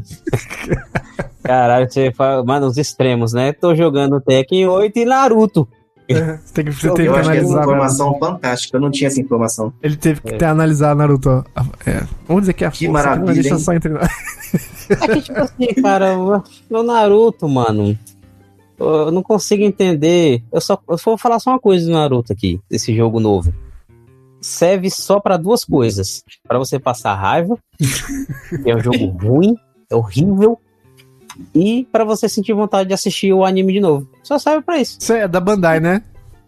Caralho, 1.43 1.89
você 1.89 2.11
fala, 2.11 2.43
mano, 2.43 2.67
os 2.67 2.77
extremos, 2.77 3.33
né? 3.33 3.53
Tô 3.53 3.75
jogando 3.75 4.19
Tekken 4.19 4.67
8 4.67 4.97
e 4.97 5.05
Naruto. 5.05 5.67
É, 6.07 6.37
tem 6.53 6.65
que, 6.65 6.71
você 6.71 6.89
eu, 6.89 6.93
tem 6.93 7.05
eu 7.05 7.13
que 7.13 7.19
analisar. 7.19 7.55
Que 7.55 7.61
informação 7.61 8.11
né? 8.11 8.17
fantástica, 8.19 8.77
eu 8.77 8.81
não 8.81 8.91
tinha 8.91 9.07
essa 9.07 9.19
informação. 9.19 9.73
Ele 9.81 9.95
teve 9.95 10.21
que 10.21 10.35
é. 10.35 10.37
ter 10.37 10.45
analisado 10.45 10.97
Naruto. 10.97 11.45
É, 11.85 12.03
vamos 12.27 12.43
dizer 12.43 12.53
que 12.53 12.63
é 12.63 12.67
a 12.67 12.71
que 12.71 12.85
força, 12.87 13.09
maravilha, 13.09 13.33
deixa 13.41 13.57
só 13.57 13.73
entre 13.73 13.89
nós. 13.89 14.07
É 14.89 15.07
que, 15.07 15.21
tipo 15.21 15.39
assim, 15.39 15.81
cara, 15.81 16.15
o 16.17 16.83
Naruto, 16.83 17.49
mano, 17.49 17.97
eu 18.77 19.11
não 19.11 19.23
consigo 19.23 19.63
entender. 19.63 20.43
Eu 20.51 20.61
só 20.61 20.79
eu 20.87 20.97
vou 20.97 21.17
falar 21.17 21.39
só 21.39 21.51
uma 21.51 21.59
coisa 21.59 21.85
do 21.85 21.91
Naruto 21.91 22.31
aqui, 22.31 22.59
desse 22.69 22.95
jogo 22.95 23.19
novo. 23.19 23.51
Serve 24.45 24.91
só 24.91 25.19
para 25.19 25.37
duas 25.37 25.65
coisas: 25.65 26.23
para 26.47 26.59
você 26.59 26.77
passar 26.77 27.15
raiva, 27.15 27.57
é 28.63 28.75
um 28.75 28.79
jogo 28.79 29.07
ruim, 29.17 29.55
é 29.89 29.95
horrível, 29.95 30.59
e 31.53 31.87
para 31.91 32.03
você 32.03 32.29
sentir 32.29 32.53
vontade 32.53 32.87
de 32.87 32.93
assistir 32.93 33.33
o 33.33 33.43
anime 33.43 33.73
de 33.73 33.79
novo. 33.79 34.07
Só 34.21 34.37
serve 34.37 34.61
para 34.61 34.77
isso. 34.77 34.99
Isso 35.01 35.13
é 35.13 35.27
da 35.27 35.39
Bandai, 35.39 35.79
né? 35.79 36.03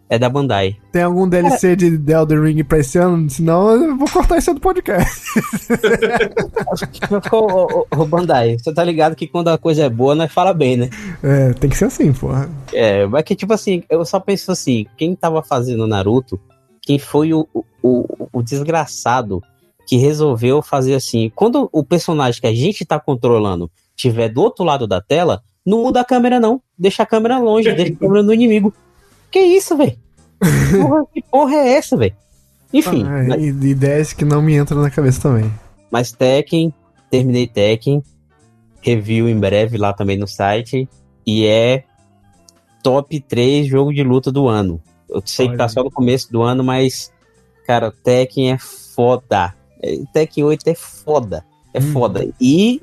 É 0.08 0.16
da 0.16 0.28
Bandai. 0.28 0.76
Tem 0.92 1.02
algum 1.02 1.28
DLC 1.28 1.74
de 1.74 1.98
The 1.98 2.12
Elden 2.12 2.40
Ring 2.40 2.62
pra 2.62 2.78
esse 2.78 2.96
ano? 2.98 3.28
Senão 3.28 3.72
eu 3.72 3.96
vou 3.96 4.08
cortar 4.08 4.38
isso 4.38 4.54
do 4.54 4.60
podcast. 4.60 5.20
ô, 7.32 7.36
ô, 7.36 7.86
ô, 7.90 8.06
Bandai, 8.06 8.58
você 8.58 8.72
tá 8.72 8.84
ligado 8.84 9.16
que 9.16 9.26
quando 9.26 9.48
a 9.48 9.58
coisa 9.58 9.82
é 9.82 9.90
boa, 9.90 10.14
nós 10.14 10.32
fala 10.32 10.54
bem, 10.54 10.76
né? 10.76 10.90
É, 11.20 11.52
tem 11.54 11.68
que 11.68 11.76
ser 11.76 11.86
assim, 11.86 12.12
porra. 12.12 12.48
É, 12.72 13.04
mas 13.06 13.24
que 13.24 13.34
tipo 13.34 13.52
assim, 13.52 13.82
eu 13.90 14.04
só 14.04 14.20
penso 14.20 14.52
assim, 14.52 14.86
quem 14.96 15.16
tava 15.16 15.42
fazendo 15.42 15.84
Naruto, 15.84 16.40
quem 16.88 16.98
foi 16.98 17.34
o, 17.34 17.46
o, 17.82 18.28
o 18.32 18.42
desgraçado 18.42 19.42
que 19.86 19.98
resolveu 19.98 20.62
fazer 20.62 20.94
assim, 20.94 21.30
quando 21.34 21.68
o 21.70 21.84
personagem 21.84 22.40
que 22.40 22.46
a 22.46 22.54
gente 22.54 22.82
tá 22.82 22.98
controlando 22.98 23.70
tiver 23.94 24.30
do 24.30 24.40
outro 24.40 24.64
lado 24.64 24.86
da 24.86 24.98
tela, 24.98 25.42
não 25.66 25.82
muda 25.82 26.00
a 26.00 26.04
câmera, 26.04 26.40
não. 26.40 26.62
Deixa 26.78 27.02
a 27.02 27.06
câmera 27.06 27.38
longe, 27.38 27.70
deixa 27.74 27.92
a 27.92 27.96
câmera 28.00 28.22
no 28.22 28.32
inimigo. 28.32 28.72
Que 29.30 29.38
isso, 29.38 29.76
velho? 29.76 29.98
que 31.12 31.20
porra 31.30 31.56
é 31.56 31.72
essa, 31.74 31.94
velho? 31.94 32.16
Enfim. 32.72 33.04
Ah, 33.04 33.22
mas... 33.28 33.42
Ideias 33.44 34.14
que 34.14 34.24
não 34.24 34.40
me 34.40 34.56
entram 34.56 34.80
na 34.80 34.90
cabeça 34.90 35.20
também. 35.20 35.52
Mas 35.90 36.10
Tekken, 36.10 36.72
terminei 37.10 37.46
Tekken. 37.46 38.02
Review 38.80 39.28
em 39.28 39.38
breve 39.38 39.76
lá 39.76 39.92
também 39.92 40.16
no 40.16 40.26
site. 40.26 40.88
E 41.26 41.44
é 41.44 41.84
top 42.82 43.20
3 43.20 43.66
jogo 43.66 43.92
de 43.92 44.02
luta 44.02 44.32
do 44.32 44.48
ano. 44.48 44.80
Eu 45.08 45.22
sei 45.24 45.46
Olha. 45.46 45.52
que 45.52 45.58
tá 45.58 45.68
só 45.68 45.82
no 45.82 45.90
começo 45.90 46.30
do 46.30 46.42
ano, 46.42 46.62
mas, 46.62 47.12
cara, 47.66 47.90
Tekken 47.90 48.52
é 48.52 48.58
foda. 48.58 49.54
É, 49.82 49.96
Tekken 50.12 50.44
8 50.44 50.68
é 50.68 50.74
foda. 50.74 51.44
É 51.72 51.78
hum. 51.78 51.92
foda. 51.92 52.28
E 52.40 52.82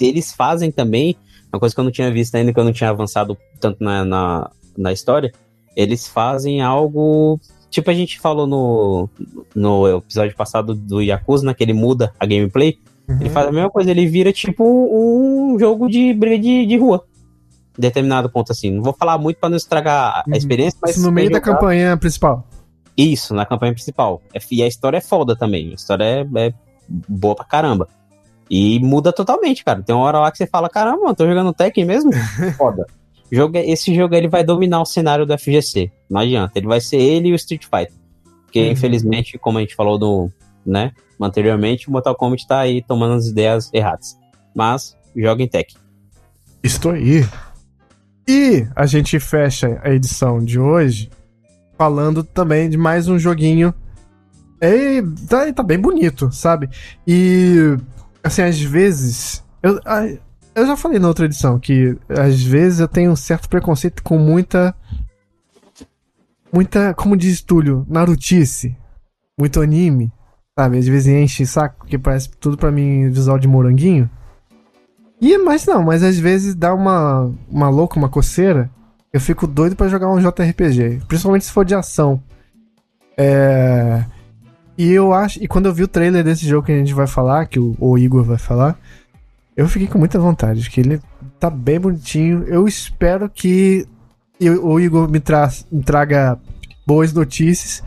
eles 0.00 0.32
fazem 0.32 0.70
também, 0.70 1.16
uma 1.52 1.60
coisa 1.60 1.74
que 1.74 1.80
eu 1.80 1.84
não 1.84 1.90
tinha 1.90 2.10
visto 2.10 2.34
ainda, 2.34 2.52
que 2.52 2.58
eu 2.58 2.64
não 2.64 2.72
tinha 2.72 2.90
avançado 2.90 3.36
tanto 3.60 3.82
na, 3.82 4.04
na, 4.04 4.50
na 4.76 4.92
história, 4.92 5.32
eles 5.76 6.06
fazem 6.06 6.60
algo. 6.60 7.40
Tipo 7.70 7.90
a 7.90 7.94
gente 7.94 8.20
falou 8.20 8.46
no, 8.46 9.08
no 9.54 9.98
episódio 9.98 10.36
passado 10.36 10.74
do 10.74 11.00
Yakuza, 11.00 11.46
né, 11.46 11.54
que 11.54 11.62
ele 11.62 11.72
muda 11.72 12.12
a 12.18 12.26
gameplay. 12.26 12.78
Uhum. 13.08 13.20
Ele 13.20 13.30
faz 13.30 13.48
a 13.48 13.52
mesma 13.52 13.70
coisa, 13.70 13.90
ele 13.90 14.06
vira 14.06 14.32
tipo 14.32 14.64
um 14.64 15.58
jogo 15.58 15.88
de 15.88 16.12
briga 16.14 16.38
de, 16.38 16.66
de 16.66 16.76
rua. 16.76 17.04
Determinado 17.76 18.30
ponto 18.30 18.52
assim. 18.52 18.70
Não 18.70 18.82
vou 18.82 18.92
falar 18.92 19.18
muito 19.18 19.38
para 19.38 19.48
não 19.48 19.56
estragar 19.56 20.20
a 20.20 20.24
uhum. 20.26 20.34
experiência, 20.34 20.78
mas. 20.80 20.92
Isso 20.92 21.04
no 21.04 21.12
meio 21.12 21.30
da 21.30 21.40
campanha 21.40 21.96
principal. 21.96 22.46
Isso, 22.96 23.34
na 23.34 23.44
campanha 23.44 23.72
principal. 23.72 24.22
É, 24.32 24.38
e 24.50 24.62
a 24.62 24.66
história 24.66 24.98
é 24.98 25.00
foda 25.00 25.36
também. 25.36 25.70
A 25.70 25.74
história 25.74 26.04
é, 26.04 26.46
é 26.46 26.54
boa 26.88 27.34
pra 27.34 27.44
caramba. 27.44 27.88
E 28.48 28.78
muda 28.80 29.12
totalmente, 29.12 29.64
cara. 29.64 29.82
Tem 29.82 29.94
uma 29.94 30.04
hora 30.04 30.20
lá 30.20 30.30
que 30.30 30.38
você 30.38 30.46
fala, 30.46 30.68
caramba, 30.68 31.02
mano, 31.02 31.14
tô 31.14 31.26
jogando 31.26 31.52
Tekken 31.52 31.84
mesmo? 31.84 32.12
Foda. 32.56 32.86
Jogo, 33.32 33.56
esse 33.56 33.92
jogo 33.94 34.14
ele 34.14 34.28
vai 34.28 34.44
dominar 34.44 34.80
o 34.80 34.84
cenário 34.84 35.26
do 35.26 35.36
FGC. 35.36 35.90
Não 36.08 36.20
adianta. 36.20 36.52
Ele 36.56 36.66
vai 36.66 36.80
ser 36.80 36.98
ele 36.98 37.28
e 37.28 37.32
o 37.32 37.34
Street 37.36 37.64
Fighter. 37.64 37.92
Porque, 38.44 38.60
uhum. 38.60 38.72
infelizmente, 38.72 39.38
como 39.38 39.58
a 39.58 39.60
gente 39.62 39.74
falou 39.74 39.98
do, 39.98 40.30
né, 40.64 40.92
anteriormente, 41.20 41.88
o 41.88 41.90
Mortal 41.90 42.14
Kombat 42.14 42.46
tá 42.46 42.60
aí 42.60 42.82
tomando 42.82 43.14
as 43.14 43.26
ideias 43.26 43.70
erradas. 43.72 44.16
Mas, 44.54 44.96
joga 45.16 45.42
em 45.42 45.48
Tekken. 45.48 45.78
Estou 46.62 46.92
aí. 46.92 47.26
E 48.26 48.66
a 48.74 48.86
gente 48.86 49.20
fecha 49.20 49.80
a 49.82 49.90
edição 49.90 50.42
de 50.42 50.58
hoje 50.58 51.10
falando 51.76 52.24
também 52.24 52.70
de 52.70 52.76
mais 52.76 53.08
um 53.08 53.18
joguinho. 53.18 53.74
É, 54.60 55.02
tá, 55.28 55.52
tá 55.52 55.62
bem 55.62 55.78
bonito, 55.78 56.32
sabe? 56.32 56.70
E 57.06 57.76
assim, 58.22 58.42
às 58.42 58.60
vezes. 58.60 59.44
Eu, 59.62 59.78
eu 60.54 60.66
já 60.66 60.76
falei 60.76 60.98
na 60.98 61.08
outra 61.08 61.26
edição 61.26 61.58
que 61.58 61.96
às 62.08 62.42
vezes 62.42 62.80
eu 62.80 62.88
tenho 62.88 63.10
um 63.10 63.16
certo 63.16 63.48
preconceito 63.48 64.02
com 64.02 64.18
muita. 64.18 64.74
Muita. 66.50 66.94
Como 66.94 67.16
diz 67.16 67.42
Túlio, 67.42 67.84
Narutice. 67.88 68.74
Muito 69.38 69.60
anime. 69.60 70.10
Sabe? 70.58 70.78
Às 70.78 70.86
vezes 70.86 71.08
enche 71.08 71.44
saco, 71.44 71.78
porque 71.78 71.98
parece 71.98 72.30
tudo 72.30 72.56
pra 72.56 72.70
mim 72.70 73.10
visual 73.10 73.38
de 73.38 73.48
moranguinho. 73.48 74.08
E, 75.20 75.38
mas 75.38 75.64
não, 75.66 75.82
mas 75.82 76.02
às 76.02 76.18
vezes 76.18 76.54
dá 76.54 76.74
uma, 76.74 77.32
uma 77.48 77.68
louca, 77.68 77.98
uma 77.98 78.08
coceira. 78.08 78.70
Eu 79.12 79.20
fico 79.20 79.46
doido 79.46 79.76
para 79.76 79.88
jogar 79.88 80.10
um 80.10 80.18
JRPG. 80.20 81.02
Principalmente 81.06 81.44
se 81.44 81.52
for 81.52 81.64
de 81.64 81.74
ação. 81.74 82.20
É. 83.16 84.04
E 84.76 84.90
eu 84.90 85.14
acho. 85.14 85.42
E 85.42 85.46
quando 85.46 85.66
eu 85.66 85.72
vi 85.74 85.84
o 85.84 85.88
trailer 85.88 86.24
desse 86.24 86.46
jogo 86.46 86.66
que 86.66 86.72
a 86.72 86.76
gente 86.78 86.92
vai 86.92 87.06
falar, 87.06 87.46
que 87.46 87.58
o, 87.60 87.76
o 87.78 87.96
Igor 87.96 88.24
vai 88.24 88.38
falar, 88.38 88.76
Eu 89.56 89.68
fiquei 89.68 89.86
com 89.86 89.98
muita 90.00 90.18
vontade, 90.18 90.68
que 90.68 90.80
ele 90.80 91.00
tá 91.38 91.48
bem 91.48 91.78
bonitinho. 91.78 92.42
Eu 92.48 92.66
espero 92.66 93.30
que 93.30 93.86
eu- 94.40 94.66
o 94.66 94.80
Igor 94.80 95.08
me, 95.08 95.20
tra 95.20 95.48
me 95.70 95.80
traga 95.80 96.36
boas 96.84 97.12
notícias 97.12 97.80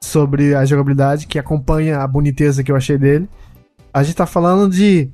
sobre 0.00 0.54
a 0.54 0.64
jogabilidade, 0.64 1.26
que 1.26 1.38
acompanha 1.38 1.98
a 2.00 2.06
boniteza 2.06 2.64
que 2.64 2.72
eu 2.72 2.76
achei 2.76 2.96
dele. 2.96 3.28
A 3.92 4.02
gente 4.02 4.16
tá 4.16 4.24
falando 4.24 4.70
de 4.72 5.10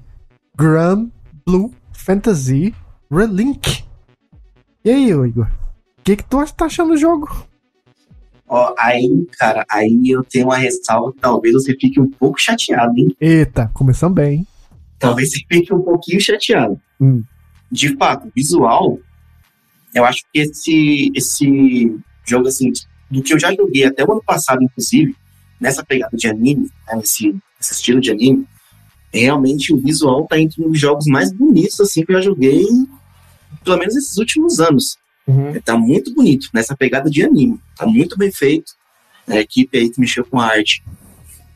Grand 0.57 1.09
Blue 1.47 1.73
Fantasy 1.93 2.75
Relink. 3.11 3.85
E 4.85 4.91
aí, 4.91 5.11
Igor? 5.11 5.47
O 5.99 6.03
que, 6.03 6.17
que 6.17 6.25
tu 6.25 6.45
tá 6.55 6.65
achando 6.67 6.91
do 6.91 6.97
jogo? 6.97 7.47
Ó, 8.49 8.75
aí, 8.79 9.27
cara, 9.39 9.65
aí 9.71 10.11
eu 10.11 10.23
tenho 10.25 10.47
uma 10.47 10.57
ressalva, 10.59 11.15
talvez 11.21 11.55
você 11.55 11.75
fique 11.81 12.01
um 12.01 12.11
pouco 12.11 12.39
chateado, 12.41 12.93
hein? 12.99 13.17
Eita, 13.21 13.71
começamos 13.73 14.15
bem. 14.15 14.39
hein? 14.39 14.47
Talvez 14.99 15.31
você 15.31 15.41
fique 15.49 15.73
um 15.73 15.81
pouquinho 15.81 16.21
chateado. 16.21 16.81
Hum. 17.01 17.23
De 17.71 17.97
fato, 17.97 18.31
visual, 18.35 18.99
eu 19.95 20.05
acho 20.05 20.23
que 20.33 20.41
esse, 20.41 21.11
esse 21.15 21.97
jogo, 22.25 22.49
assim, 22.49 22.73
do 23.11 23.23
que 23.23 23.33
eu 23.33 23.39
já 23.39 23.55
joguei 23.55 23.85
até 23.85 24.05
o 24.05 24.13
ano 24.13 24.23
passado, 24.23 24.63
inclusive, 24.63 25.17
nessa 25.61 25.85
pegada 25.85 26.17
de 26.17 26.29
anime, 26.29 26.71
né, 26.87 26.97
nesse, 26.97 27.29
nesse 27.59 27.73
estilo 27.73 28.01
de 28.01 28.11
anime, 28.11 28.47
realmente 29.21 29.73
o 29.73 29.79
visual 29.79 30.27
tá 30.27 30.39
entre 30.41 30.65
os 30.65 30.79
jogos 30.79 31.07
mais 31.07 31.33
bonitos, 31.33 31.79
assim, 31.81 32.05
que 32.05 32.13
eu 32.13 32.17
já 32.17 32.23
joguei, 32.23 32.65
pelo 33.63 33.79
menos 33.79 33.95
nesses 33.95 34.17
últimos 34.17 34.61
anos. 34.61 34.97
Uhum. 35.27 35.61
Tá 35.61 35.77
muito 35.77 36.13
bonito 36.15 36.49
nessa 36.53 36.77
pegada 36.77 37.11
de 37.11 37.23
anime. 37.23 37.61
Tá 37.77 37.87
muito 37.87 38.17
bem 38.17 38.33
feito. 38.33 38.73
A 39.27 39.39
equipe 39.39 39.79
aí 39.79 39.91
que 39.91 40.01
mexeu 40.01 40.25
com 40.25 40.41
a 40.41 40.47
arte. 40.47 40.83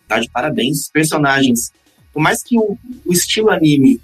Tá 0.07 0.21
de 0.21 0.31
parabéns. 0.31 0.83
Os 0.83 0.89
personagens. 0.89 1.73
Por 2.13 2.23
mais 2.23 2.43
que 2.43 2.59
o, 2.59 2.79
o 3.05 3.13
estilo 3.13 3.51
anime. 3.51 4.01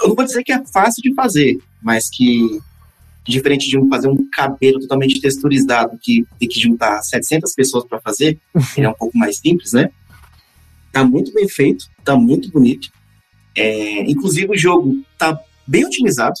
Eu 0.00 0.08
não 0.08 0.14
vou 0.14 0.24
dizer 0.24 0.42
que 0.44 0.52
é 0.52 0.64
fácil 0.66 1.02
de 1.02 1.14
fazer, 1.14 1.58
mas 1.82 2.08
que. 2.08 2.60
Diferente 3.24 3.68
de 3.68 3.78
um 3.78 3.88
fazer 3.88 4.08
um 4.08 4.28
cabelo 4.32 4.80
totalmente 4.80 5.20
texturizado, 5.20 5.96
que 6.02 6.26
tem 6.40 6.48
que 6.48 6.58
juntar 6.58 7.00
700 7.02 7.54
pessoas 7.54 7.84
para 7.84 8.00
fazer, 8.00 8.36
ele 8.76 8.84
é 8.84 8.88
um 8.90 8.94
pouco 8.94 9.16
mais 9.16 9.38
simples, 9.38 9.72
né? 9.72 9.90
Tá 10.92 11.04
muito 11.04 11.32
bem 11.32 11.48
feito, 11.48 11.86
tá 12.04 12.14
muito 12.16 12.50
bonito. 12.50 12.90
É, 13.56 14.02
inclusive, 14.10 14.52
o 14.52 14.56
jogo 14.58 15.02
tá 15.18 15.38
bem 15.66 15.84
otimizado. 15.84 16.38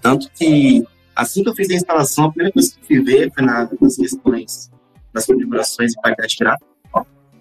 Tanto 0.00 0.30
que 0.32 0.84
Assim 1.18 1.42
que 1.42 1.48
eu 1.48 1.54
fiz 1.56 1.68
a 1.68 1.74
instalação, 1.74 2.26
a 2.26 2.30
primeira 2.30 2.52
coisa 2.52 2.70
que 2.70 2.78
eu 2.78 2.86
fui 2.86 3.02
ver 3.02 3.32
foi 3.34 3.44
na- 3.44 3.68
nas 3.80 3.96
questões 3.96 4.70
das 5.12 5.26
configurações 5.26 5.92
e 5.92 5.96
qualidade 5.96 6.36
gráfica. 6.38 6.64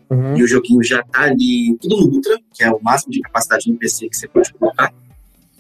Uhum. 0.10 0.36
E 0.36 0.42
o 0.42 0.48
joguinho 0.48 0.84
já 0.84 1.04
tá 1.04 1.26
ali 1.26 1.78
tudo 1.80 1.96
no 1.98 2.08
Ultra, 2.08 2.40
que 2.56 2.64
é 2.64 2.72
o 2.72 2.82
máximo 2.82 3.12
de 3.12 3.22
capacidade 3.22 3.70
no 3.72 3.78
PC 3.78 4.10
que 4.10 4.18
você 4.18 4.28
pode 4.28 4.52
colocar. 4.56 4.92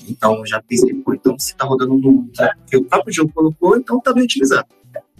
Então 0.09 0.43
já 0.47 0.59
pensei, 0.63 0.95
pô, 0.95 1.13
então 1.13 1.37
se 1.37 1.55
tá 1.55 1.63
rodando 1.63 1.95
no 1.95 2.09
Ultra, 2.09 2.57
que 2.65 2.75
o 2.75 2.83
próprio 2.85 3.13
jogo 3.13 3.31
colocou, 3.31 3.77
então 3.77 3.99
tá 3.99 4.11
bem 4.11 4.23
otimizado. 4.23 4.67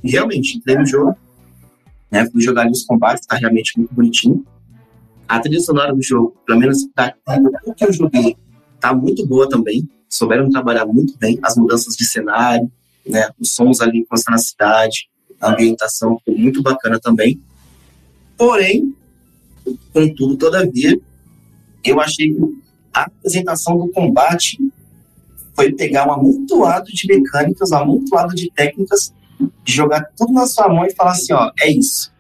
E 0.04 0.10
realmente, 0.10 0.58
entrei 0.58 0.76
no 0.76 0.86
jogo, 0.88 1.16
né, 2.10 2.28
fui 2.32 2.42
jogar 2.42 2.64
ali 2.64 2.72
os 2.72 2.84
combates, 2.84 3.28
tá 3.28 3.36
realmente 3.36 3.78
muito 3.78 3.94
bonitinho. 3.94 4.44
A 5.28 5.40
trilha 5.40 5.60
sonora 5.60 5.94
do 5.94 6.02
jogo, 6.02 6.36
pelo 6.46 6.60
menos 6.60 6.88
da 6.96 7.14
que 7.76 7.86
eu 7.86 7.92
joguei, 7.92 8.38
tá 8.80 8.94
muito 8.94 9.26
boa 9.26 9.50
também. 9.50 9.88
Souberam 10.10 10.50
trabalhar 10.50 10.86
muito 10.86 11.18
bem 11.18 11.38
as 11.44 11.58
mudanças 11.58 11.96
de 11.96 12.06
cenário, 12.06 12.72
né, 13.06 13.30
os 13.40 13.54
sons 13.54 13.82
ali 13.82 14.06
que 14.06 14.16
estão 14.16 14.32
na 14.32 14.38
cidade, 14.38 15.10
a 15.40 15.52
ambientação 15.52 16.18
ficou 16.18 16.38
muito 16.38 16.62
bacana 16.62 17.00
também. 17.00 17.42
Porém, 18.38 18.96
contudo, 19.94 20.38
todavia, 20.38 20.98
eu 21.84 22.00
achei 22.00 22.34
que 22.34 22.42
a 22.94 23.04
apresentação 23.04 23.78
do 23.78 23.90
combate 23.92 24.58
foi 25.56 25.74
pegar 25.74 26.08
um 26.08 26.14
amontoado 26.14 26.86
de 26.86 27.08
mecânicas, 27.08 27.72
um 27.72 27.78
amontoado 27.78 28.36
de 28.36 28.52
técnicas, 28.52 29.14
jogar 29.66 30.06
tudo 30.16 30.32
na 30.32 30.46
sua 30.46 30.70
mão 30.70 30.86
e 30.86 30.94
falar 30.94 31.12
assim, 31.12 31.34
ó, 31.34 31.52
é 31.60 31.70
isso. 31.70 32.14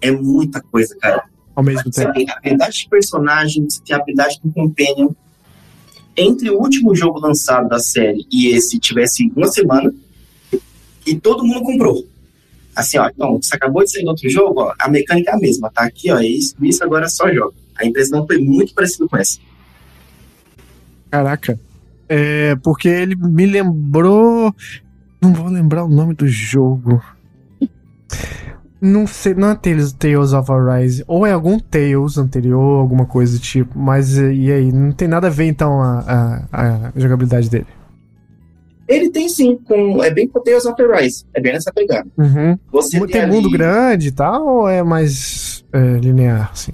É 0.00 0.10
muita 0.10 0.60
coisa, 0.60 0.94
cara. 0.96 1.24
Ao 1.56 1.64
mesmo 1.64 1.90
Você 1.90 2.02
tempo. 2.02 2.12
tem 2.12 2.28
a 2.28 2.34
habilidade 2.34 2.76
de 2.76 2.88
personagem, 2.88 3.64
você 3.68 3.80
tem 3.82 3.96
a 3.96 3.98
habilidade 3.98 4.38
do 4.44 4.52
Companion. 4.52 5.08
Entre 6.14 6.50
o 6.50 6.58
último 6.58 6.94
jogo 6.94 7.18
lançado 7.18 7.68
da 7.68 7.78
série 7.78 8.26
e 8.30 8.48
esse 8.48 8.78
tivesse 8.78 9.32
uma 9.34 9.48
semana, 9.48 9.92
e 11.06 11.14
todo 11.16 11.44
mundo 11.44 11.62
comprou. 11.62 12.06
Assim, 12.74 12.98
ó, 12.98 13.08
então, 13.08 13.40
você 13.40 13.56
acabou 13.56 13.82
de 13.82 13.90
sair 13.90 14.04
do 14.04 14.10
outro 14.10 14.28
jogo, 14.28 14.60
ó, 14.60 14.74
a 14.78 14.88
mecânica 14.88 15.30
é 15.30 15.34
a 15.34 15.38
mesma, 15.38 15.70
tá 15.70 15.82
aqui, 15.84 16.12
ó, 16.12 16.18
é 16.18 16.26
isso, 16.26 16.54
isso 16.62 16.84
agora 16.84 17.08
só 17.08 17.32
joga. 17.32 17.54
A 17.74 17.86
impressão 17.86 18.26
foi 18.26 18.38
muito 18.38 18.74
parecida 18.74 19.08
com 19.08 19.16
essa. 19.16 19.38
Caraca. 21.10 21.58
É, 22.08 22.54
porque 22.56 22.88
ele 22.88 23.16
me 23.16 23.46
lembrou. 23.46 24.54
Não 25.20 25.32
vou 25.32 25.48
lembrar 25.48 25.84
o 25.84 25.88
nome 25.88 26.14
do 26.14 26.28
jogo. 26.28 27.02
Não 28.80 29.06
sei, 29.06 29.34
não 29.34 29.50
é 29.50 29.54
Tales, 29.54 29.92
Tales 29.92 30.32
of 30.32 30.50
Arise. 30.52 31.02
Ou 31.06 31.26
é 31.26 31.32
algum 31.32 31.58
Tales 31.58 32.18
anterior, 32.18 32.80
alguma 32.80 33.06
coisa 33.06 33.38
do 33.38 33.42
tipo. 33.42 33.78
Mas 33.78 34.16
e 34.18 34.32
e 34.32 34.52
aí? 34.52 34.70
Não 34.72 34.92
tem 34.92 35.08
nada 35.08 35.28
a 35.28 35.30
ver 35.30 35.46
então 35.46 35.80
a, 35.82 36.44
a, 36.52 36.86
a 36.88 36.92
jogabilidade 36.94 37.48
dele. 37.48 37.66
Ele 38.88 39.10
tem 39.10 39.28
sim, 39.28 39.58
com, 39.64 40.02
é 40.04 40.10
bem 40.12 40.28
com 40.28 40.40
Tales 40.40 40.64
of 40.64 40.80
Arise, 40.80 41.24
é 41.34 41.40
bem 41.40 41.52
nessa 41.52 41.72
pegada. 41.72 42.06
Uhum. 42.16 42.56
Você 42.70 43.04
Tem 43.08 43.22
ali- 43.22 43.32
mundo 43.32 43.50
grande 43.50 44.08
e 44.08 44.12
tal, 44.12 44.46
ou 44.46 44.68
é 44.68 44.80
mais 44.82 45.64
é, 45.72 45.98
linear, 45.98 46.50
assim? 46.52 46.70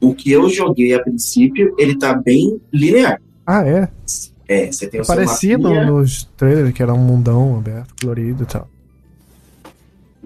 O 0.00 0.14
que 0.14 0.30
eu 0.30 0.48
joguei 0.48 0.94
a 0.94 1.02
princípio, 1.02 1.74
ele 1.78 1.98
tá 1.98 2.14
bem 2.14 2.60
linear. 2.72 3.20
Ah, 3.44 3.66
é? 3.66 3.88
É, 4.46 4.70
você 4.70 4.86
tem 4.86 5.00
o 5.00 5.06
Parecia 5.06 5.58
no, 5.58 5.84
nos 5.86 6.24
trailers 6.36 6.72
que 6.72 6.80
era 6.80 6.94
um 6.94 6.98
mundão 6.98 7.58
aberto, 7.58 7.92
colorido 8.00 8.44
e 8.44 8.46
tal. 8.46 8.68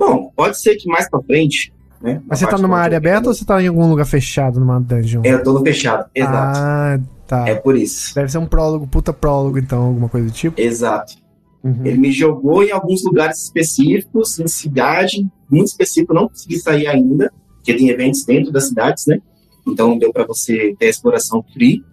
Bom, 0.00 0.32
pode 0.34 0.58
ser 0.58 0.76
que 0.76 0.88
mais 0.88 1.10
pra 1.10 1.20
frente, 1.20 1.70
né? 2.00 2.22
Mas 2.26 2.38
você 2.38 2.46
tá 2.46 2.56
numa 2.56 2.78
área 2.78 2.96
aberta 2.96 3.28
ou 3.28 3.34
você 3.34 3.44
tá 3.44 3.62
em 3.62 3.66
algum 3.66 3.86
lugar 3.86 4.06
fechado, 4.06 4.58
numa 4.58 4.80
dungeon? 4.80 5.20
É, 5.22 5.34
eu 5.34 5.42
tô 5.42 5.52
no 5.52 5.62
fechado, 5.62 6.08
exato. 6.14 6.58
Ah, 6.58 7.00
tá. 7.26 7.46
É 7.46 7.54
por 7.54 7.76
isso. 7.76 8.14
Deve 8.14 8.32
ser 8.32 8.38
um 8.38 8.46
prólogo, 8.46 8.86
puta 8.86 9.12
prólogo, 9.12 9.58
então, 9.58 9.82
alguma 9.82 10.08
coisa 10.08 10.26
do 10.26 10.32
tipo. 10.32 10.58
Exato. 10.58 11.16
Uhum. 11.62 11.84
Ele 11.84 11.98
me 11.98 12.10
jogou 12.10 12.64
em 12.64 12.70
alguns 12.70 13.04
lugares 13.04 13.42
específicos, 13.42 14.40
em 14.40 14.48
cidade, 14.48 15.28
muito 15.50 15.66
específico, 15.66 16.14
não 16.14 16.30
consegui 16.30 16.58
sair 16.58 16.86
ainda, 16.86 17.30
porque 17.56 17.74
tem 17.74 17.90
eventos 17.90 18.24
dentro 18.24 18.50
das 18.50 18.68
cidades, 18.68 19.04
né? 19.06 19.20
Então 19.68 19.98
deu 19.98 20.14
pra 20.14 20.24
você 20.24 20.74
ter 20.78 20.86
a 20.86 20.88
exploração 20.88 21.44
free. 21.52 21.84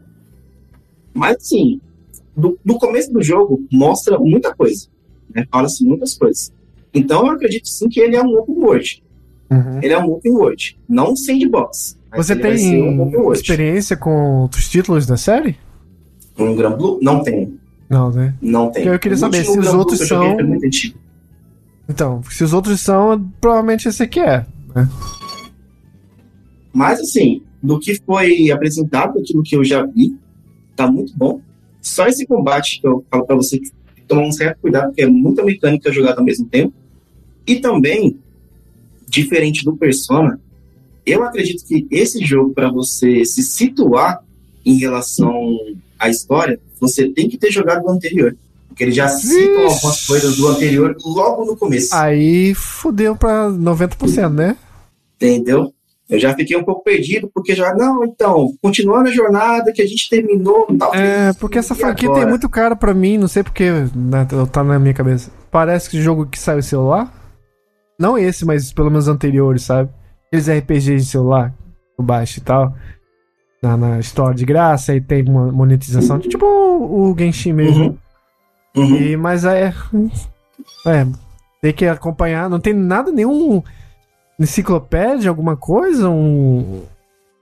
Mas 1.14 1.36
assim, 1.36 1.82
do, 2.38 2.58
do 2.64 2.78
começo 2.78 3.12
do 3.12 3.22
jogo 3.22 3.68
mostra 3.70 4.18
muita 4.18 4.56
coisa, 4.56 4.88
né? 5.36 5.46
Fala-se 5.52 5.84
muitas 5.84 6.14
coisas. 6.18 6.56
Então 6.98 7.26
eu 7.26 7.34
acredito 7.34 7.68
sim 7.68 7.88
que 7.88 8.00
ele 8.00 8.16
é 8.16 8.22
um 8.22 8.38
open 8.38 8.56
world. 8.56 9.04
Uhum. 9.50 9.80
Ele 9.82 9.94
é 9.94 9.98
um 9.98 10.12
open 10.12 10.32
world, 10.34 10.78
não 10.90 11.12
um 11.12 11.16
sandbox. 11.16 11.98
Você 12.16 12.34
um 12.34 12.40
tem 12.42 12.92
world. 12.98 13.40
experiência 13.40 13.96
com 13.96 14.42
outros 14.42 14.70
títulos 14.70 15.06
da 15.06 15.18
série? 15.18 15.58
Um 16.38 16.56
Gran 16.56 16.72
Blue? 16.72 17.00
Não 17.02 17.24
tem, 17.24 17.58
Não, 17.90 18.12
né? 18.12 18.34
não 18.42 18.70
tem. 18.72 18.86
Eu 18.86 19.00
queria 19.00 19.16
O 19.16 19.20
saber 19.20 19.44
se 19.44 19.58
os 19.58 19.74
outros 19.74 20.00
são-. 20.08 20.38
Então, 21.90 22.22
se 22.30 22.44
os 22.44 22.54
outros 22.54 22.82
são, 22.82 23.30
provavelmente 23.40 23.88
esse 23.88 24.04
aqui 24.04 24.20
é. 24.20 24.46
Mas, 26.74 27.00
assim, 27.00 27.42
do 27.64 27.80
que 27.80 27.96
foi 28.06 28.52
apresentado, 28.52 29.20
aquilo 29.20 29.42
que 29.42 29.56
eu 29.56 29.64
já 29.64 29.86
vi, 29.86 30.16
tá 30.76 30.90
muito 30.92 31.18
bom. 31.18 31.42
Só 31.82 32.06
esse 32.08 32.26
combate 32.28 32.82
que 32.82 32.88
eu 32.88 33.04
falo 33.10 33.26
pra 33.26 33.36
você 33.36 33.58
que 33.58 33.72
tomar 34.08 34.24
um 34.24 34.32
certo 34.32 34.60
cuidado, 34.62 34.88
porque 34.88 35.02
é 35.02 35.08
muita 35.08 35.44
mecânica 35.44 35.92
jogada 35.92 36.20
ao 36.20 36.26
mesmo 36.26 36.46
tempo. 36.48 36.74
E 37.48 37.60
também, 37.60 38.20
diferente 39.08 39.64
do 39.64 39.76
Persona, 39.76 40.40
eu 41.06 41.24
acredito 41.24 41.66
que 41.66 41.88
esse 41.90 42.24
jogo, 42.26 42.54
para 42.54 42.70
você 42.70 43.24
se 43.24 43.42
situar 43.42 44.22
em 44.66 44.78
relação 44.78 45.58
à 45.98 46.10
história, 46.10 46.60
você 46.80 47.08
tem 47.08 47.30
que 47.30 47.38
ter 47.38 47.50
jogado 47.50 47.86
o 47.86 47.90
anterior. 47.90 48.36
Porque 48.68 48.84
eles 48.84 48.96
já 48.96 49.08
citam 49.08 49.64
Vixe. 49.64 49.76
algumas 49.76 50.06
coisas 50.06 50.36
do 50.36 50.48
anterior 50.50 50.96
logo 51.04 51.46
no 51.46 51.56
começo. 51.56 51.96
Aí 51.96 52.54
fudeu 52.54 53.16
pra 53.16 53.50
90%, 53.50 54.30
né? 54.34 54.58
Entendeu? 55.16 55.74
Eu 56.10 56.20
já 56.20 56.34
fiquei 56.36 56.56
um 56.56 56.64
pouco 56.64 56.84
perdido, 56.84 57.30
porque 57.34 57.54
já, 57.56 57.74
não, 57.74 58.04
então, 58.04 58.54
continuando 58.62 59.10
a 59.10 59.12
jornada 59.12 59.74
que 59.74 59.82
a 59.82 59.86
gente 59.86 60.10
terminou, 60.10 60.68
tal. 60.78 60.94
É, 60.96 61.34
porque 61.34 61.58
essa 61.58 61.76
franquia 61.76 62.08
agora? 62.08 62.22
tem 62.22 62.30
muito 62.30 62.48
cara 62.48 62.76
pra 62.76 62.94
mim, 62.94 63.18
não 63.18 63.28
sei 63.28 63.44
porque 63.44 63.70
né, 63.94 64.26
tá 64.52 64.64
na 64.64 64.80
minha 64.80 64.94
cabeça. 64.94 65.32
Parece 65.52 65.90
que 65.90 66.02
jogo 66.02 66.26
que 66.26 66.40
saiu 66.40 66.62
celular. 66.62 67.14
Não 68.00 68.18
esse, 68.18 68.46
mas 68.46 68.72
pelo 68.72 68.90
menos 68.90 69.08
anteriores, 69.08 69.64
sabe? 69.64 69.90
Aqueles 70.28 70.50
RPGs 70.50 71.06
de 71.06 71.12
celular, 71.12 71.54
baixo 71.98 72.40
e 72.40 72.42
tal. 72.42 72.76
Na, 73.62 73.76
na 73.76 74.00
história 74.00 74.36
de 74.36 74.46
graça, 74.46 74.92
aí 74.92 75.02
tem 75.02 75.28
uma 75.28 75.52
monetização. 75.52 76.20
Tipo 76.20 76.46
o, 76.46 77.12
o 77.12 77.18
Genshin 77.18 77.54
mesmo. 77.54 77.98
Uhum. 78.76 78.96
E, 78.96 79.18
mas 79.18 79.46
é. 79.46 79.74
É. 80.86 81.08
Tem 81.62 81.74
que 81.74 81.86
acompanhar. 81.86 82.50
Não 82.50 82.60
tem 82.60 82.74
nada, 82.74 83.12
nenhum 83.12 83.64
enciclopédia, 84.40 85.30
alguma 85.30 85.58
coisa? 85.58 86.10
Um, 86.10 86.84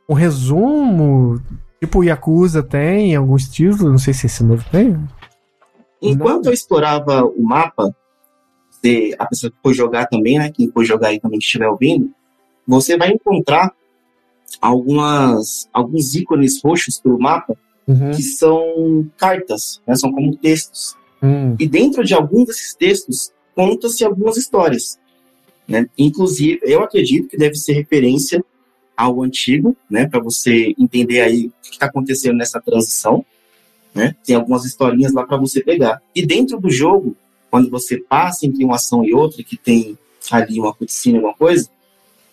um 0.10 0.14
resumo? 0.14 1.42
Tipo 1.82 2.00
o 2.00 2.04
Yakuza 2.04 2.64
tem, 2.64 3.16
alguns 3.16 3.50
títulos, 3.50 3.92
não 3.92 3.98
sei 3.98 4.14
se 4.14 4.28
esse 4.28 4.44
novo 4.44 4.64
tem. 4.72 4.98
Enquanto 6.02 6.46
não. 6.46 6.52
eu 6.52 6.54
explorava 6.54 7.26
o 7.26 7.44
mapa, 7.44 7.94
se 8.86 9.16
a 9.18 9.26
pessoa 9.26 9.52
que 9.52 9.58
for 9.64 9.74
jogar 9.74 10.06
também, 10.06 10.38
né? 10.38 10.52
Quem 10.52 10.70
for 10.70 10.86
jogar 10.86 11.08
aí 11.08 11.20
também 11.20 11.40
que 11.40 11.46
estiver 11.46 11.68
ouvindo, 11.68 12.12
você 12.68 12.96
vai 12.96 13.12
encontrar 13.12 13.72
algumas, 14.62 15.68
alguns 15.74 16.14
ícones 16.14 16.62
roxos 16.64 17.00
pelo 17.00 17.20
mapa 17.20 17.58
uhum. 17.88 18.12
que 18.12 18.22
são 18.22 19.10
cartas, 19.18 19.82
né? 19.88 19.96
São 19.96 20.12
como 20.12 20.36
textos. 20.38 20.96
Uhum. 21.22 21.56
E 21.60 21.68
dentro 21.68 22.04
de 22.04 22.14
alguns 22.14 22.46
desses 22.46 22.76
textos 22.76 23.32
conta-se 23.56 24.06
algumas 24.06 24.38
histórias. 24.38 25.00
Né? 25.68 25.88
Inclusive, 25.98 26.60
eu 26.64 26.84
acredito 26.84 27.28
que 27.28 27.38
deve 27.38 27.56
ser 27.56 27.74
referência 27.74 28.44
ao 28.96 29.24
antigo, 29.24 29.76
né? 29.90 30.08
Para 30.08 30.20
você 30.20 30.76
entender 30.78 31.22
aí 31.22 31.48
o 31.48 31.52
que 31.64 31.72
está 31.72 31.88
acontecendo 31.88 32.38
nessa 32.38 32.62
transição. 32.62 33.26
Né? 33.96 34.16
Tem 34.24 34.36
algumas 34.36 34.64
historinhas 34.64 35.12
lá 35.12 35.26
para 35.26 35.38
você 35.38 35.64
pegar. 35.64 36.02
E 36.14 36.24
dentro 36.26 36.60
do 36.60 36.70
jogo, 36.70 37.16
quando 37.50 37.70
você 37.70 37.98
passa 37.98 38.46
entre 38.46 38.64
uma 38.64 38.76
ação 38.76 39.04
e 39.04 39.14
outra, 39.14 39.44
que 39.44 39.58
tem 39.58 39.98
ali 40.32 40.60
uma 40.60 40.74
cutscene, 40.74 41.18
alguma 41.18 41.36
coisa, 41.36 41.70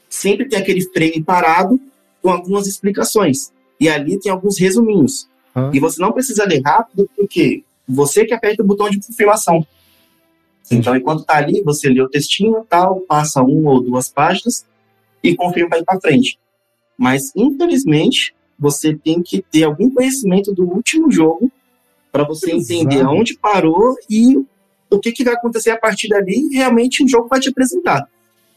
sempre 0.08 0.48
tem 0.48 0.58
aquele 0.58 0.82
frame 0.82 1.22
parado 1.22 1.80
com 2.20 2.30
algumas 2.30 2.66
explicações. 2.66 3.52
E 3.78 3.88
ali 3.88 4.18
tem 4.18 4.30
alguns 4.30 4.58
resuminhos. 4.58 5.28
Ah. 5.54 5.70
E 5.72 5.80
você 5.80 6.00
não 6.00 6.12
precisa 6.12 6.44
ler 6.44 6.62
rápido, 6.64 7.08
porque 7.16 7.64
você 7.88 8.24
que 8.24 8.32
aperta 8.32 8.62
o 8.62 8.66
botão 8.66 8.88
de 8.88 9.00
confirmação. 9.00 9.66
Então, 10.70 10.96
enquanto 10.96 11.24
tá 11.24 11.36
ali, 11.36 11.62
você 11.62 11.88
lê 11.88 12.00
o 12.00 12.08
textinho 12.08 12.64
tal, 12.68 13.00
passa 13.00 13.42
uma 13.42 13.72
ou 13.72 13.82
duas 13.82 14.08
páginas 14.08 14.64
e 15.22 15.34
confirma 15.34 15.70
para 15.70 15.78
ir 15.80 15.84
para 15.84 16.00
frente. 16.00 16.38
Mas, 16.96 17.32
infelizmente, 17.36 18.34
você 18.58 18.94
tem 18.94 19.22
que 19.22 19.42
ter 19.42 19.64
algum 19.64 19.90
conhecimento 19.90 20.52
do 20.54 20.64
último 20.64 21.10
jogo 21.10 21.50
para 22.10 22.24
você 22.24 22.52
Exato. 22.52 22.72
entender 22.72 23.02
aonde 23.02 23.36
parou 23.36 23.96
e 24.08 24.36
o 24.93 25.01
que, 25.01 25.12
que 25.12 25.24
vai 25.24 25.34
acontecer 25.34 25.70
a 25.70 25.78
partir 25.78 26.09
dali. 26.09 26.49
Realmente, 26.53 27.03
o 27.03 27.09
jogo 27.09 27.28
vai 27.28 27.40
te 27.40 27.49
apresentar. 27.49 28.07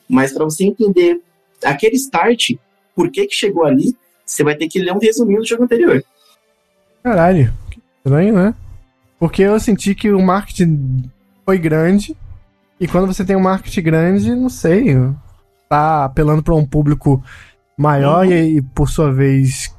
Mas 0.08 0.34
para 0.34 0.44
você 0.44 0.66
entender 0.66 1.22
aquele 1.64 1.96
start, 1.96 2.52
por 2.96 3.10
que, 3.10 3.26
que 3.26 3.36
chegou 3.36 3.66
ali, 3.66 3.96
você 4.26 4.44
vai 4.44 4.56
ter 4.56 4.68
que 4.68 4.80
ler 4.80 4.94
um 4.94 5.00
resuminho 5.00 5.40
do 5.40 5.48
jogo 5.48 5.64
anterior. 5.64 6.04
Caralho, 7.04 7.54
que 7.70 7.80
estranho, 7.98 8.36
né? 8.36 8.54
Porque 9.20 9.42
eu 9.42 9.60
senti 9.60 9.96
que 9.96 10.12
o 10.12 10.22
marketing 10.22 11.10
foi 11.46 11.58
grande. 11.58 12.16
E 12.80 12.88
quando 12.88 13.08
você 13.08 13.24
tem 13.24 13.36
um 13.36 13.42
marketing 13.42 13.82
grande, 13.82 14.36
não 14.36 14.50
sei, 14.50 14.96
tá 15.70 16.06
apelando 16.06 16.44
para 16.44 16.56
um 16.56 16.66
público 16.66 17.24
maior 17.78 18.26
uhum. 18.26 18.32
e, 18.32 18.58
e, 18.58 18.62
por 18.62 18.90
sua 18.90 19.12
vez, 19.12 19.74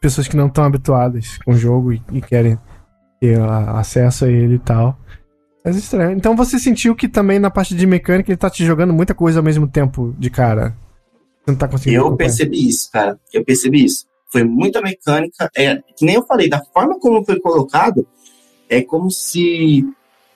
pessoas 0.00 0.28
que 0.28 0.36
não 0.36 0.48
estão 0.48 0.64
habituadas 0.64 1.38
com 1.38 1.52
o 1.52 1.56
jogo 1.56 1.92
e, 1.92 2.02
e 2.12 2.20
querem 2.20 2.58
ter 3.20 3.40
acesso 3.40 4.24
a 4.24 4.28
ele 4.28 4.56
e 4.56 4.58
tal. 4.58 4.98
Mas 5.64 5.76
estranho. 5.76 6.16
Então 6.16 6.34
você 6.34 6.58
sentiu 6.58 6.94
que 6.94 7.08
também 7.08 7.38
na 7.38 7.50
parte 7.50 7.74
de 7.74 7.86
mecânica 7.86 8.30
ele 8.30 8.36
tá 8.36 8.50
te 8.50 8.64
jogando 8.64 8.92
muita 8.92 9.14
coisa 9.14 9.38
ao 9.38 9.44
mesmo 9.44 9.68
tempo 9.68 10.14
de 10.18 10.28
cara. 10.28 10.76
Você 11.44 11.50
não 11.52 11.56
tá 11.56 11.68
conseguindo. 11.68 12.02
Eu 12.02 12.16
percebi 12.16 12.68
isso, 12.68 12.90
cara. 12.90 13.18
Eu 13.32 13.44
percebi 13.44 13.84
isso. 13.84 14.06
Foi 14.30 14.44
muita 14.44 14.80
mecânica. 14.80 15.50
É, 15.56 15.76
que 15.96 16.04
nem 16.04 16.16
eu 16.16 16.26
falei, 16.26 16.48
da 16.48 16.60
forma 16.72 16.98
como 16.98 17.24
foi 17.24 17.38
colocado, 17.38 18.06
é 18.68 18.82
como 18.82 19.10
se 19.10 19.84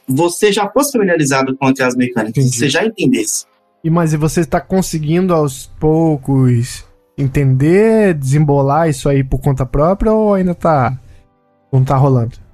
você 0.07 0.53
já 0.53 0.68
fosse 0.70 0.93
familiarizado 0.93 1.57
com 1.57 1.66
aquelas 1.66 1.97
mecânicas, 1.97 2.45
Entendi. 2.45 2.57
você 2.57 2.68
já 2.68 2.85
entendesse. 2.85 3.47
E 3.83 3.91
mas 3.91 4.12
e 4.12 4.16
você 4.16 4.41
está 4.41 4.61
conseguindo 4.61 5.35
aos 5.35 5.66
poucos 5.81 6.85
entender, 7.18 8.14
desembolar 8.14 8.89
isso 8.89 9.09
aí 9.09 9.24
por 9.24 9.41
conta 9.41 9.64
própria 9.64 10.12
ou 10.12 10.35
ainda 10.35 10.55
tá 10.55 10.99
não 11.72 11.85
tá 11.85 11.97
rolando? 11.97 12.45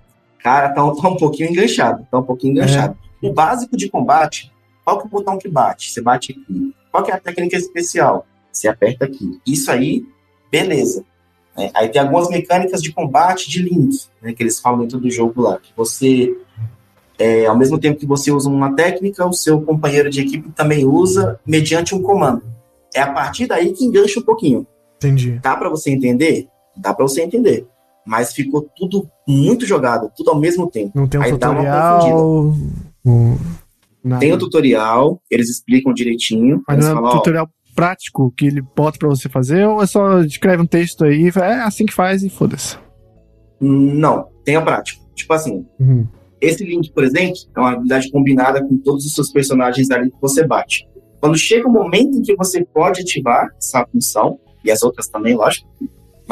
Cara, 0.43 0.71
tá, 0.71 0.75
tá 0.75 1.09
um 1.09 1.17
pouquinho 1.17 1.51
enganchado, 1.51 2.07
tá 2.11 2.19
um 2.19 2.23
pouquinho 2.23 2.53
enganchado. 2.53 2.97
É. 3.23 3.27
O 3.27 3.33
básico 3.33 3.77
de 3.77 3.89
combate, 3.89 4.53
qual 4.85 4.99
que 4.99 5.05
é 5.05 5.07
o 5.07 5.11
botão 5.11 5.39
que 5.39 5.49
bate? 5.49 5.91
Você 5.91 6.01
bate 6.01 6.33
aqui. 6.33 6.75
Qual 6.91 7.03
que 7.05 7.11
é 7.11 7.15
a 7.15 7.21
técnica 7.21 7.57
especial? 7.57 8.27
Você 8.51 8.69
aperta 8.69 9.05
aqui. 9.05 9.41
Isso 9.47 9.71
aí, 9.71 10.05
beleza. 10.51 11.05
É, 11.57 11.71
aí 11.75 11.89
tem 11.89 12.01
algumas 12.01 12.29
mecânicas 12.29 12.83
de 12.83 12.93
combate 12.93 13.49
de 13.49 13.63
link, 13.63 14.07
né, 14.21 14.33
que 14.33 14.43
eles 14.43 14.59
falam 14.59 14.81
dentro 14.81 14.99
do 14.99 15.11
jogo 15.11 15.43
lá, 15.43 15.59
que 15.59 15.71
você 15.77 16.35
é, 17.19 17.47
ao 17.47 17.57
mesmo 17.57 17.79
tempo 17.79 18.01
que 18.01 18.07
você 18.07 18.33
usa 18.33 18.49
uma 18.49 18.75
técnica, 18.75 19.27
o 19.27 19.33
seu 19.33 19.61
companheiro 19.61 20.11
de 20.11 20.23
equipe 20.23 20.51
também 20.51 20.85
usa 20.85 21.39
mediante 21.47 21.95
um 21.95 22.03
comando. 22.03 22.43
É 22.95 23.01
a 23.01 23.13
partir 23.13 23.47
daí 23.47 23.73
que 23.73 23.85
engancha 23.85 24.19
um 24.19 24.25
pouquinho. 24.25 24.67
Entendi. 24.97 25.39
Dá 25.43 25.57
para 25.57 25.69
você 25.69 25.91
entender? 25.91 26.49
Dá 26.77 26.93
para 26.93 27.07
você 27.07 27.23
entender. 27.23 27.67
Mas 28.07 28.33
ficou 28.33 28.69
tudo 28.77 29.09
muito 29.27 29.65
jogado, 29.67 30.11
tudo 30.17 30.31
ao 30.31 30.39
mesmo 30.39 30.71
tempo. 30.71 30.93
Não 30.95 31.07
tem 31.07 31.21
um 31.21 31.23
aí 31.23 31.31
tutorial. 31.33 32.55
Um... 33.05 33.37
Tem 34.19 34.33
o 34.33 34.35
um 34.35 34.39
tutorial, 34.39 35.23
eles 35.31 35.49
explicam 35.49 35.93
direitinho. 35.93 36.63
Mas 36.67 36.85
não 36.85 36.99
é 36.99 37.01
um 37.01 37.13
tutorial 37.13 37.49
ó, 37.49 37.75
prático 37.75 38.33
que 38.37 38.47
ele 38.47 38.61
bota 38.61 38.99
para 38.99 39.09
você 39.09 39.29
fazer 39.29 39.67
ou 39.67 39.83
é 39.83 39.87
só 39.87 40.21
escreve 40.21 40.63
um 40.63 40.67
texto 40.67 41.05
aí, 41.05 41.29
é 41.29 41.61
assim 41.61 41.87
que 41.87 41.95
faz 41.95 42.23
e 42.23 42.29
foda-se? 42.29 42.77
Não, 43.61 44.27
tem 44.45 44.57
a 44.57 44.63
prático. 44.63 45.01
Tipo 45.15 45.33
assim, 45.35 45.65
uhum. 45.79 46.07
Esse 46.43 46.65
link, 46.65 46.91
por 46.93 47.05
exemplo, 47.05 47.37
é 47.57 47.61
uma 47.61 47.71
habilidade 47.71 48.11
combinada 48.11 48.67
com 48.67 48.77
todos 48.77 49.07
os 49.07 49.15
seus 49.15 49.31
personagens 49.31 49.89
ali 49.93 50.11
que 50.11 50.21
você 50.21 50.45
bate. 50.45 50.89
Quando 51.21 51.39
chega 51.39 51.69
o 51.69 51.73
momento 51.73 52.19
em 52.19 52.23
que 52.23 52.35
você 52.35 52.65
pode 52.65 53.03
ativar 53.03 53.47
essa 53.57 53.87
função, 53.87 54.41
e 54.65 54.71
as 54.71 54.83
outras 54.83 55.07
também, 55.07 55.37
lógico, 55.37 55.69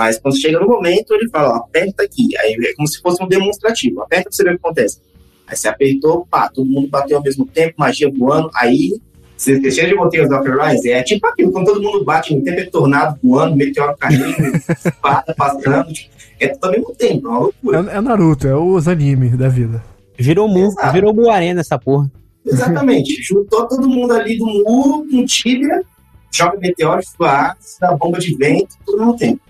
mas 0.00 0.18
quando 0.18 0.40
chega 0.40 0.58
no 0.58 0.66
momento, 0.66 1.12
ele 1.12 1.28
fala, 1.28 1.50
ó, 1.50 1.56
aperta 1.56 2.02
aqui. 2.04 2.34
Aí 2.38 2.56
é 2.58 2.74
como 2.74 2.88
se 2.88 3.02
fosse 3.02 3.22
um 3.22 3.28
demonstrativo. 3.28 4.00
Aperta 4.00 4.30
pra 4.30 4.32
você 4.32 4.42
ver 4.42 4.54
o 4.54 4.58
que 4.58 4.66
acontece. 4.66 4.98
Aí 5.46 5.54
você 5.54 5.68
apertou, 5.68 6.26
pá, 6.30 6.48
todo 6.48 6.66
mundo 6.66 6.88
bateu 6.88 7.18
ao 7.18 7.22
mesmo 7.22 7.44
tempo, 7.44 7.74
magia 7.76 8.10
voando, 8.10 8.48
aí 8.54 8.98
você 9.36 9.70
cheio 9.70 9.88
de 9.88 9.96
botões 9.96 10.26
do 10.26 10.36
Upper 10.36 10.56
Rise, 10.58 10.90
é 10.90 11.02
tipo 11.02 11.26
aquilo, 11.26 11.52
quando 11.52 11.66
todo 11.66 11.82
mundo 11.82 12.02
bate 12.02 12.34
no 12.34 12.42
tempo, 12.42 12.60
é 12.60 12.64
tornado 12.64 13.18
voando, 13.22 13.56
meteoro 13.56 13.94
caindo, 13.98 14.24
espada 14.72 15.34
passando, 15.36 15.92
tipo, 15.92 16.10
é 16.38 16.48
tudo 16.48 16.64
ao 16.64 16.72
mesmo 16.72 16.94
tempo, 16.94 17.26
é 17.26 17.30
uma 17.30 17.38
loucura. 17.40 17.90
É, 17.90 17.96
é 17.96 18.00
Naruto, 18.00 18.48
é 18.48 18.54
os 18.54 18.88
animes 18.88 19.36
da 19.36 19.48
vida. 19.48 19.82
Virou 20.18 20.48
mu, 20.48 20.70
virou 20.92 21.12
mu 21.12 21.28
arena 21.30 21.60
essa 21.60 21.78
porra. 21.78 22.10
Exatamente. 22.46 23.20
Juntou 23.22 23.66
todo 23.66 23.88
mundo 23.88 24.12
ali 24.12 24.38
do 24.38 24.46
muro 24.46 25.06
com 25.10 25.24
tíbia, 25.26 25.82
joga 26.30 26.58
meteoro, 26.58 27.00
ácido, 27.00 27.80
dá 27.80 27.94
bomba 27.96 28.18
de 28.18 28.34
vento, 28.36 28.76
tudo 28.86 29.04
no 29.04 29.16
tempo. 29.16 29.40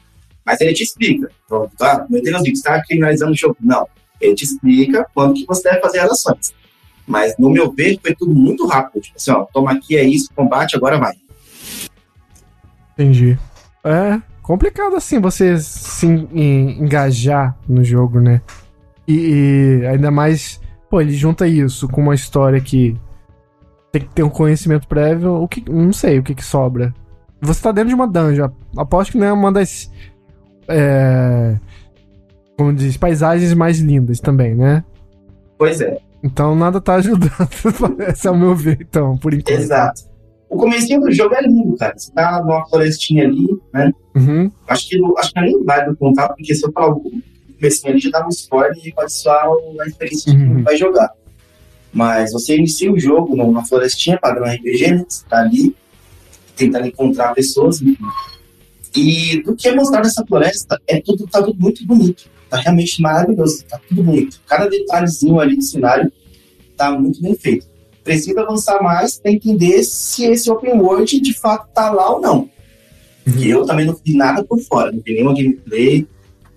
Mas 0.45 0.61
ele 0.61 0.73
te 0.73 0.83
explica. 0.83 1.31
Pronto, 1.49 1.71
tá? 1.77 2.07
Meu 2.09 2.23
Deus, 2.23 2.43
está 2.47 2.83
criminalizando 2.83 3.33
o 3.33 3.37
jogo. 3.37 3.57
Não. 3.61 3.87
Ele 4.21 4.35
te 4.35 4.45
explica 4.45 5.07
quando 5.15 5.35
que 5.35 5.47
você 5.47 5.63
deve 5.63 5.81
fazer 5.81 6.01
as 6.01 6.11
ações. 6.11 6.55
Mas, 7.07 7.35
no 7.39 7.51
meu 7.51 7.73
ver, 7.73 7.99
foi 8.01 8.15
tudo 8.15 8.35
muito 8.35 8.67
rápido. 8.67 9.03
Tipo 9.03 9.17
assim, 9.17 9.31
ó, 9.31 9.45
toma 9.53 9.73
aqui, 9.73 9.97
é 9.97 10.05
isso, 10.05 10.31
combate, 10.35 10.77
agora 10.77 10.99
vai. 10.99 11.15
Entendi. 12.95 13.39
É 13.85 14.21
complicado 14.51 14.97
assim 14.97 15.21
você 15.21 15.57
se 15.59 16.07
engajar 16.07 17.57
no 17.69 17.85
jogo, 17.85 18.19
né? 18.19 18.43
E, 19.07 19.15
e, 19.83 19.87
ainda 19.87 20.11
mais, 20.11 20.61
pô, 20.91 21.01
ele 21.01 21.13
junta 21.13 21.47
isso 21.47 21.89
com 21.89 22.01
uma 22.01 22.17
história 22.17 22.61
que 22.61 22.97
tem 23.93 24.03
que 24.03 24.09
ter 24.09 24.25
um 24.25 24.29
conhecimento 24.29 24.89
prévio. 24.89 25.35
O 25.35 25.47
que, 25.47 25.63
não 25.71 25.93
sei 25.93 26.19
o 26.19 26.23
que, 26.25 26.35
que 26.35 26.45
sobra. 26.45 26.93
Você 27.41 27.63
tá 27.63 27.71
dentro 27.71 27.91
de 27.91 27.95
uma 27.95 28.09
dungeon. 28.09 28.51
Aposto 28.77 29.13
que 29.13 29.19
não 29.19 29.27
é 29.29 29.33
uma 29.33 29.53
das. 29.53 29.89
É, 30.71 31.57
como 32.57 32.73
diz, 32.73 32.97
paisagens 32.97 33.53
mais 33.55 33.79
lindas 33.79 34.21
também, 34.21 34.55
né? 34.55 34.85
Pois 35.59 35.81
é. 35.81 35.99
Então 36.23 36.55
nada 36.55 36.81
tá 36.81 36.95
ajudando, 36.97 37.31
parece 37.97 38.29
ao 38.29 38.37
meu 38.37 38.55
ver, 38.55 38.79
então, 38.81 39.17
por 39.17 39.33
enquanto. 39.33 39.59
Exato. 39.59 40.03
O 40.49 40.57
comecinho 40.57 41.01
do 41.01 41.13
jogo 41.13 41.35
é 41.35 41.43
lindo, 41.43 41.77
cara. 41.77 41.95
Você 41.97 42.13
tá 42.13 42.43
numa 42.43 42.67
florestinha 42.67 43.25
ali, 43.25 43.47
né? 43.73 43.93
Uhum. 44.17 44.51
Acho 44.67 44.89
que 44.89 45.01
acho 45.19 45.33
que 45.33 45.41
nem 45.41 45.65
vai 45.65 45.95
contar, 45.95 46.29
porque 46.31 46.55
se 46.55 46.67
eu 46.67 46.73
falar 46.73 46.97
comecinho 47.61 47.93
ali 47.93 48.01
já 48.01 48.11
dá 48.11 48.27
um 48.27 48.31
spoiler 48.31 48.77
e 48.85 48.93
pode 48.93 49.13
soar 49.13 49.47
a 49.81 49.87
experiência 49.87 50.33
uhum. 50.33 50.57
que 50.57 50.63
vai 50.63 50.77
jogar. 50.77 51.11
Mas 51.93 52.33
você 52.33 52.57
inicia 52.57 52.93
o 52.93 52.99
jogo 52.99 53.37
numa 53.37 53.65
florestinha, 53.65 54.19
padrão 54.19 54.47
RPG, 54.47 54.91
né? 54.93 55.05
Você 55.09 55.25
tá 55.29 55.41
ali 55.41 55.75
tentando 56.57 56.87
encontrar 56.87 57.35
pessoas. 57.35 57.81
E 58.95 59.43
do 59.43 59.55
que 59.55 59.69
é 59.69 59.75
mostrar 59.75 60.03
nessa 60.03 60.25
floresta 60.27 60.81
é 60.87 61.01
tudo, 61.01 61.27
tá 61.27 61.43
tudo 61.43 61.59
muito 61.59 61.87
bonito. 61.87 62.29
Tá 62.49 62.59
realmente 62.59 63.01
maravilhoso, 63.01 63.65
tá 63.67 63.81
tudo 63.89 64.03
bonito. 64.03 64.41
Cada 64.47 64.69
detalhezinho 64.69 65.39
ali 65.39 65.57
do 65.57 65.63
cenário 65.63 66.13
tá 66.77 66.91
muito 66.99 67.23
bem 67.23 67.35
feito. 67.37 67.67
Precisa 68.03 68.41
avançar 68.41 68.83
mais 68.83 69.19
para 69.19 69.31
entender 69.31 69.85
se 69.85 70.25
esse 70.25 70.51
open 70.51 70.81
world 70.81 71.21
de 71.21 71.33
fato 71.33 71.69
tá 71.73 71.91
lá 71.91 72.13
ou 72.13 72.21
não. 72.21 72.51
Uhum. 73.27 73.39
E 73.39 73.51
eu 73.51 73.65
também 73.65 73.87
não 73.87 73.97
vi 74.05 74.17
nada 74.17 74.43
por 74.43 74.59
fora, 74.61 74.91
não 74.91 75.01
vi 75.05 75.15
nenhuma 75.15 75.35
gameplay, 75.35 76.07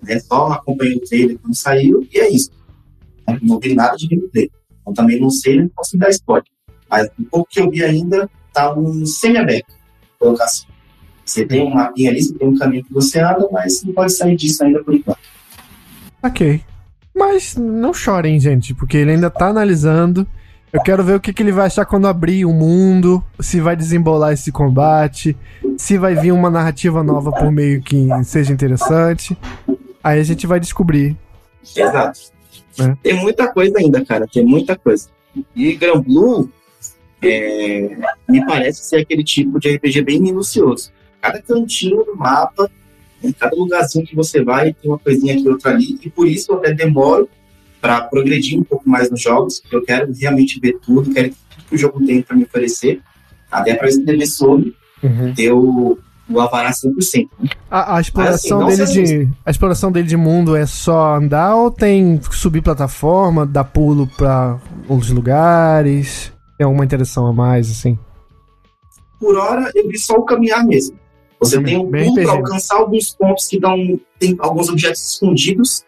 né? 0.02 0.18
Só 0.18 0.48
acompanhei 0.48 0.96
o 0.96 1.00
trailer 1.00 1.38
quando 1.38 1.54
saiu 1.54 2.06
e 2.12 2.18
é 2.18 2.30
isso. 2.30 2.50
Não 3.42 3.60
vi 3.60 3.74
nada 3.74 3.96
de 3.96 4.08
gameplay. 4.08 4.50
Então 4.80 4.92
também 4.92 5.20
não 5.20 5.30
sei, 5.30 5.60
não 5.60 5.68
posso 5.68 5.96
dar 5.96 6.10
spoiler. 6.10 6.44
Mas 6.90 7.08
o 7.18 7.24
pouco 7.24 7.48
que 7.48 7.60
eu 7.60 7.70
vi 7.70 7.84
ainda 7.84 8.28
tá 8.52 8.74
um 8.76 9.06
semi-aberto, 9.06 9.72
colocar 10.18 10.44
assim. 10.44 10.66
Você 11.24 11.46
tem 11.46 11.62
um 11.62 11.74
mapinha 11.74 12.10
ali, 12.10 12.22
você 12.22 12.34
tem 12.34 12.48
um 12.48 12.56
caminho 12.56 12.84
que 12.84 12.92
você 12.92 13.20
anda, 13.20 13.48
mas 13.50 13.82
não 13.82 13.92
pode 13.92 14.12
sair 14.12 14.36
disso 14.36 14.62
ainda 14.62 14.82
por 14.82 14.94
enquanto. 14.94 15.18
Ok. 16.22 16.60
Mas 17.14 17.56
não 17.56 17.94
chorem, 17.94 18.38
gente, 18.40 18.74
porque 18.74 18.96
ele 18.96 19.12
ainda 19.12 19.30
tá 19.30 19.48
analisando. 19.48 20.26
Eu 20.72 20.82
quero 20.82 21.04
ver 21.04 21.14
o 21.14 21.20
que, 21.20 21.32
que 21.32 21.40
ele 21.40 21.52
vai 21.52 21.66
achar 21.66 21.84
quando 21.84 22.08
abrir 22.08 22.44
o 22.44 22.52
mundo, 22.52 23.24
se 23.38 23.60
vai 23.60 23.76
desembolar 23.76 24.32
esse 24.32 24.50
combate, 24.50 25.36
se 25.78 25.96
vai 25.96 26.16
vir 26.16 26.32
uma 26.32 26.50
narrativa 26.50 27.00
nova 27.00 27.30
por 27.30 27.52
meio 27.52 27.80
que 27.80 28.08
seja 28.24 28.52
interessante. 28.52 29.38
Aí 30.02 30.18
a 30.18 30.24
gente 30.24 30.48
vai 30.48 30.58
descobrir. 30.58 31.16
Exato. 31.64 32.18
É. 32.80 32.96
Tem 33.02 33.14
muita 33.14 33.52
coisa 33.52 33.78
ainda, 33.78 34.04
cara. 34.04 34.26
Tem 34.26 34.44
muita 34.44 34.76
coisa. 34.76 35.08
E 35.54 35.74
Gran 35.76 36.00
Blue 36.00 36.50
é, 37.22 37.96
me 38.28 38.44
parece 38.44 38.84
ser 38.84 38.96
aquele 38.96 39.22
tipo 39.22 39.60
de 39.60 39.76
RPG 39.76 40.02
bem 40.02 40.20
minucioso. 40.20 40.92
Cada 41.24 41.40
cantinho 41.40 42.04
do 42.04 42.14
mapa, 42.14 42.70
em 43.22 43.32
cada 43.32 43.56
lugarzinho 43.56 44.04
que 44.04 44.14
você 44.14 44.44
vai, 44.44 44.74
tem 44.74 44.90
uma 44.90 44.98
coisinha 44.98 45.32
aqui, 45.32 45.48
outra 45.48 45.70
ali. 45.70 45.98
E 46.02 46.10
por 46.10 46.28
isso 46.28 46.52
eu 46.52 46.58
até 46.58 46.74
demoro 46.74 47.26
para 47.80 48.02
progredir 48.02 48.60
um 48.60 48.62
pouco 48.62 48.86
mais 48.86 49.10
nos 49.10 49.22
jogos, 49.22 49.58
porque 49.58 49.74
eu 49.74 49.82
quero 49.82 50.12
realmente 50.12 50.60
ver 50.60 50.78
tudo, 50.80 51.10
quero 51.14 51.30
tudo 51.30 51.64
que 51.66 51.74
o 51.74 51.78
jogo 51.78 52.04
tem 52.04 52.20
para 52.20 52.36
me 52.36 52.44
oferecer, 52.44 53.00
até 53.50 53.74
para 53.74 53.88
escrever 53.88 54.26
sobre, 54.26 54.76
uhum. 55.02 55.32
ter 55.34 55.50
o, 55.50 55.98
o 56.28 56.40
Avará 56.40 56.70
100%. 56.70 57.26
Né? 57.40 57.48
A, 57.70 57.96
a 57.96 58.00
exploração 58.02 58.64
Mas, 58.64 58.80
assim, 58.80 59.02
dele 59.02 59.26
de 59.26 59.32
a 59.46 59.50
exploração 59.50 59.90
dele 59.90 60.06
de 60.06 60.16
mundo 60.18 60.54
é 60.54 60.66
só 60.66 61.16
andar 61.16 61.56
ou 61.56 61.70
tem 61.70 62.20
subir 62.32 62.60
plataforma, 62.60 63.46
dar 63.46 63.64
pulo 63.64 64.06
para 64.06 64.60
outros 64.86 65.10
lugares? 65.10 66.30
Tem 66.58 66.66
alguma 66.66 66.84
interação 66.84 67.26
a 67.26 67.32
mais 67.32 67.70
assim? 67.70 67.98
Por 69.18 69.38
hora 69.38 69.70
eu 69.74 69.88
vi 69.88 69.96
só 69.98 70.16
o 70.16 70.22
caminhar 70.22 70.66
mesmo. 70.66 71.02
Você 71.44 71.62
tem 71.62 71.78
um 71.78 71.90
pulo 71.90 72.14
para 72.14 72.32
alcançar 72.32 72.76
alguns 72.76 73.14
pontos 73.14 73.46
que 73.46 73.60
dão 73.60 74.00
tem 74.18 74.36
alguns 74.38 74.68
objetos 74.68 75.12
escondidos 75.12 75.84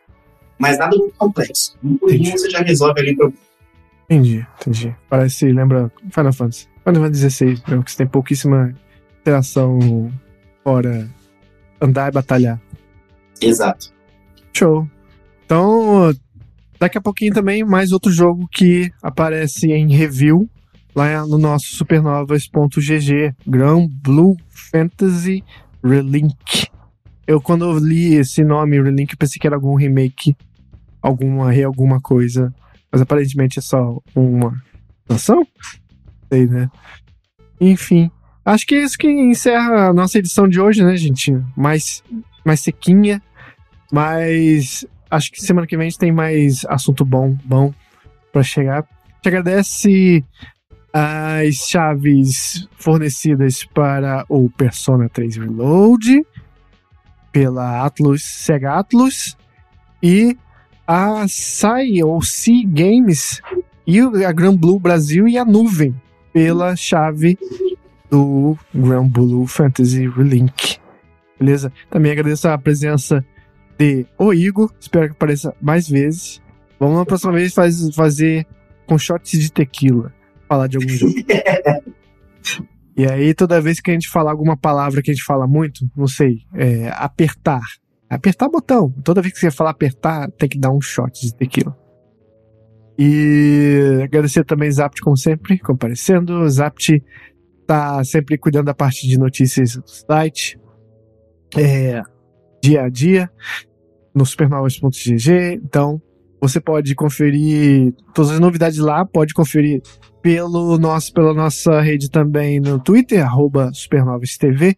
mas 0.59 0.79
nada 0.79 0.97
muito 0.97 1.15
complexo. 1.17 1.77
Um 1.83 1.97
pulinho 1.97 2.33
você 2.33 2.51
já 2.51 2.61
resolve 2.61 3.01
ali 3.01 3.13
o 3.13 3.17
problema. 3.17 3.41
Entendi, 4.05 4.47
entendi. 4.61 4.97
Parece, 5.09 5.51
lembra 5.51 5.91
Final 6.11 6.33
Fantasy. 6.33 6.69
Final 6.85 7.03
Fantasy 7.03 7.31
XVI, 7.31 7.63
mesmo 7.69 7.85
que 7.85 7.91
você 7.91 7.97
tem 7.99 8.07
pouquíssima 8.07 8.75
interação 9.21 10.11
fora 10.63 11.09
andar 11.81 12.09
e 12.09 12.13
batalhar. 12.13 12.61
Exato. 13.41 13.93
Show. 14.53 14.89
Então, 15.45 16.15
daqui 16.79 16.97
a 16.97 17.01
pouquinho 17.01 17.35
também 17.35 17.65
mais 17.65 17.93
outro 17.93 18.11
jogo 18.11 18.49
que 18.51 18.91
aparece 19.03 19.73
em 19.73 19.95
review 19.95 20.49
lá 20.97 21.27
no 21.27 21.37
nosso 21.37 21.77
supernovas.gg, 21.77 23.35
Grand 23.47 23.87
Blue 24.03 24.35
Fantasy 24.49 25.45
Relink. 25.85 26.69
Eu, 27.27 27.39
quando 27.39 27.67
eu 27.67 27.79
li 27.79 28.15
esse 28.15 28.43
nome, 28.43 28.81
Relink, 28.81 29.15
pensei 29.15 29.39
que 29.39 29.47
era 29.47 29.57
algum 29.57 29.75
remake, 29.75 30.35
alguma 31.03 31.53
re 31.53 31.65
alguma 31.65 32.01
coisa. 32.01 32.53
Mas 32.91 33.03
aparentemente 33.03 33.59
é 33.59 33.63
só 33.63 34.01
uma 34.15 34.55
ação? 35.07 35.47
Sei, 36.33 36.47
né? 36.47 36.71
Enfim. 37.61 38.11
Acho 38.43 38.67
que 38.67 38.77
é 38.77 38.83
isso 38.83 38.97
que 38.97 39.09
encerra 39.09 39.89
a 39.89 39.93
nossa 39.93 40.19
edição 40.19 40.49
de 40.49 40.61
hoje, 40.61 40.83
né, 40.83 40.97
gente? 40.97 41.37
Mais, 41.55 42.03
mais 42.45 42.61
sequinha. 42.61 43.21
Mas 43.93 44.87
acho 45.11 45.31
que 45.31 45.43
semana 45.43 45.67
que 45.67 45.77
vem 45.77 45.89
a 45.89 45.91
gente 45.91 45.99
tem 45.99 46.13
mais 46.13 46.65
assunto 46.67 47.05
bom, 47.05 47.37
bom 47.45 47.75
para 48.33 48.43
chegar. 48.43 48.87
Te 49.21 49.29
agradece 49.29 50.25
as 50.99 51.57
chaves 51.57 52.67
fornecidas 52.79 53.67
para 53.67 54.25
o 54.31 54.49
Persona 54.49 55.11
3 55.11 55.37
Reload 55.37 56.27
pela 57.31 57.85
Atlus, 57.85 58.23
Sega 58.23 58.79
Atlus 58.79 59.37
e 60.03 60.35
a 60.87 61.29
SAI 61.29 62.03
ou 62.03 62.23
C 62.23 62.63
Games 62.65 63.43
e 63.87 64.01
a 64.25 64.33
Grand 64.33 64.57
Blue 64.57 64.81
Brasil 64.81 65.29
e 65.29 65.37
a 65.37 65.45
Nuvem 65.45 65.95
pela 66.33 66.75
chave 66.75 67.39
do 68.11 68.57
Grand 68.75 69.09
Blue 69.09 69.47
Fantasy 69.47 70.09
Relink. 70.09 70.79
Beleza? 71.39 71.71
Também 71.91 72.13
agradeço 72.13 72.49
a 72.49 72.57
presença 72.57 73.23
de 73.79 74.07
O 74.17 74.33
Igor, 74.33 74.73
espero 74.81 75.09
que 75.09 75.13
apareça 75.13 75.55
mais 75.61 75.87
vezes. 75.87 76.41
Vamos 76.81 76.97
na 76.97 77.05
próxima 77.05 77.33
vez 77.33 77.53
faz, 77.53 77.95
fazer 77.95 78.47
com 78.87 78.97
shots 78.97 79.39
de 79.39 79.53
tequila, 79.53 80.11
falar 80.49 80.67
de 80.67 80.77
algum 80.77 80.89
jogo. 80.89 81.15
E 82.99 83.05
aí, 83.05 83.35
toda 83.35 83.61
vez 83.61 83.79
que 83.79 83.91
a 83.91 83.95
gente 83.95 84.09
falar 84.09 84.31
alguma 84.31 84.57
palavra 84.57 85.03
que 85.03 85.11
a 85.11 85.15
gente 85.15 85.27
fala 85.27 85.47
muito, 85.47 85.87
não 85.95 86.07
sei, 86.07 86.39
é, 86.55 86.89
apertar. 86.95 87.61
Apertar 88.09 88.49
botão. 88.49 88.91
Toda 89.05 89.21
vez 89.21 89.35
que 89.35 89.41
você 89.41 89.51
falar 89.51 89.71
apertar, 89.71 90.31
tem 90.31 90.49
que 90.49 90.59
dar 90.59 90.71
um 90.71 90.81
shot 90.81 91.21
de 91.21 91.35
tequila. 91.35 91.77
E 92.99 94.01
agradecer 94.03 94.45
também 94.45 94.71
Zapt, 94.71 95.03
como 95.03 95.17
sempre, 95.17 95.59
comparecendo. 95.59 96.49
Zapt 96.49 97.03
tá 97.67 98.03
sempre 98.03 98.39
cuidando 98.39 98.67
da 98.67 98.75
parte 98.75 99.07
de 99.07 99.19
notícias 99.19 99.77
do 99.77 99.87
site. 99.87 100.59
É, 101.55 102.01
dia 102.63 102.83
a 102.83 102.89
dia. 102.89 103.31
No 104.15 104.25
supernovas.gg. 104.25 105.61
Então, 105.63 106.01
você 106.41 106.61
pode 106.61 106.95
conferir 106.95 107.93
todas 108.15 108.33
as 108.33 108.41
novidades 108.41 108.79
lá, 108.79 109.05
pode 109.05 109.33
conferir 109.33 109.83
pelo 110.23 110.79
nosso, 110.79 111.13
pela 111.13 111.33
nossa 111.33 111.81
rede 111.81 112.11
também 112.11 112.61
no 112.61 112.79
Twitter, 112.79 113.25
SupernovasTV, 113.73 114.77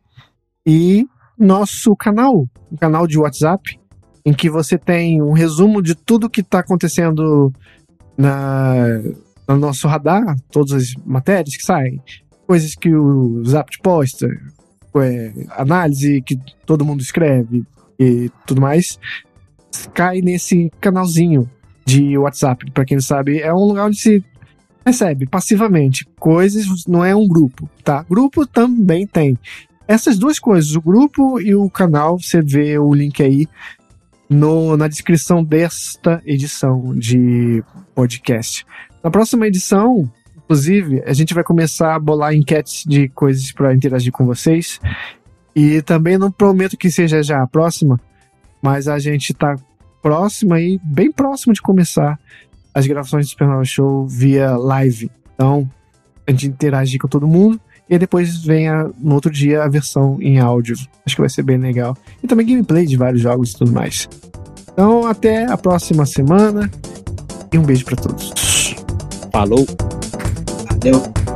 e 0.66 1.06
nosso 1.39 1.97
canal, 1.97 2.44
um 2.70 2.76
canal 2.76 3.06
de 3.06 3.18
WhatsApp, 3.18 3.78
em 4.24 4.32
que 4.32 4.51
você 4.51 4.76
tem 4.76 5.22
um 5.22 5.32
resumo 5.32 5.82
de 5.82 5.94
tudo 5.94 6.28
que 6.28 6.43
está 6.43 6.59
acontecendo 6.59 7.52
na, 8.16 9.01
no 9.48 9.56
nosso 9.56 9.89
radar, 9.89 10.36
todas 10.51 10.72
as 10.72 10.94
matérias 11.06 11.56
que 11.56 11.62
saem, 11.62 12.02
coisas 12.47 12.74
que 12.74 12.94
o 12.94 13.43
Zap 13.47 13.70
posta, 13.82 14.28
é, 14.97 15.32
análise 15.51 16.20
que 16.22 16.36
todo 16.66 16.85
mundo 16.85 17.01
escreve 17.01 17.64
e 17.98 18.30
tudo 18.47 18.60
mais, 18.60 18.98
cai 19.95 20.20
nesse 20.20 20.70
canalzinho 20.81 21.49
de 21.85 22.16
WhatsApp. 22.19 22.70
Para 22.70 22.85
quem 22.85 22.97
não 22.97 23.03
sabe, 23.03 23.40
é 23.40 23.53
um 23.53 23.65
lugar 23.65 23.86
onde 23.86 23.99
se 23.99 24.24
recebe 24.85 25.27
passivamente 25.27 26.07
coisas, 26.19 26.86
não 26.86 27.05
é 27.05 27.15
um 27.15 27.27
grupo, 27.27 27.69
tá? 27.85 28.05
Grupo 28.09 28.47
também 28.47 29.07
tem. 29.07 29.39
Essas 29.86 30.19
duas 30.19 30.39
coisas, 30.39 30.74
o 30.74 30.81
grupo 30.81 31.40
e 31.40 31.55
o 31.55 31.69
canal, 31.70 32.19
você 32.19 32.43
vê 32.43 32.78
o 32.78 32.93
link 32.93 33.23
aí 33.23 33.47
no, 34.28 34.77
na 34.77 34.89
descrição 34.89 35.43
desta 35.43 36.23
edição 36.27 36.95
de 36.95 37.62
podcast. 37.95 38.66
Na 39.03 39.11
próxima 39.11 39.47
edição, 39.47 40.11
inclusive, 40.36 41.03
a 41.07 41.12
gente 41.12 41.32
vai 41.32 41.43
começar 41.43 41.95
a 41.95 41.99
bolar 41.99 42.35
enquetes 42.35 42.85
de 42.86 43.09
coisas 43.09 43.51
para 43.53 43.74
interagir 43.74 44.12
com 44.12 44.27
vocês. 44.27 44.81
E 45.55 45.82
também 45.82 46.19
não 46.19 46.31
prometo 46.31 46.77
que 46.77 46.90
seja 46.90 47.23
já 47.23 47.43
a 47.43 47.47
próxima, 47.47 47.99
mas 48.62 48.89
a 48.89 48.98
gente 48.98 49.32
tá 49.35 49.56
próximo 50.02 50.55
aí, 50.55 50.80
bem 50.82 51.10
próximo 51.10 51.52
de 51.52 51.60
começar 51.60 52.18
as 52.74 52.86
gravações 52.86 53.26
do 53.26 53.30
Supernova 53.30 53.64
Show 53.64 54.06
via 54.06 54.56
live. 54.56 55.10
Então, 55.35 55.68
a 56.26 56.30
gente 56.30 56.47
interagir 56.47 57.01
com 57.01 57.09
todo 57.09 57.26
mundo. 57.26 57.60
E 57.90 57.98
depois 57.98 58.36
vem 58.44 58.68
a, 58.68 58.90
no 58.98 59.14
outro 59.14 59.30
dia 59.30 59.64
a 59.64 59.68
versão 59.68 60.18
em 60.20 60.39
áudio. 60.39 60.76
Acho 61.05 61.16
que 61.16 61.22
vai 61.22 61.30
ser 61.30 61.43
bem 61.43 61.56
legal. 61.56 61.97
E 62.22 62.26
também 62.26 62.47
gameplay 62.47 62.86
de 62.86 62.97
vários 62.97 63.22
jogos 63.22 63.52
e 63.52 63.56
tudo 63.56 63.72
mais. 63.72 64.09
Então, 64.70 65.06
até 65.06 65.47
a 65.47 65.56
próxima 65.56 66.05
semana. 66.05 66.70
E 67.51 67.59
um 67.59 67.62
beijo 67.62 67.85
para 67.86 67.97
todos. 67.97 68.32
Falou. 69.32 69.66
Valeu. 70.70 71.28